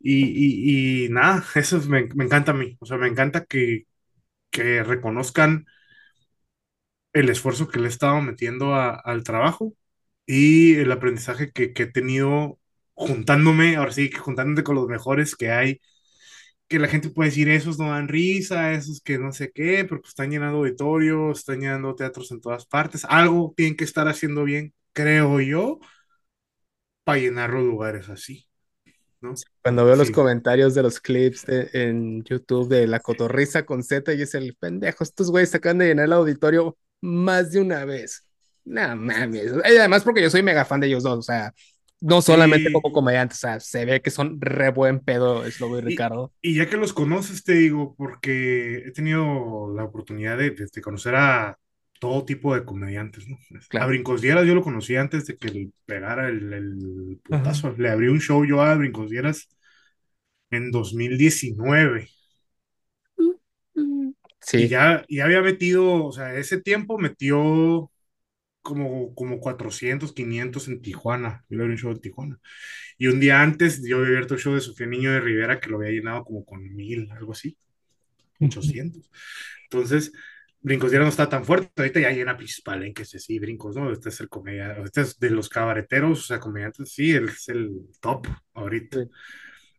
Y, 0.01 1.05
y, 1.05 1.07
y 1.07 1.09
nada, 1.11 1.45
eso 1.55 1.77
es- 1.79 1.89
me, 1.89 2.07
me 2.15 2.25
encanta 2.25 2.53
a 2.53 2.55
mí, 2.55 2.77
o 2.81 2.87
sea, 2.87 2.97
me 2.99 3.09
encanta 3.09 3.45
que, 3.45 3.87
que 4.51 4.83
reconozcan 4.85 5.67
el 7.13 7.29
esfuerzo 7.31 7.69
que 7.69 7.79
le 7.81 7.87
he 7.87 7.89
estado 7.89 8.21
metiendo 8.21 8.75
a- 8.75 8.95
al 8.95 9.25
trabajo 9.25 9.73
y 10.27 10.75
el 10.77 10.93
aprendizaje 10.93 11.53
que, 11.53 11.73
que 11.73 11.85
he 11.85 11.87
tenido 11.93 12.59
juntándome, 12.95 13.77
ahora 13.77 13.93
sí, 13.93 14.11
juntándote 14.13 14.65
con 14.65 14.77
los 14.77 14.89
mejores 14.89 15.37
que 15.37 15.51
hay 15.53 15.81
que 16.69 16.79
la 16.81 16.89
gente 16.89 17.11
puede 17.11 17.31
decir, 17.31 17.49
esos 17.49 17.79
no 17.79 17.91
dan 17.91 18.09
risa, 18.09 18.73
esos 18.73 19.01
que 19.01 19.19
no 19.19 19.33
sé 19.33 19.53
qué, 19.53 19.85
pero 19.85 20.01
pues 20.01 20.11
están 20.11 20.31
llenando 20.31 20.59
auditorios, 20.59 21.39
están 21.41 21.61
llenando 21.61 21.95
teatros 21.95 22.31
en 22.33 22.41
todas 22.41 22.67
partes. 22.67 23.05
Algo 23.07 23.55
tienen 23.57 23.77
que 23.77 23.85
estar 23.85 24.09
haciendo 24.09 24.45
bien, 24.45 24.75
creo 24.93 25.41
yo, 25.41 25.79
para 27.05 27.19
llenar 27.21 27.51
los 27.51 27.65
lugares 27.65 28.09
así, 28.09 28.47
¿no? 29.21 29.43
Cuando 29.63 29.85
veo 29.85 29.97
los 29.97 30.11
comentarios 30.13 30.75
de 30.75 30.83
los 30.83 31.01
clips 31.01 31.45
de- 31.47 31.69
en 31.73 32.23
YouTube 32.25 32.69
de 32.69 32.87
la 32.87 33.01
cotorriza 33.01 33.67
con 33.67 33.83
Z 33.83 34.15
y 34.15 34.23
es 34.23 34.35
el 34.35 34.55
pendejo, 34.57 35.03
estos 35.05 35.31
güeyes 35.31 35.55
acaban 35.55 35.79
de 35.79 35.87
llenar 35.89 36.05
el 36.07 36.13
auditorio 36.13 36.79
más 37.01 37.51
de 37.53 37.61
una 37.61 37.85
vez. 37.85 38.26
No 38.67 38.97
mames. 38.97 39.53
Y 39.65 39.79
además 39.79 40.05
porque 40.05 40.23
yo 40.23 40.31
soy 40.31 40.43
mega 40.43 40.65
fan 40.65 40.81
de 40.81 40.89
ellos 40.89 41.03
dos, 41.05 41.19
o 41.19 41.23
sea, 41.23 41.55
no 42.01 42.21
solamente 42.23 42.71
Sí. 42.71 42.73
como 42.73 42.93
comediantes, 42.93 43.39
o 43.39 43.41
sea, 43.43 43.61
se 43.61 43.85
ve 43.87 44.03
que 44.03 44.11
son 44.11 44.41
re 44.41 44.71
buen 44.71 45.01
pedo 45.01 45.51
Slobo 45.51 45.79
y 45.79 45.83
Y, 45.83 45.83
Ricardo. 45.83 46.33
y 46.43 46.55
ya 46.57 46.69
que 46.69 46.77
los 46.77 46.93
conoces, 46.93 47.45
te 47.45 47.53
digo, 47.55 47.95
porque 47.97 48.79
he 48.87 48.93
tenido 48.93 49.73
la 49.75 49.85
oportunidad 49.85 50.39
de, 50.39 50.51
de- 50.51 50.67
de 50.73 50.83
conocer 50.83 51.15
a 51.17 51.59
todo 52.01 52.25
tipo 52.25 52.55
de 52.55 52.65
comediantes, 52.65 53.27
¿no? 53.29 53.39
A 53.77 53.87
Claro. 53.87 53.89
Brincos 53.89 54.21
Dieras 54.23 54.47
yo 54.47 54.55
lo 54.55 54.63
conocí 54.63 54.97
antes 54.97 55.27
de 55.27 55.37
que 55.39 55.49
le 55.49 55.71
pegara 55.87 56.29
el, 56.29 56.53
el 56.53 57.21
Ajá. 57.31 57.43
putazo. 57.43 57.73
Le 57.79 57.89
abrí 57.91 58.09
un 58.09 58.21
show 58.21 58.45
yo 58.45 58.63
a 58.63 58.75
Brincos 58.75 59.11
Dieras 59.11 59.49
en 60.51 60.71
2019. 60.73 62.09
Y 64.55 64.69
Sí. 64.69 64.69
ya, 64.69 65.05
ya 65.09 65.25
había 65.25 65.43
metido, 65.43 66.05
o 66.07 66.13
sea, 66.13 66.35
ese 66.35 66.61
tiempo 66.61 66.99
metió 66.99 67.91
como, 68.67 69.15
como 69.15 69.39
400 69.39 70.13
500 70.13 70.69
en 70.69 70.83
Tijuana. 70.83 71.45
Yo 71.49 71.57
le 71.57 71.63
abrí 71.63 71.75
un 71.75 71.79
show 71.79 71.93
en 71.93 72.01
Tijuana. 72.01 72.41
Y 72.99 73.07
un 73.07 73.21
día 73.21 73.41
antes 73.41 73.83
yo 73.87 73.99
había 73.99 74.09
abierto 74.09 74.35
el 74.35 74.41
show 74.41 74.55
de 74.55 74.61
Sofía 74.61 74.87
Niño 74.87 75.13
de 75.13 75.21
Rivera 75.21 75.61
que 75.61 75.71
lo 75.71 75.77
había 75.77 75.93
llenado 75.93 76.25
como 76.25 76.45
con 76.45 76.75
mil, 76.75 77.11
algo 77.13 77.33
así, 77.33 77.57
ochocientos 78.41 79.11
Entonces, 79.65 80.13
Brincos 80.61 80.91
ya 80.91 80.99
no 80.99 81.09
está 81.09 81.29
tan 81.29 81.45
fuerte. 81.45 81.71
Ahorita 81.77 82.01
ya 82.01 82.11
llena 82.11 82.37
Palenques, 82.65 83.11
sí, 83.11 83.39
Brincos, 83.39 83.77
¿no? 83.77 83.93
Este 83.93 84.09
es 84.09 84.21
el 84.21 84.29
comedia, 84.29 84.77
este 84.85 85.03
es 85.03 85.19
de 85.21 85.31
los 85.31 85.49
cabareteros, 85.49 86.21
o 86.21 86.23
sea, 86.25 86.41
comediantes, 86.41 86.91
sí, 86.91 87.13
él 87.13 87.29
es 87.29 87.49
el 87.49 87.71
top 88.01 88.27
ahorita. 88.55 89.05
Sí. 89.05 89.11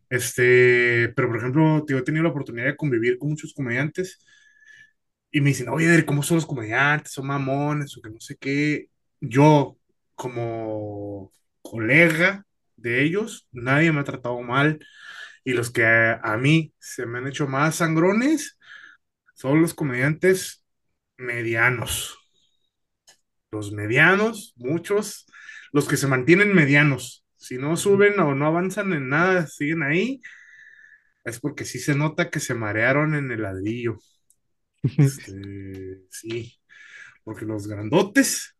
Este, 0.08 1.12
pero 1.14 1.28
por 1.28 1.36
ejemplo, 1.36 1.84
tío, 1.86 1.98
he 1.98 2.02
tenido 2.02 2.22
la 2.22 2.30
oportunidad 2.30 2.66
de 2.66 2.76
convivir 2.76 3.18
con 3.18 3.28
muchos 3.28 3.52
comediantes 3.52 4.18
y 5.30 5.40
me 5.40 5.50
dicen, 5.50 5.68
oye, 5.68 6.04
¿cómo 6.06 6.22
son 6.22 6.36
los 6.36 6.46
comediantes? 6.46 7.12
¿Son 7.12 7.26
mamones 7.26 7.96
o 7.96 8.02
que 8.02 8.10
no 8.10 8.20
sé 8.20 8.36
qué? 8.36 8.88
Yo, 9.20 9.78
como 10.14 11.32
colega 11.62 12.46
de 12.76 13.02
ellos, 13.04 13.46
nadie 13.52 13.92
me 13.92 14.00
ha 14.00 14.04
tratado 14.04 14.40
mal 14.42 14.80
y 15.44 15.52
los 15.54 15.70
que 15.70 15.84
a, 15.86 16.14
a 16.22 16.36
mí 16.38 16.74
se 16.78 17.06
me 17.06 17.18
han 17.18 17.28
hecho 17.28 17.46
más 17.48 17.76
sangrones 17.76 18.58
son 19.34 19.62
los 19.62 19.74
comediantes 19.74 20.64
medianos. 21.18 22.18
Los 23.50 23.72
medianos, 23.72 24.52
muchos, 24.56 25.26
los 25.72 25.88
que 25.88 25.96
se 25.96 26.06
mantienen 26.06 26.54
medianos. 26.54 27.24
Si 27.36 27.56
no 27.56 27.76
suben 27.76 28.18
o 28.20 28.34
no 28.34 28.46
avanzan 28.46 28.92
en 28.92 29.08
nada, 29.08 29.46
siguen 29.46 29.82
ahí, 29.82 30.20
es 31.24 31.38
porque 31.40 31.64
sí 31.64 31.78
se 31.78 31.94
nota 31.94 32.30
que 32.30 32.40
se 32.40 32.54
marearon 32.54 33.14
en 33.14 33.30
el 33.30 33.42
ladrillo. 33.42 33.98
Este, 34.82 36.02
sí, 36.10 36.60
porque 37.24 37.46
los 37.46 37.66
grandotes 37.68 38.56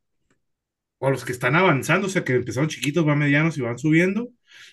o 0.99 1.11
los 1.11 1.25
que 1.25 1.33
están 1.33 1.55
avanzando, 1.57 2.07
o 2.09 2.11
sea, 2.11 2.25
que 2.25 2.35
empezaron 2.35 2.69
chiquitos, 2.69 3.05
van 3.05 3.19
medianos 3.19 3.57
y 3.59 3.61
van 3.63 3.79
subiendo, 3.79 4.31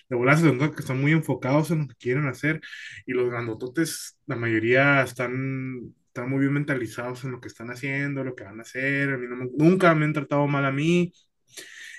de 0.08 0.16
volar 0.16 0.40
nota 0.42 0.74
que 0.74 0.80
están 0.82 1.00
muy 1.00 1.12
enfocados 1.12 1.70
en 1.70 1.80
lo 1.80 1.88
que 1.88 1.94
quieren 1.96 2.26
hacer, 2.28 2.60
y 3.06 3.12
los 3.12 3.28
grandototes, 3.30 4.18
la 4.26 4.34
mayoría 4.36 5.02
están, 5.02 5.94
están 6.08 6.28
muy 6.30 6.40
bien 6.40 6.52
mentalizados 6.54 7.24
en 7.24 7.32
lo 7.32 7.40
que 7.40 7.48
están 7.48 7.70
haciendo, 7.70 8.24
lo 8.24 8.34
que 8.34 8.42
van 8.44 8.58
a 8.58 8.62
hacer, 8.62 9.10
a 9.10 9.18
mí 9.18 9.26
no 9.28 9.36
me- 9.36 9.50
nunca 9.56 9.94
me 9.94 10.04
han 10.06 10.12
tratado 10.12 10.46
mal 10.48 10.64
a 10.64 10.72
mí. 10.72 11.12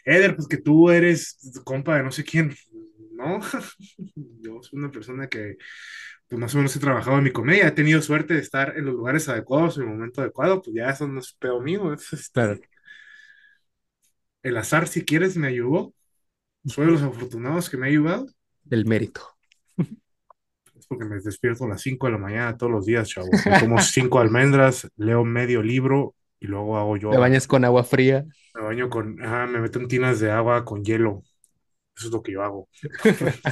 Eder, 0.05 0.35
pues 0.35 0.47
que 0.47 0.57
tú 0.57 0.89
eres 0.91 1.37
compa 1.65 1.97
de 1.97 2.03
no 2.03 2.11
sé 2.11 2.23
quién, 2.23 2.55
¿no? 3.13 3.39
Yo 4.57 4.63
soy 4.63 4.79
una 4.79 4.91
persona 4.91 5.27
que, 5.27 5.57
pues 6.27 6.39
más 6.41 6.53
o 6.55 6.57
menos 6.57 6.75
he 6.75 6.79
trabajado 6.79 7.17
en 7.19 7.23
mi 7.25 7.31
comedia, 7.31 7.67
he 7.67 7.71
tenido 7.71 8.01
suerte 8.01 8.35
de 8.35 8.41
estar 8.41 8.77
en 8.77 8.85
los 8.85 8.95
lugares 8.95 9.29
adecuados, 9.29 9.77
en 9.77 9.83
el 9.85 9.89
momento 9.89 10.21
adecuado, 10.21 10.61
pues 10.61 10.75
ya 10.75 10.89
eso 10.91 11.07
no 11.07 11.19
es 11.21 11.33
pedo 11.33 11.61
mío, 11.61 11.93
es 11.93 12.13
este, 12.13 12.61
el 14.43 14.57
azar, 14.57 14.87
si 14.87 15.05
quieres, 15.05 15.37
me 15.37 15.47
ayudó. 15.47 15.93
Soy 16.65 16.85
de 16.87 16.93
los 16.93 17.01
afortunados 17.03 17.69
que 17.69 17.77
me 17.77 17.87
ha 17.87 17.89
ayudado. 17.89 18.27
El 18.69 18.85
mérito. 18.85 19.35
Es 20.75 20.87
porque 20.87 21.05
me 21.05 21.19
despierto 21.19 21.65
a 21.65 21.69
las 21.69 21.81
5 21.81 22.07
de 22.07 22.13
la 22.13 22.17
mañana 22.19 22.57
todos 22.57 22.71
los 22.71 22.85
días, 22.85 23.09
chavo. 23.09 23.41
Me 23.43 23.57
como 23.57 23.79
cinco 23.81 24.19
almendras, 24.19 24.87
leo 24.95 25.23
medio 25.25 25.61
libro 25.63 26.15
y 26.39 26.47
luego 26.47 26.77
hago 26.77 26.95
Te 27.09 27.17
yoga. 27.17 27.17
bañas 27.17 27.47
con 27.47 27.65
agua 27.65 27.83
fría. 27.83 28.25
Me 28.53 28.61
baño 28.61 28.89
con, 28.89 29.23
ah, 29.23 29.47
me 29.47 29.59
meto 29.59 29.79
en 29.79 29.87
tinas 29.87 30.19
de 30.19 30.31
agua 30.31 30.65
con 30.65 30.83
hielo. 30.83 31.23
Eso 31.97 32.07
es 32.07 32.13
lo 32.13 32.21
que 32.21 32.33
yo 32.33 32.43
hago. 32.43 32.69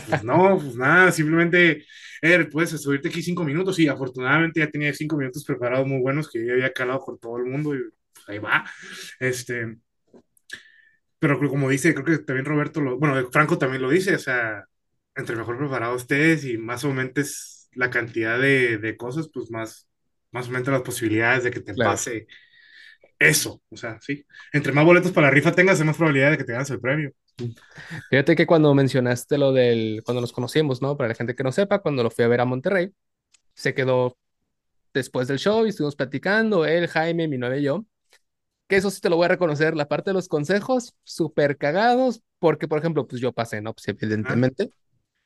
Pues 0.06 0.24
no, 0.24 0.58
pues 0.60 0.76
nada, 0.76 1.12
simplemente, 1.12 1.86
er, 2.22 2.50
puedes 2.50 2.70
subirte 2.72 3.10
aquí 3.10 3.22
cinco 3.24 3.44
minutos 3.44 3.80
y 3.80 3.88
afortunadamente 3.88 4.60
ya 4.60 4.70
tenía 4.70 4.94
cinco 4.94 5.18
minutos 5.18 5.44
preparados 5.46 5.88
muy 5.88 6.00
buenos 6.02 6.30
que 6.30 6.46
yo 6.46 6.54
había 6.54 6.72
calado 6.74 7.00
con 7.00 7.20
todo 7.20 7.38
el 7.38 7.46
mundo 7.46 7.76
y 7.76 7.80
pues, 8.14 8.30
ahí 8.30 8.40
va. 8.40 8.66
Este, 9.20 9.78
pero 11.20 11.40
como 11.50 11.70
dice, 11.70 11.94
creo 11.94 12.06
que 12.06 12.24
también 12.24 12.46
Roberto, 12.46 12.82
lo, 12.82 13.00
bueno, 13.00 13.30
Franco 13.32 13.58
también 13.58 13.82
lo 13.82 13.90
dice, 13.90 14.16
o 14.16 14.20
sea, 14.20 14.66
entre 15.16 15.36
mejor 15.36 15.58
preparados 15.58 16.02
estés 16.04 16.46
y 16.46 16.58
más 16.58 16.84
o 16.84 16.94
menos 16.94 17.70
la 17.74 17.90
cantidad 17.90 18.40
de, 18.40 18.78
de 18.78 18.98
cosas, 18.98 19.30
pues 19.34 19.50
más, 19.52 19.90
más 20.32 20.48
aumenta 20.48 20.72
las 20.72 20.82
posibilidades 20.82 21.44
de 21.44 21.52
que 21.52 21.62
te 21.62 21.74
Claro. 21.76 21.92
pase 21.92 22.28
eso. 23.20 23.62
O 23.70 23.78
sea, 23.78 24.00
sí. 24.02 24.26
Entre 24.54 24.74
más 24.74 24.86
boletos 24.86 25.12
para 25.12 25.28
la 25.28 25.34
rifa 25.34 25.54
tengas, 25.54 25.80
hay 25.80 25.88
más 25.88 25.98
probabilidad 25.98 26.32
de 26.32 26.38
que 26.38 26.44
te 26.46 26.54
ganes 26.54 26.70
el 26.72 26.80
premio. 26.82 27.12
Fíjate 28.10 28.36
que 28.36 28.46
cuando 28.48 28.74
mencionaste 28.74 29.38
lo 29.38 29.52
del, 29.54 30.02
cuando 30.06 30.22
nos 30.22 30.32
conocimos, 30.34 30.82
¿no? 30.82 30.98
Para 30.98 31.10
la 31.10 31.16
gente 31.16 31.36
que 31.36 31.44
no 31.44 31.52
sepa, 31.52 31.80
cuando 31.80 32.04
lo 32.04 32.10
fui 32.12 32.26
a 32.26 32.28
ver 32.28 32.42
a 32.42 32.46
Monterrey, 32.46 32.92
se 33.56 33.74
quedó 33.74 34.18
después 34.94 35.28
del 35.28 35.40
show 35.40 35.66
y 35.66 35.70
estuvimos 35.70 35.96
platicando, 35.96 36.66
él, 36.66 36.88
Jaime, 36.88 37.28
mi 37.28 37.38
novia 37.38 37.58
y 37.58 37.64
yo, 37.64 37.86
que 38.68 38.78
eso 38.78 38.92
sí 38.92 39.02
te 39.02 39.10
lo 39.10 39.18
voy 39.18 39.26
a 39.26 39.30
reconocer, 39.30 39.76
la 39.76 39.88
parte 39.88 40.12
de 40.12 40.16
los 40.16 40.28
consejos, 40.28 40.96
súper 41.04 41.58
cagados, 41.58 42.22
porque, 42.40 42.68
por 42.68 42.80
ejemplo, 42.80 43.08
pues 43.08 43.22
yo 43.22 43.34
pasé, 43.34 43.62
¿no? 43.62 43.74
Pues 43.74 43.88
evidentemente. 43.90 44.72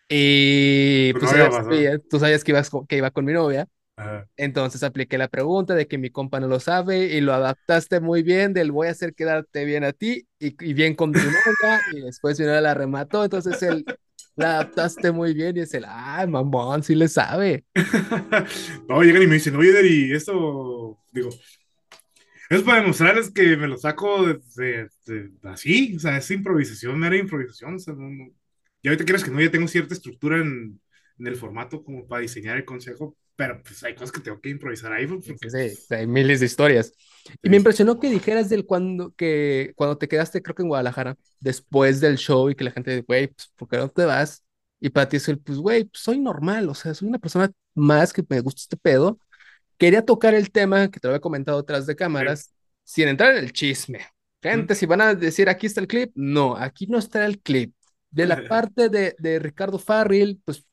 Y 0.09 1.13
pues 1.13 1.31
novia 1.31 1.43
ella 1.45 1.51
pasó. 1.51 1.69
sabía- 1.71 1.99
tú 1.99 2.19
sabías 2.19 2.43
que, 2.43 2.51
ibas, 2.51 2.69
que 2.87 2.97
iba 2.97 3.11
con 3.11 3.25
mi 3.25 3.33
novia. 3.33 3.67
Ajá. 3.99 4.27
Entonces 4.37 4.83
apliqué 4.83 5.17
la 5.17 5.27
pregunta 5.27 5.75
de 5.75 5.87
que 5.87 5.97
mi 5.97 6.09
compa 6.11 6.39
no 6.39 6.47
lo 6.47 6.59
sabe 6.61 7.07
y 7.07 7.19
lo 7.19 7.33
adaptaste 7.33 7.99
muy 7.99 8.23
bien 8.23 8.53
del 8.53 8.71
voy 8.71 8.87
a 8.87 8.91
hacer 8.91 9.13
quedarte 9.13 9.65
bien 9.65 9.83
a 9.83 9.91
ti 9.91 10.25
y, 10.39 10.55
y 10.65 10.73
bien 10.73 10.95
con 10.95 11.11
tu 11.11 11.19
novia 11.19 11.81
y 11.91 12.01
después 12.01 12.39
mi 12.39 12.45
novia 12.45 12.61
la 12.61 12.73
remató, 12.73 13.23
entonces 13.25 13.61
él 13.63 13.85
la 14.37 14.51
adaptaste 14.51 15.11
muy 15.11 15.33
bien 15.33 15.57
y 15.57 15.61
es 15.61 15.73
el, 15.73 15.83
ah, 15.85 16.25
mamón, 16.27 16.83
sí 16.83 16.95
le 16.95 17.09
sabe. 17.09 17.65
no, 18.87 19.03
llegan 19.03 19.23
y 19.23 19.27
me 19.27 19.35
dicen, 19.35 19.55
oye, 19.57 19.73
Deri, 19.73 20.13
esto, 20.13 20.97
digo, 21.11 21.29
es 22.49 22.61
para 22.63 22.81
demostrarles 22.81 23.31
que 23.31 23.57
me 23.57 23.67
lo 23.67 23.77
saco 23.77 24.25
de, 24.25 24.39
de- 24.55 24.89
de- 25.05 25.31
así, 25.43 25.95
o 25.95 25.99
sea, 25.99 26.17
es 26.17 26.31
improvisación, 26.31 26.99
mera 26.99 27.17
improvisación, 27.17 27.75
o 27.75 27.79
sea, 27.79 27.93
no, 27.93 28.09
no. 28.09 28.29
Y 28.81 28.87
ahorita 28.87 29.03
quieres 29.05 29.23
que 29.23 29.31
no, 29.31 29.41
ya 29.41 29.51
tengo 29.51 29.67
cierta 29.67 29.93
estructura 29.93 30.37
en, 30.37 30.79
en 31.19 31.27
el 31.27 31.35
formato 31.35 31.83
como 31.83 32.07
para 32.07 32.21
diseñar 32.21 32.57
el 32.57 32.65
consejo, 32.65 33.15
pero 33.39 33.63
pues 33.63 33.81
hay 33.85 33.95
cosas 33.95 34.11
que 34.11 34.19
tengo 34.19 34.41
que 34.41 34.49
improvisar 34.49 34.91
ahí, 34.91 35.07
pues, 35.07 35.23
Sí, 35.23 35.33
porque, 35.33 35.49
sí, 35.49 35.69
sí, 35.69 35.93
hay 35.93 36.07
miles 36.07 36.39
de 36.39 36.45
historias. 36.47 36.93
Y 37.41 37.49
me 37.49 37.55
sí, 37.55 37.59
sí. 37.59 37.59
impresionó 37.59 37.99
que 37.99 38.09
dijeras 38.09 38.49
del 38.49 38.65
cuando, 38.65 39.13
que 39.15 39.73
cuando 39.75 39.97
te 39.97 40.07
quedaste, 40.07 40.41
creo 40.41 40.55
que 40.55 40.63
en 40.63 40.69
Guadalajara, 40.69 41.17
después 41.39 42.01
del 42.01 42.17
show 42.17 42.49
y 42.49 42.55
que 42.55 42.63
la 42.63 42.71
gente, 42.71 43.01
güey, 43.01 43.27
pues, 43.27 43.51
¿por 43.55 43.67
qué 43.69 43.77
no 43.77 43.89
te 43.89 44.05
vas? 44.05 44.43
Y 44.79 44.89
para 44.89 45.07
ti 45.09 45.17
es 45.17 45.27
el, 45.29 45.39
pues, 45.39 45.57
güey, 45.59 45.85
pues, 45.85 46.01
soy 46.03 46.19
normal, 46.19 46.67
o 46.69 46.73
sea, 46.75 46.93
soy 46.93 47.07
una 47.07 47.19
persona 47.19 47.51
más 47.75 48.11
que 48.13 48.23
me 48.27 48.41
gusta 48.41 48.61
este 48.61 48.77
pedo 48.77 49.19
Quería 49.77 50.05
tocar 50.05 50.33
el 50.35 50.51
tema 50.51 50.89
que 50.91 50.99
te 50.99 51.07
lo 51.07 51.13
había 51.13 51.21
comentado 51.21 51.59
atrás 51.59 51.85
de 51.87 51.95
sí. 51.97 51.97
cámaras, 51.97 52.53
sin 52.83 53.07
entrar 53.09 53.31
en 53.35 53.43
el 53.45 53.53
chisme. 53.53 53.99
Mm. 54.51 54.67
Gente, 54.67 54.75
si 54.75 54.85
van 54.85 55.01
a 55.01 55.15
decir 55.15 55.49
aquí 55.49 55.67
está 55.67 55.81
el 55.81 55.87
clip, 55.87 56.11
no, 56.15 56.55
aquí 56.57 56.87
no 56.87 56.97
está 56.99 57.25
el 57.25 57.39
clip. 57.41 57.73
De 58.11 58.25
la 58.25 58.43
parte 58.47 58.89
de, 58.89 59.15
de 59.19 59.39
Ricardo 59.39 59.79
Farril, 59.79 60.41
pues 60.45 60.65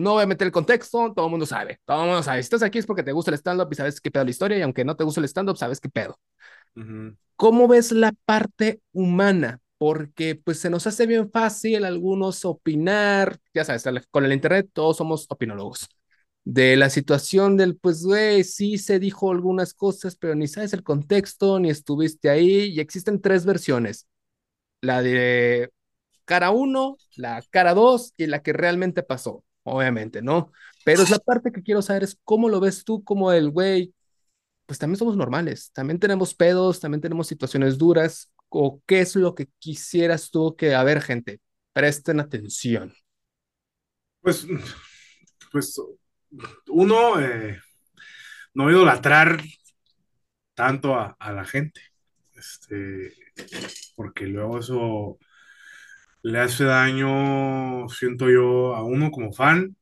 no 0.00 0.12
voy 0.14 0.24
a 0.24 0.26
meter 0.26 0.46
el 0.46 0.52
contexto, 0.52 1.12
todo 1.14 1.26
el 1.26 1.30
mundo 1.30 1.46
sabe, 1.46 1.80
todo 1.84 2.02
el 2.02 2.08
mundo 2.08 2.22
sabe. 2.22 2.42
Si 2.42 2.46
estás 2.46 2.62
aquí 2.62 2.78
es 2.78 2.86
porque 2.86 3.02
te 3.02 3.12
gusta 3.12 3.30
el 3.30 3.36
stand-up 3.38 3.68
y 3.70 3.74
sabes 3.74 4.00
qué 4.00 4.10
pedo 4.10 4.24
la 4.24 4.30
historia, 4.30 4.58
y 4.58 4.62
aunque 4.62 4.84
no 4.84 4.96
te 4.96 5.04
gusta 5.04 5.20
el 5.20 5.26
stand-up, 5.28 5.56
sabes 5.56 5.80
qué 5.80 5.88
pedo. 5.88 6.18
Ujú. 6.76 7.16
¿Cómo 7.36 7.68
ves 7.68 7.92
la 7.92 8.12
parte 8.24 8.80
humana? 8.92 9.60
Porque 9.78 10.34
pues 10.34 10.58
se 10.58 10.68
nos 10.68 10.86
hace 10.86 11.06
bien 11.06 11.30
fácil 11.30 11.84
algunos 11.84 12.44
opinar, 12.44 13.38
ya 13.54 13.64
sabes, 13.64 13.84
con 14.10 14.24
el 14.24 14.32
internet 14.32 14.68
todos 14.72 14.98
somos 14.98 15.26
opinólogos 15.30 15.88
de 16.44 16.76
la 16.76 16.90
situación 16.90 17.56
del, 17.56 17.76
pues, 17.76 18.02
güey, 18.02 18.44
sí 18.44 18.78
se 18.78 18.98
dijo 18.98 19.30
algunas 19.30 19.74
cosas, 19.74 20.16
pero 20.16 20.34
ni 20.34 20.48
sabes 20.48 20.72
el 20.72 20.82
contexto, 20.82 21.60
ni 21.60 21.70
estuviste 21.70 22.30
ahí, 22.30 22.72
y 22.72 22.80
existen 22.80 23.20
tres 23.20 23.44
versiones, 23.44 24.06
la 24.80 25.02
de 25.02 25.70
cara 26.24 26.50
uno, 26.50 26.96
la 27.16 27.42
cara 27.50 27.74
dos 27.74 28.14
y 28.16 28.26
la 28.26 28.42
que 28.42 28.52
realmente 28.52 29.02
pasó, 29.02 29.44
obviamente, 29.70 30.22
¿no? 30.22 30.52
Pero 30.84 31.02
es 31.02 31.10
la 31.10 31.18
parte 31.18 31.52
que 31.52 31.62
quiero 31.62 31.82
saber 31.82 32.02
es 32.04 32.18
cómo 32.24 32.48
lo 32.48 32.60
ves 32.60 32.84
tú 32.84 33.04
como 33.04 33.32
el, 33.32 33.50
güey, 33.50 33.94
pues 34.66 34.78
también 34.78 34.98
somos 34.98 35.16
normales, 35.16 35.70
también 35.72 35.98
tenemos 35.98 36.34
pedos, 36.34 36.80
también 36.80 37.00
tenemos 37.00 37.26
situaciones 37.26 37.78
duras, 37.78 38.32
o 38.48 38.82
qué 38.86 39.00
es 39.00 39.16
lo 39.16 39.34
que 39.34 39.48
quisieras 39.58 40.30
tú 40.30 40.54
que, 40.56 40.74
a 40.74 40.82
ver, 40.84 41.00
gente, 41.02 41.40
presten 41.72 42.20
atención. 42.20 42.92
Pues, 44.20 44.46
pues, 45.52 45.80
uno, 46.68 47.20
eh, 47.20 47.60
no 48.54 48.70
idolatrar 48.70 49.42
tanto 50.54 50.94
a, 50.94 51.16
a 51.18 51.32
la 51.32 51.44
gente, 51.44 51.80
este, 52.34 53.14
porque 53.94 54.26
luego 54.26 54.58
eso 54.58 55.18
le 56.22 56.38
hace 56.40 56.64
daño, 56.64 57.88
siento 57.88 58.30
yo, 58.30 58.74
a 58.76 58.84
uno 58.84 59.10
como 59.10 59.32
fan 59.32 59.76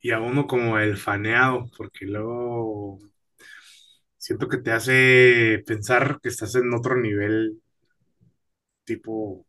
y 0.00 0.10
a 0.12 0.20
uno 0.20 0.46
como 0.46 0.78
el 0.78 0.96
faneado, 0.96 1.70
porque 1.76 2.06
luego 2.06 2.98
siento 4.16 4.48
que 4.48 4.58
te 4.58 4.72
hace 4.72 5.62
pensar 5.66 6.18
que 6.22 6.28
estás 6.28 6.54
en 6.56 6.72
otro 6.74 6.96
nivel 6.96 7.60
tipo 8.84 9.46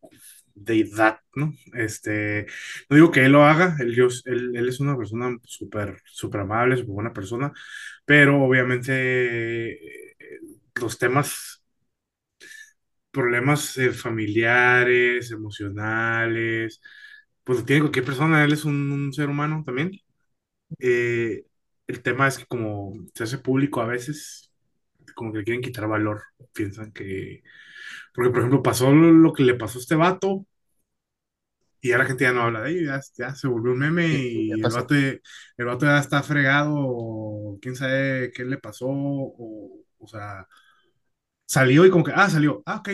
deidad, 0.54 1.20
¿no? 1.36 1.54
Este, 1.74 2.46
no 2.90 2.96
digo 2.96 3.12
que 3.12 3.26
él 3.26 3.32
lo 3.32 3.44
haga, 3.46 3.78
él, 3.80 3.96
él, 4.26 4.52
él 4.56 4.70
es 4.70 4.80
una 4.82 4.98
persona 4.98 5.38
súper, 5.46 6.02
súper 6.06 6.42
amable, 6.42 6.76
súper 6.78 6.94
buena 6.94 7.14
persona, 7.14 7.54
pero 8.06 8.44
obviamente 8.44 9.74
eh, 9.74 10.40
los 10.82 10.98
temas 10.98 11.59
problemas 13.12 13.78
eh, 13.78 13.92
familiares, 13.92 15.32
emocionales, 15.32 16.82
pues 17.44 17.60
lo 17.60 17.66
tiene 17.66 17.82
cualquier 17.82 18.06
persona, 18.06 18.44
él 18.44 18.54
es 18.54 18.66
un, 18.66 18.92
un 18.92 19.14
ser 19.14 19.30
humano 19.30 19.64
también. 19.66 19.92
Eh, 20.80 21.46
el 21.88 22.04
tema 22.04 22.28
es 22.28 22.40
que 22.40 22.46
como 22.48 22.94
se 23.16 23.24
hace 23.26 23.40
público 23.40 23.82
a 23.82 23.88
veces, 23.88 24.52
como 25.16 25.32
que 25.34 25.40
le 25.40 25.44
quieren 25.46 25.62
quitar 25.64 25.88
valor, 25.88 26.24
piensan 26.54 26.92
que, 26.94 27.44
porque 28.14 28.32
por 28.32 28.40
ejemplo 28.40 28.64
pasó 28.64 28.92
lo, 28.94 29.12
lo 29.14 29.34
que 29.34 29.44
le 29.44 29.56
pasó 29.56 29.80
a 29.80 29.82
este 29.82 29.96
vato 29.96 30.46
y 31.82 31.90
ya 31.90 31.98
la 31.98 32.06
gente 32.06 32.24
ya 32.26 32.34
no 32.34 32.42
habla 32.44 32.62
de 32.62 32.72
ello, 32.72 32.86
ya, 32.88 33.02
ya 33.18 33.36
se 33.36 33.48
volvió 33.48 33.72
un 33.72 33.80
meme 33.80 34.08
y 34.08 34.60
el 34.62 34.72
vato, 34.72 34.96
el 34.96 35.22
vato 35.66 35.86
ya 35.86 36.00
está 36.00 36.22
fregado, 36.24 36.74
o 36.78 37.58
quién 37.62 37.76
sabe 37.76 38.32
qué 38.34 38.44
le 38.46 38.58
pasó, 38.58 38.88
o, 38.90 39.86
o 40.00 40.08
sea, 40.08 40.46
salió 41.50 41.86
y 41.86 41.92
como 41.92 42.06
que, 42.06 42.14
ah, 42.16 42.30
salió, 42.30 42.64
ah, 42.68 42.78
ok, 42.78 42.90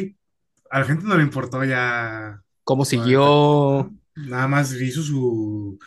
a 0.72 0.80
la 0.80 0.86
gente 0.86 1.06
no 1.06 1.18
le 1.18 1.24
importó 1.24 1.64
ya 1.66 2.41
¿Cómo 2.64 2.86
siguió? 2.86 3.93
Nada 4.16 4.47
más 4.47 4.74
hizo 4.82 5.01
su, 5.03 5.78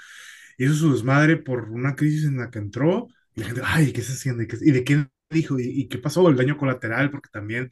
hizo 0.59 0.75
su 0.75 0.93
desmadre 0.93 1.37
por 1.39 1.71
una 1.71 1.97
crisis 1.97 2.25
en 2.27 2.39
la 2.39 2.51
que 2.51 2.59
entró 2.59 3.09
y 3.35 3.41
la 3.41 3.47
gente, 3.47 3.63
ay, 3.65 3.93
¿qué 3.93 4.03
se 4.03 4.13
haciendo? 4.13 4.43
¿Y, 4.43 4.47
qué- 4.49 4.59
y 4.61 4.71
de 4.73 4.85
qué 4.85 5.07
dijo? 5.31 5.59
¿Y, 5.61 5.65
y 5.83 5.89
qué 5.89 5.99
pasó? 5.99 6.29
El 6.29 6.37
daño 6.37 6.57
colateral, 6.59 7.11
porque 7.11 7.29
también, 7.33 7.71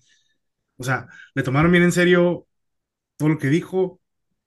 o 0.78 0.84
sea, 0.84 1.08
le 1.34 1.42
tomaron 1.42 1.72
bien 1.72 1.84
en 1.84 1.92
serio 1.92 2.46
todo 3.16 3.30
lo 3.30 3.38
que 3.38 3.48
dijo, 3.48 4.00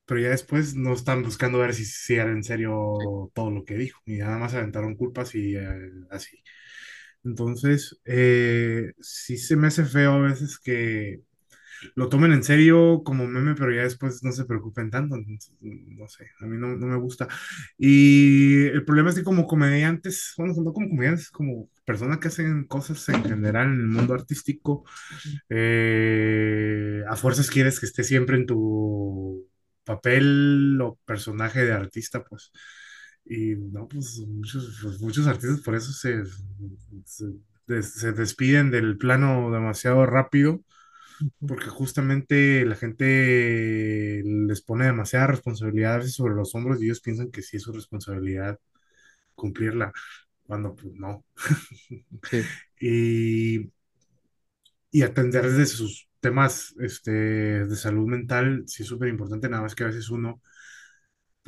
pero 0.05 0.19
ya 0.21 0.29
después 0.29 0.75
no 0.75 0.93
están 0.93 1.23
buscando 1.23 1.59
ver 1.59 1.73
si, 1.75 1.85
si 1.85 2.15
era 2.15 2.31
en 2.31 2.43
serio 2.43 3.31
todo 3.35 3.51
lo 3.51 3.65
que 3.65 3.75
dijo, 3.75 4.01
y 4.05 4.17
nada 4.19 4.37
más 4.39 4.53
aventaron 4.55 4.95
culpas 4.95 5.35
y 5.35 5.55
eh, 5.57 5.67
así. 6.11 6.43
Entonces, 7.23 7.99
eh, 8.05 8.93
sí 9.01 9.37
se 9.37 9.55
me 9.55 9.67
hace 9.67 9.85
feo 9.85 10.13
a 10.13 10.19
veces 10.21 10.59
que 10.59 11.21
lo 11.95 12.09
tomen 12.09 12.31
en 12.33 12.43
serio 12.43 13.03
como 13.05 13.27
meme, 13.27 13.55
pero 13.55 13.73
ya 13.73 13.83
después 13.83 14.23
no 14.23 14.31
se 14.31 14.45
preocupen 14.45 14.89
tanto. 14.91 15.15
entonces, 15.15 15.53
no 15.61 16.07
sé, 16.07 16.27
a 16.41 16.45
mí 16.45 16.57
no, 16.57 16.75
no 16.77 16.87
me 16.87 16.97
gusta. 16.97 17.27
Y 17.77 18.65
el 18.67 18.85
problema 18.85 19.09
es 19.09 19.15
que 19.15 19.23
como 19.23 19.47
comediantes, 19.47 20.33
bueno, 20.37 20.53
no 20.57 20.73
como 20.73 20.89
comediantes, 20.89 21.29
como 21.31 21.69
personas 21.85 22.19
que 22.19 22.29
hacen 22.29 22.65
cosas 22.65 23.07
en 23.09 23.23
general 23.23 23.67
en 23.67 23.81
el 23.81 23.87
mundo 23.87 24.13
artístico, 24.13 24.85
eh, 25.49 27.03
a 27.07 27.15
fuerzas 27.15 27.49
quieres 27.49 27.79
que 27.79 27.85
esté 27.87 28.03
siempre 28.03 28.37
en 28.37 28.45
tu 28.45 29.47
papel 29.83 30.79
o 30.81 30.97
personaje 31.05 31.63
de 31.65 31.73
artista, 31.73 32.23
pues. 32.23 32.51
Y 33.29 33.55
no, 33.55 33.87
pues 33.87 34.19
muchos, 34.27 34.79
pues, 34.83 35.01
muchos 35.01 35.27
artistas 35.27 35.61
por 35.61 35.75
eso 35.75 35.91
se, 35.93 36.23
se, 37.05 37.25
des- 37.67 37.93
se 37.93 38.11
despiden 38.13 38.71
del 38.71 38.97
plano 38.97 39.51
demasiado 39.51 40.05
rápido 40.07 40.61
porque 41.47 41.67
justamente 41.69 42.65
la 42.65 42.75
gente 42.75 44.23
les 44.25 44.61
pone 44.61 44.85
demasiada 44.85 45.27
responsabilidad 45.27 45.95
a 45.95 45.97
veces 45.99 46.15
sobre 46.15 46.35
los 46.35 46.55
hombros 46.55 46.81
y 46.81 46.85
ellos 46.85 47.01
piensan 47.01 47.31
que 47.31 47.41
sí 47.43 47.57
es 47.57 47.63
su 47.63 47.73
responsabilidad 47.73 48.59
cumplirla, 49.35 49.93
cuando 50.45 50.75
pues 50.75 50.93
no. 50.95 51.25
Sí. 52.31 52.49
Y, 52.81 53.71
y 54.91 55.03
atender 55.03 55.43
desde 55.49 55.65
sus 55.67 56.09
temas 56.19 56.73
este, 56.79 57.11
de 57.11 57.75
salud 57.75 58.07
mental 58.07 58.63
sí 58.67 58.83
es 58.83 58.89
súper 58.89 59.09
importante, 59.09 59.49
nada 59.49 59.63
más 59.63 59.75
que 59.75 59.83
a 59.83 59.87
veces 59.87 60.09
uno, 60.09 60.41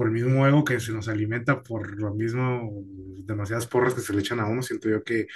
por 0.01 0.07
el 0.07 0.13
mismo 0.13 0.47
ego 0.47 0.63
que 0.65 0.79
se 0.79 0.91
nos 0.91 1.07
alimenta, 1.07 1.61
por 1.61 1.95
lo 1.95 2.11
mismo, 2.15 2.83
demasiadas 3.23 3.67
porras 3.67 3.93
que 3.93 4.01
se 4.01 4.13
le 4.13 4.21
echan 4.21 4.39
a 4.39 4.47
uno, 4.47 4.63
siento 4.63 4.89
yo 4.89 5.03
que 5.03 5.27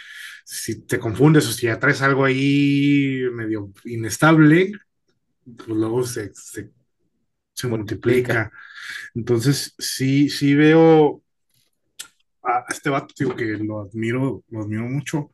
si 0.43 0.81
te 0.87 0.97
confundes 0.97 1.47
o 1.47 1.51
si 1.51 1.67
ya 1.67 1.77
traes 1.77 2.01
algo 2.01 2.25
ahí 2.25 3.21
medio 3.31 3.71
inestable, 3.83 4.71
pues 5.43 5.69
luego 5.69 6.03
se, 6.03 6.31
se 6.33 6.71
se 7.53 7.67
Multiplica. 7.67 8.51
Entonces, 9.13 9.75
sí, 9.77 10.29
sí 10.29 10.55
veo 10.55 11.21
a 12.41 12.65
este 12.67 12.89
vato, 12.89 13.13
digo 13.19 13.35
que 13.35 13.45
lo 13.45 13.81
admiro, 13.81 14.43
lo 14.49 14.61
admiro 14.63 14.85
mucho, 14.85 15.31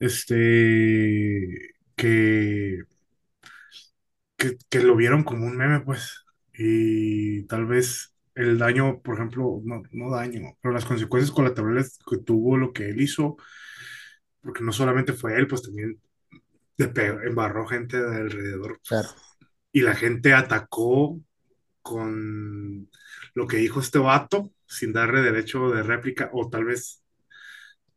este, 0.00 1.76
que, 1.94 2.82
que, 4.36 4.58
que 4.68 4.80
lo 4.80 4.96
vieron 4.96 5.22
como 5.22 5.46
un 5.46 5.56
meme, 5.56 5.82
pues, 5.82 6.24
y 6.52 7.44
tal 7.44 7.66
vez 7.66 8.09
el 8.34 8.58
daño, 8.58 9.00
por 9.02 9.16
ejemplo, 9.16 9.60
no, 9.64 9.82
no 9.92 10.10
daño, 10.10 10.56
pero 10.60 10.72
las 10.74 10.84
consecuencias 10.84 11.34
colaterales 11.34 11.98
que 12.08 12.18
tuvo 12.18 12.56
lo 12.56 12.72
que 12.72 12.88
él 12.90 13.00
hizo, 13.00 13.36
porque 14.40 14.62
no 14.64 14.72
solamente 14.72 15.12
fue 15.12 15.36
él, 15.36 15.46
pues 15.46 15.62
también 15.62 16.00
embarró 16.78 17.66
gente 17.66 18.00
de 18.00 18.16
alrededor, 18.16 18.80
Claro. 18.86 19.08
y 19.72 19.82
la 19.82 19.94
gente 19.94 20.34
atacó 20.34 21.20
con 21.82 22.90
lo 23.34 23.46
que 23.46 23.58
dijo 23.58 23.80
este 23.80 23.98
vato, 23.98 24.52
sin 24.66 24.92
darle 24.92 25.22
derecho 25.22 25.70
de 25.70 25.82
réplica, 25.82 26.30
o 26.32 26.48
tal 26.50 26.64
vez 26.66 26.99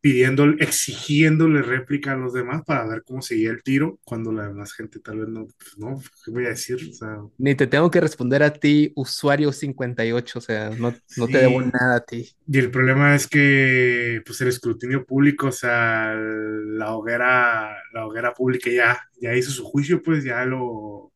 pidiéndole, 0.04 0.62
exigiéndole 0.62 1.62
réplica 1.62 2.12
a 2.12 2.16
los 2.16 2.34
demás 2.34 2.62
para 2.66 2.86
ver 2.86 3.04
cómo 3.06 3.22
seguía 3.22 3.48
el 3.48 3.62
tiro, 3.62 3.98
cuando 4.04 4.32
la 4.32 4.48
demás 4.48 4.74
gente 4.74 5.00
tal 5.00 5.20
vez 5.20 5.28
no, 5.30 5.46
pues 5.46 5.78
no, 5.78 5.98
¿qué 6.22 6.30
voy 6.30 6.44
a 6.44 6.50
decir? 6.50 6.76
O 6.90 6.92
sea, 6.92 7.22
Ni 7.38 7.54
te 7.54 7.66
tengo 7.66 7.90
que 7.90 8.02
responder 8.02 8.42
a 8.42 8.52
ti, 8.52 8.92
usuario 8.96 9.50
58, 9.50 10.38
o 10.38 10.42
sea, 10.42 10.68
no, 10.78 10.94
no 11.16 11.26
te 11.26 11.38
debo 11.38 11.62
nada 11.62 11.96
a 11.96 12.04
ti. 12.04 12.30
Y 12.46 12.58
el 12.58 12.70
problema 12.70 13.14
es 13.14 13.26
que, 13.26 14.20
pues 14.26 14.42
el 14.42 14.48
escrutinio 14.48 15.06
público, 15.06 15.46
o 15.46 15.52
sea, 15.52 16.14
la 16.14 16.94
hoguera, 16.94 17.74
la 17.94 18.06
hoguera 18.06 18.34
pública 18.34 18.68
ya, 18.70 19.00
ya 19.18 19.34
hizo 19.34 19.52
su 19.52 19.64
juicio, 19.64 20.02
pues 20.02 20.22
ya 20.22 20.44
lo, 20.44 21.14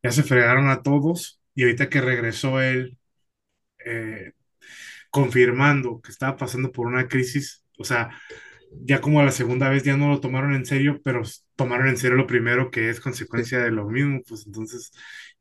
ya 0.00 0.12
se 0.12 0.22
fregaron 0.22 0.68
a 0.68 0.84
todos, 0.84 1.40
y 1.56 1.64
ahorita 1.64 1.88
que 1.88 2.00
regresó 2.00 2.60
él, 2.60 2.96
eh, 3.84 4.30
confirmando 5.10 6.00
que 6.00 6.12
estaba 6.12 6.36
pasando 6.36 6.72
por 6.72 6.86
una 6.86 7.08
crisis, 7.08 7.59
o 7.80 7.84
sea, 7.84 8.10
ya 8.72 9.00
como 9.00 9.22
la 9.22 9.32
segunda 9.32 9.68
vez 9.70 9.84
ya 9.84 9.96
no 9.96 10.08
lo 10.10 10.20
tomaron 10.20 10.54
en 10.54 10.66
serio, 10.66 11.00
pero 11.04 11.22
tomaron 11.56 11.88
en 11.88 11.96
serio 11.98 12.16
lo 12.16 12.26
primero 12.28 12.70
que 12.70 12.90
es 12.90 13.00
Sí, 13.34 13.42
consecuencia 13.42 13.60
de 13.60 13.70
lo 13.72 13.88
mismo, 13.88 14.22
pues 14.28 14.46
entonces 14.46 14.92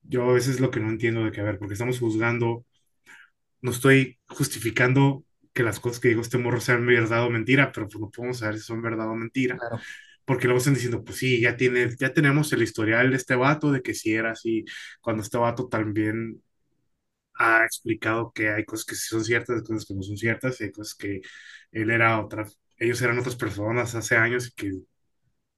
yo 0.04 0.30
a 0.30 0.34
veces 0.34 0.56
es 0.56 0.62
lo 0.62 0.72
que 0.72 0.80
no 0.82 0.90
entiendo 0.90 1.26
de 1.26 1.32
que, 1.32 1.42
a 1.42 1.44
ver, 1.44 1.60
porque 1.60 1.74
estamos 1.74 2.00
juzgando, 2.00 2.66
no 3.62 3.72
estoy 3.72 4.20
justificando 4.28 5.26
que 5.54 5.64
las 5.64 5.80
cosas 5.80 6.00
que 6.00 6.10
digo 6.10 6.22
este 6.22 6.38
morro 6.38 6.62
sean 6.62 6.86
verdad 6.86 7.26
o 7.26 7.30
mentira, 7.30 7.72
pero 7.72 7.88
pues 7.88 8.00
no 8.02 8.12
podemos 8.12 8.40
saber 8.40 8.58
si 8.58 8.64
son 8.66 8.82
verdad 8.82 9.10
o 9.10 9.16
mentira, 9.16 9.58
claro. 9.58 9.86
porque 10.26 10.46
luego 10.48 10.60
están 10.60 10.76
diciendo, 10.76 11.04
pues 11.04 11.18
sí, 11.20 11.42
ya 11.42 11.58
tiene, 11.58 11.90
ya 12.00 12.14
tenemos 12.14 12.54
el 12.54 12.64
historial 12.64 13.12
de 13.12 13.18
este 13.18 13.36
vato, 13.36 13.72
de 13.72 13.82
que 13.82 13.94
sí 13.96 14.14
era 14.14 14.32
así, 14.32 14.66
cuando 15.02 15.24
este 15.24 15.38
vato 15.38 15.68
también 15.70 16.42
ha 17.40 17.66
explicado 17.66 18.32
que 18.34 18.50
hay 18.52 18.66
cosas 18.66 18.86
que 18.88 18.96
sí 18.96 19.08
son 19.10 19.26
ciertas, 19.26 19.58
hay 19.58 19.64
cosas 19.64 19.86
que 19.88 19.96
no 19.96 20.04
son 20.04 20.18
ciertas, 20.18 20.62
y 20.62 20.66
hay 20.66 20.72
cosas 20.74 20.96
que 20.96 21.22
él 21.74 21.92
era 21.92 22.22
otra, 22.22 22.46
ellos 22.78 23.02
eran 23.04 23.20
otras 23.20 23.38
personas 23.38 23.96
hace 23.96 24.18
años 24.18 24.50
y 24.50 24.54
que, 24.56 24.72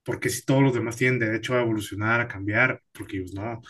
porque 0.04 0.28
si 0.30 0.44
todos 0.44 0.62
los 0.62 0.74
demás 0.74 0.96
tienen 0.96 1.18
derecho 1.20 1.54
a 1.56 1.62
evolucionar, 1.62 2.20
a 2.20 2.28
cambiar, 2.28 2.82
porque 2.92 3.18
ellos 3.18 3.34
no. 3.34 3.60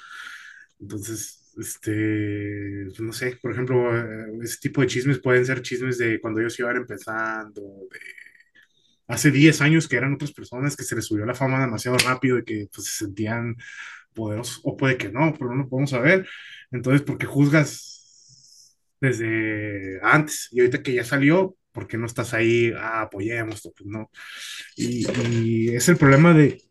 Entonces, 0.81 1.53
este, 1.59 2.87
pues 2.89 3.01
no 3.01 3.13
sé, 3.13 3.37
por 3.43 3.53
ejemplo, 3.53 3.97
eh, 3.97 4.27
ese 4.43 4.59
tipo 4.61 4.81
de 4.81 4.87
chismes 4.89 5.21
pueden 5.21 5.47
ser 5.47 5.63
chismes 5.63 5.99
de 5.99 6.21
cuando 6.21 6.41
ellos 6.41 6.59
iban 6.59 6.77
empezando, 6.77 7.63
de 7.91 8.01
hace 9.09 9.31
10 9.31 9.61
años 9.61 9.89
que 9.89 9.97
eran 9.97 10.15
otras 10.15 10.33
personas 10.33 10.77
que 10.77 10.85
se 10.85 10.95
les 10.97 11.07
subió 11.07 11.27
la 11.27 11.35
fama 11.35 11.61
demasiado 11.61 11.99
rápido 11.99 12.39
y 12.39 12.45
que 12.45 12.69
pues, 12.73 12.87
se 12.89 13.05
sentían 13.05 13.57
poderosos, 14.15 14.61
o 14.65 14.77
puede 14.77 14.97
que 14.99 15.11
no, 15.11 15.35
pero 15.39 15.51
no 15.53 15.65
lo 15.65 15.69
podemos 15.69 15.91
saber. 15.91 16.29
Entonces, 16.71 17.03
¿por 17.03 17.19
qué 17.19 17.27
juzgas 17.27 17.92
desde 19.03 20.01
antes? 20.03 20.49
Y 20.53 20.61
ahorita 20.61 20.83
que 20.83 20.95
ya 20.95 21.05
salió, 21.05 21.57
¿por 21.73 21.89
qué 21.89 21.99
no 21.99 22.07
estás 22.07 22.35
ahí? 22.35 22.73
Ah, 22.77 23.03
apoyemos, 23.03 23.63
pues 23.63 23.87
no. 23.87 24.11
Y, 24.77 25.07
y 25.71 25.77
es 25.77 25.89
el 25.89 25.97
problema 25.99 26.35
de, 26.35 26.63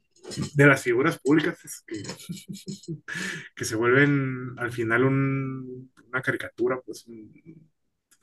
de 0.56 0.68
las 0.68 0.84
figuras 0.84 1.20
públicas, 1.20 1.58
es 1.66 1.84
que, 1.88 2.04
que 3.56 3.66
se 3.66 3.76
vuelven 3.76 4.56
al 4.58 4.72
final 4.72 5.04
un- 5.06 5.92
una 6.10 6.22
caricatura, 6.22 6.80
pues 6.86 7.06
un- 7.08 7.32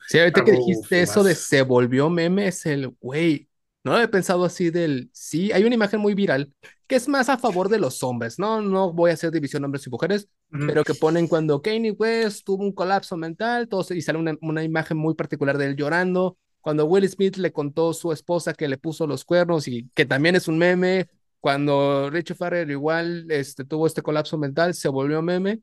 Sí, 0.05 0.17
ahorita 0.19 0.43
que 0.43 0.51
dijiste 0.51 1.01
eso 1.01 1.23
de 1.23 1.35
se 1.35 1.61
volvió 1.61 2.09
meme, 2.09 2.47
es 2.47 2.65
el 2.65 2.89
güey. 2.99 3.47
No 3.83 3.93
lo 3.93 4.01
he 4.01 4.07
pensado 4.07 4.43
así 4.45 4.69
del. 4.71 5.09
Sí, 5.13 5.51
hay 5.51 5.63
una 5.63 5.75
imagen 5.75 5.99
muy 5.99 6.15
viral 6.15 6.51
que 6.89 6.95
es 6.95 7.07
más 7.07 7.29
a 7.29 7.37
favor 7.37 7.69
de 7.69 7.79
los 7.79 8.03
hombres, 8.03 8.39
¿no? 8.39 8.61
No 8.61 8.91
voy 8.91 9.11
a 9.11 9.13
hacer 9.13 9.31
división 9.31 9.63
hombres 9.63 9.87
y 9.87 9.89
mujeres, 9.89 10.27
Ujú. 10.51 10.67
pero 10.67 10.83
que 10.83 10.95
ponen 10.95 11.27
cuando 11.27 11.61
Kanye 11.61 11.91
West 11.91 12.43
tuvo 12.45 12.63
un 12.63 12.73
colapso 12.73 13.15
mental, 13.15 13.69
todo, 13.69 13.85
y 13.93 14.01
sale 14.01 14.19
una, 14.19 14.35
una 14.41 14.63
imagen 14.63 14.97
muy 14.97 15.13
particular 15.13 15.57
de 15.57 15.67
él 15.67 15.75
llorando. 15.75 16.37
Cuando 16.59 16.85
Will 16.85 17.07
Smith 17.07 17.37
le 17.37 17.53
contó 17.53 17.91
a 17.91 17.93
su 17.93 18.11
esposa 18.11 18.53
que 18.53 18.67
le 18.67 18.77
puso 18.77 19.07
los 19.07 19.23
cuernos 19.23 19.67
y 19.67 19.89
que 19.93 20.05
también 20.05 20.35
es 20.35 20.47
un 20.47 20.57
meme. 20.57 21.07
Cuando 21.39 22.09
Richard 22.09 22.35
Farrell 22.35 22.69
igual 22.71 23.31
este, 23.31 23.63
tuvo 23.63 23.87
este 23.87 24.01
colapso 24.01 24.37
mental, 24.37 24.73
se 24.73 24.89
volvió 24.89 25.21
meme 25.21 25.61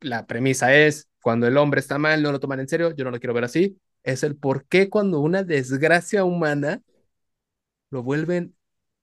la 0.00 0.26
premisa 0.26 0.74
es, 0.74 1.08
cuando 1.22 1.46
el 1.46 1.56
hombre 1.56 1.80
está 1.80 1.98
mal, 1.98 2.22
no 2.22 2.32
lo 2.32 2.40
toman 2.40 2.60
en 2.60 2.68
serio, 2.68 2.94
yo 2.94 3.04
no 3.04 3.10
lo 3.10 3.18
quiero 3.18 3.34
ver 3.34 3.44
así, 3.44 3.78
es 4.02 4.22
el 4.22 4.36
por 4.36 4.66
qué 4.66 4.88
cuando 4.88 5.20
una 5.20 5.42
desgracia 5.42 6.24
humana 6.24 6.82
lo 7.90 8.02
vuelven 8.02 8.54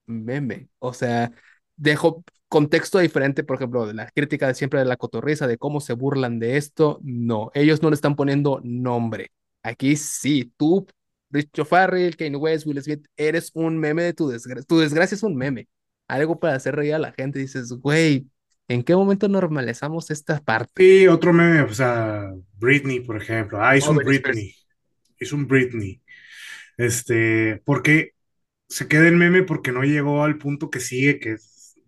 meme. 0.06 0.68
O 0.78 0.92
sea, 0.92 1.32
dejo 1.76 2.24
contexto 2.48 2.98
diferente, 2.98 3.44
por 3.44 3.56
ejemplo, 3.56 3.86
de 3.86 3.94
la 3.94 4.10
crítica 4.10 4.46
de 4.48 4.54
siempre 4.54 4.78
de 4.80 4.86
la 4.86 4.96
cotorriza, 4.96 5.46
de 5.46 5.58
cómo 5.58 5.80
se 5.80 5.92
burlan 5.94 6.38
de 6.38 6.56
esto, 6.56 7.00
no, 7.02 7.50
ellos 7.54 7.82
no 7.82 7.90
le 7.90 7.94
están 7.96 8.14
poniendo 8.16 8.60
nombre. 8.64 9.32
Aquí 9.62 9.96
sí, 9.96 10.52
tú, 10.56 10.86
Richo 11.30 11.64
Farrell, 11.64 12.16
Kanye 12.16 12.36
West, 12.36 12.66
Will 12.66 12.80
Smith, 12.82 13.06
eres 13.16 13.50
un 13.54 13.78
meme 13.78 14.02
de 14.04 14.12
tu 14.14 14.28
desgracia. 14.28 14.64
Tu 14.66 14.78
desgracia 14.78 15.14
es 15.16 15.22
un 15.22 15.36
meme. 15.36 15.68
Algo 16.08 16.38
para 16.38 16.54
hacer 16.56 16.76
reír 16.76 16.94
a 16.94 16.98
la 16.98 17.12
gente. 17.12 17.38
Dices, 17.40 17.70
güey, 17.72 18.28
¿en 18.68 18.82
qué 18.84 18.94
momento 18.94 19.26
normalizamos 19.28 20.10
esta 20.10 20.40
parte? 20.40 20.70
Y 20.76 21.06
otro 21.08 21.32
meme, 21.32 21.62
o 21.62 21.72
sea, 21.74 22.32
Britney, 22.58 23.00
por 23.00 23.16
ejemplo. 23.16 23.58
Ah, 23.62 23.76
hizo 23.76 23.90
Oh, 23.90 23.92
un 23.92 23.98
Britney. 24.04 24.54
Hizo 25.18 25.36
un 25.36 25.46
Britney. 25.46 26.02
Este, 26.76 27.62
porque 27.64 28.13
se 28.68 28.88
queda 28.88 29.08
el 29.08 29.16
meme 29.16 29.42
porque 29.42 29.72
no 29.72 29.82
llegó 29.82 30.24
al 30.24 30.38
punto 30.38 30.70
que 30.70 30.80
sigue, 30.80 31.20
que 31.20 31.32
es... 31.32 31.78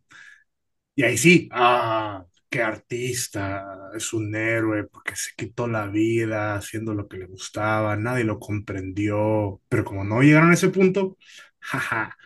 Y 0.95 1.03
ahí 1.03 1.19
sí, 1.19 1.49
ah, 1.53 2.25
qué 2.49 2.63
artista, 2.63 3.91
es 3.95 4.13
un 4.13 4.35
héroe 4.35 4.85
porque 4.85 5.15
se 5.17 5.33
quitó 5.37 5.67
la 5.67 5.89
vida 5.89 6.55
haciendo 6.57 6.95
lo 6.95 7.07
que 7.09 7.19
le 7.19 7.27
gustaba, 7.27 7.97
nadie 7.97 8.25
lo 8.25 8.39
comprendió, 8.39 9.61
pero 9.69 9.85
como 9.85 10.05
no 10.05 10.23
llegaron 10.23 10.51
a 10.51 10.55
ese 10.55 10.69
punto, 10.71 11.19
jaja. 11.61 12.17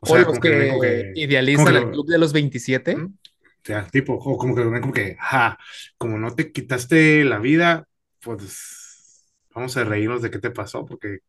O 0.00 0.06
O 0.06 0.06
sea, 0.06 0.18
los 0.18 0.26
como 0.26 0.40
que 0.40 0.50
que 0.50 0.68
como 0.68 0.80
que 0.80 1.12
idealizan 1.14 1.68
al 1.68 1.82
lo, 1.82 1.90
club 1.90 2.06
de 2.06 2.18
los 2.18 2.32
27. 2.32 2.96
¿Mm? 2.96 3.06
O 3.06 3.66
sea, 3.66 3.86
tipo, 3.88 4.14
o 4.14 4.36
como 4.38 4.54
que 4.54 4.62
lo 4.62 4.70
ven 4.70 4.82
como 4.82 4.92
que, 4.92 5.16
ja, 5.18 5.58
como 5.96 6.18
no 6.18 6.34
te 6.34 6.52
quitaste 6.52 7.24
la 7.24 7.38
vida, 7.38 7.88
pues 8.20 9.24
vamos 9.54 9.76
a 9.76 9.84
reírnos 9.84 10.20
de 10.22 10.30
qué 10.30 10.38
te 10.38 10.50
pasó, 10.50 10.84
porque 10.84 11.20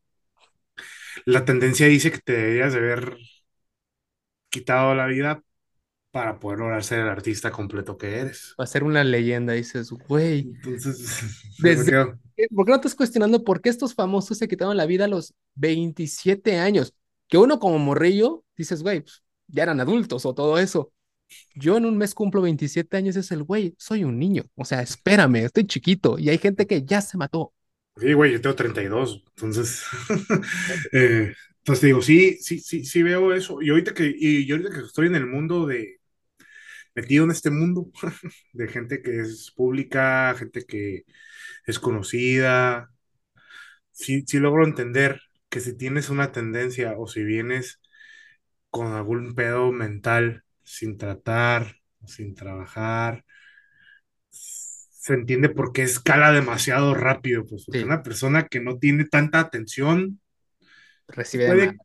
la 1.26 1.46
tendencia 1.46 1.88
dice 1.88 2.12
que 2.12 2.20
te 2.20 2.34
deberías 2.34 2.74
de 2.74 2.80
haber 2.80 3.18
quitado 4.50 4.96
la 4.96 5.06
vida 5.06 5.42
para 6.12 6.40
poder 6.40 6.60
lograr 6.60 6.84
ser 6.84 7.00
el 7.00 7.10
artista 7.10 7.52
completo 7.52 7.98
que 7.98 8.20
eres. 8.20 8.56
va 8.58 8.64
a 8.64 8.68
ser 8.68 8.84
una 8.84 9.04
leyenda. 9.04 9.54
Dices, 9.54 9.92
güey, 9.92 10.40
Entonces, 10.40 11.34
desde... 11.60 12.06
¿Por 12.54 12.66
qué 12.66 12.70
no 12.70 12.76
estás 12.76 12.96
cuestionando 12.96 13.44
por 13.44 13.62
qué 13.62 13.70
estos 13.70 13.94
famosos 13.94 14.38
se 14.38 14.48
quitaron 14.48 14.78
la 14.78 14.86
vida 14.86 15.06
a 15.06 15.08
los 15.10 15.34
27 15.56 16.58
años? 16.58 16.94
Que 17.28 17.38
uno 17.38 17.60
como 17.60 17.80
morrillo, 17.80 18.44
dices, 18.56 18.82
güey, 18.82 19.02
pues, 19.02 19.24
ya 19.48 19.64
eran 19.64 19.80
adultos 19.80 20.26
o 20.26 20.34
todo 20.34 20.58
eso. 20.58 20.94
Yo 21.54 21.78
en 21.78 21.86
un 21.86 21.98
mes 21.98 22.14
cumplo 22.14 22.42
27 22.42 22.96
años, 22.98 23.16
es 23.16 23.32
el 23.32 23.44
güey, 23.44 23.76
soy 23.78 24.04
un 24.04 24.18
niño. 24.18 24.44
O 24.56 24.64
sea, 24.64 24.82
espérame, 24.82 25.38
estoy 25.46 25.66
chiquito 25.66 26.18
y 26.18 26.30
hay 26.30 26.38
gente 26.38 26.68
que 26.68 26.84
ya 26.84 27.02
se 27.02 27.18
mató. 27.18 27.54
Sí, 27.98 28.14
güey, 28.14 28.34
yo 28.34 28.42
tengo 28.42 28.56
32, 28.56 29.24
entonces, 29.36 29.84
eh, 30.92 31.34
entonces 31.60 31.82
te 31.82 31.88
digo, 31.88 32.02
sí, 32.02 32.38
sí, 32.42 32.60
sí, 32.60 32.86
sí 32.86 33.04
veo 33.04 33.34
eso. 33.34 33.62
Y 33.62 33.70
ahorita 33.70 33.94
que, 33.94 34.14
y 34.18 34.46
yo 34.46 34.56
ahorita 34.56 34.74
que 34.76 34.82
estoy 34.86 35.08
en 35.08 35.16
el 35.16 35.26
mundo 35.28 35.66
de, 35.66 36.00
metido 36.96 37.26
en 37.26 37.32
este 37.32 37.50
mundo 37.52 37.92
de 38.54 38.68
gente 38.68 39.02
que 39.02 39.20
es 39.22 39.52
pública, 39.56 40.36
gente 40.38 40.66
que 40.66 41.04
es 41.66 41.80
conocida, 41.80 42.92
sí, 43.92 44.24
sí 44.28 44.40
logro 44.40 44.66
entender 44.66 45.22
que 45.50 45.60
si 45.60 45.76
tienes 45.78 46.10
una 46.10 46.32
tendencia 46.32 46.96
o 46.98 47.08
si 47.08 47.24
vienes 47.24 47.82
con 48.70 48.94
algún 48.94 49.36
pedo 49.36 49.72
mental 49.72 50.44
sin 50.64 50.98
tratar, 50.98 51.78
sin 52.08 52.36
trabajar, 52.36 53.26
se 55.06 55.14
entiende 55.16 55.50
por 55.50 55.72
qué 55.74 55.84
escala 55.84 56.32
demasiado 56.32 56.94
rápido, 56.96 57.46
pues 57.46 57.66
porque 57.66 57.86
Sí, 57.86 57.86
una 57.86 58.04
persona 58.04 58.48
que 58.48 58.60
no 58.62 58.80
tiene 58.80 59.06
tanta 59.06 59.40
atención, 59.40 60.20
recibe 61.08 61.46
puede, 61.46 61.80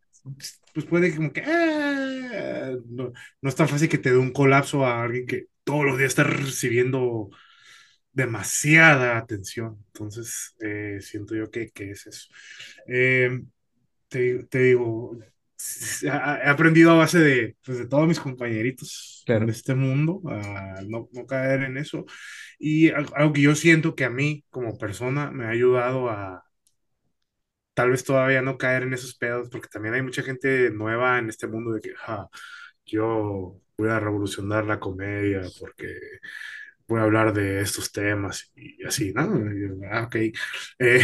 pues 0.75 0.87
puede 0.87 1.15
como 1.15 1.33
que, 1.33 1.43
ah, 1.45 2.73
no, 2.89 3.13
no 3.43 3.49
es 3.49 3.55
tan 3.57 3.69
fácil 3.69 3.89
que 3.89 3.99
te 3.99 4.11
dé 4.13 4.17
un 4.19 4.33
colapso 4.33 4.87
a 4.87 5.03
alguien 5.03 5.27
que 5.27 5.47
todos 5.65 5.85
los 5.85 5.99
días 5.99 6.11
está 6.11 6.25
recibiendo 6.25 7.31
demasiada 8.13 9.19
atención. 9.19 9.79
Entonces, 9.89 10.57
eh, 10.61 10.99
siento 11.03 11.35
yo 11.37 11.51
que, 11.51 11.71
que 11.73 11.93
es 11.93 12.07
eso. 12.07 12.29
Eh, 12.89 13.43
te, 14.09 14.45
te 14.47 14.59
digo, 14.61 15.19
he 16.03 16.49
aprendido 16.49 16.93
a 16.93 16.95
base 16.97 17.19
de, 17.21 17.57
pues, 17.65 17.79
de 17.79 17.87
todos 17.87 18.07
mis 18.09 18.21
compañeritos 18.21 19.29
en 19.37 19.49
Claro, 19.49 19.51
este 19.51 19.75
mundo 19.75 20.23
a 20.29 20.83
no, 20.87 21.09
no 21.13 21.27
caer 21.27 21.63
en 21.63 21.77
eso. 21.79 22.05
Y 22.59 22.91
al- 22.91 23.09
algo 23.15 23.33
que 23.33 23.43
yo 23.43 23.55
siento 23.55 23.95
que 23.95 24.05
a 24.05 24.11
mí 24.11 24.45
como 24.51 24.79
persona 24.79 25.31
me 25.31 25.47
ha 25.47 25.51
ayudado 25.51 26.11
a 26.11 26.45
tal 27.75 27.91
vez 27.91 28.05
todavía 28.05 28.43
no 28.43 28.59
caer 28.59 28.83
en 28.85 28.95
esos 28.95 29.17
pedos, 29.17 29.49
porque 29.51 29.69
también 29.69 29.95
hay 29.95 30.03
mucha 30.03 30.23
gente 30.23 30.71
nueva 30.71 31.19
en 31.19 31.29
este 31.29 31.47
mundo 31.47 31.73
de 31.73 31.81
que 31.81 31.95
"Ja, 31.97 32.29
yo 32.87 33.61
voy 33.79 33.89
a 33.89 34.01
revolucionar 34.01 34.67
la 34.67 34.81
comedia 34.81 35.43
porque 35.61 35.87
voy 36.87 37.01
a 37.01 37.05
hablar 37.05 37.33
de 37.35 37.61
estos 37.61 37.93
temas 37.93 38.53
y 38.57 38.85
así, 38.85 39.13
¿no? 39.15 39.25
Y 39.53 39.87
ah, 39.91 40.05
ok. 40.07 40.17
Eh, 40.79 41.03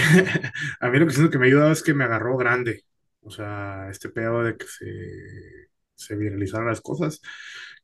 a 0.81 0.89
mí 0.91 0.99
lo 0.99 1.07
que 1.07 1.13
siento 1.13 1.31
que 1.31 1.39
me 1.39 1.47
ha 1.47 1.49
ayudado 1.49 1.73
es 1.73 1.83
que 1.83 1.95
me 1.95 2.05
agarró 2.05 2.37
grande. 2.37 2.85
O 3.27 3.31
sea, 3.31 3.89
este 3.91 4.09
pedo 4.09 4.45
de 4.45 4.57
que 4.57 4.67
se, 4.67 4.87
se 5.95 6.17
viralizaron 6.17 6.69
las 6.69 6.81
cosas, 6.81 7.21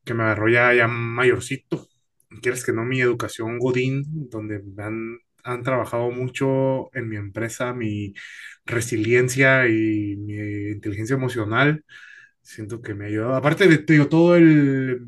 que 0.05 0.13
me 0.13 0.23
agarró 0.23 0.49
ya, 0.49 0.73
ya 0.73 0.87
mayorcito. 0.87 1.87
Quieres 2.41 2.65
que 2.65 2.73
no, 2.73 2.85
mi 2.85 3.01
educación 3.01 3.59
Godín, 3.59 4.29
donde 4.29 4.61
me 4.63 4.83
han, 4.83 5.19
han 5.43 5.63
trabajado 5.63 6.11
mucho 6.11 6.95
en 6.95 7.09
mi 7.09 7.17
empresa, 7.17 7.73
mi 7.73 8.13
resiliencia 8.65 9.67
y 9.67 10.15
mi 10.17 10.33
inteligencia 10.71 11.15
emocional, 11.15 11.83
siento 12.41 12.81
que 12.81 12.93
me 12.95 13.05
ha 13.05 13.07
ayudado. 13.09 13.35
Aparte 13.35 13.67
de, 13.67 13.77
digo, 13.79 14.07
todo 14.07 14.35
el, 14.37 15.05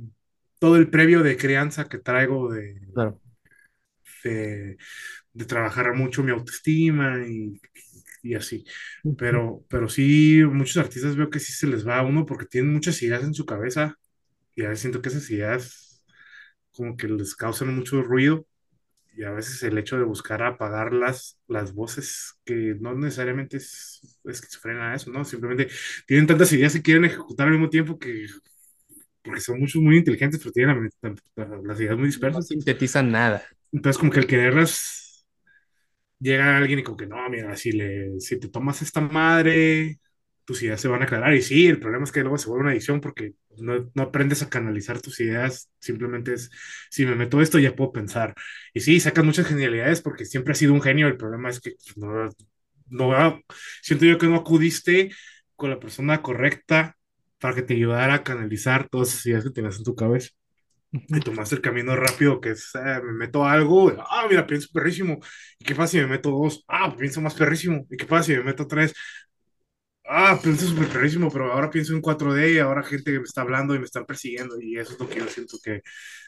todo 0.60 0.76
el 0.78 0.90
previo 0.90 1.24
de 1.24 1.38
crianza 1.38 1.88
que 1.88 2.00
traigo 2.00 2.52
de, 2.52 2.82
claro. 2.94 3.22
de, 4.24 4.78
de 5.34 5.46
trabajar 5.46 5.94
mucho 5.96 6.24
mi 6.24 6.32
autoestima 6.32 7.26
y, 7.28 7.60
y 8.26 8.36
así. 8.36 8.66
Pero, 9.18 9.66
pero 9.70 9.90
sí, 9.90 10.44
muchos 10.46 10.78
artistas 10.78 11.16
veo 11.16 11.30
que 11.30 11.40
sí 11.40 11.54
se 11.54 11.68
les 11.68 11.88
va 11.88 12.00
a 12.00 12.04
uno 12.04 12.26
porque 12.26 12.46
tienen 12.48 12.74
muchas 12.74 13.02
ideas 13.04 13.24
en 13.24 13.34
su 13.34 13.46
cabeza 13.46 13.98
y 14.56 14.64
a 14.64 14.70
veces 14.70 14.82
siento 14.82 15.02
que 15.02 15.10
esas 15.10 15.30
ideas 15.32 16.04
como 16.74 16.98
que 16.98 17.08
les 17.08 17.36
causan 17.36 17.76
mucho 17.76 18.02
ruido 18.04 18.46
y 19.16 19.24
a 19.24 19.32
veces 19.32 19.64
el 19.64 19.78
hecho 19.78 19.98
de 19.98 20.04
buscar 20.06 20.44
apagar 20.44 20.94
las, 20.94 21.40
las 21.48 21.74
voces 21.74 22.36
que 22.46 22.76
no 22.80 22.96
necesariamente 22.96 23.58
es 23.58 24.20
esquizofrenia 24.26 24.96
eso, 24.96 25.12
¿no? 25.12 25.26
Simplemente 25.26 25.70
tienen 26.08 26.28
tantas 26.28 26.52
ideas 26.54 26.76
y 26.76 26.82
quieren 26.84 27.06
ejecutar 27.06 27.48
al 27.48 27.54
mismo 27.54 27.70
tiempo 27.70 28.00
que, 28.00 28.28
porque 29.24 29.42
son 29.42 29.60
muchos 29.60 29.82
muy 29.82 29.98
inteligentes, 29.98 30.40
pero 30.40 30.52
tienen 30.54 30.90
la- 31.02 31.16
la- 31.46 31.58
las 31.64 31.80
ideas 31.80 31.98
muy 31.98 32.08
No 32.34 32.42
dispersas. 32.42 32.48
sintetizan 32.50 33.10
nada. 33.12 33.42
Entonces 33.72 33.98
como 34.00 34.12
que 34.12 34.20
el 34.20 34.28
quererlas 34.28 35.05
llega 36.26 36.58
alguien 36.58 36.80
y 36.80 36.84
como 36.84 36.98
que 36.98 37.08
no, 37.08 37.30
mira, 37.30 37.56
si, 37.56 37.72
le, 37.72 38.20
si 38.20 38.40
te 38.40 38.50
tomas 38.50 38.82
esta 38.82 39.02
madre, 39.02 40.00
tus 40.46 40.62
ideas 40.64 40.82
se 40.82 40.88
van 40.88 41.02
a 41.02 41.06
aclarar. 41.06 41.34
Y 41.36 41.42
sí, 41.42 41.68
el 41.68 41.80
problema 41.80 42.04
es 42.06 42.12
que 42.12 42.22
luego 42.22 42.38
se 42.38 42.48
vuelve 42.50 42.64
una 42.64 42.72
adicción 42.72 43.02
porque 43.02 43.34
no, 43.58 43.92
no 43.94 44.04
aprendes 44.04 44.42
a 44.44 44.50
canalizar 44.50 45.02
tus 45.02 45.20
ideas, 45.22 45.70
simplemente 45.80 46.34
es, 46.34 46.50
si 46.90 47.06
me 47.06 47.16
meto 47.16 47.42
esto 47.42 47.60
ya 47.60 47.76
puedo 47.76 47.92
pensar. 47.92 48.34
Y 48.74 48.82
sí, 48.82 49.00
sacas 49.00 49.26
muchas 49.26 49.48
genialidades 49.48 50.02
porque 50.02 50.26
siempre 50.26 50.54
has 50.54 50.58
sido 50.58 50.74
un 50.74 50.82
genio, 50.82 51.08
el 51.08 51.18
problema 51.18 51.50
es 51.50 51.60
que 51.62 51.72
pues, 51.72 51.98
no, 51.98 52.30
no, 52.90 53.42
siento 53.82 54.06
yo 54.06 54.18
que 54.18 54.28
no 54.28 54.36
acudiste 54.38 55.12
con 55.56 55.70
la 55.70 55.80
persona 55.80 56.22
correcta 56.22 56.98
para 57.40 57.56
que 57.56 57.62
te 57.64 57.74
ayudara 57.76 58.16
a 58.16 58.24
canalizar 58.24 58.90
todas 58.90 59.10
esas 59.10 59.26
ideas 59.28 59.44
que 59.44 59.52
tenías 59.52 59.78
en 59.78 59.84
tu 59.84 59.96
cabeza 59.96 60.30
y 61.10 61.20
tomaste 61.22 61.56
el 61.56 61.62
camino 61.62 61.96
rápido, 61.96 62.40
que 62.42 62.52
es, 62.52 62.72
eh, 62.76 63.02
me 63.04 63.14
meto 63.14 63.46
algo, 63.46 63.92
ah, 64.00 64.26
mira, 64.30 64.46
pienso 64.48 64.70
perrísimo. 64.74 65.20
¿Y 65.60 65.66
qué 65.66 65.76
pasa 65.76 65.92
si 65.94 65.98
me 66.00 66.08
meto 66.08 66.32
dos? 66.32 66.64
Ah, 66.68 66.96
pienso 66.98 67.22
más 67.22 67.36
perrísimo. 67.36 67.86
¿Y 67.90 67.98
qué 67.98 68.06
pasa 68.06 68.24
si 68.26 68.34
me 68.38 68.44
meto 68.44 68.68
tres? 68.68 68.94
Ah, 70.08 70.40
pienso 70.42 70.68
súper 70.68 70.88
perrísimo, 70.90 71.32
pero 71.32 71.52
ahora 71.52 71.70
pienso 71.70 71.94
en 71.94 72.02
4D 72.02 72.54
y 72.54 72.60
ahora 72.60 72.84
gente 72.84 73.12
que 73.12 73.18
me 73.20 73.24
está 73.26 73.42
hablando 73.42 73.74
y 73.74 73.80
me 73.80 73.86
está 73.86 74.06
persiguiendo. 74.06 74.60
Y 74.62 74.78
eso 74.78 74.94
es 74.94 75.00
lo 75.00 75.10
que 75.10 75.20
yo 75.20 75.28
siento 75.28 75.58
que 75.64 75.82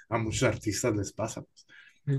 a 0.10 0.18
muchos 0.18 0.44
artistas 0.44 0.96
les 0.96 1.14
pasa. 1.14 1.42
pues. 1.44 1.68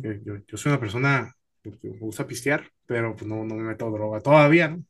Eh, 0.03 0.21
Yo, 0.25 0.35
yo 0.47 0.57
soy 0.59 0.71
una 0.73 0.81
persona 0.81 1.33
que 1.63 1.71
me 1.91 1.99
gusta 1.99 2.27
pistear, 2.27 2.71
pero 2.87 3.15
pues 3.17 3.27
no, 3.29 3.45
no 3.45 3.55
me 3.57 3.65
meto 3.65 3.91
droga 3.91 4.21
todavía, 4.21 4.69
¿no? 4.69 4.85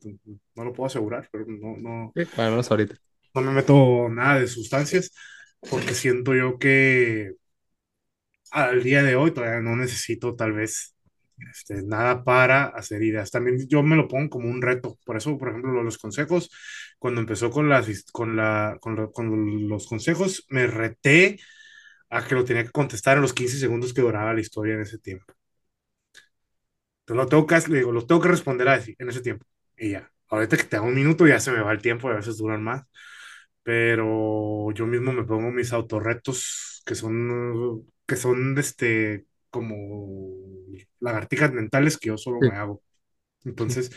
No 0.56 0.64
lo 0.64 0.72
puedo 0.74 0.86
asegurar, 0.88 1.28
pero 1.32 1.46
no, 1.48 1.76
no, 1.78 2.14
bueno, 2.14 2.30
al 2.36 2.50
menos 2.50 2.70
ahorita. 2.70 2.96
no 3.34 3.42
me 3.42 3.52
meto 3.52 4.08
nada 4.08 4.40
de 4.40 4.48
sustancias 4.48 5.12
porque 5.70 5.94
siento 5.94 6.34
yo 6.34 6.58
que 6.58 7.32
al 8.52 8.82
día 8.82 9.02
de 9.02 9.16
hoy 9.16 9.32
todavía 9.32 9.60
no 9.60 9.76
necesito 9.76 10.34
tal 10.36 10.52
vez 10.52 10.94
este, 11.52 11.82
nada 11.82 12.24
para 12.24 12.66
hacer 12.66 13.02
ideas. 13.02 13.30
También 13.30 13.66
yo 13.68 13.82
me 13.82 13.96
lo 13.96 14.08
pongo 14.08 14.30
como 14.30 14.48
un 14.50 14.62
reto. 14.62 14.98
Por 15.04 15.16
eso, 15.16 15.36
por 15.38 15.48
ejemplo, 15.50 15.72
lo- 15.72 15.82
los 15.84 15.98
consejos, 15.98 16.50
cuando 16.98 17.20
empezó 17.20 17.50
con, 17.50 17.68
las, 17.68 17.86
con, 18.12 18.36
la, 18.36 18.78
con, 18.80 19.12
con 19.12 19.68
los 19.68 19.86
consejos, 19.86 20.46
me 20.50 20.66
reté 20.66 21.38
a 22.10 22.26
que 22.26 22.34
lo 22.36 22.44
tenía 22.44 22.64
que 22.64 22.70
contestar 22.72 23.16
en 23.18 23.22
los 23.22 23.34
15 23.34 23.58
segundos 23.58 23.94
que 23.94 24.02
duraba 24.02 24.34
la 24.34 24.40
historia 24.42 24.74
en 24.74 24.82
ese 24.82 24.98
tiempo. 24.98 25.34
Entonces 27.06 27.24
lo 27.24 27.28
tengo 27.28 27.46
que, 27.46 27.60
digo, 27.74 27.92
lo 27.92 28.06
tengo 28.06 28.20
que 28.20 28.28
responder 28.28 28.68
así, 28.68 28.94
en 28.98 29.08
ese 29.08 29.20
tiempo. 29.22 29.46
Y 29.76 29.90
ya. 29.92 30.10
Ahorita 30.28 30.56
que 30.58 30.64
te 30.64 30.76
hago 30.76 30.86
un 30.88 30.94
minuto 30.94 31.26
ya 31.26 31.40
se 31.40 31.50
me 31.52 31.60
va 31.62 31.72
el 31.72 31.80
tiempo 31.82 32.08
a 32.08 32.14
veces 32.16 32.36
duran 32.38 32.62
más. 32.62 32.82
Pero 33.62 34.70
yo 34.72 34.86
mismo 34.86 35.12
me 35.12 35.24
pongo 35.24 35.50
mis 35.50 35.72
autorretos 35.72 36.77
que 36.88 36.96
son, 36.96 37.86
que 38.08 38.16
son 38.16 38.58
este, 38.58 39.26
como 39.50 40.34
lagartijas 41.00 41.52
mentales 41.52 41.98
que 41.98 42.08
yo 42.08 42.18
solo 42.18 42.40
Sí, 42.40 42.48
me 42.48 42.56
hago. 42.56 42.82
Entonces, 43.44 43.92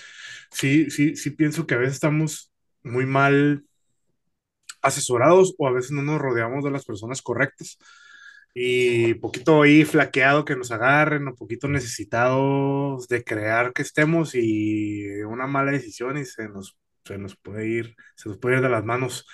sí, 0.52 0.92
sí, 0.92 1.16
sí 1.16 1.32
pienso 1.32 1.68
que 1.68 1.76
a 1.76 1.80
veces 1.80 1.96
estamos 1.96 2.52
muy 2.84 3.06
mal 3.08 3.66
asesorados 4.82 5.54
o 5.58 5.68
a 5.68 5.72
veces 5.72 5.92
no 5.92 6.02
nos 6.04 6.20
rodeamos 6.22 6.64
de 6.64 6.72
las 6.72 6.86
personas 6.86 7.22
correctas 7.22 7.78
y 8.54 9.14
poquito 9.16 9.62
ahí 9.62 9.86
flaqueado 9.86 10.46
que 10.46 10.56
nos 10.56 10.72
agarren 10.72 11.28
o 11.28 11.36
poquito 11.36 11.68
necesitados 11.70 13.08
de 13.08 13.24
crear 13.24 13.74
que 13.74 13.84
estemos 13.84 14.36
y 14.36 15.08
una 15.24 15.48
mala 15.48 15.72
decisión 15.72 16.18
y 16.18 16.26
se 16.26 16.50
nos, 16.50 16.78
se 17.06 17.18
nos 17.18 17.38
puede 17.38 17.68
ir, 17.68 17.96
se 18.16 18.30
nos 18.30 18.38
puede 18.40 18.58
ir 18.58 18.62
de 18.64 18.70
las 18.70 18.84
manos 18.84 19.26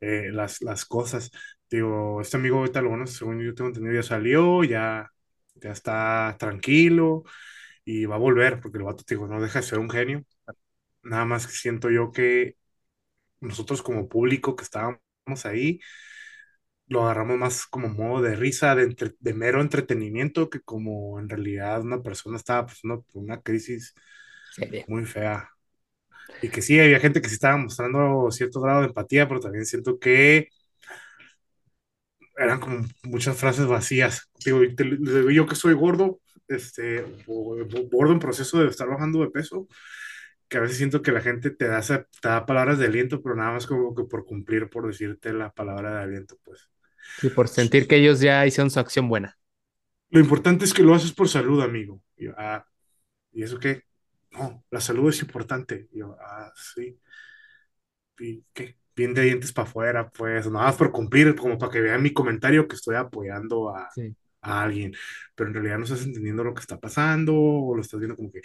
eh, 0.00 0.30
las, 0.32 0.62
las 0.62 0.84
cosas. 0.86 1.30
Digo, 1.70 2.20
este 2.20 2.36
amigo 2.38 2.58
ahorita, 2.58 2.80
lo 2.82 2.90
bueno, 2.90 3.06
según 3.06 3.40
yo 3.44 3.54
tengo 3.54 3.68
entendido, 3.68 3.94
ya 3.94 4.02
salió, 4.02 4.64
ya, 4.64 5.10
ya 5.56 5.70
está 5.72 6.36
tranquilo 6.38 7.24
y 7.84 8.06
va 8.06 8.16
a 8.16 8.18
volver, 8.18 8.60
porque 8.60 8.78
el 8.78 8.84
vato, 8.84 9.04
digo, 9.08 9.26
no 9.28 9.40
deja 9.42 9.60
de 9.60 9.66
ser 9.66 9.78
un 9.80 9.90
genio. 9.90 10.24
Nada 11.02 11.24
más 11.26 11.46
que 11.46 11.52
siento 11.54 11.90
yo 11.90 12.12
que 12.12 12.56
nosotros 13.40 13.82
como 13.82 14.08
público 14.08 14.56
que 14.56 14.64
estábamos 14.64 15.00
ahí, 15.46 15.80
lo 16.86 17.02
agarramos 17.04 17.38
más 17.38 17.66
como 17.66 17.88
modo 17.88 18.22
de 18.22 18.34
risa, 18.36 18.74
de, 18.74 18.84
entre- 18.84 19.14
de 19.20 19.34
mero 19.34 19.60
entretenimiento, 19.60 20.48
que 20.50 20.60
como 20.60 21.18
en 21.20 21.28
realidad 21.28 21.82
una 21.82 22.02
persona 22.02 22.36
estaba 22.36 22.66
pasando 22.66 23.02
por 23.02 23.22
una 23.22 23.40
crisis 23.42 23.94
muy 24.86 25.04
fea. 25.06 25.50
Y 26.40 26.50
que 26.50 26.62
sí, 26.62 26.80
había 26.80 27.00
gente 27.00 27.22
que 27.22 27.28
sí 27.28 27.34
estaba 27.34 27.56
mostrando 27.58 28.30
cierto 28.32 28.60
grado 28.60 28.80
de 28.82 28.88
empatía, 28.88 29.28
pero 29.28 29.40
también 29.40 29.66
siento 29.66 29.98
que 30.00 30.50
eran 32.38 32.60
como 32.60 32.86
muchas 33.04 33.36
frases 33.38 33.66
vacías. 33.66 34.30
Digo, 34.44 34.64
y 34.64 34.74
te- 34.76 34.84
digo 34.84 35.30
yo 35.30 35.46
que 35.46 35.56
soy 35.56 35.74
gordo, 35.74 36.20
este, 36.48 37.04
o- 37.28 37.56
gordo 37.92 38.12
en 38.14 38.20
proceso 38.20 38.60
de 38.60 38.68
estar 38.68 38.88
bajando 38.88 39.20
de 39.22 39.30
peso, 39.30 39.68
que 40.48 40.58
a 40.58 40.60
veces 40.62 40.78
siento 40.78 41.02
que 41.02 41.12
la 41.12 41.20
gente 41.22 41.50
te 41.50 41.68
da, 41.68 41.80
te 41.82 42.06
da 42.28 42.46
palabras 42.46 42.78
de 42.78 42.86
aliento, 42.86 43.22
pero 43.22 43.36
nada 43.36 43.52
más 43.52 43.66
como 43.66 43.94
que 43.94 44.04
por 44.04 44.26
cumplir, 44.26 44.70
por 44.70 44.86
decirte 44.86 45.32
la 45.32 45.52
palabra 45.52 45.96
de 45.98 46.04
aliento, 46.04 46.38
pues. 46.44 46.70
Sí, 47.16 47.28
por 47.30 47.48
sentir 47.48 47.86
que 47.86 47.96
ellos 47.96 48.20
ya 48.20 48.46
hicieron 48.46 48.70
su 48.70 48.80
acción 48.80 49.08
buena. 49.10 49.38
Lo 50.10 50.20
importante 50.20 50.64
es 50.64 50.74
que 50.74 50.82
lo 50.82 50.94
haces 50.94 51.12
por 51.12 51.28
salud, 51.28 51.60
amigo. 51.62 52.02
Y 52.16 52.26
yo, 52.26 52.32
ah, 52.38 52.66
¿y 53.32 53.42
eso 53.44 53.58
qué? 53.58 53.84
No, 54.32 54.64
la 54.70 54.80
salud 54.80 55.10
es 55.10 55.22
importante. 55.22 55.88
Y 55.92 56.00
yo, 56.00 56.16
ah, 56.20 56.52
sí. 56.56 57.00
¿Y 58.18 58.44
qué? 58.52 58.76
Bien 58.98 59.14
de 59.14 59.22
dientes 59.22 59.52
para 59.52 59.68
afuera, 59.68 60.10
pues, 60.10 60.50
nada 60.50 60.66
más 60.66 60.76
por 60.76 60.92
cumplir, 60.92 61.34
como 61.36 61.58
para 61.58 61.72
que 61.72 61.80
vean 61.80 62.02
mi 62.02 62.12
comentario 62.12 62.68
que 62.68 62.76
estoy 62.76 62.96
apoyando 62.96 63.70
a, 63.74 63.88
Sí. 63.94 64.14
a 64.42 64.62
alguien, 64.62 64.94
pero 65.36 65.48
en 65.48 65.54
realidad 65.54 65.78
no 65.78 65.84
estás 65.84 66.04
entendiendo 66.04 66.44
lo 66.44 66.54
que 66.54 66.60
está 66.60 66.78
pasando 66.80 67.34
o 67.36 67.74
lo 67.76 67.82
estás 67.82 68.00
viendo 68.00 68.16
como 68.16 68.32
que, 68.32 68.40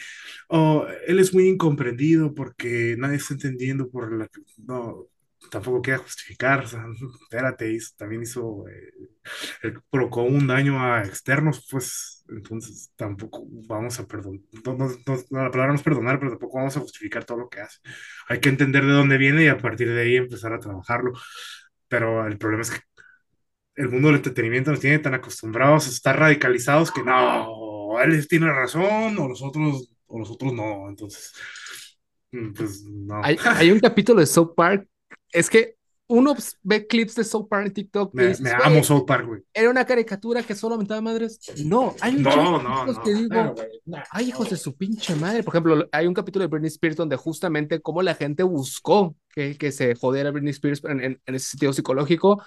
oh, 0.50 0.86
él 1.08 1.20
es 1.20 1.34
muy 1.34 1.48
incomprendido 1.50 2.34
porque 2.36 2.96
nadie 3.00 3.18
está 3.18 3.34
entendiendo 3.36 3.90
por 3.90 4.12
la 4.14 4.30
no, 4.66 5.08
tampoco 5.52 5.82
queda 5.82 5.98
justificar, 6.00 6.64
o 6.64 6.68
sea, 6.68 6.86
espérate, 7.24 7.72
hizo- 7.72 7.94
también 7.98 8.24
hizo, 8.24 8.66
eh, 8.70 9.74
provocó 9.90 10.24
un 10.24 10.48
daño 10.48 10.82
a 10.84 11.04
externos, 11.04 11.68
pues, 11.72 12.26
entonces 12.30 12.92
tampoco 12.96 13.44
vamos 13.68 14.00
a 14.00 14.08
perdonar, 14.08 14.42
no, 14.66 14.74
no- 14.78 14.88
no- 15.32 15.44
la 15.44 15.52
palabra 15.52 15.68
no 15.70 15.76
es 15.76 15.84
perdonar, 15.84 16.20
pero 16.20 16.32
tampoco 16.32 16.58
vamos 16.58 16.78
a 16.78 16.82
justificar 16.82 17.26
todo 17.26 17.38
lo 17.40 17.50
que 17.50 17.62
hace. 17.62 17.80
Hay 18.30 18.40
que 18.40 18.50
entender 18.50 18.86
de 18.86 18.92
dónde 18.94 19.18
viene 19.18 19.44
y 19.46 19.48
a 19.48 19.58
partir 19.58 19.90
de 19.94 20.02
ahí 20.02 20.16
empezar 20.18 20.54
a 20.54 20.60
trabajarlo, 20.60 21.14
pero 21.88 22.28
el 22.28 22.38
problema 22.38 22.64
es 22.64 22.72
que 22.72 22.80
el 23.76 23.90
mundo 23.90 24.08
del 24.10 24.18
entretenimiento 24.18 24.72
nos 24.72 24.80
tiene 24.80 25.00
tan 25.00 25.14
acostumbrados 25.16 25.88
a 25.88 25.90
estar 25.90 26.18
radicalizados 26.20 26.92
que 26.92 27.04
no, 27.04 28.00
él 28.02 28.28
tiene 28.28 28.48
razón, 28.52 29.18
o 29.18 29.28
los 29.28 29.42
otros, 29.42 29.90
o 30.08 30.20
los 30.20 30.30
otros 30.32 30.54
no. 30.54 30.90
Entonces, 30.90 31.34
mm, 32.32 32.54
pues 32.54 32.84
no. 32.86 33.22
Hay, 33.24 33.38
hay 33.44 33.72
un 33.72 33.80
capítulo 33.80 34.20
de 34.20 34.26
South 34.28 34.54
Park, 34.56 34.88
es 35.34 35.50
que 35.50 35.76
uno 36.08 36.36
ve 36.62 36.86
clips 36.86 37.16
de 37.16 37.24
South 37.24 37.48
Park 37.50 37.68
en 37.68 37.74
TikTok. 37.74 38.14
Me, 38.14 38.28
dices, 38.28 38.42
me 38.42 38.52
"Güey, 38.52 38.62
amo 38.64 38.84
South 38.84 39.06
Park, 39.08 39.26
güey. 39.26 39.42
Era 39.54 39.70
una 39.70 39.86
caricatura 39.86 40.44
que 40.44 40.54
solo 40.54 40.76
aumentaba 40.76 41.02
madres. 41.02 41.40
No, 41.66 41.96
hay 42.02 42.14
No, 42.16 42.30
de 42.30 42.36
no, 42.36 42.86
no. 42.86 43.04
que 43.04 43.14
digo, 43.14 43.56
no. 43.86 43.98
Ay, 44.12 44.30
hijos 44.30 44.50
de 44.50 44.58
su 44.58 44.76
pinche 44.76 45.16
madre. 45.16 45.44
Por 45.44 45.54
ejemplo, 45.56 45.88
hay 45.92 46.06
un 46.08 46.14
capítulo 46.14 46.44
de 46.44 46.48
Britney 46.50 46.68
Spears 46.68 46.98
donde 46.98 47.16
justamente 47.16 47.82
cómo 47.82 48.02
la 48.04 48.16
gente 48.16 48.44
buscó 48.44 49.16
que, 49.34 49.58
que 49.58 49.72
se 49.72 49.96
jodiera 49.96 50.32
Britney 50.32 50.52
Spears 50.52 50.84
en, 50.84 51.02
en- 51.02 51.22
en 51.26 51.36
ese 51.36 51.50
sentido 51.52 51.74
psicológico 51.74 52.44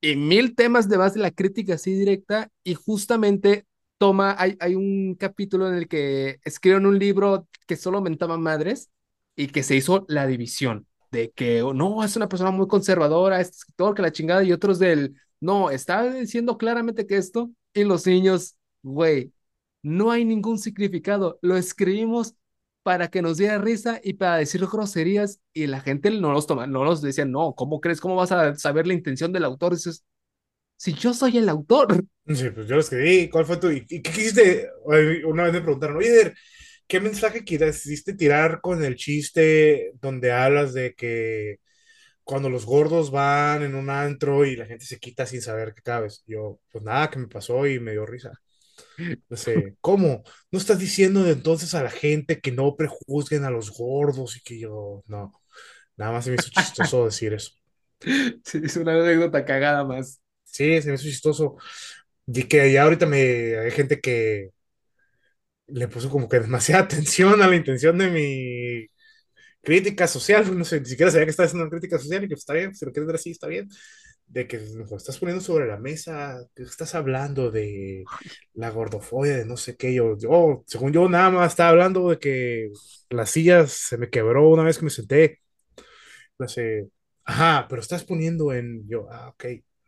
y 0.00 0.16
mil 0.16 0.54
temas 0.56 0.88
de 0.88 0.98
más 0.98 1.14
de 1.14 1.20
la 1.20 1.30
crítica 1.30 1.74
así 1.74 1.92
directa 1.94 2.50
y 2.64 2.74
justamente 2.74 3.66
toma, 3.98 4.36
hay, 4.38 4.56
hay 4.60 4.74
un 4.76 5.14
capítulo 5.16 5.68
en 5.68 5.74
el 5.74 5.88
que 5.88 6.40
escriben 6.44 6.86
un 6.86 6.98
libro 6.98 7.48
que 7.66 7.76
solo 7.76 8.00
mentaba 8.00 8.38
madres 8.38 8.90
y 9.36 9.48
que 9.48 9.62
se 9.62 9.76
hizo 9.76 10.04
la 10.08 10.26
división 10.26 10.87
de 11.10 11.30
que 11.30 11.62
oh, 11.62 11.74
no, 11.74 12.04
es 12.04 12.16
una 12.16 12.28
persona 12.28 12.50
muy 12.50 12.66
conservadora, 12.66 13.40
es 13.40 13.50
escritor 13.50 13.94
que 13.94 14.02
la 14.02 14.12
chingada 14.12 14.42
y 14.44 14.52
otros 14.52 14.78
del, 14.78 15.14
no, 15.40 15.70
está 15.70 16.10
diciendo 16.12 16.58
claramente 16.58 17.06
que 17.06 17.16
esto 17.16 17.50
y 17.74 17.84
los 17.84 18.06
niños, 18.06 18.56
güey, 18.82 19.32
no 19.82 20.10
hay 20.10 20.24
ningún 20.24 20.58
significado, 20.58 21.38
lo 21.42 21.56
escribimos 21.56 22.34
para 22.82 23.08
que 23.08 23.22
nos 23.22 23.36
diera 23.36 23.58
risa 23.58 24.00
y 24.02 24.14
para 24.14 24.36
decir 24.36 24.66
groserías 24.66 25.40
y 25.52 25.66
la 25.66 25.80
gente 25.80 26.10
no 26.10 26.32
los 26.32 26.46
toma, 26.46 26.66
no 26.66 26.84
los 26.84 27.02
decía, 27.02 27.24
no, 27.24 27.54
¿cómo 27.54 27.80
crees? 27.80 28.00
¿Cómo 28.00 28.16
vas 28.16 28.32
a 28.32 28.54
saber 28.56 28.86
la 28.86 28.94
intención 28.94 29.32
del 29.32 29.44
autor? 29.44 29.74
Dices, 29.74 30.04
si 30.78 30.94
yo 30.94 31.12
soy 31.12 31.36
el 31.38 31.48
autor. 31.48 32.04
Sí, 32.26 32.50
pues 32.50 32.66
yo 32.68 32.76
lo 32.76 32.80
escribí. 32.80 33.28
¿Cuál 33.28 33.44
fue 33.44 33.56
tu? 33.56 33.70
¿Y 33.70 33.84
qué 33.84 34.00
quisiste? 34.02 34.70
Una 35.26 35.44
vez 35.44 35.52
me 35.52 35.60
preguntaron, 35.60 35.96
oye, 35.96 36.34
¿qué 36.88 37.00
mensaje 37.00 37.44
quisiste 37.44 38.14
tirar 38.14 38.60
con 38.62 38.84
el 38.84 38.96
chiste 38.96 39.92
donde 40.00 40.32
hablas 40.32 40.74
de 40.74 40.94
que 40.94 41.60
cuando 42.24 42.50
los 42.50 42.66
gordos 42.66 43.10
van 43.10 43.62
en 43.62 43.74
un 43.74 43.90
antro 43.90 44.46
y 44.46 44.56
la 44.56 44.66
gente 44.66 44.84
se 44.86 44.98
quita 44.98 45.26
sin 45.26 45.42
saber 45.42 45.74
que 45.74 45.82
cabes? 45.82 46.24
Yo, 46.26 46.60
pues 46.72 46.84
nada, 46.84 47.10
que 47.10 47.18
me 47.20 47.28
pasó 47.28 47.66
y 47.66 47.80
me 47.80 47.92
dio 47.92 48.06
risa. 48.06 48.32
No 49.28 49.36
sé, 49.36 49.76
¿cómo? 49.80 50.22
¿No 50.50 50.58
estás 50.58 50.78
diciendo 50.78 51.22
de 51.24 51.32
entonces 51.32 51.74
a 51.74 51.82
la 51.82 51.90
gente 51.90 52.40
que 52.40 52.52
no 52.52 52.76
prejuzguen 52.76 53.44
a 53.44 53.50
los 53.50 53.70
gordos 53.76 54.36
y 54.36 54.42
que 54.42 54.58
yo, 54.58 55.04
no, 55.06 55.32
nada 55.96 56.12
más 56.12 56.24
se 56.24 56.30
me 56.30 56.36
hizo 56.36 56.50
chistoso 56.50 57.04
decir 57.06 57.34
eso. 57.34 57.52
Sí, 58.44 58.60
es 58.64 58.76
una 58.76 58.94
anécdota 58.94 59.44
cagada 59.44 59.84
más. 59.84 60.20
Sí, 60.44 60.80
se 60.80 60.88
me 60.88 60.94
hizo 60.94 61.04
chistoso. 61.04 61.56
Y 62.26 62.44
que 62.44 62.72
ya 62.72 62.84
ahorita 62.84 63.06
me 63.06 63.58
hay 63.58 63.70
gente 63.70 64.00
que 64.00 64.50
le 65.68 65.88
puso 65.88 66.10
como 66.10 66.28
que 66.28 66.40
demasiada 66.40 66.84
atención 66.84 67.42
a 67.42 67.48
la 67.48 67.56
intención 67.56 67.98
de 67.98 68.10
mi 68.10 68.86
crítica 69.62 70.06
social. 70.06 70.56
No 70.58 70.64
sé, 70.64 70.80
ni 70.80 70.86
siquiera 70.86 71.10
sabía 71.10 71.26
que 71.26 71.30
estaba 71.30 71.46
haciendo 71.46 71.64
una 71.64 71.70
crítica 71.70 71.98
social 71.98 72.24
y 72.24 72.28
que 72.28 72.34
está 72.34 72.54
bien, 72.54 72.74
si 72.74 72.84
lo 72.84 72.92
quieres 72.92 73.06
ver 73.06 73.16
así, 73.16 73.30
está 73.30 73.46
bien. 73.48 73.68
De 74.26 74.46
que 74.46 74.58
lo 74.58 74.96
estás 74.96 75.18
poniendo 75.18 75.42
sobre 75.42 75.66
la 75.66 75.78
mesa, 75.78 76.38
que 76.54 76.62
estás 76.62 76.94
hablando 76.94 77.50
de 77.50 78.04
la 78.54 78.70
gordofobia, 78.70 79.36
de 79.38 79.46
no 79.46 79.56
sé 79.56 79.76
qué. 79.76 79.94
Yo, 79.94 80.18
yo, 80.18 80.64
según 80.66 80.92
yo, 80.92 81.08
nada 81.08 81.30
más 81.30 81.52
estaba 81.52 81.70
hablando 81.70 82.10
de 82.10 82.18
que 82.18 82.70
la 83.10 83.24
silla 83.26 83.66
se 83.66 83.96
me 83.96 84.10
quebró 84.10 84.50
una 84.50 84.64
vez 84.64 84.78
que 84.78 84.84
me 84.84 84.90
senté. 84.90 85.40
No 86.38 86.48
sé, 86.48 86.88
ajá, 87.24 87.66
pero 87.68 87.80
estás 87.82 88.04
poniendo 88.04 88.52
en. 88.52 88.86
Yo, 88.88 89.08
ah, 89.10 89.28
ok, 89.30 89.44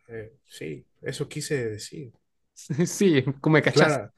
eh, 0.07 0.33
sí, 0.47 0.85
eso 1.01 1.27
quise 1.29 1.69
decir. 1.69 2.11
Sí, 2.85 3.23
como 3.41 3.55
me 3.55 3.61
cachaste. 3.61 3.85
Clara, 3.85 4.13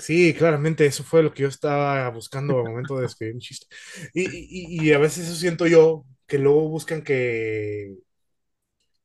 sí, 0.00 0.34
claramente 0.34 0.86
eso 0.86 1.04
fue 1.04 1.22
lo 1.22 1.32
que 1.32 1.42
yo 1.42 1.48
estaba 1.48 2.08
buscando 2.10 2.58
al 2.58 2.64
momento 2.66 2.98
de 2.98 3.06
escribir 3.06 3.34
un 3.34 3.40
chiste. 3.40 3.66
Y, 4.14 4.22
y- 4.24 4.88
y 4.88 4.92
a 4.92 4.98
veces 4.98 5.26
eso 5.28 5.36
siento 5.36 5.66
yo, 5.66 6.04
que 6.26 6.38
luego 6.38 6.68
buscan 6.68 7.02
que, 7.02 7.94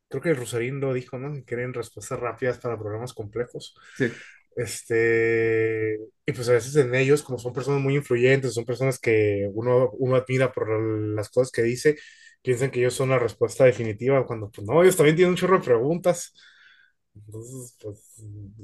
creo 0.10 0.22
que 0.22 0.30
el 0.30 0.38
Rosarín 0.38 0.80
lo 0.80 0.94
dijo, 0.94 1.18
¿no? 1.18 1.34
Que 1.34 1.44
quieren 1.44 1.74
respuestas 1.74 2.20
rápidas 2.20 2.60
para 2.60 2.78
problemas 2.78 3.14
complejos. 3.14 3.76
Sí. 3.94 4.16
Este, 4.56 6.00
y 6.26 6.32
pues 6.34 6.48
a 6.50 6.54
veces 6.54 6.76
en 6.78 6.96
ellos, 6.96 7.24
como 7.24 7.40
son 7.40 7.54
personas 7.54 7.82
muy 7.82 7.96
influyentes, 7.96 8.54
son 8.54 8.66
personas 8.66 9.00
que 9.00 9.50
uno, 9.54 9.90
uno 9.94 10.16
admira 10.16 10.52
por 10.54 10.70
las 11.16 11.30
cosas 11.30 11.52
que 11.52 11.64
dice, 11.64 11.98
piensan 12.42 12.72
que 12.72 12.80
ellos 12.80 12.94
son 12.96 13.10
la 13.10 13.20
respuesta 13.20 13.66
definitiva, 13.66 14.26
cuando 14.26 14.50
pues 14.52 14.66
no, 14.68 14.82
ellos 14.84 14.96
también 14.98 15.16
tienen 15.18 15.32
un 15.32 15.38
chorro 15.38 15.60
de 15.60 15.66
preguntas. 15.66 16.34
Entonces, 17.16 17.78
pues 17.82 18.00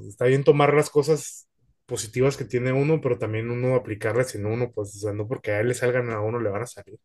está 0.09 0.25
bien 0.25 0.43
tomar 0.43 0.73
las 0.73 0.89
cosas 0.89 1.49
positivas 1.91 2.37
que 2.37 2.45
tiene 2.45 2.71
uno, 2.71 3.01
pero 3.01 3.17
también 3.17 3.51
uno 3.51 3.75
aplicarlas 3.75 4.33
en 4.35 4.45
uno, 4.45 4.71
pues, 4.71 4.95
o 4.95 4.99
sea, 4.99 5.13
no 5.13 5.27
porque 5.27 5.51
a 5.51 5.59
él 5.59 5.67
le 5.67 5.73
salgan 5.73 6.09
a 6.09 6.21
uno 6.21 6.39
le 6.39 6.49
van 6.49 6.63
a 6.63 6.65
salir. 6.65 6.97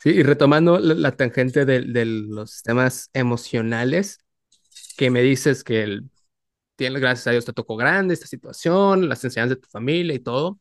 Sí, 0.00 0.10
y 0.10 0.22
retomando 0.22 0.78
la, 0.78 1.12
tangente 1.12 1.66
de, 1.66 1.82
de 1.82 2.04
los 2.06 2.62
temas 2.62 3.10
emocionales, 3.12 4.18
que 4.96 5.10
me 5.10 5.22
dices 5.22 5.62
que 5.62 5.82
el, 5.82 6.10
tiene, 6.76 7.00
gracias 7.00 7.28
a 7.28 7.30
Dios 7.32 7.44
te 7.44 7.52
tocó 7.52 7.76
grande 7.76 8.14
esta 8.14 8.26
situación, 8.26 9.08
las 9.08 9.24
enseñanzas 9.24 9.58
de 9.58 9.62
tu 9.62 9.68
familia 9.68 10.14
y 10.14 10.20
todo, 10.20 10.58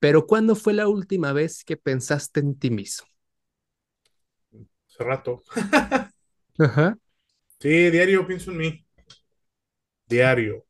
pero 0.00 0.26
¿cuándo 0.26 0.56
fue 0.56 0.74
la 0.74 0.88
última 0.88 1.32
vez 1.32 1.64
que 1.64 1.76
pensaste 1.76 2.40
en 2.40 2.58
ti 2.58 2.70
mismo? 2.70 3.06
Hace 4.88 5.04
rato. 5.04 5.42
Ajá. 6.58 6.96
Sí, 7.60 7.90
diario 7.90 8.26
pienso 8.26 8.50
en 8.50 8.56
mí. 8.56 8.86
Diario. 10.08 10.65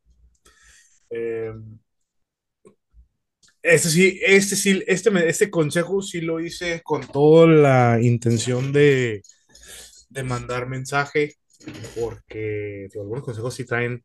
Eh, 1.09 1.53
este 3.61 3.89
sí, 3.89 4.19
este 4.23 4.55
sí, 4.55 4.83
este, 4.87 5.27
este 5.27 5.49
consejo 5.49 6.01
sí 6.01 6.21
lo 6.21 6.39
hice 6.39 6.81
con 6.83 7.05
toda 7.05 7.47
la 7.47 7.99
intención 8.01 8.71
de, 8.71 9.21
de 10.09 10.23
mandar 10.23 10.67
mensaje, 10.67 11.35
porque 11.99 12.87
digo, 12.91 13.03
algunos 13.03 13.23
consejos 13.23 13.53
sí 13.53 13.65
traen, 13.65 14.03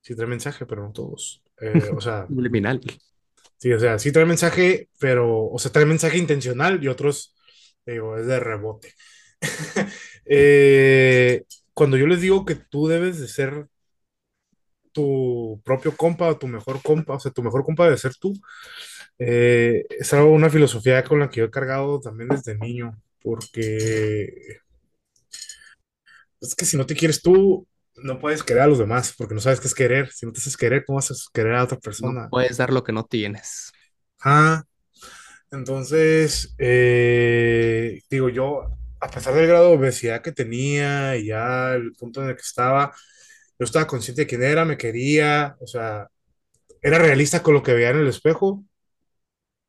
sí 0.00 0.14
traen 0.14 0.30
mensaje, 0.30 0.66
pero 0.66 0.82
no 0.82 0.92
todos. 0.92 1.42
Eh, 1.60 1.90
o 1.94 2.00
sea, 2.00 2.26
Subliminal. 2.28 2.80
Sí, 3.56 3.72
o 3.72 3.78
sea, 3.78 3.98
sí 3.98 4.10
trae 4.10 4.24
mensaje, 4.24 4.88
pero, 4.98 5.46
o 5.46 5.58
sea, 5.58 5.70
trae 5.70 5.84
mensaje 5.84 6.16
intencional 6.16 6.82
y 6.82 6.88
otros, 6.88 7.34
digo, 7.84 8.16
es 8.16 8.26
de 8.26 8.40
rebote. 8.40 8.94
Eh, 10.32 11.42
cuando 11.74 11.96
yo 11.96 12.06
les 12.06 12.20
digo 12.20 12.44
que 12.44 12.54
tú 12.54 12.86
debes 12.86 13.18
de 13.18 13.26
ser 13.26 13.66
tu 14.92 15.60
propio 15.64 15.96
compa 15.96 16.28
o 16.30 16.38
tu 16.38 16.48
mejor 16.48 16.82
compa, 16.82 17.14
o 17.14 17.20
sea, 17.20 17.32
tu 17.32 17.42
mejor 17.42 17.64
compa 17.64 17.84
debe 17.84 17.98
ser 17.98 18.14
tú, 18.16 18.32
eh, 19.18 19.84
es 19.90 20.12
algo, 20.14 20.30
una 20.32 20.50
filosofía 20.50 21.04
con 21.04 21.20
la 21.20 21.30
que 21.30 21.40
yo 21.40 21.46
he 21.46 21.50
cargado 21.50 22.00
también 22.00 22.30
desde 22.30 22.56
niño, 22.58 22.92
porque 23.22 24.58
es 26.40 26.54
que 26.54 26.64
si 26.64 26.76
no 26.76 26.86
te 26.86 26.94
quieres 26.96 27.22
tú, 27.22 27.66
no 27.96 28.18
puedes 28.18 28.42
querer 28.42 28.62
a 28.62 28.66
los 28.66 28.78
demás, 28.78 29.14
porque 29.16 29.34
no 29.34 29.40
sabes 29.40 29.60
qué 29.60 29.66
es 29.68 29.74
querer. 29.74 30.10
Si 30.12 30.26
no 30.26 30.32
te 30.32 30.38
haces 30.40 30.56
querer, 30.56 30.84
¿cómo 30.86 30.96
vas 30.96 31.10
a 31.10 31.14
querer 31.32 31.54
a 31.54 31.64
otra 31.64 31.78
No 31.98 32.12
persona? 32.12 32.30
puedes 32.30 32.56
dar 32.56 32.72
lo 32.72 32.82
que 32.84 32.92
no 32.92 33.04
tienes. 33.04 33.70
Ah, 34.22 34.62
Entonces, 35.52 36.54
eh, 36.58 38.00
digo 38.10 38.28
yo, 38.30 38.64
a 39.00 39.10
pesar 39.10 39.34
del 39.34 39.48
grado 39.48 39.70
de 39.70 39.76
obesidad 39.78 40.22
que 40.22 40.32
tenía 40.32 41.16
y 41.16 41.26
ya 41.28 41.74
el 41.74 41.92
punto 41.94 42.22
en 42.22 42.30
el 42.30 42.36
que 42.36 42.42
estaba, 42.42 42.94
yo 43.60 43.66
estaba 43.66 43.88
consciente 43.88 44.22
de 44.24 44.28
quién 44.28 44.44
era, 44.44 44.66
me 44.66 44.78
quería, 44.78 45.56
o 45.60 45.68
sea, 45.68 46.08
era 46.82 46.98
realista 46.98 47.42
con 47.42 47.54
lo 47.54 47.62
que 47.64 47.74
veía 47.74 47.90
en 47.90 47.98
el 48.00 48.08
espejo, 48.08 48.64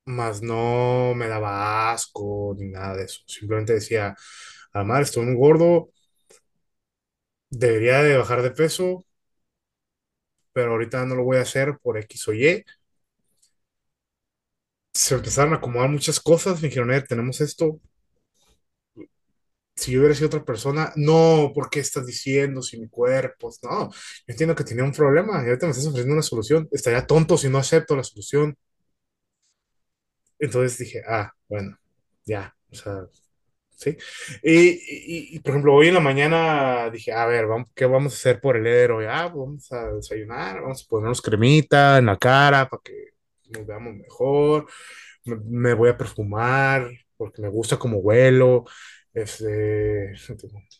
mas 0.05 0.41
no 0.41 1.13
me 1.15 1.27
daba 1.27 1.91
asco 1.93 2.55
ni 2.57 2.69
nada 2.69 2.95
de 2.97 3.03
eso. 3.05 3.22
Simplemente 3.27 3.73
decía, 3.73 4.15
Amar, 4.73 5.03
estoy 5.03 5.26
muy 5.26 5.35
gordo, 5.35 5.91
debería 7.51 8.01
de 8.03 8.18
bajar 8.18 8.41
de 8.41 8.49
peso, 8.51 9.05
pero 10.53 10.72
ahorita 10.72 11.05
no 11.05 11.15
lo 11.15 11.23
voy 11.23 11.38
a 11.38 11.41
hacer 11.41 11.77
por 11.81 11.97
X 11.97 12.27
o 12.27 12.34
Y. 12.34 12.63
Se 14.93 15.15
empezaron 15.15 15.53
a 15.53 15.57
acomodar 15.57 15.89
muchas 15.89 16.19
cosas, 16.22 16.61
me 16.61 16.69
dijeron, 16.69 16.91
"Eh, 16.93 17.01
tenemos 17.01 17.41
esto, 17.41 17.80
si 19.76 19.91
yo 19.91 19.99
hubiera 19.99 20.15
sido 20.15 20.27
otra 20.27 20.45
persona, 20.45 20.91
no, 20.95 21.52
¿por 21.56 21.69
qué 21.69 21.80
estás 21.80 22.06
diciendo 22.06 22.61
si 22.61 22.80
mi 22.80 22.88
cuerpo? 22.89 23.49
No, 23.64 23.89
yo 23.91 23.95
entiendo 24.27 24.56
que 24.56 24.64
tenía 24.64 24.84
un 24.84 24.91
problema 24.93 25.41
y 25.43 25.48
ahorita 25.48 25.65
me 25.68 25.72
estás 25.72 25.88
ofreciendo 25.88 26.14
una 26.14 26.22
solución. 26.23 26.68
Estaría 26.72 27.06
tonto 27.07 27.38
si 27.38 27.49
no 27.49 27.57
acepto 27.60 27.95
la 27.95 28.03
solución. 28.03 28.56
Entonces 30.39 30.77
dije, 30.80 31.02
ah, 31.07 31.31
bueno, 31.48 31.77
ya, 32.26 32.56
o 32.72 32.76
sea, 32.76 33.06
sí. 33.72 33.98
Y, 34.43 34.53
y- 34.72 35.35
y, 35.38 35.39
por 35.39 35.52
ejemplo, 35.52 35.76
hoy 35.76 35.89
en 35.89 35.95
la 35.95 35.99
mañana 36.02 36.89
dije, 36.91 37.14
a 37.14 37.26
ver, 37.27 37.48
vamos, 37.48 37.68
¿qué 37.76 37.85
vamos 37.85 38.14
a 38.14 38.18
hacer 38.18 38.41
por 38.41 38.57
el 38.57 38.68
héroe? 38.68 39.07
Ah, 39.10 39.30
pues 39.34 39.45
vamos 39.45 39.72
a 39.73 39.93
desayunar, 39.95 40.61
vamos 40.61 40.84
a 40.85 40.89
ponernos 40.89 41.22
cremita 41.22 41.98
en 41.99 42.07
la 42.07 42.18
cara 42.18 42.69
para 42.69 42.81
que 42.84 42.93
nos 43.52 43.65
veamos 43.68 43.95
mejor. 43.95 44.68
Me, 45.26 45.35
me 45.38 45.73
voy 45.76 45.89
a 45.91 45.98
perfumar 45.98 46.89
porque 47.18 47.41
me 47.41 47.49
gusta 47.49 47.77
como 47.80 47.99
huelo. 47.99 48.65
Este, 49.14 50.14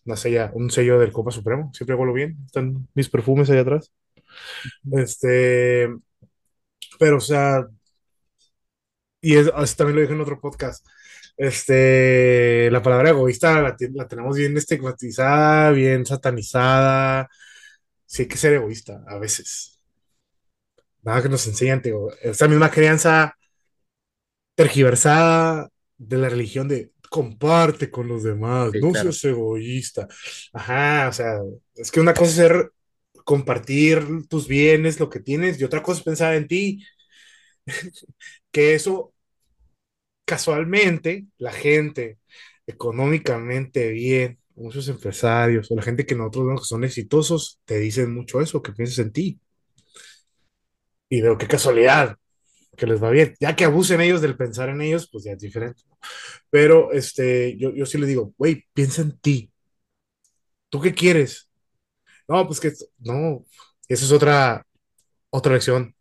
una 0.06 0.16
sella, 0.16 0.52
un 0.54 0.72
sello 0.72 1.00
del 1.00 1.12
Copa 1.12 1.32
Supremo, 1.32 1.72
siempre 1.74 1.96
huelo 1.96 2.14
bien. 2.14 2.38
Están 2.46 2.88
mis 2.94 3.10
perfumes 3.10 3.50
allá 3.50 3.62
atrás. 3.62 3.92
Este, 4.92 5.90
Pero, 7.00 7.18
o 7.18 7.20
sea, 7.20 7.68
y 9.22 9.36
es, 9.36 9.52
así 9.56 9.76
también 9.76 9.96
lo 9.96 10.02
dije 10.02 10.14
en 10.14 10.22
otro 10.22 10.40
podcast, 10.40 10.86
este, 11.38 12.70
la 12.72 12.82
palabra 12.82 13.12
egoísta 13.12 13.62
la, 13.62 13.76
la 13.94 14.08
tenemos 14.08 14.38
bien 14.38 14.58
estigmatizada, 14.58 15.72
bien 15.72 16.06
satanizada. 16.06 17.30
Sí 18.06 18.24
hay 18.24 18.28
que 18.30 18.38
ser 18.38 18.54
egoísta 18.54 19.04
a 19.08 19.18
veces. 19.20 19.82
Nada 21.04 21.22
que 21.22 21.30
nos 21.30 21.48
enseñan. 21.48 21.82
Esa 22.22 22.48
misma 22.48 22.70
crianza 22.72 23.36
tergiversada 24.56 25.70
de 25.98 26.18
la 26.18 26.30
religión 26.30 26.68
de 26.68 26.92
comparte 27.12 27.92
con 27.92 28.10
los 28.10 28.24
demás, 28.24 28.74
Sí, 28.74 28.82
no 28.82 28.94
claro. 28.94 29.12
seas 29.12 29.24
egoísta. 29.26 30.10
Ajá, 30.54 31.10
o 31.10 31.14
sea, 31.14 31.40
es 31.76 31.92
que 31.92 32.02
una 32.02 32.16
cosa 32.16 32.32
es 32.32 32.36
ser 32.38 32.74
compartir 33.26 34.04
tus 34.30 34.48
bienes, 34.48 35.00
lo 35.00 35.10
que 35.10 35.22
tienes, 35.22 35.60
y 35.62 35.66
otra 35.66 35.84
cosa 35.84 36.00
es 36.00 36.06
pensar 36.06 36.36
en 36.36 36.48
ti, 36.50 36.86
que 38.52 38.76
eso 38.76 39.14
casualmente 40.26 41.28
la 41.38 41.52
gente 41.52 42.20
económicamente 42.68 43.90
bien, 43.92 44.40
muchos 44.56 44.88
empresarios 44.88 45.70
o 45.72 45.76
la 45.76 45.82
gente 45.82 46.06
que 46.06 46.16
nosotros 46.16 46.46
vemos 46.46 46.62
que 46.62 46.68
son 46.68 46.84
exitosos, 46.84 47.60
te 47.66 47.80
dicen 47.80 48.14
mucho 48.14 48.42
eso, 48.42 48.62
que 48.62 48.72
pienses 48.74 49.00
en 49.00 49.12
ti. 49.12 49.40
Y 51.10 51.22
veo 51.22 51.38
qué 51.38 51.48
casualidad 51.48 52.18
que 52.82 52.88
les 52.88 53.02
va 53.02 53.12
bien. 53.12 53.36
Ya 53.40 53.56
que 53.56 53.66
abusen 53.66 54.02
ellos 54.02 54.22
del 54.22 54.36
pensar 54.36 54.70
en 54.70 54.82
ellos, 54.82 55.08
pues 55.12 55.24
ya 55.26 55.34
es 55.34 55.40
diferente. 55.40 55.84
Pero 56.50 56.92
este, 56.92 57.56
yo, 57.56 57.72
yo 57.76 57.86
sí 57.86 58.00
le 58.00 58.08
digo, 58.08 58.34
güey, 58.40 58.66
piensa 58.74 59.04
en 59.04 59.20
ti. 59.20 59.52
¿Tú 60.70 60.82
qué 60.82 60.92
quieres? 60.92 61.48
No, 62.28 62.48
pues 62.48 62.60
que 62.60 62.74
no, 62.98 63.46
esa 63.88 64.06
es 64.06 64.12
otra, 64.12 64.66
otra 65.30 65.54
lección. 65.54 65.96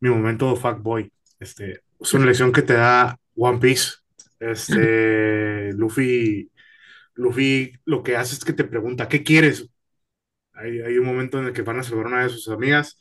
Mi 0.00 0.10
momento 0.10 0.56
fuckboy. 0.56 1.12
Este, 1.38 1.82
es 2.00 2.14
una 2.14 2.26
lección 2.26 2.52
que 2.52 2.62
te 2.62 2.72
da 2.74 3.16
One 3.36 3.60
Piece. 3.60 3.92
Este, 4.40 5.72
Luffy, 5.74 6.50
Luffy 7.14 7.72
lo 7.84 8.02
que 8.02 8.16
hace 8.16 8.34
es 8.34 8.44
que 8.44 8.52
te 8.52 8.64
pregunta, 8.64 9.08
¿qué 9.08 9.22
quieres? 9.22 9.70
Hay, 10.54 10.80
hay 10.80 10.98
un 10.98 11.06
momento 11.06 11.38
en 11.38 11.46
el 11.46 11.52
que 11.52 11.62
van 11.62 11.78
a 11.78 11.84
salvar 11.84 12.06
a 12.06 12.08
una 12.08 12.22
de 12.24 12.30
sus 12.30 12.48
amigas 12.48 12.98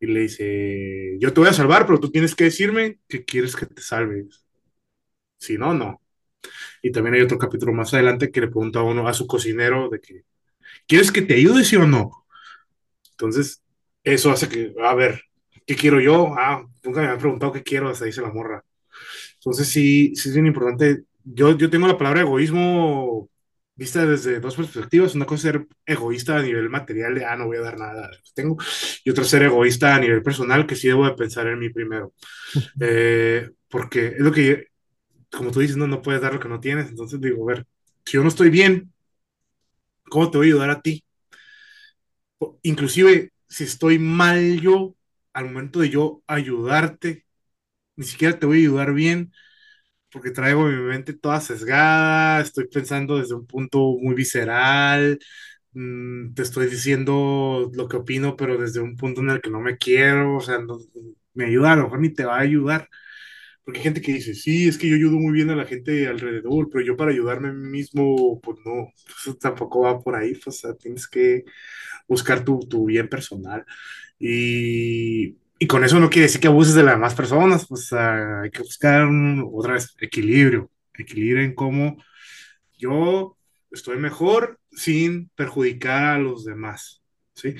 y 0.00 0.06
le 0.06 0.20
dice, 0.20 1.16
yo 1.20 1.32
te 1.32 1.40
voy 1.40 1.50
a 1.50 1.52
salvar, 1.52 1.86
pero 1.86 2.00
tú 2.00 2.10
tienes 2.10 2.34
que 2.34 2.44
decirme 2.44 2.98
que 3.06 3.24
quieres 3.24 3.54
que 3.54 3.66
te 3.66 3.82
salve. 3.82 4.26
Si 5.38 5.58
no, 5.58 5.74
no. 5.74 6.00
Y 6.82 6.90
también 6.90 7.14
hay 7.14 7.20
otro 7.22 7.38
capítulo 7.38 7.72
más 7.72 7.92
adelante 7.92 8.30
que 8.30 8.40
le 8.40 8.48
pregunta 8.48 8.80
a 8.80 8.82
uno, 8.82 9.06
a 9.06 9.12
su 9.12 9.26
cocinero, 9.26 9.90
de 9.90 10.00
que, 10.00 10.24
¿quieres 10.86 11.12
que 11.12 11.22
te 11.22 11.34
ayude, 11.34 11.64
sí 11.64 11.76
o 11.76 11.86
no? 11.86 12.26
Entonces, 13.12 13.62
eso 14.02 14.30
hace 14.30 14.48
que, 14.48 14.74
a 14.82 14.94
ver, 14.94 15.22
¿qué 15.66 15.76
quiero 15.76 16.00
yo? 16.00 16.34
Ah, 16.38 16.66
nunca 16.82 17.02
me 17.02 17.08
han 17.08 17.18
preguntado 17.18 17.52
qué 17.52 17.62
quiero, 17.62 17.90
hasta 17.90 18.06
dice 18.06 18.22
la 18.22 18.32
morra. 18.32 18.64
Entonces, 19.34 19.68
sí, 19.68 20.14
sí 20.16 20.30
es 20.30 20.34
bien 20.34 20.46
importante. 20.46 21.04
Yo, 21.24 21.56
yo 21.56 21.68
tengo 21.68 21.86
la 21.86 21.98
palabra 21.98 22.22
egoísmo 22.22 23.28
vista 23.80 24.04
desde 24.04 24.40
dos 24.40 24.56
perspectivas. 24.56 25.14
Una 25.14 25.24
cosa 25.24 25.48
es 25.48 25.54
ser 25.54 25.66
egoísta 25.86 26.36
a 26.36 26.42
nivel 26.42 26.68
material, 26.68 27.14
de, 27.14 27.24
ah, 27.24 27.34
no 27.34 27.46
voy 27.46 27.56
a 27.56 27.62
dar 27.62 27.78
nada, 27.78 28.10
tengo. 28.34 28.58
Y 29.04 29.10
otra 29.10 29.24
ser 29.24 29.44
egoísta 29.44 29.94
a 29.94 29.98
nivel 29.98 30.22
personal, 30.22 30.66
que 30.66 30.76
sí 30.76 30.88
debo 30.88 31.06
de 31.06 31.14
pensar 31.14 31.46
en 31.46 31.58
mí 31.58 31.70
primero. 31.70 32.12
Eh, 32.78 33.50
porque 33.68 34.08
es 34.08 34.20
lo 34.20 34.32
que, 34.32 34.66
como 35.30 35.50
tú 35.50 35.60
dices, 35.60 35.78
no, 35.78 35.86
no 35.86 36.02
puedes 36.02 36.20
dar 36.20 36.34
lo 36.34 36.40
que 36.40 36.48
no 36.48 36.60
tienes. 36.60 36.90
Entonces 36.90 37.20
digo, 37.20 37.48
a 37.48 37.54
ver, 37.54 37.66
si 38.04 38.18
yo 38.18 38.22
no 38.22 38.28
estoy 38.28 38.50
bien, 38.50 38.92
¿cómo 40.10 40.30
te 40.30 40.36
voy 40.36 40.48
a 40.48 40.50
ayudar 40.50 40.70
a 40.70 40.82
ti? 40.82 41.02
Inclusive, 42.62 43.32
si 43.48 43.64
estoy 43.64 43.98
mal 43.98 44.60
yo, 44.60 44.94
al 45.32 45.46
momento 45.46 45.80
de 45.80 45.88
yo 45.88 46.22
ayudarte, 46.26 47.24
ni 47.96 48.04
siquiera 48.04 48.38
te 48.38 48.44
voy 48.44 48.58
a 48.58 48.60
ayudar 48.60 48.92
bien, 48.92 49.32
porque 50.12 50.30
traigo 50.30 50.64
mi 50.66 50.76
mente 50.82 51.12
toda 51.14 51.40
sesgada, 51.40 52.40
estoy 52.42 52.68
pensando 52.68 53.18
desde 53.18 53.34
un 53.34 53.46
punto 53.46 53.96
muy 54.00 54.14
visceral, 54.14 55.18
mmm, 55.72 56.34
te 56.34 56.42
estoy 56.42 56.66
diciendo 56.68 57.70
lo 57.74 57.88
que 57.88 57.96
opino, 57.98 58.36
pero 58.36 58.58
desde 58.58 58.80
un 58.80 58.96
punto 58.96 59.20
en 59.22 59.30
el 59.30 59.40
que 59.40 59.50
no 59.50 59.60
me 59.60 59.78
quiero, 59.78 60.36
o 60.38 60.40
sea, 60.40 60.58
no, 60.60 60.78
me 61.34 61.46
ayuda, 61.46 61.72
a 61.72 61.76
lo 61.76 61.84
mejor 61.84 62.00
ni 62.00 62.10
te 62.14 62.24
va 62.24 62.36
a 62.38 62.40
ayudar. 62.40 62.88
Porque 63.64 63.78
hay 63.80 63.84
gente 63.84 64.00
que 64.00 64.12
dice, 64.14 64.34
sí, 64.34 64.68
es 64.68 64.78
que 64.78 64.88
yo 64.88 64.96
ayudo 64.96 65.18
muy 65.18 65.32
bien 65.32 65.50
a 65.50 65.56
la 65.56 65.66
gente 65.66 66.06
alrededor, 66.08 66.68
pero 66.70 66.84
yo 66.84 66.96
para 66.96 67.12
ayudarme 67.12 67.48
a 67.48 67.52
mí 67.52 67.68
mismo, 67.68 68.40
pues 68.40 68.58
no, 68.64 68.88
eso 69.18 69.34
tampoco 69.36 69.80
va 69.82 70.00
por 70.00 70.16
ahí, 70.16 70.32
pues, 70.34 70.48
o 70.48 70.52
sea, 70.52 70.74
tienes 70.74 71.06
que 71.08 71.44
buscar 72.08 72.44
tu, 72.44 72.60
tu 72.60 72.86
bien 72.86 73.08
personal. 73.08 73.64
Y, 74.18 75.36
y, 75.60 75.66
con 75.66 75.84
eso 75.84 76.00
no 76.00 76.10
quiere 76.10 76.26
decir 76.26 76.40
que 76.40 76.48
abuses 76.48 76.74
de 76.74 76.82
las 76.82 76.94
demás 76.94 77.14
personas, 77.14 77.66
pues 77.68 77.92
uh, 77.92 78.42
hay 78.42 78.50
que 78.50 78.62
buscar 78.62 79.04
un, 79.06 79.48
otra 79.52 79.74
vez 79.74 79.94
equilibrio, 80.00 80.70
equilibrio 80.94 81.44
en 81.44 81.54
cómo 81.54 81.96
yo 82.76 83.36
estoy 83.70 83.98
mejor 83.98 84.58
sin 84.72 85.28
perjudicar 85.36 86.14
a 86.14 86.18
los 86.18 86.44
demás, 86.44 87.02
¿sí? 87.34 87.54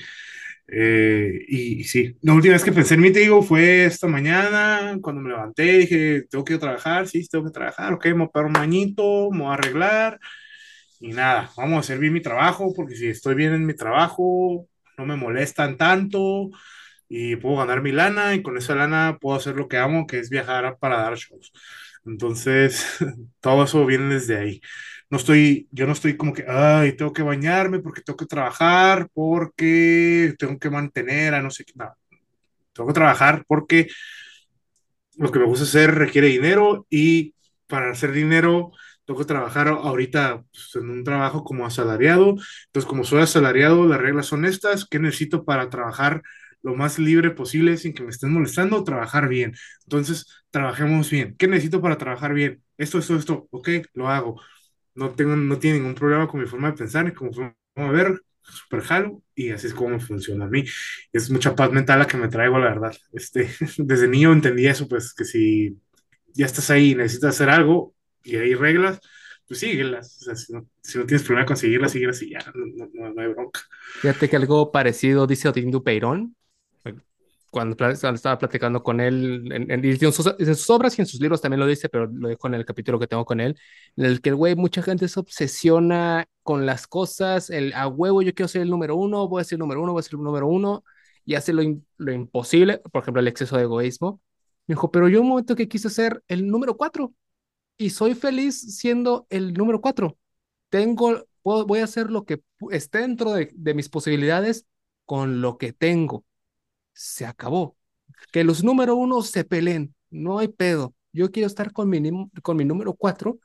Eh, 0.67 1.45
y, 1.47 1.81
y, 1.81 1.83
sí, 1.83 2.17
la 2.21 2.33
última 2.33 2.53
vez 2.53 2.63
que 2.63 2.71
pensé 2.71 2.93
en 2.95 3.01
mí, 3.01 3.11
te 3.11 3.19
digo, 3.19 3.43
fue 3.43 3.85
esta 3.85 4.07
mañana, 4.07 4.97
cuando 5.01 5.21
me 5.21 5.29
levanté, 5.29 5.79
dije, 5.79 6.23
tengo 6.29 6.45
que 6.45 6.53
ir 6.53 6.57
a 6.57 6.61
trabajar, 6.61 7.07
sí, 7.07 7.27
tengo 7.27 7.45
que 7.45 7.51
trabajar, 7.51 7.93
ok, 7.93 8.05
me 8.07 8.13
voy 8.13 8.23
a 8.23 8.29
pegar 8.29 8.47
un 8.47 8.53
bañito, 8.53 9.29
me 9.31 9.39
voy 9.39 9.51
a 9.51 9.53
arreglar, 9.53 10.19
y 11.01 11.09
nada, 11.09 11.51
vamos 11.57 11.77
a 11.77 11.79
hacer 11.81 11.99
bien 11.99 12.13
mi 12.13 12.21
trabajo, 12.21 12.73
porque 12.75 12.95
si 12.95 13.07
estoy 13.07 13.35
bien 13.35 13.53
en 13.53 13.65
mi 13.65 13.75
trabajo, 13.75 14.67
no 14.97 15.05
me 15.05 15.15
molestan 15.15 15.75
tanto, 15.75 16.51
y 17.13 17.35
puedo 17.35 17.57
ganar 17.57 17.81
mi 17.81 17.91
lana, 17.91 18.35
y 18.35 18.41
con 18.41 18.57
esa 18.57 18.75
lana 18.75 19.17
puedo 19.19 19.37
hacer 19.37 19.55
lo 19.55 19.67
que 19.67 19.77
amo, 19.77 20.07
que 20.07 20.19
es 20.19 20.29
viajar 20.29 20.77
para 20.79 20.97
dar 21.01 21.15
shows. 21.17 21.51
Entonces, 22.05 22.97
todo 23.41 23.65
eso 23.65 23.85
viene 23.85 24.15
desde 24.15 24.37
ahí 24.37 24.61
no 25.11 25.17
estoy, 25.17 25.67
yo 25.71 25.85
no 25.85 25.91
estoy 25.91 26.15
como 26.15 26.33
que, 26.33 26.45
ay, 26.47 26.93
tengo 26.93 27.11
que 27.11 27.21
bañarme 27.21 27.79
porque 27.79 28.01
tengo 28.01 28.15
que 28.17 28.25
trabajar, 28.25 29.09
porque 29.13 30.33
tengo 30.39 30.57
que 30.57 30.69
mantener 30.69 31.33
a 31.33 31.41
no 31.41 31.51
sé 31.51 31.65
qué, 31.65 31.73
no, 31.75 31.93
tengo 32.73 32.87
que 32.87 32.93
trabajar 32.93 33.43
porque 33.45 33.89
lo 35.17 35.29
que 35.31 35.39
me 35.39 35.45
gusta 35.45 35.65
hacer 35.65 35.93
requiere 35.95 36.27
dinero 36.27 36.87
y 36.89 37.35
para 37.67 37.91
hacer 37.91 38.13
dinero 38.13 38.71
tengo 39.05 39.19
que 39.19 39.25
trabajar 39.25 39.67
ahorita 39.67 40.43
pues, 40.49 40.75
en 40.75 40.89
un 40.89 41.03
trabajo 41.03 41.43
como 41.43 41.65
asalariado, 41.65 42.35
entonces 42.67 42.87
como 42.87 43.03
soy 43.03 43.21
asalariado, 43.21 43.85
las 43.87 43.99
reglas 43.99 44.27
son 44.27 44.45
estas, 44.45 44.85
¿qué 44.85 44.99
necesito 44.99 45.43
para 45.43 45.69
trabajar? 45.69 46.21
Lo 46.63 46.75
más 46.75 46.99
libre 46.99 47.31
posible 47.31 47.77
sin 47.77 47.93
que 47.93 48.03
me 48.03 48.09
estén 48.09 48.31
molestando, 48.31 48.83
trabajar 48.83 49.27
bien. 49.27 49.53
Entonces, 49.83 50.27
trabajemos 50.49 51.09
bien. 51.09 51.35
¿Qué 51.37 51.47
necesito 51.47 51.81
para 51.81 51.97
trabajar 51.97 52.33
bien? 52.33 52.63
Esto, 52.77 52.99
esto, 52.99 53.15
esto, 53.15 53.47
ok, 53.51 53.69
lo 53.93 54.09
hago 54.09 54.41
no, 54.95 55.11
tengo, 55.11 55.35
no 55.35 55.59
tiene 55.59 55.79
ningún 55.79 55.95
problema 55.95 56.27
con 56.27 56.41
mi 56.41 56.47
forma 56.47 56.71
de 56.71 56.77
pensar 56.77 57.05
mi 57.05 57.11
forma 57.11 57.55
de 57.75 57.89
ver, 57.89 58.21
super 58.41 58.81
jalo, 58.81 59.23
y 59.35 59.51
así 59.51 59.67
es 59.67 59.73
como 59.73 59.99
funciona 59.99 60.45
a 60.45 60.49
mí. 60.49 60.65
Es 61.11 61.29
mucha 61.29 61.55
paz 61.55 61.71
mental 61.71 61.99
la 61.99 62.07
que 62.07 62.17
me 62.17 62.27
traigo, 62.27 62.59
la 62.59 62.69
verdad. 62.69 62.95
Este, 63.13 63.49
desde 63.77 64.07
niño 64.07 64.33
entendí 64.33 64.67
eso, 64.67 64.87
pues 64.87 65.13
que 65.13 65.25
si 65.25 65.77
ya 66.33 66.45
estás 66.45 66.69
ahí 66.69 66.91
y 66.91 66.95
necesitas 66.95 67.35
hacer 67.35 67.49
algo 67.49 67.93
y 68.23 68.35
hay 68.35 68.53
reglas, 68.53 68.99
pues 69.47 69.59
síguelas. 69.59 70.17
O 70.21 70.25
sea, 70.25 70.35
si, 70.35 70.53
no, 70.53 70.67
si 70.81 70.97
no 70.97 71.05
tienes 71.05 71.25
problema 71.25 71.45
con 71.45 71.57
seguirlas, 71.57 71.91
síguelas 71.91 72.21
y 72.21 72.31
ya, 72.31 72.39
no, 72.53 72.87
no, 72.89 73.13
no, 73.13 73.21
hay 73.21 73.27
bronca. 73.29 73.61
Fíjate 74.01 74.29
que 74.29 74.35
algo 74.35 74.71
parecido 74.71 75.27
dice 75.27 75.49
Odín 75.49 75.71
Dupeirón, 75.71 76.35
cuando, 77.51 77.75
estaba 77.89 78.37
platicando 78.37 78.81
con 78.81 79.01
él, 79.01 79.51
en, 79.51 79.69
en, 79.71 79.85
en, 79.85 80.13
sus, 80.13 80.25
en, 80.39 80.55
sus, 80.55 80.69
obras 80.69 80.97
y 80.97 81.01
en 81.01 81.05
sus 81.05 81.19
libros 81.19 81.41
también 81.41 81.59
lo 81.59 81.67
dice, 81.67 81.89
pero 81.89 82.07
lo 82.07 82.29
dejo 82.29 82.47
en 82.47 82.55
el 82.55 82.65
capítulo 82.65 82.97
que 82.97 83.07
tengo 83.07 83.25
con 83.25 83.41
él, 83.41 83.59
en 83.97 84.05
el 84.05 84.21
que 84.21 84.29
el 84.29 84.35
güey, 84.35 84.55
mucha 84.55 84.81
gente 84.81 85.07
se 85.09 85.19
obsesiona 85.19 86.25
con 86.43 86.65
las 86.65 86.87
cosas, 86.87 87.49
el 87.49 87.73
a 87.73 87.87
huevo, 87.87 88.21
yo 88.21 88.33
quiero 88.33 88.47
ser 88.47 88.61
el 88.61 88.69
número 88.69 88.95
uno, 88.95 89.27
voy 89.27 89.41
a 89.41 89.43
ser 89.43 89.57
el 89.57 89.59
número 89.59 89.81
uno, 89.83 89.91
voy 89.91 89.99
a 89.99 90.03
ser 90.03 90.13
el 90.15 90.23
número 90.23 90.47
uno, 90.47 90.83
y 91.25 91.35
hace 91.35 91.53
lo, 91.53 91.61
lo 91.97 92.11
imposible, 92.13 92.79
por 92.91 93.01
ejemplo, 93.03 93.19
el 93.19 93.27
exceso 93.27 93.57
de 93.57 93.63
egoísmo. 93.63 94.21
Me 94.67 94.73
dijo, 94.75 94.89
pero 94.91 95.09
yo 95.09 95.21
un 95.21 95.27
momento 95.29 95.55
que 95.55 95.67
quise 95.67 95.89
ser 95.89 96.23
el 96.29 96.47
número 96.47 96.77
cuatro, 96.77 97.13
y 97.77 97.89
soy 97.91 98.15
feliz 98.15 98.77
siendo 98.77 99.27
el 99.29 99.53
número 99.53 99.81
cuatro. 99.81 100.17
Tengo, 100.69 101.25
puedo, 101.41 101.65
voy 101.65 101.79
a 101.79 101.85
hacer 101.85 102.09
lo 102.11 102.25
que 102.25 102.41
esté 102.71 102.99
dentro 102.99 103.33
de, 103.33 103.51
de 103.53 103.73
mis 103.73 103.89
posibilidades 103.89 104.65
con 105.05 105.41
lo 105.41 105.57
que 105.57 105.73
tengo 105.73 106.25
se 106.93 107.25
acabó. 107.25 107.77
Que 108.31 108.43
los 108.43 108.63
número 108.63 108.95
uno 108.95 109.21
se 109.21 109.43
peleen, 109.45 109.95
no 110.09 110.39
hay 110.39 110.47
pedo. 110.49 110.95
Yo 111.13 111.31
quiero 111.31 111.47
estar 111.47 111.73
con 111.73 111.89
mi, 111.89 112.01
con 112.41 112.57
mi 112.57 112.65
número 112.65 112.93
cuatro 112.93 113.39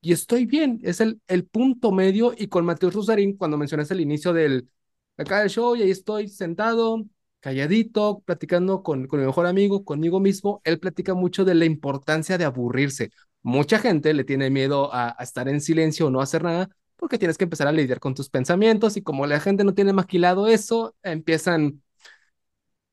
y 0.00 0.12
estoy 0.12 0.46
bien. 0.46 0.80
Es 0.82 1.00
el, 1.00 1.20
el 1.28 1.46
punto 1.46 1.92
medio. 1.92 2.34
Y 2.36 2.48
con 2.48 2.64
Mateo 2.64 2.90
Rosarín, 2.90 3.36
cuando 3.36 3.56
mencionaste 3.58 3.94
el 3.94 4.00
inicio 4.00 4.32
del 4.32 4.68
acá 5.16 5.40
del 5.40 5.50
show, 5.50 5.76
y 5.76 5.82
ahí 5.82 5.90
estoy 5.90 6.28
sentado, 6.28 7.04
calladito, 7.40 8.22
platicando 8.24 8.82
con, 8.82 9.06
con 9.06 9.20
mi 9.20 9.26
mejor 9.26 9.46
amigo, 9.46 9.84
conmigo 9.84 10.20
mismo. 10.20 10.60
Él 10.64 10.78
platica 10.80 11.14
mucho 11.14 11.44
de 11.44 11.54
la 11.54 11.64
importancia 11.64 12.38
de 12.38 12.44
aburrirse. 12.44 13.10
Mucha 13.42 13.78
gente 13.78 14.14
le 14.14 14.24
tiene 14.24 14.50
miedo 14.50 14.92
a, 14.92 15.14
a 15.18 15.22
estar 15.22 15.48
en 15.48 15.60
silencio 15.60 16.06
o 16.06 16.10
no 16.10 16.20
hacer 16.20 16.42
nada 16.44 16.68
porque 16.96 17.18
tienes 17.18 17.36
que 17.36 17.44
empezar 17.44 17.66
a 17.66 17.72
lidiar 17.72 17.98
con 17.98 18.14
tus 18.14 18.30
pensamientos 18.30 18.96
y 18.96 19.02
como 19.02 19.26
la 19.26 19.40
gente 19.40 19.64
no 19.64 19.74
tiene 19.74 19.92
maquilado 19.92 20.46
eso, 20.46 20.94
empiezan 21.02 21.81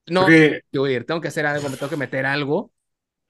No, 0.10 0.30
Porque 0.30 0.61
yo 0.72 0.88
ir, 0.88 1.06
tengo 1.06 1.22
que 1.22 1.27
hacer 1.30 1.45
algo, 1.45 1.69
me 1.69 1.77
tengo 1.77 1.90
que 1.90 1.98
meter 1.98 2.26
algo. 2.26 2.73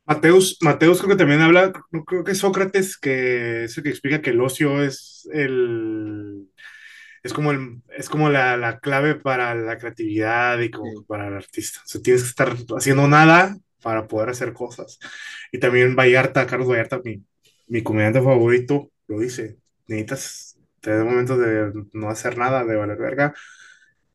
Mateus, 0.05 0.57
Mateus 0.61 0.97
creo 0.99 1.09
que 1.11 1.17
también 1.17 1.41
habla, 1.41 1.71
creo 2.07 2.23
que 2.23 2.31
es 2.31 2.39
Sócrates, 2.39 2.97
que 2.97 3.65
es 3.65 3.77
el 3.77 3.83
que 3.83 3.89
explica 3.89 4.21
que 4.21 4.31
el 4.31 4.41
ocio 4.41 4.81
es 4.83 5.27
el 5.31 6.47
es 7.23 7.33
como 7.33 7.51
el, 7.51 7.81
es 7.97 8.09
como 8.09 8.29
la, 8.29 8.57
la 8.57 8.79
clave 8.79 9.15
para 9.15 9.55
la 9.55 9.77
creatividad 9.79 10.59
y 10.61 10.71
como 10.71 10.93
Sí, 10.93 11.07
para 11.07 11.27
el 11.29 11.35
artista. 11.35 11.81
O 11.85 11.87
sea, 11.87 12.01
tienes 12.01 12.23
que 12.23 12.29
estar 12.29 12.55
haciendo 12.77 13.07
nada 13.07 13.57
para 13.83 14.07
poder 14.07 14.29
hacer 14.29 14.53
cosas. 14.53 14.99
Y 15.51 15.59
también 15.59 15.95
Vallarta, 15.95 16.47
Carlos 16.47 16.69
Vallarta, 16.69 17.01
mi, 17.03 17.23
mi 17.67 17.83
comediante 17.83 18.21
favorito, 18.21 18.91
lo 19.07 19.19
dice, 19.19 19.57
necesitas 19.87 20.59
tener 20.81 21.03
momentos 21.05 21.39
de 21.39 21.73
no 21.93 22.09
hacer 22.09 22.37
nada, 22.37 22.65
de 22.65 22.75
valer 22.77 22.97
verga, 22.99 23.33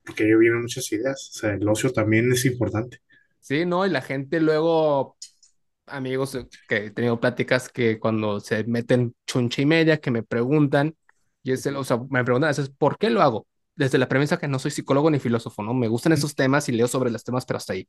porque 0.05 0.24
ahí 0.24 0.35
vienen 0.35 0.62
muchas 0.62 0.90
ideas. 0.93 1.31
O 1.35 1.39
sea, 1.39 1.55
el 1.55 1.68
ocio 1.68 1.93
también 1.93 2.32
es 2.32 2.44
importante. 2.44 2.98
Sí, 3.40 3.66
¿no? 3.66 3.85
Y 3.86 3.90
la 3.90 4.01
gente 4.02 4.40
luego, 4.40 5.16
amigos 5.86 6.35
eh, 6.35 6.47
que 6.68 6.86
he 6.86 6.90
tenido 6.90 7.20
pláticas 7.20 7.68
que 7.68 7.98
cuando 8.01 8.40
se 8.40 8.64
meten 8.64 9.14
chuncha 9.26 9.62
y 9.62 9.66
media, 9.66 9.98
que 10.01 10.10
me 10.10 10.22
preguntan, 10.22 10.97
y 11.43 11.52
es 11.52 11.66
el, 11.66 11.76
o 11.76 11.85
sea, 11.85 11.98
me 12.10 12.24
preguntan 12.24 12.48
a 12.48 12.52
veces, 12.52 12.70
¿por 12.70 12.98
qué 12.98 13.10
lo 13.10 13.22
hago? 13.22 13.47
Desde 13.76 13.98
la 13.98 14.09
premisa 14.09 14.39
que 14.39 14.48
no 14.48 14.59
soy 14.59 14.70
psicólogo 14.70 15.10
ni 15.10 15.18
filósofo, 15.18 15.62
¿no? 15.62 15.74
Me 15.74 15.89
gustan 15.89 16.12
esos 16.12 16.35
temas 16.35 16.68
y 16.68 16.72
leo 16.72 16.89
sobre 16.89 17.10
los 17.10 17.24
temas, 17.24 17.44
pero 17.44 17.59
hasta 17.59 17.74
ahí. 17.74 17.89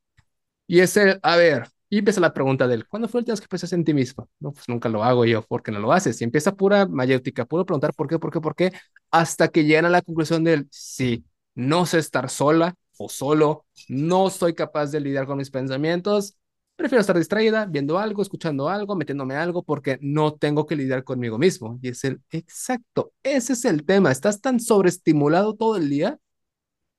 Y 0.68 0.80
es 0.80 0.98
el, 0.98 1.20
a 1.24 1.36
ver, 1.38 1.68
y 1.90 2.00
empieza 2.00 2.20
la 2.22 2.34
pregunta 2.34 2.68
del, 2.68 2.88
¿cuándo 2.88 3.08
fue 3.08 3.22
el 3.22 3.26
día 3.26 3.36
que 3.36 3.48
pensaste 3.48 3.76
en 3.76 3.86
ti 3.86 3.94
mismo? 3.94 4.30
No, 4.40 4.52
pues 4.52 4.68
nunca 4.68 4.90
lo 4.90 5.04
hago 5.04 5.26
yo, 5.26 5.44
¿por 5.44 5.64
qué 5.64 5.72
no 5.72 5.80
lo 5.80 5.94
haces? 5.94 6.20
Y 6.22 6.24
empieza 6.24 6.56
pura 6.56 6.88
mayéutica, 6.88 7.46
puro 7.46 7.66
preguntar 7.66 7.94
por 7.94 8.08
qué, 8.08 8.20
por 8.20 8.32
qué, 8.32 8.42
por 8.42 8.56
qué, 8.56 8.72
hasta 9.12 9.48
que 9.50 9.64
llegan 9.64 9.86
a 9.86 9.90
la 9.90 10.02
conclusión 10.02 10.44
del, 10.44 10.68
sí, 10.72 11.24
no 11.56 11.86
sé 11.86 12.00
estar 12.00 12.30
sola 12.30 12.76
o 12.98 13.10
solo, 13.10 13.66
no 13.90 14.30
soy 14.30 14.54
capaz 14.54 14.92
de 14.92 15.00
lidiar 15.00 15.26
con 15.26 15.38
mis 15.38 15.52
pensamientos, 15.52 16.38
prefiero 16.76 17.02
estar 17.02 17.18
distraída, 17.18 17.66
viendo 17.66 17.98
algo, 18.00 18.22
escuchando 18.22 18.70
algo, 18.70 18.96
metiéndome 18.96 19.36
algo, 19.36 19.64
porque 19.64 19.98
no 20.02 20.36
tengo 20.36 20.66
que 20.66 20.76
lidiar 20.76 21.04
conmigo 21.04 21.38
mismo. 21.38 21.80
Y 21.82 21.90
es 21.90 22.04
el, 22.04 22.22
exacto, 22.32 23.14
ese 23.24 23.54
es 23.54 23.66
el 23.66 23.86
tema, 23.86 24.12
estás 24.12 24.42
tan 24.42 24.60
sobreestimulado 24.60 25.56
todo 25.56 25.78
el 25.78 25.90
día 25.90 26.18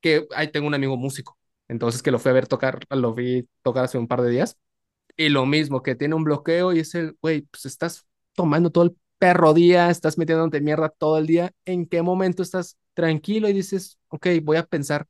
que 0.01 0.27
ahí 0.35 0.49
tengo 0.51 0.66
un 0.66 0.74
amigo 0.74 0.97
músico, 0.97 1.39
entonces 1.69 2.03
que 2.03 2.11
lo 2.11 2.19
fui 2.19 2.31
a 2.31 2.35
ver 2.35 2.47
tocar, 2.47 2.81
lo 2.91 3.15
vi 3.15 3.49
tocar 3.62 3.85
hace 3.85 3.99
un 3.99 4.09
par 4.09 4.23
de 4.23 4.31
días, 4.31 4.57
y 5.16 5.31
lo 5.31 5.47
mismo, 5.47 5.83
que 5.83 5.95
tiene 5.95 6.15
un 6.15 6.24
bloqueo 6.24 6.73
y 6.73 6.81
es 6.81 6.95
el, 6.95 7.16
güey, 7.23 7.43
pues 7.43 7.66
estás 7.66 8.07
tomando 8.35 8.70
todo 8.70 8.85
el 8.85 8.97
perro 9.19 9.55
día, 9.55 9.91
estás 9.91 10.19
metiéndote 10.19 10.61
mierda 10.61 10.91
todo 10.91 11.19
el 11.19 11.27
día, 11.27 11.53
¿en 11.65 11.87
qué 11.87 12.03
momento 12.03 12.43
estás 12.43 12.77
tranquilo 12.97 13.48
y 13.48 13.55
dices, 13.55 14.01
ok, 14.09 14.28
voy 14.43 14.59
a 14.59 14.64
pensar 14.66 15.06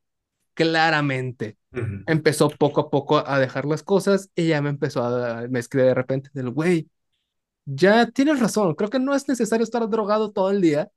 claramente? 0.54 1.58
Ujú. 1.72 2.04
Empezó 2.06 2.50
poco 2.50 2.80
a 2.82 2.90
poco 2.90 3.26
a 3.26 3.40
dejar 3.40 3.66
las 3.66 3.82
cosas 3.82 4.30
y 4.36 4.48
ya 4.48 4.62
me 4.62 4.70
empezó 4.70 5.04
a, 5.04 5.46
me 5.48 5.60
escribe 5.60 5.88
de 5.88 5.94
repente 5.94 6.30
del, 6.34 6.50
güey, 6.50 6.88
ya 7.66 8.06
tienes 8.10 8.40
razón, 8.40 8.74
creo 8.74 8.90
que 8.90 8.98
no 9.00 9.14
es 9.14 9.28
necesario 9.28 9.64
estar 9.64 9.88
drogado 9.88 10.32
todo 10.32 10.50
el 10.50 10.60
día 10.60 10.90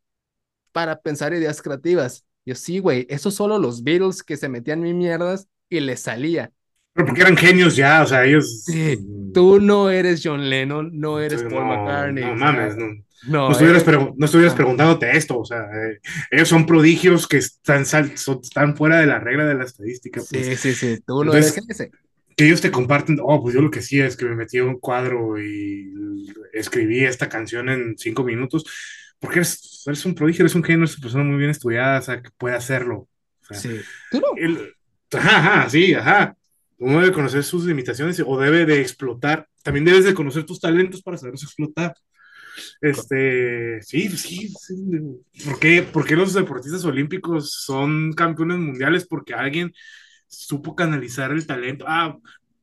para 0.72 1.02
pensar 1.02 1.34
ideas 1.34 1.62
creativas. 1.62 2.26
Yo 2.46 2.56
sí, 2.56 2.80
güey, 2.80 3.06
eso 3.10 3.32
solo 3.32 3.60
los 3.60 3.84
Beatles 3.84 4.24
que 4.24 4.38
se 4.38 4.50
metían 4.50 4.86
en 4.86 4.98
mierdas 4.98 5.48
y 5.70 5.80
les 5.82 6.02
salía. 6.02 6.52
Pero 6.94 7.06
porque 7.08 7.22
eran 7.22 7.38
genios 7.38 7.76
ya, 7.76 8.02
o 8.02 8.06
sea, 8.06 8.26
ellos... 8.26 8.64
Sí, 8.66 8.98
tú 9.34 9.60
no 9.60 9.90
eres 9.90 10.22
John 10.24 10.50
Lennon, 10.50 10.92
no 10.94 11.20
eres 11.20 11.44
No, 11.44 11.50
Paul 11.50 11.66
McCartney. 11.66 12.24
no 12.24 12.36
mames, 12.36 12.78
no. 12.78 12.88
No, 13.28 13.48
No 13.48 13.52
estuvieras, 13.52 13.86
pregu- 13.86 14.14
no 14.18 14.26
estuvieras 14.26 14.54
preguntándote 14.56 15.16
esto, 15.16 15.40
o 15.40 15.46
sea, 15.46 15.60
eh, 15.60 16.00
ellos 16.32 16.48
son 16.48 16.66
prodigios 16.66 17.28
que 17.28 17.38
están, 17.38 17.86
sal- 17.86 18.18
son- 18.18 18.40
están 18.42 18.76
fuera 18.78 19.00
de 19.00 19.08
la 19.08 19.20
regla 19.20 19.46
de 19.46 19.56
la 19.56 19.66
estadística, 19.66 20.22
pues, 20.30 20.46
Sí, 20.46 20.56
sí, 20.56 20.74
sí, 20.74 21.04
tú 21.06 21.24
no 21.24 21.34
Entonces- 21.34 21.58
eres 21.58 21.92
que 22.38 22.46
ellos 22.46 22.62
te 22.62 22.72
comparten, 22.72 23.18
oh, 23.22 23.42
pues 23.42 23.54
yo 23.54 23.62
lo 23.62 23.70
que 23.72 23.82
sí 23.82 24.00
es 24.00 24.16
que 24.16 24.26
me 24.26 24.36
metí 24.36 24.60
a 24.60 24.64
un 24.64 24.80
cuadro 24.80 25.38
y 25.42 25.92
escribí 26.54 27.04
esta 27.04 27.28
canción 27.28 27.68
en 27.68 27.98
cinco 27.98 28.24
minutos, 28.24 28.64
porque 29.20 29.40
eres, 29.40 29.84
eres 29.86 30.06
un 30.06 30.16
prodigio, 30.16 30.44
eres 30.44 30.56
un 30.56 30.64
genio, 30.64 30.86
eres 30.86 30.96
una 30.98 31.02
persona 31.02 31.24
muy 31.26 31.38
bien 31.38 31.50
estudiada, 31.50 32.00
o 32.00 32.02
sea, 32.02 32.22
que 32.22 32.30
puede 32.38 32.56
hacerlo. 32.56 33.10
O 33.42 33.46
sea, 33.54 33.58
Sí, 33.58 33.82
tú 34.12 34.22
no. 34.22 34.28
ajá, 35.20 35.38
ajá, 35.62 35.70
sí, 35.70 35.94
ajá. 35.94 36.36
Uno 36.78 37.02
debe 37.02 37.12
conocer 37.12 37.44
sus 37.44 37.66
limitaciones 37.66 38.24
o 38.26 38.40
debe 38.40 38.66
de 38.66 38.80
explotar. 38.80 39.46
También 39.64 39.84
debes 39.84 40.06
de 40.06 40.14
conocer 40.14 40.46
tus 40.46 40.62
talentos 40.62 41.02
para 41.02 41.18
saberlos 41.18 41.44
explotar. 41.44 41.94
Este, 42.82 43.82
sí, 43.82 44.10
sí, 44.10 44.50
sí. 44.50 44.76
¿Por 45.46 46.06
qué, 46.06 46.16
los 46.16 46.34
deportistas 46.34 46.86
olímpicos 46.86 47.52
son 47.52 48.14
campeones 48.14 48.58
mundiales? 48.58 49.06
Porque 49.08 49.34
alguien 49.34 49.74
supo 50.28 50.76
canalizar 50.76 51.32
el 51.32 51.46
talento. 51.48 51.86
Ah, 51.88 52.18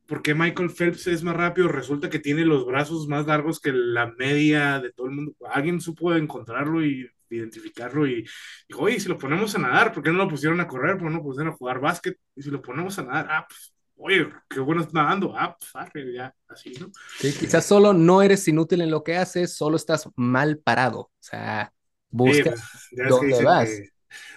¿por 0.05 0.21
qué 0.21 0.33
Michael 0.33 0.69
Phelps 0.69 1.07
es 1.07 1.23
más 1.23 1.35
rápido? 1.35 1.67
Resulta 1.67 2.09
que 2.09 2.19
tiene 2.19 2.45
los 2.45 2.65
brazos 2.65 3.07
más 3.07 3.27
largos 3.27 3.59
que 3.59 3.71
la 3.73 4.13
media 4.17 4.79
de 4.79 4.91
todo 4.91 5.07
el 5.07 5.13
mundo. 5.13 5.35
Alguien 5.51 5.81
supo 5.81 6.13
encontrarlo 6.15 6.83
y 6.83 7.09
identificarlo 7.29 8.07
y 8.07 8.25
dijo, 8.67 8.83
oye, 8.83 8.99
si 8.99 9.09
lo 9.09 9.17
ponemos 9.17 9.53
a 9.55 9.59
nadar, 9.59 9.93
¿por 9.93 10.03
qué 10.03 10.11
no 10.11 10.17
lo 10.17 10.29
pusieron 10.29 10.59
a 10.61 10.67
correr? 10.67 10.97
¿Por 10.97 11.07
qué 11.07 11.11
no 11.11 11.17
lo 11.17 11.23
pusieron 11.23 11.53
a 11.53 11.57
jugar 11.57 11.79
básquet? 11.79 12.17
Y 12.35 12.41
si 12.41 12.49
lo 12.49 12.61
ponemos 12.61 12.97
a 12.99 13.03
nadar, 13.03 13.27
ah, 13.29 13.45
pues, 13.47 13.73
oye, 13.97 14.27
qué 14.49 14.59
bueno 14.59 14.81
está 14.81 15.03
nadando, 15.03 15.33
ah, 15.35 15.57
pues, 15.93 16.05
ya, 16.15 16.33
así, 16.47 16.77
¿no? 16.79 16.91
Sí, 17.19 17.35
quizás 17.35 17.65
solo 17.65 17.93
no 17.93 18.21
eres 18.21 18.47
inútil 18.47 18.81
en 18.81 18.91
lo 18.91 19.03
que 19.03 19.17
haces, 19.17 19.55
solo 19.55 19.75
estás 19.75 20.07
mal 20.15 20.59
parado. 20.59 20.99
O 21.01 21.11
sea, 21.19 21.73
busca 22.09 22.51
Sí, 22.51 22.95
que 22.95 23.03
dónde 23.03 23.41
vas. 23.43 23.83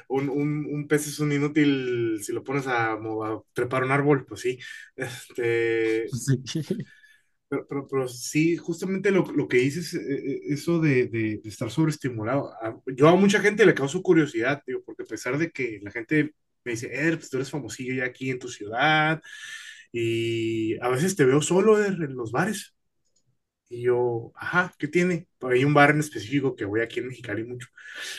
un, 0.08 0.28
un, 0.30 0.66
un 0.66 0.88
pez 0.88 1.06
es 1.08 1.20
un 1.20 1.32
inútil 1.32 2.18
si 2.22 2.32
lo 2.32 2.44
pones 2.44 2.66
a, 2.66 2.98
trepar 3.52 3.84
un 3.84 3.92
árbol, 3.92 4.26
pues 4.26 4.40
sí. 4.40 4.58
Este, 4.96 6.12
Sí. 6.12 6.42
pero, 7.48 7.66
pero, 7.68 7.88
pero 7.88 8.08
sí, 8.08 8.56
justamente 8.56 9.10
lo, 9.10 9.24
lo 9.24 9.48
que 9.48 9.58
dices, 9.58 9.94
eh, 9.94 9.98
eh, 10.00 10.40
eso 10.50 10.80
de, 10.80 11.06
de, 11.08 11.40
de 11.42 11.48
estar 11.48 11.70
sobreestimulado. 11.70 12.52
Yo 12.96 13.08
a 13.08 13.16
mucha 13.16 13.40
gente 13.40 13.66
le 13.66 13.74
causo 13.74 14.02
curiosidad, 14.02 14.62
tío, 14.64 14.82
porque 14.84 15.02
a 15.02 15.06
pesar 15.06 15.36
de 15.38 15.50
que 15.50 15.80
la 15.82 15.90
gente 15.90 16.34
me 16.64 16.72
dice, 16.72 16.90
eh, 16.92 17.16
pues 17.16 17.30
tú 17.30 17.36
eres 17.38 17.50
famosillo 17.50 17.94
ya 17.94 18.04
aquí 18.06 18.30
en 18.30 18.38
tu 18.38 18.48
ciudad, 18.48 19.20
y 19.92 20.78
a 20.80 20.88
veces 20.88 21.16
te 21.16 21.24
veo 21.24 21.42
solo 21.42 21.84
en 21.84 22.02
en 22.02 22.16
los 22.16 22.32
bares. 22.32 22.74
Y 23.68 23.82
yo, 23.82 24.32
ajá, 24.34 24.74
¿qué 24.78 24.88
tiene? 24.88 25.28
Hay 25.42 25.64
un 25.64 25.74
bar 25.74 25.90
en 25.90 26.00
específico 26.00 26.56
que 26.56 26.64
voy 26.64 26.80
aquí 26.80 26.98
en 27.00 27.06
Mexicali 27.08 27.44
mucho, 27.44 27.68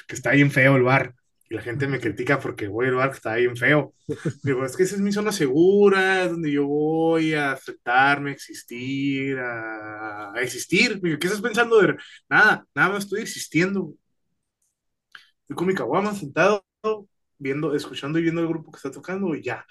que 0.08 0.16
está 0.16 0.32
bien 0.32 0.50
feo 0.52 0.78
el 0.78 0.84
bar. 0.84 1.14
Y 1.50 1.56
la 1.56 1.62
gente 1.62 1.88
me 1.88 2.00
critica 2.00 2.40
porque 2.40 2.70
voy 2.70 2.88
al 2.88 2.96
bar 2.96 3.10
que 3.10 3.18
está 3.18 3.36
bien 3.36 3.58
feo. 3.58 3.94
Digo, 4.44 4.66
es 4.66 4.78
que 4.78 4.84
esa 4.84 4.96
es 4.96 5.02
mi 5.02 5.12
zona 5.12 5.34
segura, 5.34 6.24
es 6.24 6.32
donde 6.32 6.52
yo 6.52 6.66
voy 6.66 7.34
a 7.34 7.52
aceptarme, 7.52 8.30
a 8.32 8.34
existir, 8.34 9.38
a, 9.40 10.32
a 10.34 10.42
existir. 10.42 11.02
Digo, 11.02 11.20
¿qué 11.20 11.28
estás 11.28 11.42
pensando 11.42 11.82
de...? 11.82 11.98
Nada, 12.30 12.66
nada 12.74 12.90
más 12.94 13.04
estoy 13.04 13.22
existiendo. 13.22 13.94
Estoy 15.42 15.56
con 15.58 15.68
mi 15.68 15.74
caguama 15.76 16.16
sentado, 16.16 16.66
viendo, 17.42 17.76
escuchando 17.76 18.20
y 18.20 18.22
viendo 18.22 18.42
el 18.42 18.48
grupo 18.48 18.72
que 18.72 18.78
está 18.78 18.92
tocando 18.92 19.34
y 19.36 19.42
ya. 19.42 19.66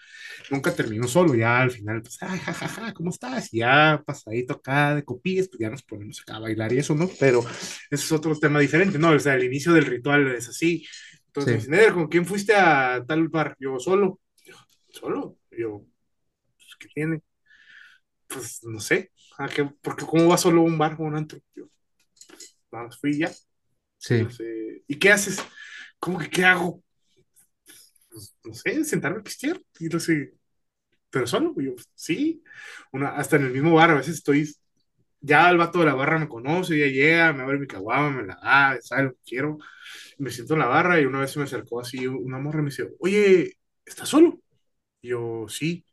Nunca 0.50 0.74
termino 0.74 1.06
solo, 1.06 1.34
ya 1.34 1.60
al 1.60 1.70
final, 1.70 2.02
pues, 2.02 2.18
ay, 2.22 2.38
jajaja, 2.38 2.92
¿cómo 2.92 3.10
estás? 3.10 3.54
Y 3.54 3.58
ya 3.58 4.02
pasadito 4.04 4.54
acá 4.54 4.94
de 4.96 5.04
copillas, 5.04 5.48
pues 5.48 5.60
ya 5.60 5.70
nos 5.70 5.82
ponemos 5.82 6.20
acá 6.20 6.36
a 6.36 6.40
bailar 6.40 6.72
y 6.72 6.78
eso, 6.78 6.94
¿no? 6.94 7.08
Pero 7.18 7.40
ese 7.40 8.04
es 8.04 8.12
otro 8.12 8.36
tema 8.38 8.58
diferente, 8.58 8.98
¿no? 8.98 9.10
O 9.10 9.18
sea, 9.18 9.34
el 9.34 9.44
inicio 9.44 9.72
del 9.72 9.86
ritual 9.86 10.28
es 10.34 10.48
así. 10.48 10.84
Entonces 11.26 11.52
Sí. 11.52 11.58
dicen, 11.60 11.74
"Eder, 11.74 11.92
¿con 11.92 12.08
quién 12.08 12.26
fuiste 12.26 12.54
a 12.54 13.04
tal 13.06 13.28
bar? 13.28 13.56
Yo, 13.60 13.78
solo. 13.78 14.20
Yo, 14.44 14.56
¿solo? 14.88 15.38
Yo, 15.56 15.84
pues, 16.56 16.76
¿qué 16.78 16.88
tiene? 16.88 17.22
Pues, 18.26 18.60
no 18.64 18.80
sé. 18.80 19.12
¿A 19.38 19.48
qué, 19.48 19.64
porque 19.80 20.04
¿cómo 20.04 20.28
va 20.28 20.36
solo 20.36 20.60
a 20.60 20.64
un 20.64 20.76
bar 20.76 20.96
o 20.98 21.04
un 21.04 21.14
antro? 21.16 21.38
Yo, 21.54 21.68
más 22.72 22.98
fui 22.98 23.16
ya. 23.16 23.30
Sí. 23.96 24.22
No 24.22 24.30
sé. 24.30 24.82
¿Y 24.88 24.96
qué 24.98 25.12
haces? 25.12 25.38
¿Cómo 25.98 26.18
que 26.18 26.28
qué 26.30 26.44
hago? 26.44 26.82
Pues, 28.10 28.36
no 28.44 28.54
sé, 28.54 28.84
sentarme 28.84 29.20
a 29.20 29.22
pistear. 29.22 29.60
Y 29.78 29.86
no 29.88 30.00
sé, 30.00 30.34
pero 31.10 31.26
solo, 31.26 31.54
yo, 31.58 31.74
sí. 31.94 32.42
Una, 32.92 33.10
hasta 33.10 33.36
en 33.36 33.44
el 33.46 33.52
mismo 33.52 33.74
bar, 33.74 33.90
a 33.92 33.94
veces 33.96 34.16
estoy, 34.16 34.50
ya 35.20 35.50
el 35.50 35.58
vato 35.58 35.80
de 35.80 35.86
la 35.86 35.94
barra 35.94 36.18
me 36.18 36.28
conoce, 36.28 36.78
ya 36.78 36.86
llega, 36.86 37.32
me 37.32 37.42
abre 37.44 37.58
mi 37.60 37.66
caguama, 37.68 38.10
me 38.22 38.26
la 38.28 38.36
da, 38.42 38.78
sabe 38.82 39.04
lo 39.04 39.12
que 39.14 39.20
quiero. 39.26 39.58
Me 40.18 40.30
siento 40.30 40.54
en 40.54 40.60
la 40.60 40.66
barra 40.68 41.00
y 41.00 41.06
una 41.06 41.20
vez 41.20 41.32
se 41.32 41.38
me 41.40 41.46
acercó 41.46 41.80
así 41.80 42.06
una 42.08 42.38
morra 42.38 42.60
y 42.60 42.64
me 42.64 42.70
dice, 42.70 42.90
oye, 43.00 43.58
¿estás 43.86 44.08
solo? 44.10 44.40
Y 45.02 45.10
yo, 45.10 45.46
sí. 45.48 45.84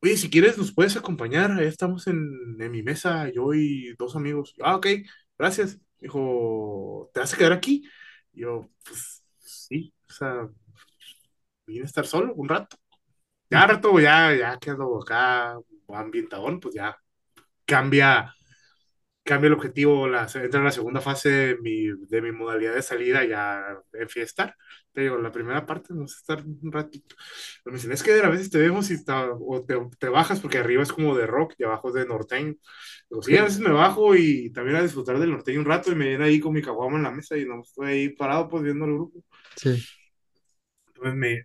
Oye, 0.00 0.16
si 0.16 0.30
quieres, 0.30 0.56
nos 0.58 0.72
puedes 0.72 0.96
acompañar. 0.96 1.50
Ahí 1.52 1.66
estamos 1.66 2.06
en, 2.06 2.56
en 2.60 2.70
mi 2.70 2.82
mesa, 2.82 3.28
yo 3.32 3.52
y 3.54 3.94
dos 3.98 4.14
amigos. 4.16 4.54
Ah, 4.62 4.76
ok, 4.76 4.86
gracias. 5.38 5.78
Dijo, 5.98 7.10
¿te 7.12 7.20
vas 7.20 7.34
a 7.34 7.36
quedar 7.36 7.52
aquí? 7.52 7.82
Y 8.32 8.42
yo, 8.42 8.70
pues 8.84 9.24
sí, 9.68 9.92
o 10.08 10.12
sea, 10.12 10.48
vine 11.66 11.82
a 11.82 11.86
estar 11.86 12.06
solo 12.06 12.34
un 12.34 12.48
rato. 12.48 12.76
Ya 13.50 13.66
rato, 13.66 13.98
ya, 14.00 14.34
ya 14.34 14.58
quedo 14.58 15.02
acá 15.02 15.58
ambientadón, 15.88 16.60
pues 16.60 16.74
ya 16.74 16.96
cambia, 17.64 18.34
cambia 19.24 19.48
el 19.48 19.54
objetivo, 19.54 20.08
la, 20.08 20.22
entra 20.34 20.58
en 20.60 20.64
la 20.64 20.72
segunda 20.72 21.00
fase 21.00 21.30
de 21.30 21.58
mi, 21.58 21.86
de 22.08 22.22
mi 22.22 22.32
modalidad 22.32 22.74
de 22.74 22.82
salida 22.82 23.24
ya 23.24 23.78
en 23.92 24.08
fiesta. 24.08 24.56
Te 24.92 25.02
digo, 25.02 25.18
la 25.18 25.32
primera 25.32 25.64
parte 25.66 25.94
vamos 25.94 26.14
a 26.14 26.18
estar 26.18 26.44
un 26.46 26.72
ratito. 26.72 27.16
Pero 27.64 27.72
me 27.72 27.78
dicen, 27.78 27.92
es 27.92 28.02
que 28.02 28.12
a 28.20 28.28
veces 28.28 28.50
te 28.50 28.58
vemos 28.58 28.90
y 28.90 28.94
está, 28.94 29.30
o 29.32 29.64
te, 29.64 29.78
te, 29.98 30.08
bajas 30.08 30.40
porque 30.40 30.58
arriba 30.58 30.82
es 30.82 30.92
como 30.92 31.16
de 31.16 31.26
rock 31.26 31.54
y 31.58 31.64
abajo 31.64 31.88
es 31.88 31.94
de 31.94 32.06
norteño. 32.06 32.54
Digo, 33.10 33.22
sí, 33.22 33.36
a 33.36 33.44
veces 33.44 33.60
me 33.60 33.70
bajo 33.70 34.14
y 34.16 34.50
también 34.52 34.76
a 34.76 34.82
disfrutar 34.82 35.18
del 35.18 35.30
norteño 35.30 35.60
un 35.60 35.66
rato 35.66 35.92
y 35.92 35.94
me 35.94 36.08
viene 36.08 36.24
ahí 36.24 36.40
con 36.40 36.52
mi 36.52 36.62
caguama 36.62 36.96
en 36.98 37.04
la 37.04 37.10
mesa 37.10 37.36
y 37.36 37.46
no 37.46 37.62
estoy 37.62 37.86
ahí 37.88 38.08
parado 38.10 38.48
pues 38.48 38.62
viendo 38.62 38.84
el 38.86 38.94
grupo. 38.94 39.24
Sí. 39.58 39.84
Entonces 40.88 41.14
me, 41.14 41.44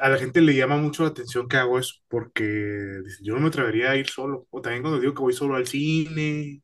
a, 0.00 0.08
la 0.08 0.18
gente 0.18 0.40
le 0.40 0.54
llama 0.54 0.76
mucho 0.76 1.02
la 1.04 1.10
atención 1.10 1.48
que 1.48 1.56
hago 1.56 1.78
eso 1.78 1.94
porque 2.08 3.00
yo 3.22 3.34
no 3.34 3.40
me 3.40 3.48
atrevería 3.48 3.90
a 3.90 3.96
ir 3.96 4.08
solo. 4.08 4.46
O 4.50 4.60
también 4.60 4.82
cuando 4.82 5.00
digo 5.00 5.14
que 5.14 5.22
voy 5.22 5.32
solo 5.32 5.56
al 5.56 5.66
cine 5.66 6.62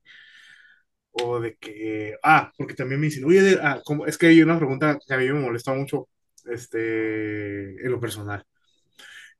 o 1.12 1.40
de 1.40 1.56
que, 1.56 2.16
ah, 2.22 2.52
porque 2.56 2.74
también 2.74 3.00
me 3.00 3.06
dicen, 3.06 3.24
oye, 3.24 3.58
ah, 3.62 3.80
como, 3.84 4.06
es 4.06 4.18
que 4.18 4.26
hay 4.28 4.42
una 4.42 4.58
pregunta 4.58 4.98
que 5.06 5.14
a 5.14 5.18
mí 5.18 5.26
me 5.26 5.40
molesta 5.40 5.72
mucho, 5.74 6.08
este, 6.46 7.84
en 7.84 7.90
lo 7.90 8.00
personal. 8.00 8.44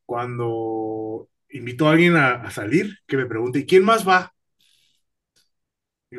Cuando 0.05 1.29
invito 1.51 1.89
a 1.89 1.93
alguien 1.93 2.17
a, 2.17 2.51
salir, 2.51 2.97
que 3.07 3.17
me 3.17 3.27
pregunte, 3.27 3.61
¿y 3.61 3.67
quién 3.67 3.85
más 3.85 4.07
va? 4.09 4.33
Y 6.11 6.17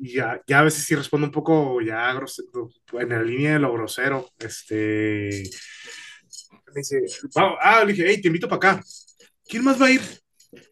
ya, 0.00 0.40
ya 0.46 0.60
a 0.60 0.64
veces 0.64 0.84
sí 0.84 0.94
respondo 0.94 1.26
un 1.26 1.32
poco 1.32 1.80
ya 1.80 2.12
grosero, 2.14 2.70
en 2.92 3.08
la 3.08 3.22
línea 3.22 3.54
de 3.54 3.58
lo 3.58 3.72
grosero. 3.72 4.30
Este, 4.38 5.42
me 6.74 6.80
dice, 6.80 7.02
ah, 7.36 7.84
le 7.84 7.92
dije, 7.92 8.04
hey, 8.08 8.20
te 8.20 8.28
invito 8.28 8.48
para 8.48 8.74
acá. 8.74 8.84
¿Quién 9.46 9.64
más 9.64 9.80
va 9.80 9.86
a 9.86 9.90
ir? 9.90 10.00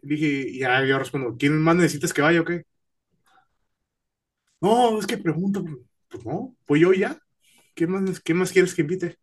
Le 0.03 0.17
dije, 0.17 0.59
ya 0.59 0.85
yo 0.85 0.99
respondo, 0.99 1.37
¿quién 1.39 1.61
más 1.61 1.77
necesitas 1.77 2.13
que 2.13 2.23
vaya 2.23 2.41
o 2.41 2.45
qué? 2.45 2.65
No, 4.61 4.99
es 4.99 5.07
que 5.07 5.17
pregunto, 5.17 5.65
pues 6.09 6.25
no, 6.25 6.57
pues 6.67 6.81
yo 6.81 6.93
ya. 6.93 7.19
¿Qué 7.75 7.87
más, 7.87 8.21
qué 8.21 8.35
más 8.35 8.53
quieres 8.53 8.75
que 8.75 8.83
invite? 8.83 9.19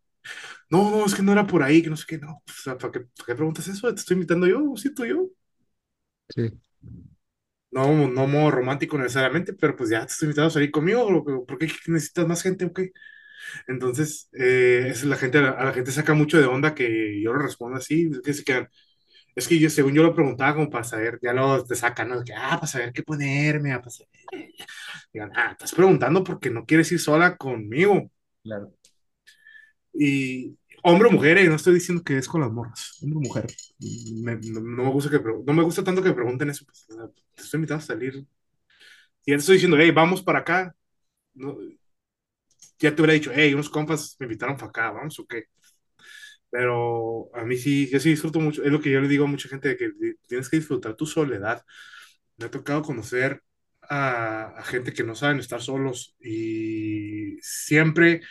No, 0.70 0.90
no, 0.90 1.06
es 1.06 1.14
que 1.14 1.22
no 1.22 1.32
era 1.32 1.46
por 1.46 1.62
ahí, 1.62 1.82
que 1.82 1.90
no 1.90 1.96
sé 1.96 2.04
qué, 2.08 2.18
no. 2.18 2.42
Pues, 2.44 2.76
¿para, 2.76 2.92
qué, 2.92 3.00
¿Para 3.00 3.26
qué 3.26 3.34
preguntas 3.34 3.68
eso? 3.68 3.92
Te 3.94 4.00
estoy 4.00 4.14
invitando 4.14 4.46
yo, 4.46 4.76
siento 4.76 5.04
yo. 5.04 5.28
Sí. 6.28 6.50
No, 7.70 8.08
no 8.08 8.26
modo 8.26 8.50
romántico 8.50 8.96
necesariamente, 8.96 9.52
pero 9.52 9.76
pues 9.76 9.90
ya 9.90 10.00
te 10.06 10.12
estoy 10.12 10.26
invitando 10.26 10.48
a 10.48 10.50
salir 10.52 10.70
conmigo, 10.70 11.24
¿por 11.46 11.58
qué 11.58 11.66
necesitas 11.88 12.26
más 12.26 12.42
gente 12.42 12.64
o 12.64 12.72
qué? 12.72 12.92
Entonces, 13.68 14.28
eh, 14.32 14.88
es 14.90 15.04
la 15.04 15.16
gente, 15.16 15.38
a 15.38 15.64
la 15.64 15.72
gente 15.72 15.92
saca 15.92 16.14
mucho 16.14 16.38
de 16.38 16.46
onda 16.46 16.74
que 16.74 17.20
yo 17.22 17.32
le 17.34 17.42
respondo 17.42 17.78
así, 17.78 18.10
que 18.24 18.34
se 18.34 18.44
quedan, 18.44 18.68
es 19.34 19.48
que 19.48 19.58
yo, 19.58 19.70
según 19.70 19.94
yo 19.94 20.02
lo 20.02 20.14
preguntaba 20.14 20.54
como 20.54 20.70
para 20.70 20.84
saber, 20.84 21.18
ya 21.22 21.32
lo 21.32 21.64
te 21.64 21.76
sacan, 21.76 22.08
¿no? 22.10 22.24
Que, 22.24 22.34
ah, 22.34 22.56
para 22.56 22.66
saber 22.66 22.92
qué 22.92 23.02
ponerme, 23.04 23.72
a 23.72 23.82
pasar. 23.82 24.06
Digan, 25.12 25.32
ah, 25.36 25.52
estás 25.52 25.72
preguntando 25.74 26.24
porque 26.24 26.50
no 26.50 26.66
quieres 26.66 26.90
ir 26.92 27.00
sola 27.00 27.36
conmigo. 27.36 28.10
Claro. 28.42 28.74
Y 29.92 30.57
hombre 30.82 31.08
o 31.08 31.12
mujer, 31.12 31.38
eh, 31.38 31.48
no 31.48 31.56
estoy 31.56 31.74
diciendo 31.74 32.02
que 32.04 32.18
es 32.18 32.28
con 32.28 32.40
las 32.40 32.50
morras, 32.50 32.98
hombre 33.02 33.18
o 33.18 33.20
mujer. 33.20 33.46
Me, 34.22 34.36
no, 34.36 34.60
no, 34.60 34.84
me 34.84 34.90
gusta 34.90 35.10
que, 35.10 35.20
no 35.20 35.52
me 35.52 35.62
gusta 35.62 35.84
tanto 35.84 36.02
que 36.02 36.10
me 36.10 36.14
pregunten 36.14 36.50
eso. 36.50 36.64
Pues, 36.64 36.86
te 37.34 37.42
estoy 37.42 37.58
invitando 37.58 37.82
a 37.82 37.86
salir. 37.86 38.26
Y 39.24 39.32
ya 39.32 39.36
te 39.36 39.40
estoy 39.40 39.54
diciendo, 39.56 39.76
hey, 39.78 39.90
vamos 39.90 40.22
para 40.22 40.40
acá. 40.40 40.74
No, 41.34 41.56
ya 42.78 42.94
te 42.94 43.02
hubiera 43.02 43.14
dicho, 43.14 43.30
hey, 43.34 43.54
unos 43.54 43.70
compas 43.70 44.16
me 44.18 44.26
invitaron 44.26 44.56
para 44.56 44.68
acá, 44.68 44.90
vamos 44.90 45.18
o 45.18 45.26
qué. 45.26 45.44
Pero 46.50 47.30
a 47.34 47.44
mí 47.44 47.56
sí, 47.56 47.88
yo 47.90 48.00
sí 48.00 48.10
disfruto 48.10 48.40
mucho, 48.40 48.62
es 48.64 48.72
lo 48.72 48.80
que 48.80 48.90
yo 48.90 49.00
le 49.00 49.08
digo 49.08 49.24
a 49.24 49.28
mucha 49.28 49.48
gente, 49.48 49.68
de 49.68 49.76
que 49.76 49.90
tienes 50.26 50.48
que 50.48 50.56
disfrutar 50.58 50.94
tu 50.96 51.06
soledad. 51.06 51.62
Me 52.38 52.46
ha 52.46 52.50
tocado 52.50 52.82
conocer 52.82 53.42
a, 53.82 54.58
a 54.58 54.64
gente 54.64 54.92
que 54.92 55.04
no 55.04 55.14
saben 55.14 55.40
estar 55.40 55.60
solos 55.62 56.16
y 56.20 57.38
siempre 57.42 58.22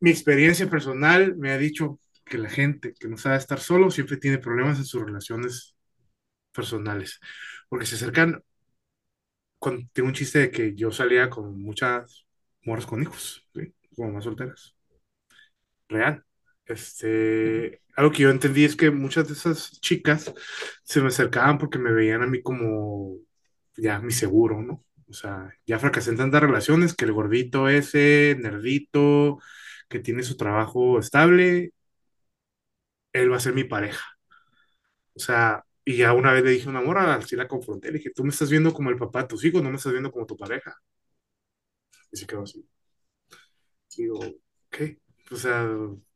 mi 0.00 0.10
experiencia 0.10 0.68
personal 0.68 1.36
me 1.36 1.50
ha 1.52 1.58
dicho 1.58 1.98
que 2.24 2.38
la 2.38 2.50
gente 2.50 2.94
que 2.94 3.08
no 3.08 3.16
sabe 3.16 3.36
estar 3.38 3.60
solo 3.60 3.90
siempre 3.90 4.16
tiene 4.16 4.38
problemas 4.38 4.78
en 4.78 4.84
sus 4.84 5.02
relaciones 5.02 5.76
personales, 6.52 7.20
porque 7.68 7.86
se 7.86 7.96
acercan, 7.96 8.42
con, 9.58 9.88
tengo 9.90 10.08
un 10.08 10.14
chiste 10.14 10.38
de 10.40 10.50
que 10.50 10.74
yo 10.74 10.92
salía 10.92 11.30
con 11.30 11.60
muchas 11.60 12.26
morras 12.62 12.86
con 12.86 13.02
hijos, 13.02 13.48
¿sí? 13.54 13.74
como 13.96 14.12
más 14.12 14.24
solteras, 14.24 14.76
real. 15.88 16.24
Este, 16.64 17.82
algo 17.96 18.12
que 18.12 18.22
yo 18.24 18.30
entendí 18.30 18.64
es 18.64 18.76
que 18.76 18.90
muchas 18.90 19.26
de 19.28 19.34
esas 19.34 19.80
chicas 19.80 20.32
se 20.84 21.00
me 21.00 21.08
acercaban 21.08 21.58
porque 21.58 21.78
me 21.78 21.92
veían 21.92 22.22
a 22.22 22.26
mí 22.26 22.42
como 22.42 23.16
ya 23.76 24.00
mi 24.00 24.12
seguro, 24.12 24.62
¿no? 24.62 24.84
O 25.08 25.12
sea, 25.14 25.50
ya 25.66 25.78
fracasé 25.78 26.10
en 26.10 26.18
tantas 26.18 26.42
relaciones 26.42 26.94
que 26.94 27.06
el 27.06 27.12
gordito 27.12 27.68
ese, 27.68 28.36
nerdito, 28.38 29.38
que 29.88 30.00
tiene 30.00 30.22
su 30.22 30.36
trabajo 30.36 30.98
estable, 30.98 31.72
él 33.12 33.30
va 33.32 33.36
a 33.36 33.40
ser 33.40 33.54
mi 33.54 33.64
pareja. 33.64 34.04
O 35.14 35.20
sea, 35.20 35.64
y 35.84 35.96
ya 35.98 36.12
una 36.12 36.32
vez 36.32 36.44
le 36.44 36.50
dije 36.52 36.66
a 36.66 36.70
una 36.70 36.80
morra, 36.82 37.14
así 37.14 37.36
la 37.36 37.48
confronté, 37.48 37.88
le 37.90 37.98
dije, 37.98 38.10
tú 38.14 38.22
me 38.24 38.30
estás 38.30 38.50
viendo 38.50 38.72
como 38.72 38.90
el 38.90 38.96
papá 38.96 39.22
de 39.22 39.28
tus 39.28 39.44
hijos, 39.44 39.62
no 39.62 39.70
me 39.70 39.76
estás 39.76 39.92
viendo 39.92 40.10
como 40.12 40.26
tu 40.26 40.36
pareja. 40.36 40.76
Y 42.12 42.16
se 42.16 42.26
quedó 42.26 42.42
así. 42.42 42.66
Digo, 43.96 44.20
¿qué? 44.70 44.98
O 45.30 45.36
sea, 45.36 45.64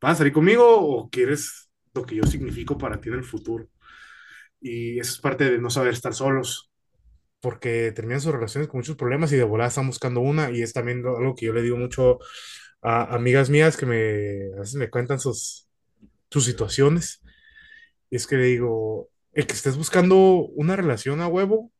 ¿vas 0.01 0.12
a 0.12 0.15
salir 0.16 0.32
conmigo 0.32 0.65
o 0.65 1.11
quieres 1.11 1.70
lo 1.94 2.05
que 2.05 2.16
yo 2.16 2.24
significo 2.24 2.78
para 2.78 3.01
ti 3.01 3.09
en 3.09 3.16
el 3.16 3.24
futuro? 3.24 3.69
Y 4.61 4.99
eso 5.01 5.12
es 5.12 5.20
parte 5.20 5.51
de 5.51 5.59
no 5.59 5.70
saber 5.70 5.93
estar 5.93 6.15
solos, 6.15 6.70
porque 7.40 7.93
terminan 7.93 8.20
sus 8.20 8.32
relaciones 8.32 8.69
con 8.69 8.78
muchos 8.78 8.97
problemas 8.97 9.32
y 9.32 9.36
de 9.36 9.44
volada 9.44 9.69
están 9.69 9.89
buscando 9.89 10.20
una, 10.20 10.51
y 10.51 10.62
es 10.62 10.73
también 10.73 10.99
algo 11.07 11.35
que 11.35 11.47
yo 11.47 11.53
le 11.53 11.62
digo 11.62 11.77
mucho 11.77 12.19
amigas 12.83 13.51
mías 13.51 13.77
que 13.77 13.87
me, 13.87 14.55
a 14.57 14.61
veces 14.61 14.75
me 14.75 14.91
cuentan 14.91 15.21
sus, 15.21 15.69
sus 16.31 16.45
situaciones. 16.45 17.23
Y 18.11 18.17
es 18.17 18.27
que 18.27 18.37
le 18.37 18.45
digo, 18.45 19.11
el 19.33 19.47
que 19.47 19.55
estés 19.55 19.77
buscando 19.77 20.17
una 20.19 20.77
relación 20.77 21.21
a 21.21 21.29
huevo, 21.29 21.73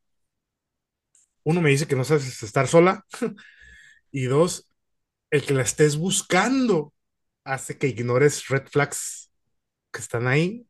uno 1.45 1.61
me 1.61 1.71
dice 1.71 1.87
que 1.87 1.97
no 1.97 2.05
sabes 2.05 2.43
estar 2.43 2.69
sola, 2.69 3.05
y 4.13 4.25
dos, 4.25 4.69
el 5.31 5.45
que 5.45 5.55
la 5.55 5.63
estés 5.63 5.97
buscando 5.97 6.95
hace 7.45 7.79
que 7.79 7.89
ignores 7.89 8.49
red 8.49 8.67
flags 8.69 9.31
que 9.93 10.01
están 10.01 10.27
ahí, 10.29 10.67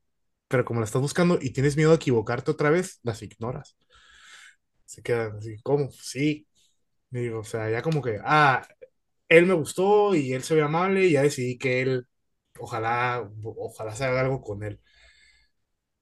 pero 0.49 0.65
como 0.65 0.81
la 0.81 0.87
estás 0.87 1.03
buscando 1.03 1.39
y 1.41 1.51
tienes 1.51 1.77
miedo 1.77 1.93
a 1.93 1.97
equivocarte 1.97 2.51
otra 2.51 2.71
vez, 2.71 3.01
las 3.03 3.23
ignoras. 3.23 3.77
Se 4.85 5.03
quedan 5.03 5.37
así, 5.37 5.57
¿cómo? 5.63 5.91
Sí. 5.91 6.47
Digo, 7.11 7.41
o 7.41 7.45
sea, 7.45 7.71
ya 7.71 7.83
como 7.83 8.03
que, 8.03 8.19
ah, 8.25 8.67
él 9.39 9.47
me 9.47 9.55
gustó 9.55 10.15
y 10.15 10.33
él 10.33 10.43
se 10.43 10.55
ve 10.55 10.63
amable 10.63 11.07
y 11.07 11.13
ya 11.13 11.23
decidí 11.23 11.59
que 11.59 11.83
él, 11.83 12.07
ojalá, 12.59 13.29
ojalá 13.45 13.95
se 13.95 14.05
haga 14.05 14.21
algo 14.23 14.41
con 14.43 14.63
él. 14.65 14.81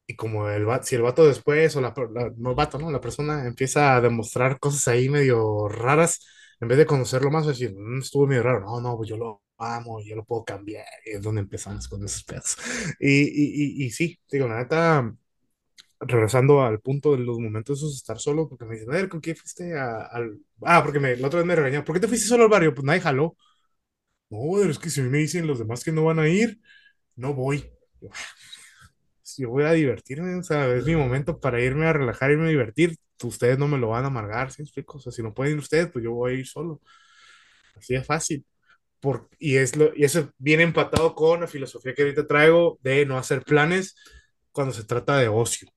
Y 0.06 0.16
como 0.16 0.48
el 0.50 0.66
si 0.82 0.96
el 0.96 1.02
vato 1.02 1.24
después, 1.26 1.76
o 1.76 1.80
la, 1.80 1.94
no 2.36 2.54
vato, 2.54 2.78
¿no? 2.78 2.90
La 2.90 3.00
persona 3.00 3.46
empieza 3.46 3.94
a 3.96 4.00
demostrar 4.00 4.58
cosas 4.58 4.88
ahí 4.88 5.08
medio 5.08 5.68
raras, 5.68 6.26
en 6.60 6.66
vez 6.68 6.78
de 6.78 6.86
conocerlo 6.86 7.30
más, 7.30 7.46
decir, 7.46 7.72
mmm, 7.76 8.00
estuvo 8.00 8.26
medio 8.26 8.42
raro, 8.42 8.60
no, 8.60 8.80
no, 8.80 8.96
pues 8.96 9.08
yo 9.08 9.16
lo 9.16 9.42
amo, 9.58 10.00
yo 10.02 10.16
lo 10.16 10.24
puedo 10.24 10.44
cambiar, 10.44 10.84
y 11.06 11.10
es 11.12 11.22
donde 11.22 11.42
empezamos 11.42 11.86
con 11.88 12.04
esos 12.04 12.24
pedos. 12.24 12.56
Y, 12.98 13.22
y, 13.22 13.84
y, 13.84 13.86
y 13.86 13.90
sí, 13.90 14.18
digo, 14.30 14.48
la 14.48 14.58
neta, 14.58 15.14
regresando 16.00 16.62
al 16.62 16.80
punto 16.80 17.12
de 17.12 17.18
los 17.18 17.38
momentos 17.38 17.78
esos 17.78 17.92
de 17.92 17.96
estar 17.98 18.18
solo, 18.18 18.48
porque 18.48 18.64
me 18.64 18.74
dicen, 18.74 18.90
a 18.90 18.94
ver, 18.94 19.08
¿con 19.08 19.20
quién 19.20 19.36
fuiste 19.36 19.78
a, 19.78 20.02
al...? 20.06 20.38
Ah, 20.62 20.82
porque 20.82 21.00
me, 21.00 21.16
la 21.16 21.26
otra 21.28 21.40
vez 21.40 21.46
me 21.46 21.56
regañaron, 21.56 21.84
¿por 21.84 21.94
qué 21.94 22.00
te 22.00 22.08
fuiste 22.08 22.28
solo 22.28 22.44
al 22.44 22.50
barrio? 22.50 22.74
Pues 22.74 22.84
nadie 22.84 23.00
jaló. 23.00 23.36
No, 24.30 24.60
es 24.62 24.78
que 24.78 24.90
si 24.90 25.02
me 25.02 25.18
dicen 25.18 25.46
los 25.46 25.58
demás 25.58 25.84
que 25.84 25.92
no 25.92 26.04
van 26.04 26.18
a 26.20 26.28
ir, 26.28 26.60
no 27.16 27.34
voy. 27.34 27.64
Yo 29.38 29.50
voy 29.50 29.64
a 29.64 29.72
divertirme, 29.72 30.34
o 30.36 30.42
sea, 30.42 30.66
es 30.74 30.84
mi 30.84 30.96
momento 30.96 31.40
para 31.40 31.60
irme 31.62 31.86
a 31.86 31.92
relajar, 31.92 32.30
irme 32.30 32.46
a 32.46 32.48
divertir. 32.48 32.96
Ustedes 33.22 33.58
no 33.58 33.68
me 33.68 33.78
lo 33.78 33.88
van 33.88 34.04
a 34.04 34.08
amargar, 34.08 34.50
¿sí 34.52 34.62
explico? 34.62 34.98
O 34.98 35.00
sea, 35.00 35.12
si 35.12 35.22
no 35.22 35.34
pueden 35.34 35.54
ir 35.54 35.58
ustedes, 35.60 35.90
pues 35.92 36.04
yo 36.04 36.12
voy 36.12 36.32
a 36.32 36.34
ir 36.36 36.46
solo. 36.46 36.80
Así 37.76 37.94
de 37.94 38.02
fácil. 38.04 38.44
Por, 39.00 39.28
y, 39.38 39.56
es 39.58 39.76
lo, 39.76 39.94
y 39.96 40.04
eso 40.04 40.30
viene 40.38 40.64
empatado 40.64 41.14
con 41.14 41.40
la 41.42 41.48
filosofía 41.48 41.94
que 41.94 42.02
ahorita 42.02 42.26
traigo 42.26 42.78
de 42.82 43.06
no 43.06 43.18
hacer 43.18 43.42
planes 43.44 43.96
cuando 44.52 44.74
se 44.74 44.84
trata 44.84 45.18
de 45.18 45.28
ocio. 45.28 45.68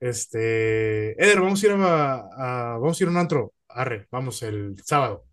Este, 0.00 1.12
Eder, 1.22 1.40
vamos 1.40 1.62
a 1.62 1.66
ir 1.66 1.72
a, 1.74 2.78
vamos 2.80 3.00
a 3.00 3.04
ir 3.04 3.08
a 3.08 3.10
un 3.12 3.18
antro. 3.18 3.52
Arre, 3.68 4.08
vamos 4.10 4.42
el 4.42 4.76
sábado. 4.84 5.26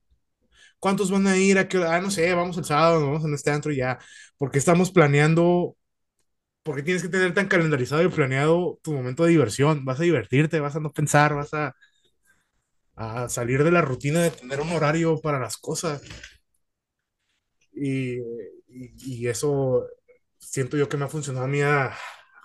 ¿Cuántos 0.80 1.12
van 1.12 1.28
a 1.28 1.38
ir? 1.38 1.60
¿A 1.60 1.68
qué 1.70 1.80
Ah, 1.80 2.02
no 2.02 2.12
sé, 2.12 2.34
vamos 2.36 2.58
el 2.58 2.66
sábado, 2.66 3.06
vamos 3.06 3.26
en 3.26 3.34
este 3.34 3.52
antro 3.52 3.72
ya. 3.74 4.00
Porque 4.38 4.60
estamos 4.60 4.92
planeando, 4.92 5.78
porque 6.64 6.84
tienes 6.84 7.04
que 7.04 7.10
tener 7.10 7.34
tan 7.34 7.48
calendarizado 7.48 8.04
y 8.04 8.10
planeado 8.10 8.80
tu 8.84 8.94
momento 8.94 9.24
de 9.24 9.32
diversión. 9.32 9.86
Vas 9.86 10.00
a 10.00 10.04
divertirte, 10.04 10.60
vas 10.62 10.76
a 10.78 10.82
no 10.82 10.94
pensar, 10.94 11.36
vas 11.36 11.54
a, 11.54 11.76
a 12.96 13.30
salir 13.30 13.64
de 13.64 13.72
la 13.72 13.82
rutina 13.82 14.22
de 14.22 14.32
tener 14.32 14.60
un 14.62 14.72
horario 14.72 15.22
para 15.22 15.40
las 15.40 15.58
cosas. 15.58 16.02
Y, 17.74 18.18
y, 18.68 19.28
eso 19.28 19.86
siento 20.40 20.78
yo 20.78 20.90
que 20.90 20.98
me 20.98 21.06
ha 21.06 21.08
funcionado 21.08 21.46
a 21.46 21.50
mí 21.50 21.62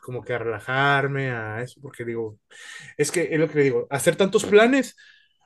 como 0.03 0.23
que 0.23 0.35
a 0.35 0.39
relajarme, 0.39 1.31
a 1.31 1.63
eso, 1.63 1.81
porque 1.81 2.05
digo, 2.05 2.39
es 2.97 3.11
que 3.11 3.29
es 3.33 3.39
lo 3.39 3.49
que 3.49 3.59
le 3.59 3.65
digo, 3.65 3.87
hacer 3.91 4.17
tantos 4.17 4.45
planes 4.45 4.97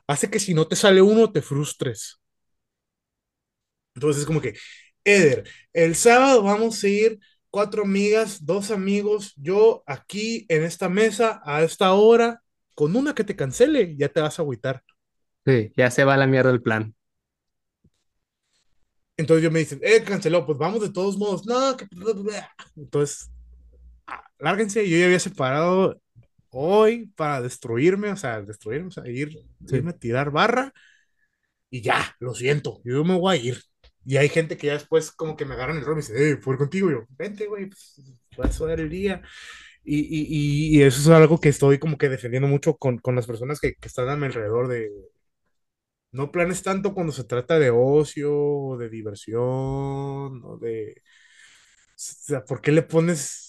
hace 0.07 0.29
que 0.29 0.39
si 0.39 0.53
no 0.53 0.67
te 0.67 0.75
sale 0.75 1.01
uno, 1.01 1.31
te 1.31 1.41
frustres. 1.41 2.19
Entonces 3.95 4.21
es 4.21 4.27
como 4.27 4.41
que, 4.41 4.55
Eder, 5.03 5.43
el 5.73 5.95
sábado 5.95 6.43
vamos 6.43 6.83
a 6.83 6.87
ir 6.87 7.19
cuatro 7.49 7.83
amigas, 7.83 8.45
dos 8.45 8.71
amigos, 8.71 9.33
yo 9.37 9.83
aquí 9.85 10.45
en 10.49 10.63
esta 10.63 10.89
mesa 10.89 11.41
a 11.45 11.63
esta 11.63 11.93
hora, 11.93 12.41
con 12.73 12.95
una 12.95 13.15
que 13.15 13.23
te 13.23 13.35
cancele, 13.35 13.95
ya 13.97 14.09
te 14.09 14.21
vas 14.21 14.39
a 14.39 14.41
agüitar. 14.41 14.83
Sí, 15.45 15.71
ya 15.77 15.89
se 15.91 16.03
va 16.03 16.15
a 16.15 16.17
la 16.17 16.27
mierda 16.27 16.51
el 16.51 16.61
plan. 16.61 16.93
Entonces 19.17 19.43
yo 19.43 19.51
me 19.51 19.59
dicen, 19.59 19.79
eh, 19.81 20.03
canceló, 20.03 20.45
pues 20.45 20.57
vamos 20.57 20.81
de 20.81 20.91
todos 20.91 21.17
modos. 21.17 21.45
No, 21.45 21.75
que... 21.75 21.87
Entonces, 22.75 23.31
lárguense, 24.39 24.87
yo 24.89 24.97
ya 24.97 25.05
había 25.05 25.19
separado 25.19 26.01
hoy 26.51 27.07
para 27.15 27.41
destruirme, 27.41 28.11
o 28.11 28.17
sea, 28.17 28.41
destruirme, 28.41 28.87
o 28.89 28.91
sea, 28.91 29.07
ir, 29.07 29.31
Sí. 29.65 29.77
irme 29.77 29.91
a 29.91 29.97
tirar 29.97 30.31
barra 30.31 30.73
y 31.69 31.81
ya, 31.81 32.15
lo 32.19 32.33
siento, 32.33 32.81
yo 32.83 33.03
me 33.03 33.17
voy 33.19 33.37
a 33.37 33.41
ir. 33.41 33.61
Y 34.05 34.17
hay 34.17 34.29
gente 34.29 34.57
que 34.57 34.67
ya 34.67 34.73
después 34.73 35.11
como 35.11 35.35
que 35.35 35.45
me 35.45 35.53
agarran 35.55 35.77
el 35.77 35.83
rol 35.85 35.93
y 35.93 35.97
me 35.97 36.01
dice, 36.01 36.31
eh, 36.31 36.37
¿puedo 36.37 36.53
ir 36.55 36.59
contigo? 36.59 36.89
Y 36.89 36.93
yo, 36.93 37.05
vente, 37.09 37.45
güey, 37.47 37.67
pues, 37.67 38.01
vas 38.37 38.61
a 38.61 38.65
dar 38.67 38.79
el 38.79 38.89
día. 38.89 39.21
Y, 39.83 39.99
y, 40.01 40.27
y, 40.77 40.79
y 40.79 40.83
eso 40.83 41.01
es 41.01 41.07
algo 41.09 41.39
que 41.39 41.49
estoy 41.49 41.79
como 41.79 41.97
que 41.97 42.09
defendiendo 42.09 42.47
mucho 42.49 42.77
con, 42.77 42.99
con 42.99 43.15
las 43.15 43.27
personas 43.27 43.59
que, 43.61 43.75
que 43.75 43.87
están 43.89 44.09
a 44.09 44.17
mi 44.17 44.25
alrededor 44.27 44.67
de... 44.69 44.91
No 46.11 46.31
planes 46.31 46.63
tanto 46.63 46.93
cuando 46.93 47.11
se 47.13 47.25
trata 47.25 47.59
de 47.59 47.69
ocio, 47.69 48.33
o 48.35 48.77
de 48.77 48.89
diversión, 48.89 49.41
o 50.43 50.57
de... 50.61 50.95
O 50.99 51.03
sea, 51.97 52.45
¿por 52.45 52.61
qué 52.61 52.71
le 52.71 52.83
pones, 52.83 53.46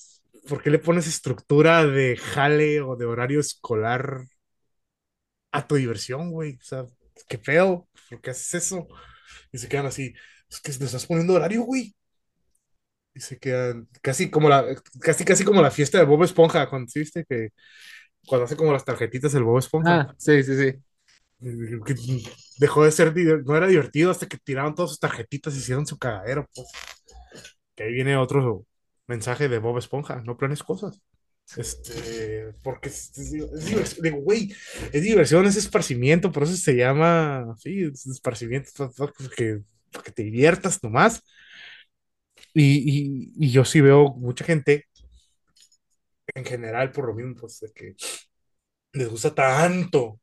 por 0.49 0.63
qué 0.63 0.71
le 0.71 0.79
pones 0.79 1.07
estructura 1.07 1.87
de 1.87 2.17
jale 2.17 2.81
o 2.81 2.97
de 2.97 3.05
horario 3.05 3.41
escolar 3.41 4.23
a 5.53 5.67
tu 5.67 5.77
diversión, 5.77 6.31
güey? 6.31 6.55
O 6.57 6.65
sea, 6.65 6.85
qué 7.29 7.39
feo, 7.39 7.89
¿por 8.09 8.21
qué 8.21 8.31
haces 8.31 8.55
eso? 8.55 8.87
Y 9.53 9.59
se 9.59 9.69
quedan 9.69 9.87
así, 9.87 10.15
es 10.49 10.61
que 10.61 10.73
le 10.73 10.87
estás 10.87 11.07
poniendo 11.07 11.35
horario, 11.35 11.63
güey. 11.63 11.95
Y 13.15 13.21
se 13.21 13.39
quedan 13.39 13.89
casi 14.03 14.31
como 14.31 14.49
la, 14.49 14.65
casi, 15.01 15.25
casi 15.25 15.45
como 15.45 15.63
la 15.63 15.71
fiesta 15.71 15.99
de 15.99 16.05
Bob 16.05 16.23
Esponja, 16.25 16.69
cuando 16.69 16.89
¿sí 16.89 17.01
viste 17.01 17.25
que 17.29 17.51
cuando 18.27 18.45
hace 18.45 18.57
como 18.57 18.73
las 18.73 18.85
tarjetitas 18.85 19.35
el 19.35 19.45
Bob 19.45 19.59
Esponja. 19.59 20.01
Ah, 20.03 20.15
sí, 20.19 20.43
sí, 20.43 20.57
sí. 20.57 20.75
dejó 22.59 22.85
de 22.85 22.93
ser, 22.93 23.15
no 23.45 23.57
era 23.57 23.67
divertido 23.67 24.11
hasta 24.11 24.27
que 24.27 24.39
tiraron 24.39 24.75
todas 24.75 24.91
sus 24.91 25.01
tarjetitas 25.01 25.55
y 25.55 25.59
hicieron 25.59 25.87
su 25.87 25.99
cagadero, 25.99 26.47
pues. 26.55 26.69
Que 27.75 27.85
ahí 27.85 27.93
viene 27.93 28.17
otro 28.17 28.67
mensaje 29.09 29.49
de 29.49 29.59
Bob 29.59 29.79
Esponja, 29.79 30.23
no 30.25 30.37
planes 30.39 30.63
cosas. 30.63 31.03
Este, 31.57 32.53
porque 32.63 32.91
es, 32.91 33.17
es- 33.19 33.33
es 33.35 33.67
diversión, 33.67 34.03
digo, 34.05 34.19
güey, 34.19 34.53
es 34.93 35.03
diversión, 35.03 35.47
es 35.47 35.57
esparcimiento, 35.57 36.31
por 36.31 36.43
eso 36.45 36.55
se 36.57 36.75
llama, 36.77 37.55
sí, 37.59 37.85
es 37.85 38.07
esparcimiento, 38.07 38.71
que, 39.37 39.61
para 39.91 40.05
que 40.05 40.13
te 40.13 40.25
diviertas 40.25 40.83
nomás. 40.83 41.23
Y, 42.55 43.33
y, 43.39 43.47
y 43.47 43.51
yo 43.53 43.65
sí 43.65 43.81
veo 43.81 44.15
mucha 44.15 44.45
gente, 44.45 44.87
en 46.35 46.45
general, 46.45 46.93
por 46.93 47.07
lo 47.07 47.15
mismo, 47.15 47.35
pues, 47.41 47.61
de 47.61 47.73
que 47.73 47.95
les 48.95 49.09
gusta 49.09 49.35
tanto 49.35 50.21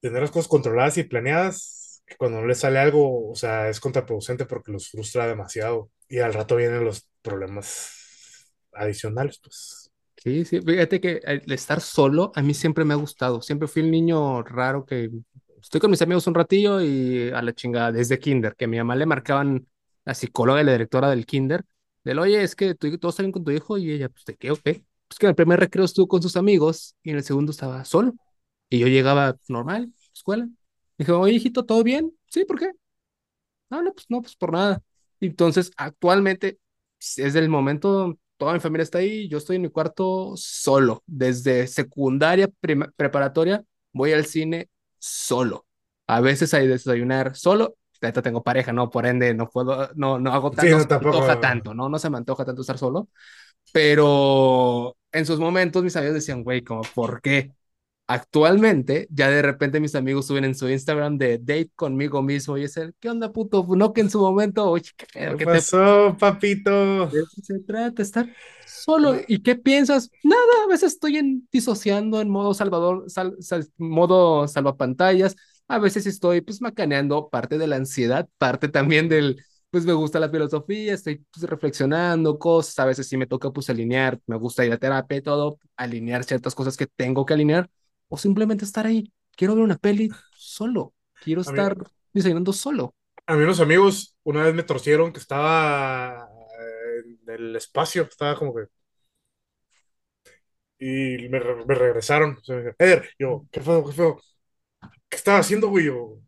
tener 0.00 0.20
las 0.22 0.30
cosas 0.30 0.48
controladas 0.48 0.98
y 0.98 1.04
planeadas, 1.04 2.02
que 2.06 2.16
cuando 2.16 2.40
no 2.40 2.46
les 2.46 2.58
sale 2.58 2.78
algo, 2.78 3.30
o 3.30 3.34
sea, 3.34 3.68
es 3.68 3.80
contraproducente 3.80 4.44
porque 4.46 4.72
los 4.72 4.90
frustra 4.90 5.26
demasiado 5.26 5.90
y 6.08 6.18
al 6.18 6.34
rato 6.34 6.56
vienen 6.56 6.84
los 6.84 7.08
problemas 7.24 8.52
adicionales, 8.72 9.40
pues. 9.42 9.90
Sí, 10.16 10.44
sí, 10.44 10.60
fíjate 10.60 11.00
que 11.00 11.20
el 11.24 11.52
estar 11.52 11.80
solo 11.80 12.32
a 12.34 12.42
mí 12.42 12.54
siempre 12.54 12.84
me 12.84 12.94
ha 12.94 12.96
gustado. 12.96 13.42
Siempre 13.42 13.68
fui 13.68 13.82
el 13.82 13.90
niño 13.90 14.42
raro 14.42 14.86
que 14.86 15.10
estoy 15.60 15.80
con 15.80 15.90
mis 15.90 16.00
amigos 16.02 16.26
un 16.26 16.34
ratillo 16.34 16.80
y 16.80 17.30
a 17.30 17.42
la 17.42 17.52
chingada 17.52 17.92
desde 17.92 18.18
kinder, 18.18 18.54
que 18.56 18.64
a 18.66 18.68
mi 18.68 18.78
mamá 18.78 18.96
le 18.96 19.06
marcaban 19.06 19.66
la 20.04 20.14
psicóloga 20.14 20.60
y 20.62 20.64
la 20.64 20.72
directora 20.72 21.10
del 21.10 21.26
kinder, 21.26 21.64
del, 22.04 22.18
oye, 22.18 22.42
es 22.42 22.54
que 22.56 22.74
tu, 22.74 22.96
todos 22.98 23.16
salen 23.16 23.32
con 23.32 23.44
tu 23.44 23.50
hijo 23.50 23.76
y 23.78 23.90
ella, 23.90 24.08
pues, 24.08 24.24
¿de 24.24 24.36
qué 24.36 24.50
o 24.50 24.56
qué? 24.56 24.84
Pues 25.08 25.18
que 25.18 25.26
en 25.26 25.30
el 25.30 25.36
primer 25.36 25.60
recreo 25.60 25.84
estuvo 25.84 26.08
con 26.08 26.22
sus 26.22 26.36
amigos 26.36 26.94
y 27.02 27.10
en 27.10 27.16
el 27.16 27.24
segundo 27.24 27.50
estaba 27.52 27.84
solo. 27.84 28.14
Y 28.70 28.78
yo 28.78 28.88
llegaba 28.88 29.36
normal, 29.48 29.92
escuela. 30.14 30.48
Dije, 30.98 31.12
oye, 31.12 31.34
hijito, 31.34 31.64
¿todo 31.64 31.82
bien? 31.82 32.12
Sí, 32.28 32.44
¿por 32.44 32.58
qué? 32.58 32.72
No, 33.70 33.82
no, 33.82 33.92
pues 33.92 34.06
no, 34.08 34.20
pues 34.22 34.36
por 34.36 34.52
nada. 34.52 34.82
Entonces, 35.20 35.70
actualmente 35.76 36.58
es 37.16 37.34
el 37.34 37.48
momento, 37.48 38.18
toda 38.36 38.52
mi 38.54 38.60
familia 38.60 38.82
está 38.84 38.98
ahí, 38.98 39.28
yo 39.28 39.38
estoy 39.38 39.56
en 39.56 39.62
mi 39.62 39.70
cuarto 39.70 40.34
solo. 40.36 41.02
Desde 41.06 41.66
secundaria, 41.66 42.48
prima- 42.60 42.90
preparatoria, 42.96 43.64
voy 43.92 44.12
al 44.12 44.26
cine 44.26 44.68
solo. 44.98 45.66
A 46.06 46.20
veces 46.20 46.52
hay 46.54 46.66
desayunar 46.66 47.36
solo. 47.36 47.76
Ahorita 48.02 48.22
tengo 48.22 48.42
pareja, 48.42 48.72
¿no? 48.72 48.90
Por 48.90 49.06
ende, 49.06 49.32
no 49.34 49.48
puedo, 49.48 49.90
no, 49.94 50.18
no 50.18 50.32
hago 50.32 50.52
Sí, 50.52 50.54
tanto, 50.54 50.76
no 50.76 50.78
no, 50.78 50.86
se 50.86 50.88
me 50.88 50.96
tampoco. 50.96 51.20
antoja 51.20 51.40
tanto, 51.40 51.72
¿no? 51.74 51.88
No 51.88 51.98
se 51.98 52.10
me 52.10 52.18
antoja 52.18 52.44
tanto 52.44 52.60
estar 52.62 52.76
solo. 52.78 53.08
Pero 53.72 54.96
en 55.12 55.26
sus 55.26 55.38
momentos 55.40 55.82
mis 55.84 55.96
amigos 55.96 56.14
decían, 56.14 56.42
güey, 56.44 56.62
como, 56.62 56.82
¿por 56.94 57.20
qué? 57.22 57.52
Actualmente, 58.06 59.06
ya 59.10 59.30
de 59.30 59.40
repente 59.40 59.80
mis 59.80 59.94
amigos 59.94 60.26
suben 60.26 60.44
en 60.44 60.54
su 60.54 60.68
Instagram 60.68 61.16
de 61.16 61.38
date 61.38 61.70
conmigo 61.74 62.20
mismo 62.22 62.58
y 62.58 62.64
es 62.64 62.76
el, 62.76 62.94
¿qué 63.00 63.08
onda, 63.08 63.32
puto? 63.32 63.66
No 63.76 63.94
que 63.94 64.02
en 64.02 64.10
su 64.10 64.20
momento, 64.20 64.68
oye, 64.70 64.90
¿qué 64.96 65.06
pedo? 65.06 65.36
¿Qué 65.36 65.38
¿Qué 65.38 65.46
te 65.46 65.64
pasó, 65.64 66.16
papito? 66.18 67.10
de 67.10 67.20
eso 67.22 67.42
se 67.42 67.58
trata? 67.60 68.02
Estar 68.02 68.30
solo. 68.64 69.14
¿Y 69.26 69.42
qué 69.42 69.56
piensas? 69.56 70.10
Nada, 70.22 70.42
a 70.64 70.68
veces 70.68 70.94
estoy 70.94 71.16
en, 71.18 71.48
disociando 71.52 72.20
en 72.20 72.30
modo 72.30 72.54
salvador, 72.54 73.04
sal- 73.10 73.36
sal- 73.40 73.68
modo 73.76 74.48
salvapantallas. 74.48 75.36
A 75.68 75.78
veces 75.78 76.06
estoy, 76.06 76.40
pues, 76.40 76.60
macaneando 76.60 77.28
parte 77.30 77.58
de 77.58 77.66
la 77.66 77.76
ansiedad, 77.76 78.28
parte 78.38 78.68
también 78.68 79.08
del, 79.08 79.42
pues, 79.70 79.84
me 79.86 79.92
gusta 79.94 80.20
la 80.20 80.28
filosofía, 80.30 80.94
estoy, 80.94 81.24
pues, 81.32 81.48
reflexionando 81.48 82.38
cosas. 82.38 82.78
A 82.78 82.84
veces 82.86 83.06
sí 83.08 83.16
me 83.16 83.26
toca, 83.26 83.50
pues, 83.50 83.70
alinear, 83.70 84.20
me 84.26 84.36
gusta 84.36 84.64
ir 84.64 84.72
a 84.72 84.78
terapia 84.78 85.18
y 85.18 85.22
todo, 85.22 85.58
alinear 85.76 86.24
ciertas 86.24 86.54
cosas 86.54 86.76
que 86.76 86.86
tengo 86.86 87.24
que 87.24 87.34
alinear, 87.34 87.70
o 88.14 88.16
simplemente 88.16 88.64
estar 88.64 88.86
ahí. 88.86 89.12
Quiero 89.36 89.54
ver 89.54 89.64
una 89.64 89.76
peli 89.76 90.10
solo. 90.36 90.94
Quiero 91.22 91.40
mí- 91.46 91.58
estar 91.58 91.76
diseñando 92.12 92.52
solo. 92.52 92.94
A 93.26 93.34
mí 93.36 93.42
unos 93.44 93.60
amigos 93.60 94.16
una 94.22 94.42
vez 94.44 94.54
me 94.54 94.62
torcieron 94.62 95.12
que 95.12 95.18
estaba 95.20 96.28
en 97.04 97.18
el 97.34 97.56
espacio, 97.56 98.02
estaba 98.02 98.36
como 98.36 98.54
que... 98.54 98.66
Y 100.78 101.28
me, 101.28 101.38
re- 101.38 101.64
me 101.66 101.74
regresaron. 101.74 102.36
O 102.40 102.44
sea, 102.44 102.56
me 102.56 102.62
dijeron, 102.62 102.76
Eder, 102.78 103.10
yo, 103.18 103.46
¿qué 103.50 103.60
feo, 103.60 103.84
qué 103.86 103.92
feo? 103.92 104.20
¿Qué 105.08 105.16
estaba 105.16 105.38
haciendo, 105.40 105.68
güey? 105.68 105.86
Yo, 105.86 106.18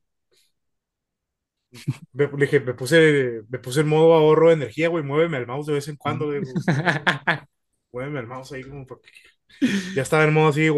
me, 2.13 2.27
le 2.27 2.37
dije, 2.47 2.61
me 2.61 2.75
puse, 2.75 3.43
me 3.49 3.59
puse 3.59 3.81
en 3.81 3.89
modo 3.89 4.15
ahorro 4.15 4.49
de 4.49 4.55
energía, 4.55 4.89
güey, 4.89 5.05
muéveme 5.05 5.39
el 5.39 5.47
mouse 5.47 5.67
de 5.67 5.75
vez 5.75 5.89
en 5.89 5.97
cuando, 5.97 6.27
güey. 6.27 6.43
Muéveme 7.93 8.21
el 8.21 8.27
mouse 8.27 8.53
ahí 8.53 8.63
como 8.65 8.87
porque 8.87 9.11
ya 9.95 10.03
estaba 10.03 10.25
en 10.25 10.35
modo 10.35 10.49
así, 10.49 10.69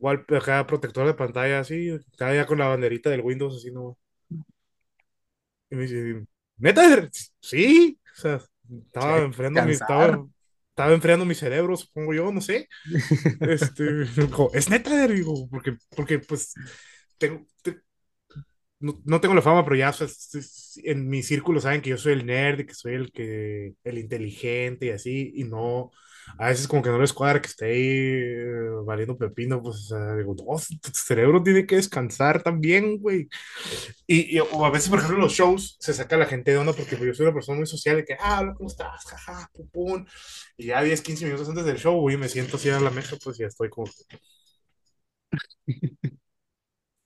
igual 0.00 0.26
acá 0.36 0.66
protector 0.66 1.06
de 1.06 1.14
pantalla, 1.14 1.60
así, 1.60 1.90
estaba 1.90 2.34
ya 2.34 2.46
con 2.46 2.58
la 2.58 2.68
banderita 2.68 3.10
del 3.10 3.22
Windows, 3.22 3.56
así, 3.58 3.72
¿no? 3.72 3.98
Y 5.70 5.76
me 5.76 5.82
dice, 5.82 6.26
¿neta? 6.58 6.84
Eder?". 6.86 7.10
Sí, 7.40 7.98
o 8.16 8.20
sea, 8.20 8.40
estaba 8.86 9.18
enfriando 9.22 9.62
mi, 9.62 9.72
estaba, 9.72 10.24
estaba 10.70 10.92
enfriando 10.94 11.24
mi 11.24 11.34
cerebro, 11.34 11.76
supongo 11.76 12.14
yo, 12.14 12.32
no 12.32 12.40
sé. 12.40 12.68
Este, 13.42 13.84
dijo, 14.06 14.50
es 14.54 14.70
neta, 14.70 14.92
Eder?", 14.94 15.12
digo, 15.14 15.48
porque, 15.50 15.76
porque 15.96 16.18
pues 16.20 16.58
tengo, 17.18 17.46
te- 17.62 17.82
no, 18.80 19.00
no 19.04 19.20
tengo 19.20 19.34
la 19.34 19.42
fama, 19.42 19.64
pero 19.64 19.76
ya 19.76 19.90
o 19.90 19.92
sea, 19.92 20.08
en 20.84 21.08
mi 21.08 21.22
círculo 21.22 21.60
saben 21.60 21.82
que 21.82 21.90
yo 21.90 21.98
soy 21.98 22.14
el 22.14 22.26
nerd 22.26 22.66
que 22.66 22.74
soy 22.74 22.94
el 22.94 23.12
que, 23.12 23.74
el 23.84 23.98
inteligente 23.98 24.86
y 24.86 24.90
así, 24.90 25.32
y 25.36 25.44
no, 25.44 25.90
a 26.38 26.48
veces 26.48 26.68
como 26.68 26.82
que 26.82 26.90
no 26.90 26.98
les 27.00 27.12
cuadra 27.12 27.40
que 27.40 27.48
esté 27.48 27.66
ahí 27.66 27.82
eh, 27.82 28.70
valiendo 28.84 29.16
pepino, 29.18 29.62
pues, 29.62 29.88
sea, 29.88 30.14
digo, 30.16 30.34
no, 30.38 30.56
tu 30.82 30.90
cerebro 30.94 31.42
tiene 31.42 31.66
que 31.66 31.76
descansar 31.76 32.42
también, 32.42 32.98
güey. 32.98 33.28
Y, 34.06 34.36
y- 34.38 34.40
o 34.40 34.64
a 34.64 34.70
veces, 34.70 34.88
por 34.90 34.98
ejemplo, 34.98 35.16
en 35.18 35.22
los 35.24 35.32
shows 35.32 35.76
se 35.80 35.94
saca 35.94 36.16
la 36.16 36.26
gente 36.26 36.50
de 36.52 36.58
onda 36.58 36.72
porque 36.72 36.96
pues, 36.96 37.08
yo 37.08 37.14
soy 37.14 37.26
una 37.26 37.34
persona 37.34 37.58
muy 37.58 37.66
social 37.66 37.96
de 37.96 38.04
que, 38.04 38.16
ah, 38.20 38.40
hola, 38.40 38.54
¿cómo 38.54 38.68
estás? 38.68 39.04
Jaja, 39.06 39.50
pum, 39.54 39.68
pum. 39.70 40.06
Y 40.56 40.66
ya 40.66 40.82
10, 40.82 41.00
15 41.02 41.24
minutos 41.26 41.48
antes 41.48 41.64
del 41.64 41.78
show, 41.78 42.00
güey, 42.00 42.16
me 42.16 42.28
siento 42.28 42.56
así 42.56 42.70
a 42.70 42.80
la 42.80 42.90
mesa, 42.90 43.16
pues 43.22 43.38
ya 43.38 43.46
estoy 43.46 43.70
como... 43.70 43.86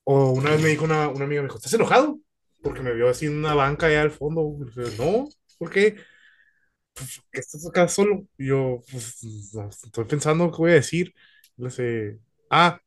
O 0.04 0.30
una 0.32 0.50
vez 0.50 0.60
me 0.62 0.68
dijo 0.68 0.84
una, 0.84 1.08
una 1.08 1.24
amiga, 1.24 1.42
me 1.42 1.48
dijo, 1.48 1.56
¿estás 1.58 1.72
enojado? 1.74 2.18
Porque 2.62 2.82
me 2.82 2.92
vio 2.94 3.08
así 3.08 3.26
en 3.26 3.36
una 3.38 3.54
banca 3.54 3.86
allá 3.86 4.02
al 4.02 4.10
fondo. 4.10 4.56
No, 4.98 5.28
¿por 5.58 5.70
qué? 5.70 5.96
Pues, 6.94 7.20
que 7.30 7.40
estás 7.40 7.66
acá 7.66 7.88
solo. 7.88 8.26
Y 8.38 8.48
yo, 8.48 8.80
pues, 8.90 9.52
no, 9.54 9.68
estoy 9.68 10.04
pensando 10.04 10.50
qué 10.50 10.58
voy 10.58 10.70
a 10.72 10.74
decir. 10.74 11.14
Y 11.56 11.62
le 11.62 11.68
dice, 11.68 12.20
ah, 12.50 12.80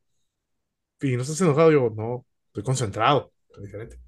¿y 1.02 1.16
no 1.16 1.22
estás 1.22 1.42
enojado? 1.42 1.72
yo, 1.72 1.90
no, 1.96 2.26
estoy 2.48 2.64
concentrado. 2.64 3.32
Es 3.56 3.64
diferente. 3.64 4.00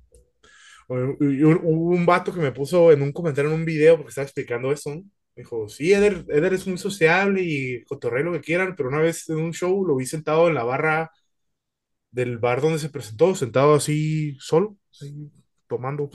Hubo 0.87 1.89
un 1.95 2.05
vato 2.05 2.33
que 2.33 2.39
me 2.39 2.51
puso 2.51 2.91
en 2.91 3.01
un 3.03 3.11
comentario 3.11 3.51
en 3.51 3.57
un 3.59 3.65
video 3.65 3.95
porque 3.97 4.09
estaba 4.09 4.25
explicando 4.25 4.71
eso, 4.71 4.95
¿no? 4.95 5.03
Dijo, 5.35 5.69
sí, 5.69 5.93
Eder, 5.93 6.25
Eder 6.29 6.53
es 6.53 6.67
muy 6.67 6.77
sociable 6.77 7.41
y 7.43 7.83
cotorreo 7.85 8.25
lo 8.25 8.31
que 8.33 8.41
quieran, 8.41 8.75
pero 8.75 8.89
una 8.89 8.99
vez 8.99 9.29
en 9.29 9.37
un 9.37 9.53
show 9.53 9.85
lo 9.85 9.95
vi 9.95 10.05
sentado 10.05 10.47
en 10.49 10.55
la 10.55 10.63
barra 10.63 11.11
del 12.11 12.37
bar 12.39 12.61
donde 12.61 12.79
se 12.79 12.89
presentó, 12.89 13.35
sentado 13.35 13.75
así 13.75 14.35
solo, 14.39 14.77
así, 14.91 15.31
tomando. 15.67 16.09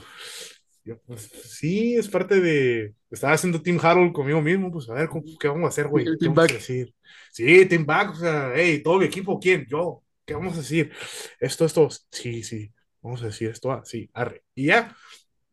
Yo, 0.85 0.99
pues 0.99 1.23
sí, 1.23 1.95
es 1.97 2.07
parte 2.07 2.39
de. 2.39 2.93
Estaba 3.09 3.33
haciendo 3.33 3.59
Team 3.61 3.79
Harold 3.81 4.13
conmigo 4.13 4.39
mismo, 4.41 4.71
pues 4.71 4.87
a 4.89 4.93
ver, 4.93 5.09
¿cómo- 5.09 5.23
¿qué 5.39 5.47
vamos 5.47 5.65
a 5.65 5.69
hacer, 5.69 5.87
güey? 5.87 6.05
¿Qué 6.05 6.11
Team 6.17 6.35
vamos 6.35 6.37
a 6.51 6.53
Back. 6.53 6.61
decir? 6.61 6.93
Sí, 7.31 7.65
Team 7.65 7.85
Back, 7.87 8.11
o 8.11 8.15
sea, 8.15 8.51
hey, 8.55 8.81
todo 8.83 8.99
mi 8.99 9.05
equipo, 9.05 9.39
¿quién? 9.39 9.65
Yo. 9.67 10.03
¿Qué 10.25 10.33
vamos 10.35 10.53
a 10.53 10.57
decir? 10.57 10.91
Esto, 11.39 11.65
esto, 11.65 11.87
sí, 12.11 12.43
sí, 12.43 12.71
vamos 13.01 13.21
a 13.23 13.27
decir 13.27 13.49
esto, 13.49 13.71
ah, 13.71 13.81
sí, 13.83 14.09
arre. 14.13 14.43
Y 14.53 14.65
ya. 14.67 14.95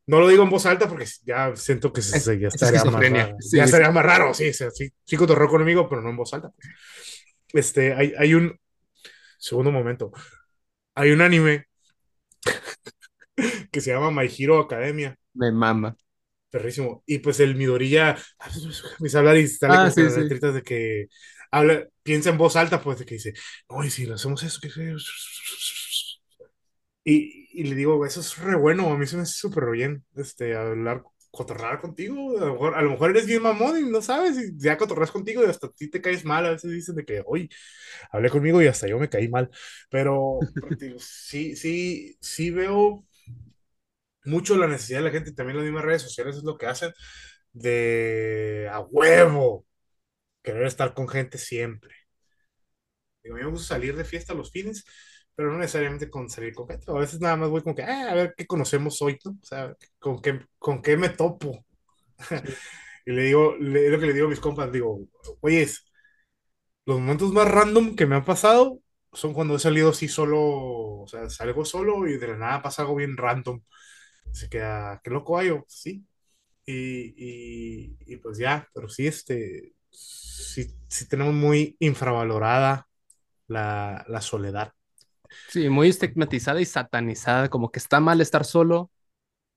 No 0.07 0.19
lo 0.21 0.29
digo 0.29 0.43
en 0.43 0.51
voz 0.51 0.67
alta 0.67 0.89
porque 0.89 1.07
ya 1.25 1.55
siento 1.57 1.93
que 1.93 2.03
se, 2.03 2.17
Es- 2.19 2.25
ya 2.41 2.49
es 2.49 2.55
estaría 2.55 2.85
más 2.85 2.95
raro. 2.95 3.37
Sí, 3.39 3.57
ya 3.57 3.63
sí. 3.65 3.67
estaría 3.69 3.91
más 3.91 4.05
raro, 4.05 4.35
sí, 4.35 4.53
sí, 4.53 4.65
sí, 4.75 4.89
sí 5.05 5.17
conmigo, 5.17 5.89
pero 5.89 6.03
no 6.03 6.11
en 6.11 6.17
voz 6.17 6.35
alta. 6.35 6.51
pues. 6.51 6.69
Este, 7.55 7.95
hay, 7.95 8.13
hay 8.19 8.35
un 8.35 8.59
segundo 9.39 9.71
momento. 9.71 10.11
Hay 10.95 11.11
un 11.13 11.21
anime 11.23 11.67
que 13.71 13.81
se 13.81 13.93
llama 13.93 14.11
My 14.11 14.29
Hero 14.37 14.59
Academia. 14.59 15.17
Me 15.35 15.51
mama. 15.53 15.97
Perrísimo. 16.51 17.03
Y 17.07 17.19
pues 17.21 17.41
el 17.41 17.55
Midorilla 17.57 18.17
empieza 18.99 19.19
a 19.19 19.21
hablar 19.21 19.39
y 19.39 19.49
sale 19.49 19.79
Ah, 19.79 19.81
como 19.81 19.95
sí, 19.95 19.95
con 19.95 20.05
las 20.05 20.15
sí. 20.15 20.23
letritas 20.23 20.55
de 20.55 20.63
que 20.63 21.07
habla, 21.51 21.87
piensa 22.03 22.31
en 22.31 22.39
voz 22.39 22.57
alta, 22.57 22.83
pues 22.83 22.99
de 22.99 23.07
que 23.07 23.15
dice, 23.15 23.33
y 23.85 23.91
si 23.91 24.07
lo 24.07 24.15
hacemos 24.17 24.43
eso, 24.43 24.61
que 24.61 24.69
y, 27.05 27.49
y 27.53 27.65
le 27.65 27.75
digo, 27.75 28.05
eso 28.07 28.21
es 28.21 28.37
re 28.39 28.57
bueno, 28.57 28.93
a 28.93 28.99
mí 28.99 29.07
se 29.07 29.17
me 29.17 29.23
hace 29.23 29.35
súper 29.35 29.71
bien, 29.71 30.05
este, 30.17 30.57
hablar, 30.57 31.03
cotorrar 31.31 31.81
contigo, 31.81 32.37
a 32.39 32.41
lo, 32.47 32.53
mejor, 32.53 32.75
a 32.77 32.83
lo 32.83 32.91
mejor 32.91 33.11
eres 33.11 33.27
bien 33.27 33.43
mamón 33.43 33.79
y 33.79 33.91
no 33.91 34.01
sabes, 34.03 34.37
y 34.39 34.53
ya 34.59 34.77
cotorras 34.79 35.11
contigo 35.11 35.43
y 35.43 35.47
hasta 35.47 35.67
a 35.69 35.73
ti 35.73 35.91
te 35.91 36.01
caes 36.01 36.25
mal, 36.25 36.47
a 36.47 36.51
veces 36.51 36.71
dicen 36.71 36.95
de 36.97 37.05
que, 37.05 37.23
oye, 37.27 37.49
hablé 38.13 38.31
conmigo 38.31 38.63
y 38.63 38.67
hasta 38.69 38.89
yo 38.89 38.99
me 38.99 39.09
caí 39.09 39.29
mal, 39.29 39.51
pero, 39.91 40.53
pero 40.61 40.73
digo, 40.79 40.99
sí, 41.01 41.57
sí, 41.57 42.17
sí 42.21 42.51
veo 42.51 43.07
mucho 44.25 44.57
la 44.57 44.67
necesidad 44.67 45.01
de 45.01 45.05
la 45.07 45.11
gente 45.11 45.31
y 45.31 45.35
también 45.35 45.57
las 45.57 45.65
mismas 45.65 45.85
redes 45.85 46.03
sociales 46.03 46.37
es 46.37 46.45
lo 46.45 46.57
que 46.59 46.67
hacen 46.67 46.93
de 47.53 48.69
a 48.73 48.81
huevo 48.81 49.67
querer 50.43 50.65
estar 50.67 50.95
con 50.95 51.09
gente 51.09 51.39
siempre. 51.39 51.95
Digo, 53.23 53.37
a 53.37 53.39
mí 53.39 53.45
me 53.45 53.51
gusta 53.51 53.75
salir 53.75 53.97
de 53.97 54.05
fiesta 54.05 54.35
los 54.35 54.51
fines, 54.51 54.85
pero 55.35 55.53
no 55.53 55.59
necesariamente 55.59 56.11
con 56.11 56.29
salir 56.29 56.55
con 56.55 56.69
gente. 56.69 56.91
A 56.91 56.95
veces 56.95 57.21
nada 57.21 57.37
más 57.37 57.51
voy 57.51 57.63
con 57.63 57.75
que, 57.75 57.83
ah, 57.83 58.11
a 58.11 58.15
ver 58.15 58.35
qué 58.37 58.47
conocemos 58.47 59.01
hoy, 59.03 59.19
¿no? 59.25 59.33
O 59.33 59.45
sea, 59.45 59.75
con 59.99 60.21
qué, 60.21 60.41
con 60.59 60.83
qué 60.83 60.97
me 60.97 61.09
topo. 61.11 61.65
y 63.07 63.13
le 63.13 63.23
digo, 63.23 63.57
le, 63.59 63.87
es 63.87 63.93
lo 63.93 64.01
que 64.01 64.07
le 64.07 64.15
digo 64.15 64.27
a 64.27 64.31
mis 64.31 64.41
compas, 64.41 64.73
digo, 64.73 65.01
oyes, 65.41 65.85
los 66.87 66.99
momentos 67.01 67.33
más 67.33 67.49
random 67.49 67.97
que 67.97 68.07
me 68.07 68.17
han 68.17 68.25
pasado 68.25 68.81
son 69.13 69.35
cuando 69.35 69.57
he 69.57 69.59
salido 69.59 69.91
así 69.91 70.09
solo, 70.09 70.41
o 70.41 71.07
sea, 71.09 71.29
salgo 71.31 71.65
solo 71.65 72.09
y 72.09 72.19
de 72.19 72.29
la 72.29 72.37
nada 72.37 72.63
pasa 72.63 72.83
algo 72.83 72.97
bien 72.97 73.17
random. 73.17 73.61
Se 74.33 74.49
queda, 74.49 75.01
qué 75.05 75.11
loco 75.11 75.39
hay, 75.39 75.49
yo, 75.49 75.65
sí. 75.69 76.07
Y, 76.67 77.15
y, 77.17 77.97
y 78.07 78.17
pues 78.19 78.39
ya, 78.39 78.69
pero 78.75 78.89
sí, 78.89 79.07
este, 79.07 79.75
sí, 79.91 80.75
sí 80.89 81.09
tenemos 81.09 81.35
muy 81.35 81.77
infravalorada 81.81 82.89
la, 83.49 84.05
la 84.09 84.21
soledad. 84.23 84.73
Sí, 85.47 85.69
muy 85.69 85.89
estigmatizada 85.89 86.61
y 86.61 86.65
satanizada, 86.65 87.49
como 87.51 87.71
que 87.71 87.79
está 87.79 88.01
mal 88.01 88.21
estar 88.21 88.45
solo. 88.45 88.91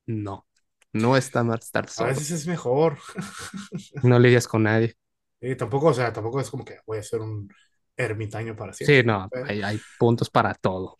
No, 0.07 0.47
no 0.93 1.17
está 1.17 1.43
mal 1.43 1.59
estar 1.59 1.89
A 1.97 2.03
solo. 2.03 2.05
veces 2.05 2.31
es 2.31 2.47
mejor. 2.47 2.97
No 4.03 4.19
lidias 4.19 4.47
con 4.47 4.63
nadie. 4.63 4.95
Y 5.39 5.55
tampoco, 5.55 5.87
o 5.87 5.93
sea, 5.93 6.11
tampoco 6.13 6.39
es 6.41 6.49
como 6.49 6.65
que 6.65 6.79
voy 6.85 6.97
a 6.97 7.03
ser 7.03 7.21
un 7.21 7.53
ermitaño 7.97 8.55
para 8.55 8.73
siempre. 8.73 8.99
Sí, 8.99 9.03
no, 9.03 9.33
hay, 9.41 9.61
hay 9.63 9.85
puntos 9.97 10.29
para 10.29 10.53
todo. 10.53 10.97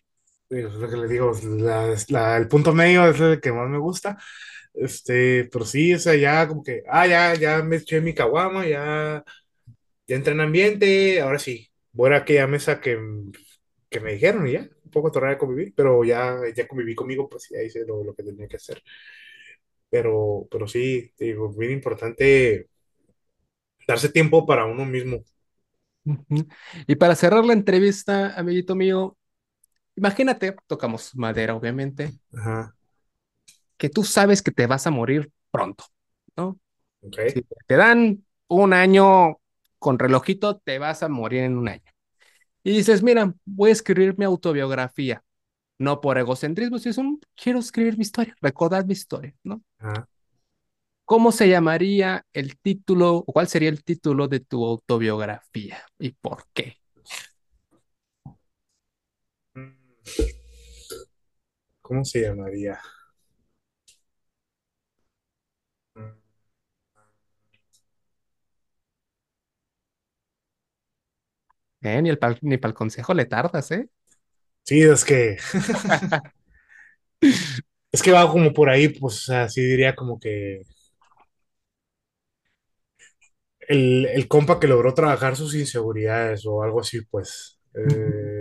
Es 0.49 0.73
lo 0.76 0.89
que 0.89 0.97
le 0.97 1.07
digo, 1.07 1.31
la- 1.57 1.95
la- 2.09 2.38
el 2.38 2.47
punto 2.47 2.72
medio 2.73 3.07
es 3.09 3.19
el 3.19 3.41
que 3.41 3.51
más 3.51 3.67
me 3.69 3.80
gusta. 3.80 4.17
Este, 4.73 5.49
pero 5.51 5.65
sí, 5.65 5.93
o 5.93 5.99
sea, 5.99 6.15
ya 6.15 6.47
como 6.47 6.63
que, 6.63 6.84
ah, 6.89 7.07
ya, 7.07 7.34
ya 7.35 7.63
me 7.63 7.77
eché 7.77 8.01
mi 8.01 8.13
caguama, 8.13 8.67
ya, 8.67 9.23
ya 10.07 10.15
entré 10.17 10.34
en 10.34 10.41
ambiente, 10.41 11.22
ahora 11.22 11.39
sí, 11.39 11.69
voy 11.93 12.13
a 12.13 12.17
aquella 12.19 12.47
mesa 12.47 12.81
que, 12.81 12.99
que 13.89 13.99
me 14.01 14.13
dijeron 14.13 14.47
y 14.47 14.53
ya, 14.53 14.61
un 14.85 14.91
poco 14.91 15.11
torre 15.11 15.31
de 15.31 15.38
convivir, 15.39 15.73
pero 15.76 16.03
ya, 16.05 16.38
ya 16.55 16.67
conviví 16.67 16.95
conmigo, 16.95 17.30
pues 17.30 17.49
ya 17.51 17.61
hice 17.63 17.85
lo, 17.88 18.03
lo 18.03 18.15
que 18.15 18.23
tenía 18.23 18.47
que 18.47 18.57
hacer. 18.57 18.84
Pero, 19.89 20.47
pero 20.51 20.67
sí, 20.67 21.11
digo, 21.17 21.49
bien 21.53 21.72
importante 21.72 22.69
darse 23.88 24.09
tiempo 24.09 24.45
para 24.45 24.65
uno 24.65 24.85
mismo. 24.85 25.23
Y 26.88 26.95
para 26.95 27.15
cerrar 27.15 27.45
la 27.45 27.53
entrevista, 27.53 28.34
amiguito 28.39 28.76
mío, 28.76 29.17
imagínate, 29.95 30.55
tocamos 30.67 31.15
madera, 31.15 31.55
obviamente, 31.55 32.13
Ajá, 32.34 32.76
que 33.77 33.89
tú 33.89 34.03
sabes 34.03 34.41
que 34.41 34.51
te 34.51 34.67
vas 34.67 34.88
a 34.88 34.91
morir 34.91 35.31
pronto, 35.51 35.85
¿no? 36.35 36.59
Si 37.27 37.45
te 37.67 37.76
dan 37.76 38.26
un 38.47 38.73
año 38.73 39.39
con 39.80 39.99
relojito, 39.99 40.57
te 40.57 40.80
vas 40.80 41.03
a 41.03 41.09
morir 41.09 41.43
en 41.43 41.57
un 41.57 41.67
año. 41.67 41.84
Y 42.63 42.72
dices, 42.72 43.03
mira, 43.03 43.34
voy 43.45 43.69
a 43.69 43.73
escribir 43.73 44.17
mi 44.17 44.26
autobiografía, 44.26 45.23
no 45.77 46.01
por 46.01 46.17
egocentrismo, 46.17 46.80
sino 46.80 46.91
es 46.91 46.97
un, 46.97 47.22
quiero 47.35 47.59
escribir 47.59 47.97
mi 47.97 48.03
historia, 48.03 48.35
recordar 48.41 48.85
mi 48.85 48.93
historia, 48.93 49.35
¿no? 49.43 49.61
Ajá. 49.80 50.07
¿Cómo 51.05 51.31
se 51.31 51.47
llamaría 51.49 52.26
el 52.34 52.57
título 52.57 53.17
o 53.17 53.26
cuál 53.26 53.47
sería 53.47 53.69
el 53.69 53.84
título 53.84 54.27
de 54.27 54.39
tu 54.39 54.65
autobiografía 54.65 55.84
y 55.99 56.11
por 56.11 56.45
qué? 56.53 56.80
¿Cómo 61.82 62.03
se 62.03 62.19
llamaría? 62.22 62.77
Eh, 71.82 72.02
Ni, 72.02 72.10
el 72.10 72.19
pal- 72.19 72.40
ni 72.41 72.57
para 72.57 72.69
el 72.72 72.76
consejo 72.76 73.14
le 73.14 73.26
tardas, 73.26 73.72
¿eh? 73.72 73.90
Sí, 74.64 74.82
es 74.82 75.06
que 75.06 75.38
es 77.91 78.02
que 78.03 78.11
va 78.11 78.30
como 78.32 78.53
por 78.53 78.69
ahí, 78.69 78.90
pues, 78.90 79.15
o 79.18 79.26
sea, 79.26 79.49
sí 79.49 79.61
diría 79.61 79.95
como 79.95 80.19
que 80.19 80.61
el, 83.68 84.06
el 84.07 84.27
compa 84.27 84.60
que 84.60 84.68
logró 84.68 84.94
trabajar 84.94 85.36
sus 85.36 85.56
inseguridades 85.56 86.45
o 86.45 86.64
algo 86.64 86.82
así, 86.82 87.02
pues. 87.02 87.60
Eh, 87.73 88.34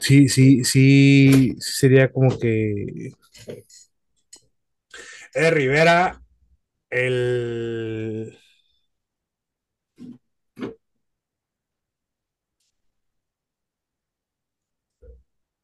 sí, 0.00 0.28
sí, 0.28 0.64
sí, 0.64 1.54
sería 1.60 2.10
como 2.12 2.38
que 2.38 3.12
Ed 5.34 5.52
Rivera, 5.52 6.20
el 6.90 8.38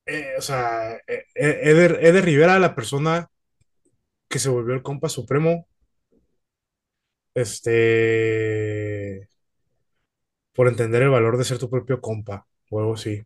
eh, 0.06 0.34
o 0.38 0.40
sea, 0.43 0.97
eh, 1.06 1.24
eh, 1.34 1.60
Eder, 1.64 1.98
Eder 2.02 2.24
Rivera, 2.24 2.59
la 2.59 2.74
persona 2.74 3.30
que 4.28 4.38
se 4.38 4.48
volvió 4.51 4.74
el 4.74 4.82
compa 4.82 5.09
supremo, 5.09 5.66
este, 7.34 9.28
por 10.55 10.66
entender 10.66 11.02
el 11.02 11.10
valor 11.10 11.36
de 11.38 11.44
ser 11.44 11.59
tu 11.59 11.70
propio 11.70 12.01
compa 12.01 12.47
o 12.70 12.80
algo 12.80 12.94
así. 12.94 13.22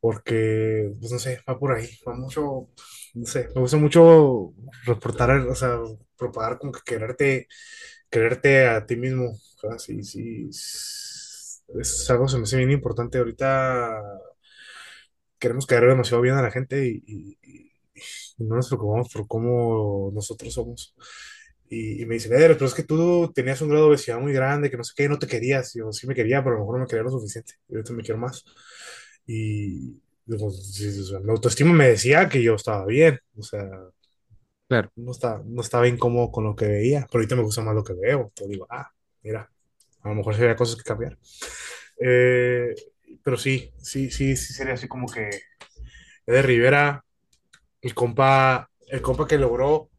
Porque, 0.00 0.92
pues 1.00 1.12
no 1.12 1.18
sé, 1.18 1.40
va 1.48 1.58
por 1.58 1.72
ahí, 1.72 1.88
va 2.08 2.14
mucho, 2.14 2.68
no 3.14 3.26
sé, 3.26 3.48
me 3.54 3.60
gusta 3.62 3.76
mucho 3.78 4.54
reportar, 4.86 5.30
o 5.32 5.54
sea, 5.54 5.78
propagar 6.16 6.58
como 6.58 6.72
que 6.72 6.80
quererte, 6.84 7.48
quererte 8.10 8.68
a 8.68 8.86
ti 8.86 8.96
mismo. 8.96 9.30
O 9.32 9.58
sea, 9.60 9.78
sí, 9.78 10.02
sí, 10.04 10.48
es 10.50 12.10
algo 12.10 12.24
que 12.26 12.32
se 12.32 12.36
me 12.38 12.42
hace 12.44 12.56
bien 12.58 12.70
importante. 12.70 13.18
Ahorita 13.18 14.00
queremos 15.38 15.66
caer 15.66 15.86
demasiado 15.88 16.22
bien 16.22 16.34
a 16.36 16.42
la 16.42 16.50
gente 16.50 16.86
y 16.86 17.38
no 18.38 18.56
nos 18.56 18.68
preocupamos 18.68 19.12
por 19.12 19.26
cómo 19.26 20.10
nosotros 20.14 20.54
somos. 20.54 20.94
Y, 21.70 22.02
y 22.02 22.06
me 22.06 22.16
dicen, 22.16 22.34
"Eder, 22.34 22.54
pero 22.54 22.66
es 22.66 22.74
que 22.74 22.84
tú 22.84 23.32
tenías 23.34 23.62
un 23.62 23.70
grado 23.70 23.86
de 23.86 23.90
obesidad 23.92 24.20
muy 24.20 24.34
grande, 24.34 24.70
que 24.70 24.78
no 24.78 24.84
sé 24.84 24.94
qué, 24.96 25.08
no 25.08 25.18
te 25.20 25.28
querías. 25.28 25.74
Yo 25.74 25.92
sí 25.92 26.06
me 26.08 26.16
quería, 26.16 26.44
pero 26.44 26.56
a 26.56 26.58
lo 26.60 26.64
mejor 26.66 26.76
no 26.78 26.84
me 26.84 26.88
quería 26.88 27.04
lo 27.04 27.12
suficiente. 27.12 27.54
Y 27.68 27.76
ahorita 27.76 27.94
me 27.94 28.02
quiero 28.04 28.20
más. 28.20 28.44
Y 29.26 30.00
digo, 30.26 30.46
o 30.48 30.52
sea, 30.52 31.20
mi 31.20 31.30
autoestima 31.32 31.72
me 31.74 31.88
decía 31.90 32.28
que 32.28 32.42
yo 32.42 32.56
estaba 32.56 32.86
bien. 32.86 33.18
O 33.38 33.42
sea, 33.42 33.68
Claro. 34.68 34.90
no 34.96 35.12
estaba, 35.12 35.42
no 35.46 35.60
estaba 35.62 35.88
incómodo 35.88 36.30
con 36.30 36.44
lo 36.44 36.54
que 36.56 36.66
veía, 36.66 37.00
pero 37.10 37.20
ahorita 37.20 37.36
me 37.36 37.42
gusta 37.42 37.62
más 37.62 37.74
lo 37.74 37.84
que 37.84 37.94
veo. 37.94 38.20
Entonces 38.28 38.48
digo, 38.48 38.66
ah, 38.70 38.90
mira, 39.22 39.50
a 40.02 40.08
lo 40.08 40.14
mejor 40.14 40.34
sería 40.34 40.56
cosas 40.56 40.76
que 40.76 40.82
cambiar. 40.84 41.18
Eh, 42.00 42.74
pero 43.24 43.36
sí, 43.36 43.72
sí, 43.78 44.10
sí, 44.10 44.36
sí 44.36 44.52
sería 44.54 44.74
así 44.74 44.88
como 44.88 45.06
que 45.08 45.30
Eder 46.26 46.46
Rivera, 46.46 47.04
el 47.82 47.94
compa, 47.94 48.70
el 48.88 49.02
compa 49.02 49.28
que 49.28 49.38
logró 49.38 49.89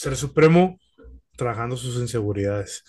ser 0.00 0.16
supremo, 0.16 0.80
trabajando 1.36 1.76
sus 1.76 1.96
inseguridades. 2.00 2.84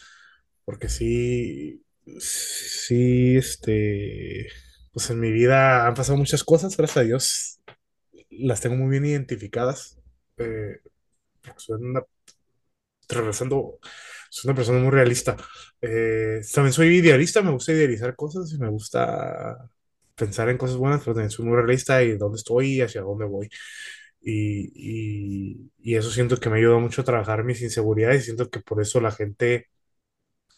Porque 0.66 0.88
sí, 0.90 1.84
sí, 2.20 3.36
este, 3.38 4.48
pues 4.94 5.10
en 5.10 5.20
mi 5.20 5.32
vida 5.32 5.88
han 5.88 5.94
pasado 5.96 6.18
muchas 6.18 6.44
cosas, 6.44 6.78
gracias 6.78 6.98
a 6.98 7.04
Dios. 7.04 7.62
Las 8.30 8.62
tengo 8.62 8.78
muy 8.78 8.90
bien 8.90 9.06
identificadas. 9.06 10.00
Eh, 10.38 10.80
soy 11.58 11.82
una, 11.82 12.04
regresando, 13.10 13.80
soy 14.30 14.50
una 14.50 14.56
persona 14.56 14.80
muy 14.80 14.92
realista. 14.92 15.36
Eh, 15.82 16.42
también 16.54 16.74
soy 16.74 16.96
idealista, 16.98 17.42
me 17.42 17.52
gusta 17.52 17.74
idealizar 17.74 18.16
cosas 18.16 18.54
y 18.54 18.58
me 18.58 18.70
gusta 18.70 19.70
pensar 20.16 20.50
en 20.50 20.58
cosas 20.58 20.78
buenas, 20.78 21.02
pero 21.02 21.16
también 21.16 21.32
soy 21.32 21.46
muy 21.46 21.58
realista 21.58 22.02
y 22.04 22.18
dónde 22.18 22.38
estoy 22.38 22.76
y 22.76 22.82
hacia 22.82 23.02
dónde 23.02 23.26
voy. 23.26 23.50
Y, 24.22 25.72
y, 25.80 25.96
eso 25.96 26.12
siento 26.12 26.38
que 26.38 26.50
me 26.50 26.60
ayuda 26.60 26.78
mucho 26.80 27.02
a 27.02 27.06
trabajar 27.06 27.44
mis 27.44 27.62
inseguridades 27.62 28.22
y 28.24 28.26
siento 28.26 28.50
que 28.50 28.60
por 28.62 28.82
eso 28.82 29.02
la 29.02 29.12
gente 29.12 29.70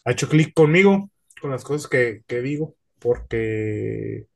ha 0.04 0.12
hecho 0.12 0.28
clic 0.28 0.54
conmigo, 0.54 1.10
con 1.40 1.50
las 1.52 1.64
cosas 1.64 1.88
que, 1.90 2.22
que 2.26 2.42
digo, 2.42 2.76
porque 3.00 4.28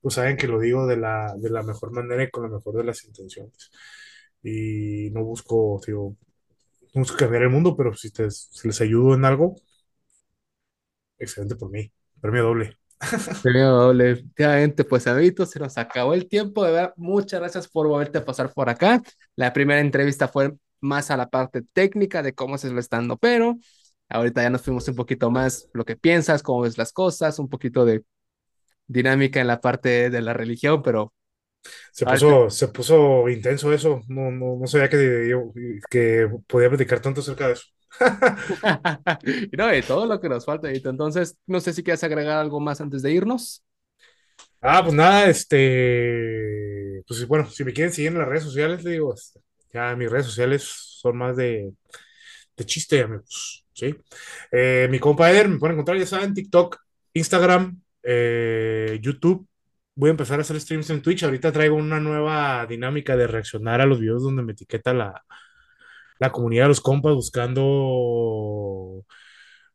pues 0.00 0.14
saben 0.14 0.36
que 0.36 0.46
lo 0.48 0.60
digo 0.60 0.86
de 0.86 0.96
la, 0.96 1.34
de 1.36 1.50
la 1.50 1.62
mejor 1.62 1.92
manera 1.92 2.22
y 2.24 2.30
con 2.30 2.44
la 2.44 2.56
mejor 2.56 2.76
de 2.76 2.84
las 2.84 3.04
intenciones. 3.04 3.70
Y 4.42 5.10
no 5.12 5.24
busco, 5.24 5.80
digo, 5.86 6.16
no 6.94 7.00
busco 7.02 7.16
cambiar 7.18 7.44
el 7.44 7.50
mundo, 7.50 7.76
pero 7.76 7.94
si, 7.94 8.10
te, 8.12 8.30
si 8.30 8.68
les 8.68 8.80
ayudo 8.80 9.14
en 9.14 9.24
algo, 9.24 9.56
excelente 11.18 11.56
por 11.56 11.70
mí. 11.70 11.90
Premio 12.20 12.44
doble. 12.44 12.78
Efectivamente, 14.02 14.84
pues 14.84 15.06
amiguitos, 15.06 15.50
se 15.50 15.58
nos 15.60 15.76
acabó 15.78 16.14
el 16.14 16.28
tiempo. 16.28 16.64
De 16.64 16.72
verdad, 16.72 16.94
muchas 16.96 17.40
gracias 17.40 17.68
por 17.68 17.86
volverte 17.88 18.18
a 18.18 18.24
pasar 18.24 18.52
por 18.52 18.68
acá. 18.68 19.02
La 19.36 19.52
primera 19.52 19.80
entrevista 19.80 20.28
fue 20.28 20.54
más 20.80 21.10
a 21.10 21.16
la 21.16 21.28
parte 21.28 21.62
técnica 21.72 22.22
de 22.22 22.34
cómo 22.34 22.58
se 22.58 22.70
lo 22.70 22.80
estando, 22.80 23.16
pero 23.18 23.56
ahorita 24.08 24.42
ya 24.42 24.50
nos 24.50 24.62
fuimos 24.62 24.88
un 24.88 24.94
poquito 24.96 25.30
más 25.30 25.68
lo 25.72 25.84
que 25.84 25.96
piensas, 25.96 26.42
cómo 26.42 26.62
ves 26.62 26.78
las 26.78 26.92
cosas, 26.92 27.38
un 27.38 27.48
poquito 27.48 27.84
de 27.84 28.04
dinámica 28.88 29.40
en 29.40 29.48
la 29.48 29.60
parte 29.60 30.10
de 30.10 30.22
la 30.22 30.34
religión, 30.34 30.82
pero 30.82 31.14
se 31.92 32.06
puso, 32.06 32.50
se 32.50 32.68
puso 32.68 33.28
intenso 33.28 33.72
eso. 33.72 34.02
No, 34.08 34.30
no, 34.30 34.58
no 34.58 34.66
sabía 34.68 34.88
que, 34.90 35.34
que 35.90 36.28
podía 36.48 36.68
platicar 36.70 37.00
tanto 37.00 37.20
acerca 37.20 37.48
de 37.48 37.54
eso. 37.54 37.66
no, 39.56 39.66
de 39.68 39.82
todo 39.82 40.06
lo 40.06 40.20
que 40.20 40.28
nos 40.28 40.44
falta, 40.44 40.70
Entonces, 40.70 41.36
no 41.46 41.60
sé 41.60 41.72
si 41.72 41.82
quieres 41.82 42.04
agregar 42.04 42.38
algo 42.38 42.60
más 42.60 42.80
antes 42.80 43.02
de 43.02 43.12
irnos. 43.12 43.62
Ah, 44.60 44.82
pues 44.82 44.94
nada, 44.94 45.28
este, 45.28 47.02
pues 47.06 47.26
bueno, 47.28 47.48
si 47.50 47.64
me 47.64 47.72
quieren 47.72 47.92
seguir 47.92 48.12
en 48.12 48.18
las 48.18 48.28
redes 48.28 48.44
sociales, 48.44 48.82
digo, 48.82 49.12
este, 49.14 49.40
ya 49.72 49.94
mis 49.94 50.10
redes 50.10 50.26
sociales 50.26 50.62
son 50.64 51.18
más 51.18 51.36
de, 51.36 51.72
de 52.56 52.64
chiste, 52.64 53.02
amigos, 53.02 53.66
¿sí? 53.74 53.94
Eh, 54.50 54.88
mi 54.90 54.98
compa 54.98 55.30
Eder 55.30 55.48
me 55.48 55.58
pueden 55.58 55.74
encontrar, 55.74 55.98
ya 55.98 56.06
saben, 56.06 56.32
TikTok, 56.32 56.78
Instagram, 57.12 57.80
eh, 58.02 58.98
YouTube. 59.02 59.46
Voy 59.96 60.08
a 60.08 60.12
empezar 60.12 60.38
a 60.38 60.42
hacer 60.42 60.60
streams 60.60 60.90
en 60.90 61.02
Twitch. 61.02 61.22
Ahorita 61.22 61.52
traigo 61.52 61.76
una 61.76 62.00
nueva 62.00 62.66
dinámica 62.66 63.16
de 63.16 63.26
reaccionar 63.26 63.80
a 63.80 63.86
los 63.86 64.00
videos 64.00 64.22
donde 64.22 64.42
me 64.42 64.52
etiqueta 64.52 64.92
la, 64.92 65.22
la 66.26 66.32
comunidad 66.32 66.64
de 66.64 66.68
los 66.68 66.80
compas 66.80 67.14
buscando 67.14 69.04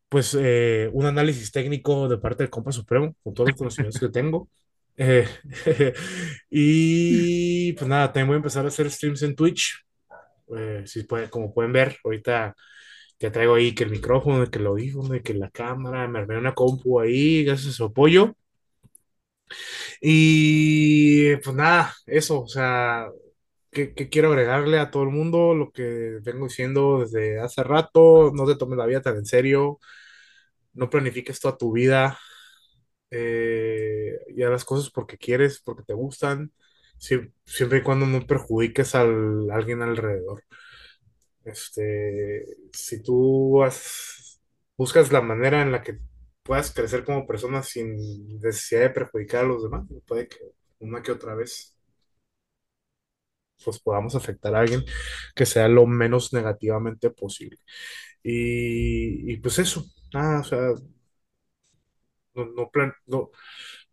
pues 0.09 0.35
eh, 0.39 0.89
un 0.93 1.05
análisis 1.05 1.51
técnico 1.51 2.09
de 2.09 2.17
parte 2.17 2.43
del 2.43 2.49
compa 2.49 2.71
supremo 2.71 3.15
con 3.23 3.33
todos 3.33 3.49
los 3.49 3.57
conocimientos 3.57 3.99
que 3.99 4.09
tengo. 4.09 4.49
Eh, 5.01 5.25
y 6.49 7.71
pues 7.71 7.87
nada, 7.87 8.07
también 8.07 8.27
voy 8.27 8.35
a 8.35 8.37
empezar 8.37 8.65
a 8.65 8.67
hacer 8.67 8.91
streams 8.91 9.21
en 9.23 9.33
Twitch. 9.33 9.85
Eh, 10.57 10.83
si 10.85 11.03
puede, 11.03 11.29
como 11.29 11.53
pueden 11.53 11.71
ver, 11.71 11.97
ahorita 12.03 12.53
ya 13.17 13.31
traigo 13.31 13.55
ahí 13.55 13.73
que 13.73 13.85
el 13.85 13.91
micrófono, 13.91 14.45
que 14.51 14.59
el 14.59 14.67
audífono, 14.67 15.21
que 15.23 15.33
la 15.35 15.49
cámara, 15.51 16.05
me 16.09 16.19
armé 16.19 16.37
una 16.37 16.53
compu 16.53 16.99
ahí, 16.99 17.45
gracias 17.45 17.69
a 17.75 17.77
su 17.77 17.85
apoyo. 17.85 18.35
Y 20.01 21.35
pues 21.37 21.55
nada, 21.55 21.93
eso, 22.05 22.41
o 22.41 22.47
sea, 22.47 23.07
que, 23.71 23.93
quiero 24.09 24.29
agregarle 24.29 24.79
a 24.79 24.91
todo 24.91 25.03
el 25.03 25.09
mundo 25.09 25.53
lo 25.55 25.71
que 25.71 26.19
vengo 26.23 26.47
diciendo 26.47 27.01
desde 27.01 27.39
hace 27.39 27.63
rato, 27.63 28.31
no 28.33 28.45
te 28.47 28.55
tomes 28.55 28.77
la 28.77 28.85
vida 28.85 29.01
tan 29.01 29.17
en 29.17 29.25
serio, 29.25 29.79
no 30.73 30.89
planifiques 30.89 31.39
toda 31.39 31.57
tu 31.57 31.71
vida, 31.73 32.17
eh, 33.11 34.19
y 34.35 34.43
haz 34.43 34.51
las 34.51 34.65
cosas 34.65 34.91
porque 34.91 35.17
quieres, 35.17 35.61
porque 35.61 35.83
te 35.83 35.93
gustan, 35.93 36.51
siempre, 36.97 37.79
y 37.79 37.83
cuando 37.83 38.05
no 38.05 38.25
perjudiques 38.27 38.95
a 38.95 39.01
alguien 39.01 39.81
alrededor. 39.81 40.43
Este, 41.45 42.45
si 42.73 43.01
tú 43.01 43.63
buscas 44.77 45.11
la 45.11 45.21
manera 45.21 45.61
en 45.61 45.71
la 45.71 45.81
que 45.81 45.99
puedas 46.43 46.71
crecer 46.71 47.03
como 47.05 47.27
persona 47.27 47.63
sin 47.63 48.39
necesidad 48.39 48.81
de 48.81 48.89
perjudicar 48.91 49.45
a 49.45 49.47
los 49.47 49.63
demás, 49.63 49.85
puede 50.07 50.27
que 50.27 50.37
una 50.79 51.01
que 51.01 51.11
otra 51.11 51.35
vez 51.35 51.78
pues 53.63 53.79
podamos 53.79 54.15
afectar 54.15 54.55
a 54.55 54.59
alguien 54.61 54.83
que 55.35 55.45
sea 55.45 55.67
lo 55.67 55.85
menos 55.87 56.33
negativamente 56.33 57.09
posible. 57.11 57.57
Y, 58.23 59.37
pues 59.37 59.59
eso, 59.59 59.85
nada, 60.13 60.41
o 60.41 60.43
sea, 60.43 60.59
no, 62.33 63.31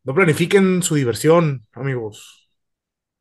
no, 0.05 0.14
planifiquen 0.14 0.82
su 0.82 0.94
diversión, 0.94 1.66
amigos. 1.72 2.51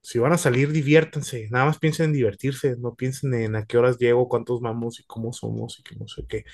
Si 0.01 0.19
van 0.19 0.33
a 0.33 0.37
salir, 0.37 0.71
diviértanse. 0.71 1.47
Nada 1.51 1.65
más 1.65 1.79
piensen 1.79 2.07
en 2.07 2.13
divertirse. 2.13 2.75
No 2.79 2.95
piensen 2.95 3.33
en 3.35 3.55
a 3.55 3.65
qué 3.65 3.77
horas 3.77 3.97
llego, 3.99 4.29
cuántos 4.29 4.61
vamos 4.61 4.99
y 4.99 5.05
cómo 5.05 5.33
somos 5.33 5.79
y 5.79 5.83
que 5.83 5.95
no 5.95 6.07
sé 6.07 6.25
qué. 6.27 6.45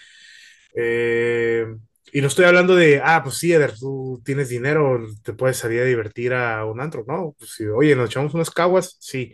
Eh, 0.76 1.66
y 2.14 2.22
no 2.22 2.28
estoy 2.28 2.46
hablando 2.46 2.76
de, 2.76 3.02
ah, 3.04 3.22
pues 3.24 3.38
sí, 3.38 3.54
Eder, 3.54 3.74
tú 3.78 4.22
tienes 4.26 4.50
dinero, 4.50 5.06
te 5.24 5.34
puedes 5.34 5.58
salir 5.58 5.82
a 5.82 5.86
divertir 5.86 6.34
a 6.34 6.66
un 6.66 6.82
antro, 6.82 7.06
¿no? 7.08 7.36
Pues 7.40 7.52
si, 7.52 7.66
oye, 7.68 7.96
nos 7.96 8.10
echamos 8.10 8.34
unas 8.34 8.52
caguas, 8.52 8.98
sí. 9.00 9.34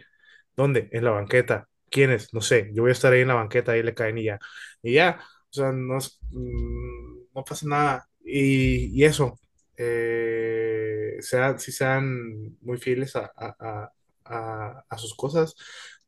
¿Dónde? 0.58 0.90
En 0.92 1.06
la 1.06 1.12
banqueta. 1.12 1.70
¿Quiénes? 1.90 2.34
No 2.34 2.42
sé. 2.42 2.72
Yo 2.74 2.84
voy 2.84 2.90
a 2.90 2.94
estar 2.94 3.14
ahí 3.14 3.22
en 3.22 3.30
la 3.30 3.36
banqueta, 3.36 3.74
ahí 3.74 3.84
le 3.84 3.94
caen 3.94 4.18
y 4.18 4.26
ya. 4.26 4.40
Y 4.82 4.94
ya, 4.94 5.20
o 5.50 5.54
sea, 5.54 5.72
no, 5.72 5.98
mm, 6.32 7.18
no 7.34 7.44
pasa 7.46 7.68
nada. 7.68 8.10
Y, 8.24 9.04
eso, 9.04 9.40
eh, 9.78 11.18
si 11.58 11.72
sean 11.72 12.58
muy 12.62 12.78
fieles 12.78 13.16
a, 13.16 13.32
a, 13.38 13.92
a, 14.26 14.86
a, 14.90 14.98
sus 14.98 15.16
cosas, 15.16 15.56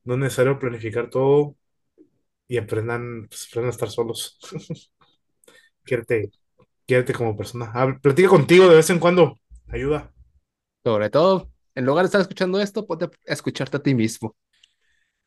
no 0.04 0.16
es 0.16 0.20
necesario 0.20 0.60
planificar 0.60 1.10
todo 1.10 1.56
y 2.48 2.58
aprendan, 2.58 3.28
pues, 3.30 3.48
aprendan 3.48 3.70
a 3.70 3.72
estar 3.72 3.90
solos. 3.90 4.40
quiérete, 5.84 6.32
quiérete 6.86 7.14
como 7.14 7.38
persona. 7.38 7.72
platica 8.02 8.30
contigo 8.30 8.68
de 8.70 8.76
vez 8.78 8.90
en 8.90 9.00
cuando, 9.00 9.40
ayuda. 9.68 10.12
Sobre 10.84 11.10
todo, 11.10 11.52
en 11.80 11.86
lugar 11.86 12.04
de 12.04 12.08
estar 12.08 12.20
escuchando 12.20 12.60
esto, 12.60 12.86
ponte 12.86 13.10
escucharte 13.26 13.78
a 13.78 13.82
ti 13.82 13.96
mismo. 13.96 14.36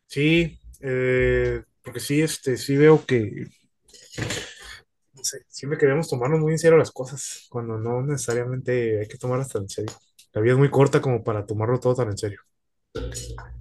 Sí, 0.07 0.59
eh, 0.81 1.63
porque 1.83 1.99
sí, 1.99 2.21
este, 2.21 2.59
sí 2.59 2.77
veo 2.77 3.07
que, 3.07 3.47
no 5.15 5.25
sé, 5.25 5.47
siempre 5.49 5.79
queremos 5.79 6.11
tomarnos 6.11 6.41
muy 6.41 6.53
en 6.53 6.59
serio 6.59 6.77
las 6.77 6.91
cosas, 6.91 7.47
cuando 7.49 7.79
no 7.79 8.03
necesariamente 8.03 9.01
hay 9.01 9.09
que 9.09 9.17
tomarlas 9.17 9.49
tan 9.49 9.63
en 9.63 9.71
serio. 9.71 9.93
La 10.35 10.43
vida 10.43 10.53
es 10.53 10.59
muy 10.59 10.71
corta 10.71 11.01
como 11.01 11.25
para 11.25 11.47
tomarlo 11.47 11.81
todo 11.81 11.95
tan 11.95 12.09
en 12.09 12.19
serio. 12.19 12.41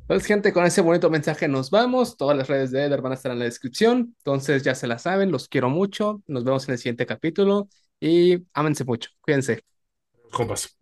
Pues 0.08 0.26
gente, 0.26 0.52
con 0.52 0.66
ese 0.66 0.82
bonito 0.82 1.10
mensaje 1.10 1.48
nos 1.48 1.70
vamos. 1.70 2.18
Todas 2.18 2.36
las 2.36 2.50
redes 2.50 2.72
de 2.72 2.84
Eder 2.84 3.02
van 3.02 3.14
a 3.14 3.16
estar 3.16 3.32
en 3.32 3.40
la 3.40 3.46
descripción. 3.46 4.14
Entonces 4.18 4.64
ya 4.64 4.76
se 4.76 4.88
la 4.88 5.00
saben, 5.00 5.32
los 5.32 5.48
quiero 5.48 5.70
mucho. 5.70 6.22
Nos 6.28 6.44
vemos 6.44 6.68
en 6.68 6.74
el 6.74 6.78
siguiente 6.80 7.06
capítulo 7.06 7.70
y 8.02 8.46
ámense 8.54 8.84
mucho. 8.84 9.10
Cuídense. 9.22 9.64
Compas. 10.32 10.76